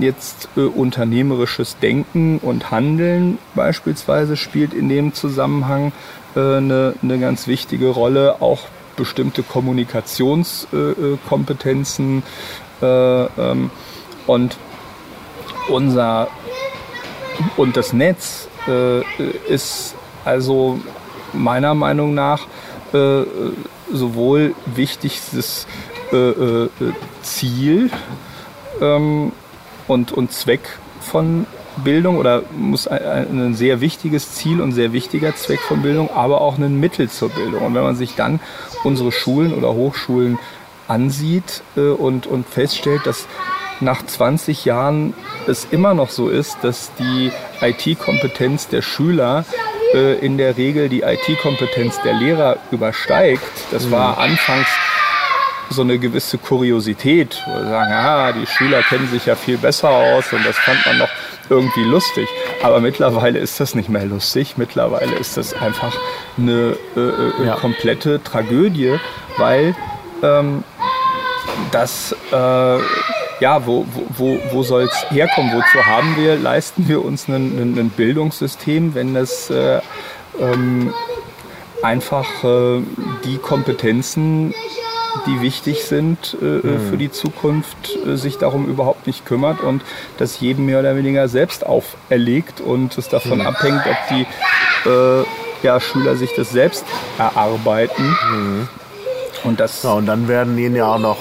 jetzt 0.00 0.48
äh, 0.56 0.62
unternehmerisches 0.62 1.78
Denken 1.78 2.38
und 2.38 2.70
Handeln 2.70 3.36
beispielsweise 3.54 4.36
spielt 4.36 4.72
in 4.74 4.88
dem 4.88 5.14
Zusammenhang 5.14 5.92
eine, 6.34 6.94
eine 7.02 7.18
ganz 7.18 7.46
wichtige 7.46 7.88
Rolle, 7.88 8.42
auch 8.42 8.60
bestimmte 8.94 9.42
Kommunikationskompetenzen 9.42 12.22
ähm, 12.82 13.70
und 14.26 14.58
unser 15.70 16.28
und 17.56 17.76
das 17.76 17.92
Netz 17.92 18.48
ist 19.48 19.94
also 20.24 20.80
meiner 21.32 21.74
Meinung 21.74 22.14
nach 22.14 22.46
sowohl 23.92 24.54
wichtigstes 24.66 25.66
äh, 26.12 26.16
äh, 26.16 26.68
Ziel 27.22 27.90
ähm, 28.80 29.32
und, 29.88 30.12
und 30.12 30.32
Zweck 30.32 30.78
von 31.00 31.46
Bildung 31.82 32.18
oder 32.18 32.42
muss 32.56 32.86
ein, 32.86 33.40
ein, 33.40 33.54
sehr 33.54 33.80
wichtiges 33.80 34.32
Ziel 34.32 34.60
und 34.60 34.72
sehr 34.72 34.92
wichtiger 34.92 35.34
Zweck 35.34 35.60
von 35.60 35.82
Bildung, 35.82 36.10
aber 36.10 36.40
auch 36.40 36.58
ein 36.58 36.78
Mittel 36.78 37.10
zur 37.10 37.28
Bildung. 37.28 37.62
Und 37.62 37.74
wenn 37.74 37.82
man 37.82 37.96
sich 37.96 38.14
dann 38.14 38.40
unsere 38.84 39.12
Schulen 39.12 39.52
oder 39.52 39.74
Hochschulen 39.74 40.38
ansieht 40.88 41.62
äh, 41.76 41.80
und, 41.80 42.26
und 42.26 42.48
feststellt, 42.48 43.04
dass 43.04 43.26
nach 43.80 44.04
20 44.04 44.64
Jahren 44.64 45.14
es 45.46 45.66
immer 45.70 45.94
noch 45.94 46.10
so 46.10 46.28
ist, 46.28 46.58
dass 46.62 46.90
die 46.98 47.30
IT-Kompetenz 47.60 48.68
der 48.68 48.82
Schüler 48.82 49.44
äh, 49.94 50.14
in 50.18 50.38
der 50.38 50.56
Regel 50.56 50.88
die 50.88 51.02
IT-Kompetenz 51.02 52.00
der 52.02 52.14
Lehrer 52.14 52.56
übersteigt. 52.70 53.42
Das 53.70 53.90
war 53.90 54.12
mhm. 54.12 54.32
anfangs 54.32 54.68
so 55.70 55.82
eine 55.82 55.98
gewisse 55.98 56.38
Kuriosität, 56.38 57.42
wo 57.46 57.52
wir 57.52 57.68
sagen, 57.68 57.90
ja, 57.90 58.32
die 58.32 58.46
Schüler 58.46 58.82
kennen 58.82 59.08
sich 59.08 59.26
ja 59.26 59.34
viel 59.34 59.58
besser 59.58 59.90
aus 59.90 60.32
und 60.32 60.46
das 60.46 60.56
fand 60.56 60.84
man 60.86 60.98
noch 60.98 61.08
irgendwie 61.48 61.84
lustig. 61.84 62.28
Aber 62.62 62.80
mittlerweile 62.80 63.38
ist 63.38 63.58
das 63.60 63.74
nicht 63.74 63.88
mehr 63.88 64.04
lustig. 64.04 64.56
Mittlerweile 64.56 65.14
ist 65.16 65.36
das 65.36 65.54
einfach 65.54 65.96
eine 66.38 66.76
äh, 66.96 67.00
äh, 67.00 67.46
ja. 67.46 67.56
komplette 67.56 68.22
Tragödie, 68.22 68.98
weil 69.38 69.74
ähm, 70.22 70.62
das 71.72 72.14
äh, 72.32 72.78
ja, 73.40 73.66
wo, 73.66 73.86
wo, 74.16 74.38
wo 74.52 74.62
soll 74.62 74.84
es 74.84 75.10
herkommen? 75.10 75.52
Wozu 75.52 75.84
haben 75.84 76.16
wir, 76.16 76.36
leisten 76.36 76.88
wir 76.88 77.04
uns 77.04 77.28
ein, 77.28 77.92
Bildungssystem, 77.96 78.94
wenn 78.94 79.14
das 79.14 79.50
äh, 79.50 79.80
ähm, 80.40 80.92
einfach 81.82 82.26
äh, 82.44 82.80
die 83.24 83.38
Kompetenzen, 83.38 84.54
die 85.26 85.40
wichtig 85.40 85.84
sind 85.84 86.36
äh, 86.40 86.44
mhm. 86.44 86.90
für 86.90 86.96
die 86.96 87.10
Zukunft, 87.10 87.96
äh, 88.06 88.16
sich 88.16 88.38
darum 88.38 88.66
überhaupt 88.66 89.06
nicht 89.06 89.24
kümmert 89.24 89.60
und 89.60 89.82
das 90.18 90.40
jedem 90.40 90.66
mehr 90.66 90.80
oder 90.80 90.96
weniger 90.96 91.28
selbst 91.28 91.66
auferlegt 91.66 92.60
und 92.60 92.96
es 92.96 93.08
davon 93.08 93.38
mhm. 93.38 93.46
abhängt, 93.46 93.82
ob 93.86 93.96
die 94.10 94.26
äh, 94.88 95.24
ja, 95.62 95.80
Schüler 95.80 96.16
sich 96.16 96.34
das 96.34 96.50
selbst 96.50 96.84
erarbeiten. 97.18 98.16
Mhm. 98.30 98.68
Und, 99.44 99.60
das 99.60 99.82
ja, 99.82 99.92
und 99.92 100.06
dann 100.06 100.28
werden 100.28 100.56
ihnen 100.58 100.76
ja 100.76 100.94
auch 100.94 100.98
noch 100.98 101.18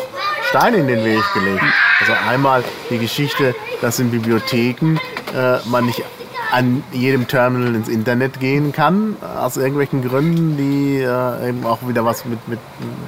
Steine 0.49 0.77
in 0.77 0.87
den 0.87 1.03
Weg 1.03 1.23
gelegt. 1.33 1.63
Also 1.99 2.13
einmal 2.27 2.63
die 2.89 2.97
Geschichte, 2.97 3.55
dass 3.81 3.99
in 3.99 4.11
Bibliotheken 4.11 4.97
äh, 5.33 5.57
man 5.69 5.85
nicht 5.85 6.03
an 6.51 6.83
jedem 6.91 7.27
Terminal 7.27 7.75
ins 7.75 7.89
Internet 7.89 8.39
gehen 8.39 8.71
kann, 8.71 9.17
aus 9.37 9.57
irgendwelchen 9.57 10.07
Gründen, 10.07 10.57
die 10.57 10.99
äh, 10.99 11.49
eben 11.49 11.65
auch 11.65 11.79
wieder 11.87 12.05
was 12.05 12.23
mit, 12.25 12.47
mit, 12.47 12.59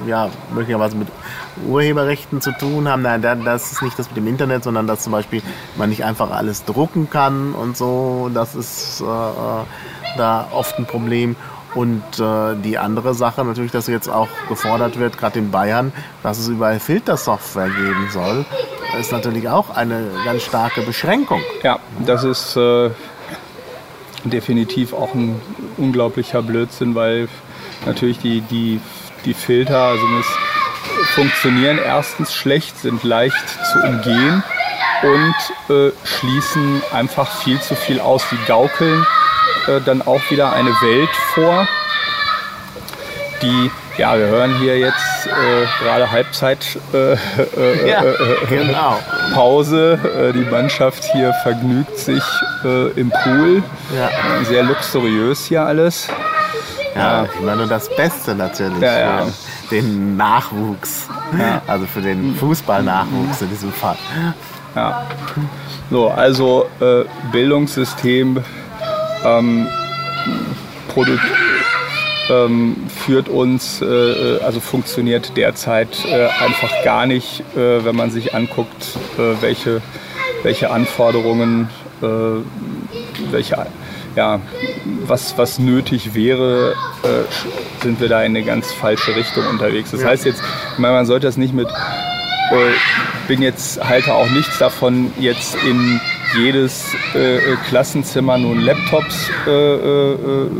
ja, 0.06 0.28
möglicherweise 0.52 0.96
mit 0.96 1.08
Urheberrechten 1.66 2.40
zu 2.40 2.52
tun 2.52 2.88
haben. 2.88 3.02
Nein, 3.02 3.22
das 3.22 3.72
ist 3.72 3.82
nicht 3.82 3.98
das 3.98 4.08
mit 4.08 4.16
dem 4.16 4.26
Internet, 4.26 4.64
sondern 4.64 4.86
dass 4.86 5.02
zum 5.02 5.12
Beispiel 5.12 5.42
man 5.76 5.88
nicht 5.88 6.04
einfach 6.04 6.30
alles 6.30 6.64
drucken 6.64 7.08
kann 7.10 7.52
und 7.52 7.76
so. 7.76 8.30
Das 8.32 8.54
ist 8.54 9.00
äh, 9.00 9.04
äh 9.04 9.64
da 10.16 10.48
oft 10.52 10.78
ein 10.78 10.86
Problem. 10.86 11.36
Und 11.74 12.02
äh, 12.18 12.56
die 12.62 12.78
andere 12.78 13.14
Sache 13.14 13.44
natürlich, 13.44 13.72
dass 13.72 13.86
jetzt 13.86 14.08
auch 14.08 14.28
gefordert 14.48 14.98
wird, 14.98 15.18
gerade 15.18 15.38
in 15.38 15.50
Bayern, 15.50 15.92
dass 16.22 16.38
es 16.38 16.48
überall 16.48 16.80
Filtersoftware 16.80 17.68
geben 17.68 18.08
soll, 18.10 18.46
ist 18.98 19.12
natürlich 19.12 19.48
auch 19.48 19.70
eine 19.70 20.06
ganz 20.24 20.42
starke 20.44 20.82
Beschränkung. 20.82 21.42
Ja, 21.62 21.78
das 22.06 22.24
ist 22.24 22.56
äh, 22.56 22.90
definitiv 24.24 24.92
auch 24.92 25.14
ein 25.14 25.40
unglaublicher 25.76 26.42
Blödsinn, 26.42 26.94
weil 26.94 27.28
natürlich 27.84 28.18
die, 28.18 28.40
die, 28.40 28.80
die 29.24 29.34
Filter, 29.34 29.82
also 29.82 30.02
funktionieren 31.14 31.78
erstens 31.84 32.34
schlecht, 32.34 32.78
sind 32.78 33.04
leicht 33.04 33.48
zu 33.72 33.78
umgehen 33.86 34.42
und 35.02 35.74
äh, 35.74 35.92
schließen 36.04 36.82
einfach 36.92 37.30
viel 37.42 37.60
zu 37.60 37.74
viel 37.76 38.00
aus. 38.00 38.24
Die 38.30 38.46
gaukeln 38.46 39.06
äh, 39.68 39.80
dann 39.84 40.02
auch 40.02 40.20
wieder 40.30 40.52
eine 40.52 40.70
Welt 40.70 41.10
vor, 41.34 41.68
die, 43.42 43.70
ja, 43.96 44.18
wir 44.18 44.26
hören 44.26 44.58
hier 44.58 44.78
jetzt 44.78 45.26
äh, 45.26 45.84
gerade 45.84 46.10
Halbzeit 46.10 46.78
äh, 46.92 47.12
äh, 47.12 47.88
ja, 47.88 48.02
äh, 48.02 48.46
genau. 48.48 48.98
Pause. 49.34 50.32
die 50.34 50.50
Mannschaft 50.50 51.04
hier 51.12 51.32
vergnügt 51.42 51.98
sich 51.98 52.22
im 52.96 53.10
Pool. 53.10 53.62
Ja. 53.96 54.10
Sehr 54.44 54.64
luxuriös 54.64 55.46
hier 55.46 55.62
alles. 55.62 56.08
Ja, 56.96 57.24
ich 57.24 57.40
meine 57.40 57.66
das 57.66 57.88
Beste 57.94 58.34
natürlich 58.34 58.80
ja, 58.80 58.98
ja. 58.98 59.26
für 59.26 59.74
den 59.76 60.16
Nachwuchs. 60.16 61.06
Ja. 61.38 61.62
Also 61.66 61.86
für 61.86 62.00
den 62.00 62.34
Fußballnachwuchs 62.34 63.42
in 63.42 63.50
diesem 63.50 63.72
Fall. 63.72 63.98
Ja. 64.74 65.06
So, 65.90 66.08
also 66.08 66.68
äh, 66.80 67.04
Bildungssystem 67.32 68.42
ähm, 69.24 69.66
ähm, 72.30 72.76
führt 73.04 73.28
uns, 73.28 73.80
äh, 73.80 73.86
äh, 73.86 74.40
also 74.42 74.60
funktioniert 74.60 75.36
derzeit 75.36 76.04
äh, 76.06 76.26
einfach 76.26 76.84
gar 76.84 77.06
nicht, 77.06 77.40
äh, 77.56 77.84
wenn 77.84 77.96
man 77.96 78.10
sich 78.10 78.34
anguckt, 78.34 78.96
äh, 79.18 79.40
welche, 79.40 79.80
welche 80.42 80.70
Anforderungen, 80.70 81.68
äh, 82.02 82.06
welche, 83.30 83.66
ja, 84.16 84.40
was, 85.06 85.38
was 85.38 85.58
nötig 85.58 86.14
wäre, 86.14 86.74
sind 87.82 88.00
wir 88.00 88.08
da 88.08 88.22
in 88.22 88.34
eine 88.34 88.44
ganz 88.44 88.72
falsche 88.72 89.14
Richtung 89.14 89.46
unterwegs. 89.46 89.92
Das 89.92 90.04
heißt 90.04 90.24
jetzt, 90.24 90.42
ich 90.72 90.78
meine, 90.78 90.94
man 90.94 91.06
sollte 91.06 91.26
das 91.26 91.36
nicht 91.36 91.54
mit, 91.54 91.68
bin 93.28 93.42
jetzt, 93.42 93.84
halte 93.86 94.14
auch 94.14 94.28
nichts 94.30 94.58
davon, 94.58 95.12
jetzt 95.20 95.54
in 95.62 96.00
jedes 96.34 96.94
äh, 97.14 97.36
äh, 97.36 97.56
Klassenzimmer 97.68 98.38
nun 98.38 98.60
Laptops 98.60 99.30
äh, 99.46 99.50
äh, 99.50 100.12
äh 100.12 100.50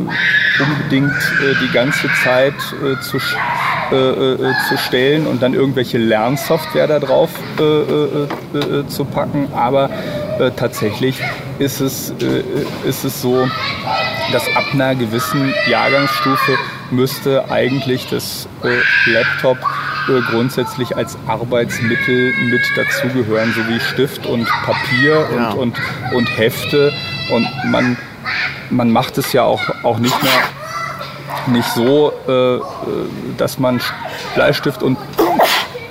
unbedingt 0.59 1.11
äh, 1.11 1.55
die 1.61 1.71
ganze 1.71 2.09
Zeit 2.21 2.53
zu, 3.01 3.17
zu 3.17 4.77
stellen 4.77 5.25
und 5.25 5.41
dann 5.41 5.53
irgendwelche 5.53 5.97
Lernsoftware 5.97 6.87
da 6.87 6.99
drauf 6.99 7.29
zu 8.89 9.05
packen. 9.05 9.47
Aber 9.53 9.89
tatsächlich 10.57 11.21
ist 11.59 11.79
es, 11.79 12.13
ist 12.83 13.05
es 13.05 13.21
so, 13.21 13.47
dass 14.33 14.43
ab 14.53 14.65
einer 14.73 14.95
gewissen 14.95 15.53
Jahrgangsstufe 15.69 16.57
müsste 16.91 17.49
eigentlich 17.49 18.07
das 18.07 18.47
Laptop 19.05 19.57
grundsätzlich 20.29 20.95
als 20.97 21.17
Arbeitsmittel 21.27 22.33
mit 22.49 22.61
dazugehören, 22.75 23.53
so 23.53 23.67
wie 23.67 23.79
Stift 23.79 24.25
und 24.25 24.47
Papier 24.65 25.27
und, 25.31 25.37
ja. 25.37 25.51
und, 25.51 25.75
und 26.13 26.37
Hefte. 26.37 26.91
Und 27.31 27.47
man, 27.71 27.97
man 28.69 28.89
macht 28.91 29.17
es 29.17 29.33
ja 29.33 29.43
auch, 29.43 29.61
auch 29.83 29.99
nicht 29.99 30.23
mehr 30.23 30.31
nicht 31.47 31.69
so, 31.73 32.13
äh, 32.27 32.59
dass 33.37 33.59
man 33.59 33.81
Bleistift 34.35 34.83
und 34.83 34.97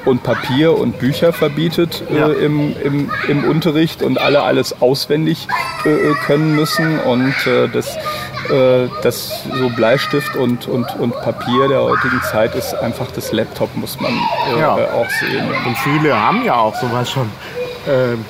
und 0.08 0.22
Papier 0.22 0.76
und 0.76 0.98
Bücher 0.98 1.32
verbietet 1.32 2.02
äh, 2.10 2.18
ja. 2.18 2.28
im, 2.28 2.74
im, 2.82 3.10
im 3.28 3.44
Unterricht 3.44 4.02
und 4.02 4.18
alle 4.18 4.42
alles 4.42 4.80
auswendig 4.80 5.46
äh, 5.84 6.14
können 6.26 6.56
müssen 6.56 6.98
und 7.00 7.34
äh, 7.46 7.68
das 7.68 7.96
äh, 8.50 8.88
das 9.02 9.44
so 9.54 9.68
Bleistift 9.70 10.34
und, 10.36 10.66
und, 10.68 10.94
und 10.98 11.12
Papier 11.20 11.68
der 11.68 11.82
heutigen 11.82 12.20
Zeit 12.22 12.54
ist 12.54 12.74
einfach 12.74 13.10
das 13.10 13.32
Laptop, 13.32 13.74
muss 13.76 14.00
man 14.00 14.12
äh, 14.12 14.60
ja. 14.60 14.78
Äh, 14.78 14.84
auch 14.84 15.10
sehen. 15.20 15.46
Und 15.66 15.76
viele 15.78 16.18
haben 16.18 16.44
ja 16.44 16.56
auch 16.56 16.74
sowas 16.74 17.10
schon. 17.10 17.30
Ähm, 17.86 18.24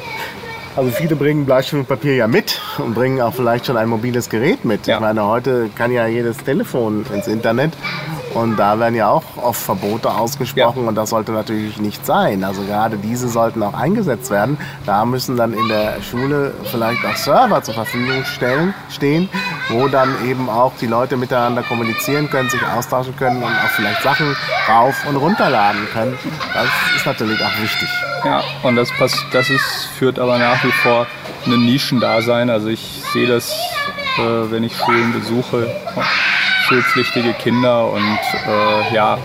also 0.77 0.91
viele 0.91 1.17
bringen 1.17 1.45
Bleistift 1.45 1.81
und 1.81 1.89
Papier 1.89 2.15
ja 2.15 2.29
mit 2.29 2.61
und 2.79 2.95
bringen 2.95 3.21
auch 3.21 3.35
vielleicht 3.35 3.67
schon 3.67 3.77
ein 3.77 3.89
mobiles 3.89 4.29
Gerät 4.29 4.65
mit. 4.65 4.87
Ja. 4.87 4.97
Ich 4.97 5.01
meine, 5.01 5.25
heute 5.25 5.71
kann 5.77 5.93
ja 5.93 6.07
jedes 6.07 6.37
Telefon 6.39 7.05
ins 7.13 7.27
Internet 7.27 7.73
und 8.39 8.56
da 8.56 8.78
werden 8.78 8.94
ja 8.94 9.09
auch 9.09 9.24
oft 9.36 9.60
Verbote 9.60 10.10
ausgesprochen 10.10 10.82
ja. 10.82 10.89
und 10.89 10.94
das 10.94 11.10
sollte 11.10 11.32
natürlich 11.32 11.78
nicht 11.78 12.06
sein. 12.06 12.44
Also 12.44 12.62
gerade 12.62 12.97
diese 12.97 13.28
sollten 13.28 13.65
auch 13.65 13.74
eingesetzt 13.74 14.31
werden. 14.31 14.56
Da 14.86 15.05
müssen 15.05 15.36
dann 15.36 15.52
in 15.52 15.66
der 15.66 16.01
Schule 16.02 16.55
vielleicht 16.70 17.05
auch 17.05 17.16
Server 17.16 17.60
zur 17.65 17.74
Verfügung 17.74 18.24
stellen, 18.24 18.74
stehen, 18.90 19.28
wo 19.70 19.89
dann 19.89 20.09
eben 20.24 20.48
auch 20.48 20.73
die 20.81 20.86
Leute 20.86 21.16
miteinander 21.16 21.65
kommunizieren 21.65 22.31
können, 22.31 22.48
sich 22.48 22.65
austauschen 22.65 23.16
können 23.16 23.43
und 23.43 23.51
auch 23.51 23.70
vielleicht 23.74 24.02
Sachen 24.05 24.36
rauf 24.69 24.94
und 25.09 25.16
runterladen 25.16 25.89
können. 25.93 26.16
Das 26.55 26.66
ist 26.94 27.06
natürlich 27.06 27.40
auch 27.43 27.60
wichtig. 27.60 27.89
Ja, 28.24 28.43
und 28.62 28.77
das, 28.77 28.89
das 29.32 29.51
ist, 29.51 29.89
führt 29.98 30.20
aber 30.20 30.39
nach 30.39 30.62
wie 30.62 30.73
vor 30.73 31.09
ein 31.44 31.65
Nischendasein. 31.65 32.51
Also 32.51 32.69
ich 32.69 33.02
sehe 33.12 33.27
das, 33.27 33.51
äh, 34.19 34.51
wenn 34.51 34.62
ich 34.62 34.77
Schulen 34.77 35.12
besuche 35.12 35.66
schulpflichtige 36.69 37.32
Kinder 37.32 37.90
und 37.90 38.19
äh, 38.47 38.95
ja, 38.95 39.16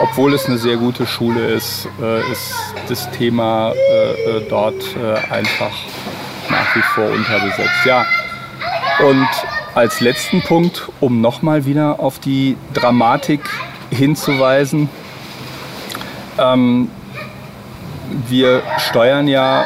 obwohl 0.00 0.32
es 0.32 0.46
eine 0.46 0.56
sehr 0.56 0.76
gute 0.76 1.06
Schule 1.06 1.46
ist, 1.46 1.86
äh, 2.00 2.20
ist 2.32 2.54
das 2.88 3.10
Thema 3.10 3.72
äh, 3.72 4.38
äh 4.38 4.48
dort 4.48 4.82
äh, 4.96 5.32
einfach 5.32 5.72
nach 6.48 6.74
wie 6.74 6.80
vor 6.80 7.10
unterbesetzt. 7.10 7.84
Ja, 7.84 8.06
und 9.06 9.28
als 9.74 10.00
letzten 10.00 10.40
Punkt, 10.42 10.88
um 11.00 11.20
nochmal 11.20 11.66
wieder 11.66 12.00
auf 12.00 12.18
die 12.18 12.56
Dramatik 12.72 13.42
hinzuweisen, 13.90 14.88
ähm, 16.38 16.90
wir 18.28 18.62
steuern 18.78 19.28
ja 19.28 19.64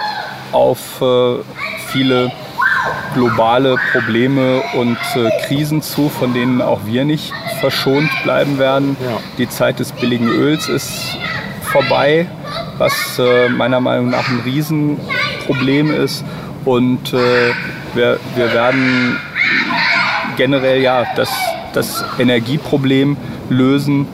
auf 0.51 1.01
äh, 1.01 1.37
viele 1.89 2.33
globale 3.17 3.77
Probleme 3.93 4.63
und 4.75 4.99
äh, 5.15 5.31
Krisen 5.47 5.81
zu, 5.81 6.11
von 6.11 6.35
denen 6.35 6.61
auch 6.61 6.81
wir 6.85 7.07
nicht 7.07 7.33
verschont 7.61 8.11
bleiben 8.25 8.59
werden. 8.59 8.97
Ja. 9.01 9.19
Die 9.39 9.49
Zeit 9.49 9.79
des 9.79 9.93
billigen 9.93 10.29
Öls 10.29 10.69
ist 10.69 11.17
vorbei, 11.63 12.27
was 12.77 13.19
äh, 13.19 13.49
meiner 13.49 13.81
Meinung 13.81 14.11
nach 14.11 14.29
ein 14.29 14.41
Riesenproblem 14.45 15.93
ist. 15.95 16.25
Und 16.67 17.15
äh, 17.15 17.53
wir, 17.95 18.19
wir 18.35 18.53
werden 18.53 19.17
generell 20.37 20.83
ja 20.83 21.05
das, 21.17 21.31
das 21.73 22.05
Energieproblem 22.19 23.17
lösen 23.49 24.07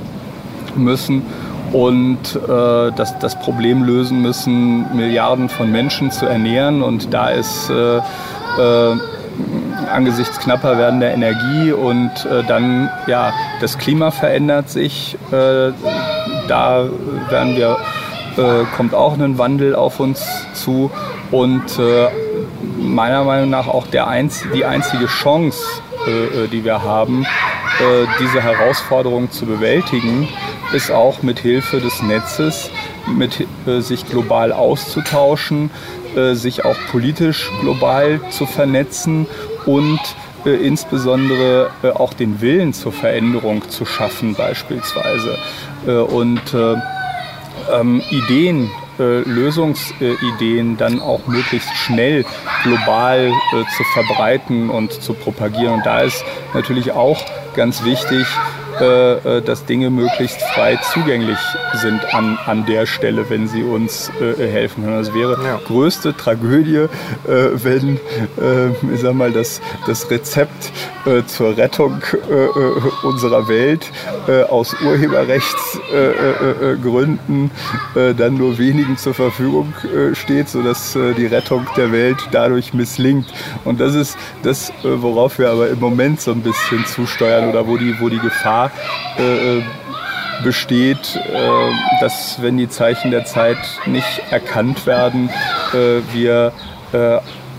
müssen 0.76 1.22
und 1.72 2.36
äh, 2.36 2.92
das, 2.94 3.18
das 3.18 3.38
Problem 3.40 3.82
lösen 3.82 4.22
müssen, 4.22 4.94
Milliarden 4.94 5.48
von 5.48 5.72
Menschen 5.72 6.10
zu 6.10 6.26
ernähren. 6.26 6.82
Und 6.82 7.12
da 7.12 7.30
ist 7.30 7.70
äh, 7.70 8.00
angesichts 9.90 10.38
knapper 10.38 10.78
werdender 10.78 11.12
Energie 11.12 11.72
und 11.72 12.10
äh, 12.26 12.42
dann 12.44 12.90
ja 13.06 13.32
das 13.60 13.78
Klima 13.78 14.10
verändert 14.10 14.70
sich. 14.70 15.16
Äh, 15.30 15.72
da 16.48 16.88
werden 17.28 17.56
wir 17.56 17.78
äh, 18.36 18.64
kommt 18.76 18.94
auch 18.94 19.18
ein 19.18 19.38
Wandel 19.38 19.74
auf 19.74 20.00
uns 20.00 20.24
zu 20.54 20.90
und 21.30 21.78
äh, 21.78 22.08
meiner 22.78 23.24
Meinung 23.24 23.50
nach 23.50 23.68
auch 23.68 23.86
der 23.86 24.08
einz 24.08 24.44
die 24.54 24.64
einzige 24.64 25.06
Chance, 25.06 25.62
äh, 26.06 26.44
äh 26.44 26.48
die 26.48 26.64
wir 26.64 26.82
haben, 26.82 27.24
äh, 27.24 28.06
diese 28.20 28.42
Herausforderung 28.42 29.30
zu 29.30 29.46
bewältigen, 29.46 30.28
ist 30.72 30.90
auch 30.90 31.22
mit 31.22 31.40
Hilfe 31.40 31.80
des 31.80 32.02
Netzes, 32.02 32.70
mit 33.06 33.46
äh, 33.66 33.80
sich 33.80 34.06
global 34.06 34.52
auszutauschen, 34.52 35.70
sich 36.34 36.66
auch 36.66 36.76
politisch 36.90 37.50
global 37.62 38.20
zu 38.28 38.44
vernetzen 38.44 39.26
und 39.64 39.98
insbesondere 40.44 41.70
auch 41.94 42.12
den 42.12 42.42
Willen 42.42 42.74
zur 42.74 42.92
Veränderung 42.92 43.66
zu 43.70 43.86
schaffen 43.86 44.34
beispielsweise. 44.34 45.38
und 45.86 46.54
ähm, 47.72 48.02
Ideen 48.10 48.70
äh, 48.98 49.20
Lösungsideen 49.20 50.76
dann 50.76 51.00
auch 51.00 51.26
möglichst 51.26 51.74
schnell 51.74 52.24
global 52.62 53.28
äh, 53.28 53.64
zu 53.76 53.84
verbreiten 53.94 54.68
und 54.68 54.92
zu 54.92 55.14
propagieren. 55.14 55.74
Und 55.74 55.86
da 55.86 56.02
ist 56.02 56.22
natürlich 56.52 56.92
auch 56.92 57.18
ganz 57.54 57.84
wichtig, 57.84 58.26
äh, 58.82 59.38
äh, 59.38 59.42
dass 59.42 59.64
Dinge 59.64 59.90
möglichst 59.90 60.42
frei 60.42 60.76
zugänglich 60.92 61.38
sind 61.74 62.14
an, 62.14 62.36
an 62.46 62.66
der 62.66 62.86
Stelle, 62.86 63.30
wenn 63.30 63.46
sie 63.46 63.62
uns 63.62 64.10
äh, 64.20 64.34
helfen 64.48 64.82
können. 64.84 64.98
Es 64.98 65.14
wäre 65.14 65.38
ja. 65.44 65.60
größte 65.64 66.16
Tragödie, 66.16 66.76
äh, 66.76 66.88
wenn 67.54 68.00
äh, 68.40 68.70
ich 68.92 69.00
sag 69.00 69.14
mal, 69.14 69.30
das, 69.30 69.60
das 69.86 70.10
Rezept 70.10 70.72
äh, 71.06 71.22
zur 71.26 71.56
Rettung 71.56 72.02
unserer 73.02 73.48
Welt 73.48 73.90
aus 74.48 74.74
Urheberrechtsgründen 74.80 77.50
dann 77.94 78.34
nur 78.34 78.58
wenigen 78.58 78.96
zur 78.96 79.14
Verfügung 79.14 79.72
steht, 80.14 80.48
sodass 80.48 80.98
die 81.16 81.26
Rettung 81.26 81.66
der 81.76 81.92
Welt 81.92 82.16
dadurch 82.30 82.72
misslingt. 82.74 83.26
Und 83.64 83.80
das 83.80 83.94
ist 83.94 84.16
das, 84.42 84.72
worauf 84.82 85.38
wir 85.38 85.50
aber 85.50 85.68
im 85.68 85.78
Moment 85.80 86.20
so 86.20 86.32
ein 86.32 86.42
bisschen 86.42 86.84
zusteuern 86.86 87.50
oder 87.50 87.66
wo 87.66 87.76
die, 87.76 88.00
wo 88.00 88.08
die 88.08 88.18
Gefahr 88.18 88.71
äh, 89.18 89.58
äh, 89.58 89.62
besteht, 90.42 91.16
äh, 91.16 92.00
dass 92.00 92.40
wenn 92.42 92.56
die 92.56 92.68
Zeichen 92.68 93.10
der 93.10 93.24
Zeit 93.24 93.58
nicht 93.86 94.22
erkannt 94.30 94.86
werden, 94.86 95.30
äh, 95.72 96.00
wir 96.12 96.52
äh, 96.92 97.18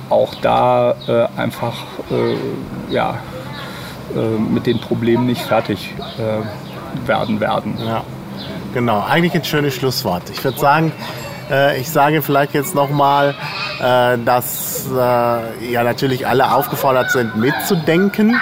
auch 0.10 0.36
da 0.42 0.96
äh, 1.08 1.40
einfach 1.40 1.74
ja, 2.90 3.18
mit 4.38 4.68
den 4.68 4.80
Problemen 4.80 5.26
nicht 5.26 5.42
fertig 5.42 5.96
werden 7.08 7.40
werden. 7.40 7.74
Ja, 7.84 8.04
genau. 8.76 9.04
Eigentlich 9.10 9.34
ein 9.34 9.44
schönes 9.44 9.74
Schlusswort. 9.74 10.30
Ich 10.30 10.44
würde 10.44 10.60
sagen, 10.60 10.92
ich 11.78 11.90
sage 11.90 12.22
vielleicht 12.22 12.54
jetzt 12.54 12.76
nochmal, 12.76 13.36
dass 13.80 14.88
ja 14.94 15.84
natürlich 15.84 16.28
alle 16.28 16.52
aufgefordert 16.54 17.12
sind, 17.12 17.36
mitzudenken 17.36 18.40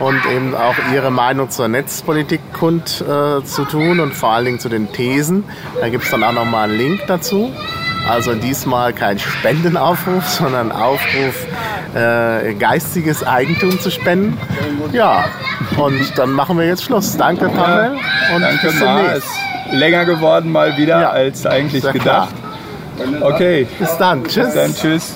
und 0.00 0.24
eben 0.26 0.54
auch 0.54 0.74
ihre 0.92 1.10
Meinung 1.10 1.50
zur 1.50 1.68
Netzpolitik 1.68 2.40
kund 2.52 3.02
äh, 3.02 3.44
zu 3.44 3.64
tun 3.64 4.00
und 4.00 4.14
vor 4.14 4.30
allen 4.30 4.46
Dingen 4.46 4.58
zu 4.58 4.68
den 4.68 4.92
Thesen. 4.92 5.44
Da 5.80 5.88
gibt 5.88 6.04
es 6.04 6.10
dann 6.10 6.24
auch 6.24 6.32
nochmal 6.32 6.68
einen 6.68 6.78
Link 6.78 7.02
dazu. 7.06 7.52
Also 8.08 8.34
diesmal 8.34 8.94
kein 8.94 9.18
Spendenaufruf, 9.18 10.26
sondern 10.28 10.72
Aufruf, 10.72 11.46
äh, 11.94 12.54
geistiges 12.54 13.22
Eigentum 13.24 13.78
zu 13.78 13.90
spenden. 13.90 14.38
Ja, 14.92 15.26
und 15.76 16.18
dann 16.18 16.32
machen 16.32 16.58
wir 16.58 16.66
jetzt 16.66 16.82
Schluss. 16.82 17.16
Danke, 17.16 17.48
Pavel. 17.48 17.98
Und 18.34 18.42
Danke, 18.42 18.66
bis 18.68 18.80
Mar. 18.80 19.20
Länger 19.72 20.04
geworden 20.04 20.50
mal 20.52 20.76
wieder 20.76 21.00
ja, 21.00 21.10
als 21.10 21.46
eigentlich 21.46 21.84
gedacht. 21.92 22.34
Klar. 22.96 23.32
Okay. 23.32 23.66
Bis 23.78 23.96
dann. 23.96 24.24
Tschüss. 24.24 24.46
Bis 24.46 24.54
dann. 24.54 24.74
Tschüss. 24.74 25.14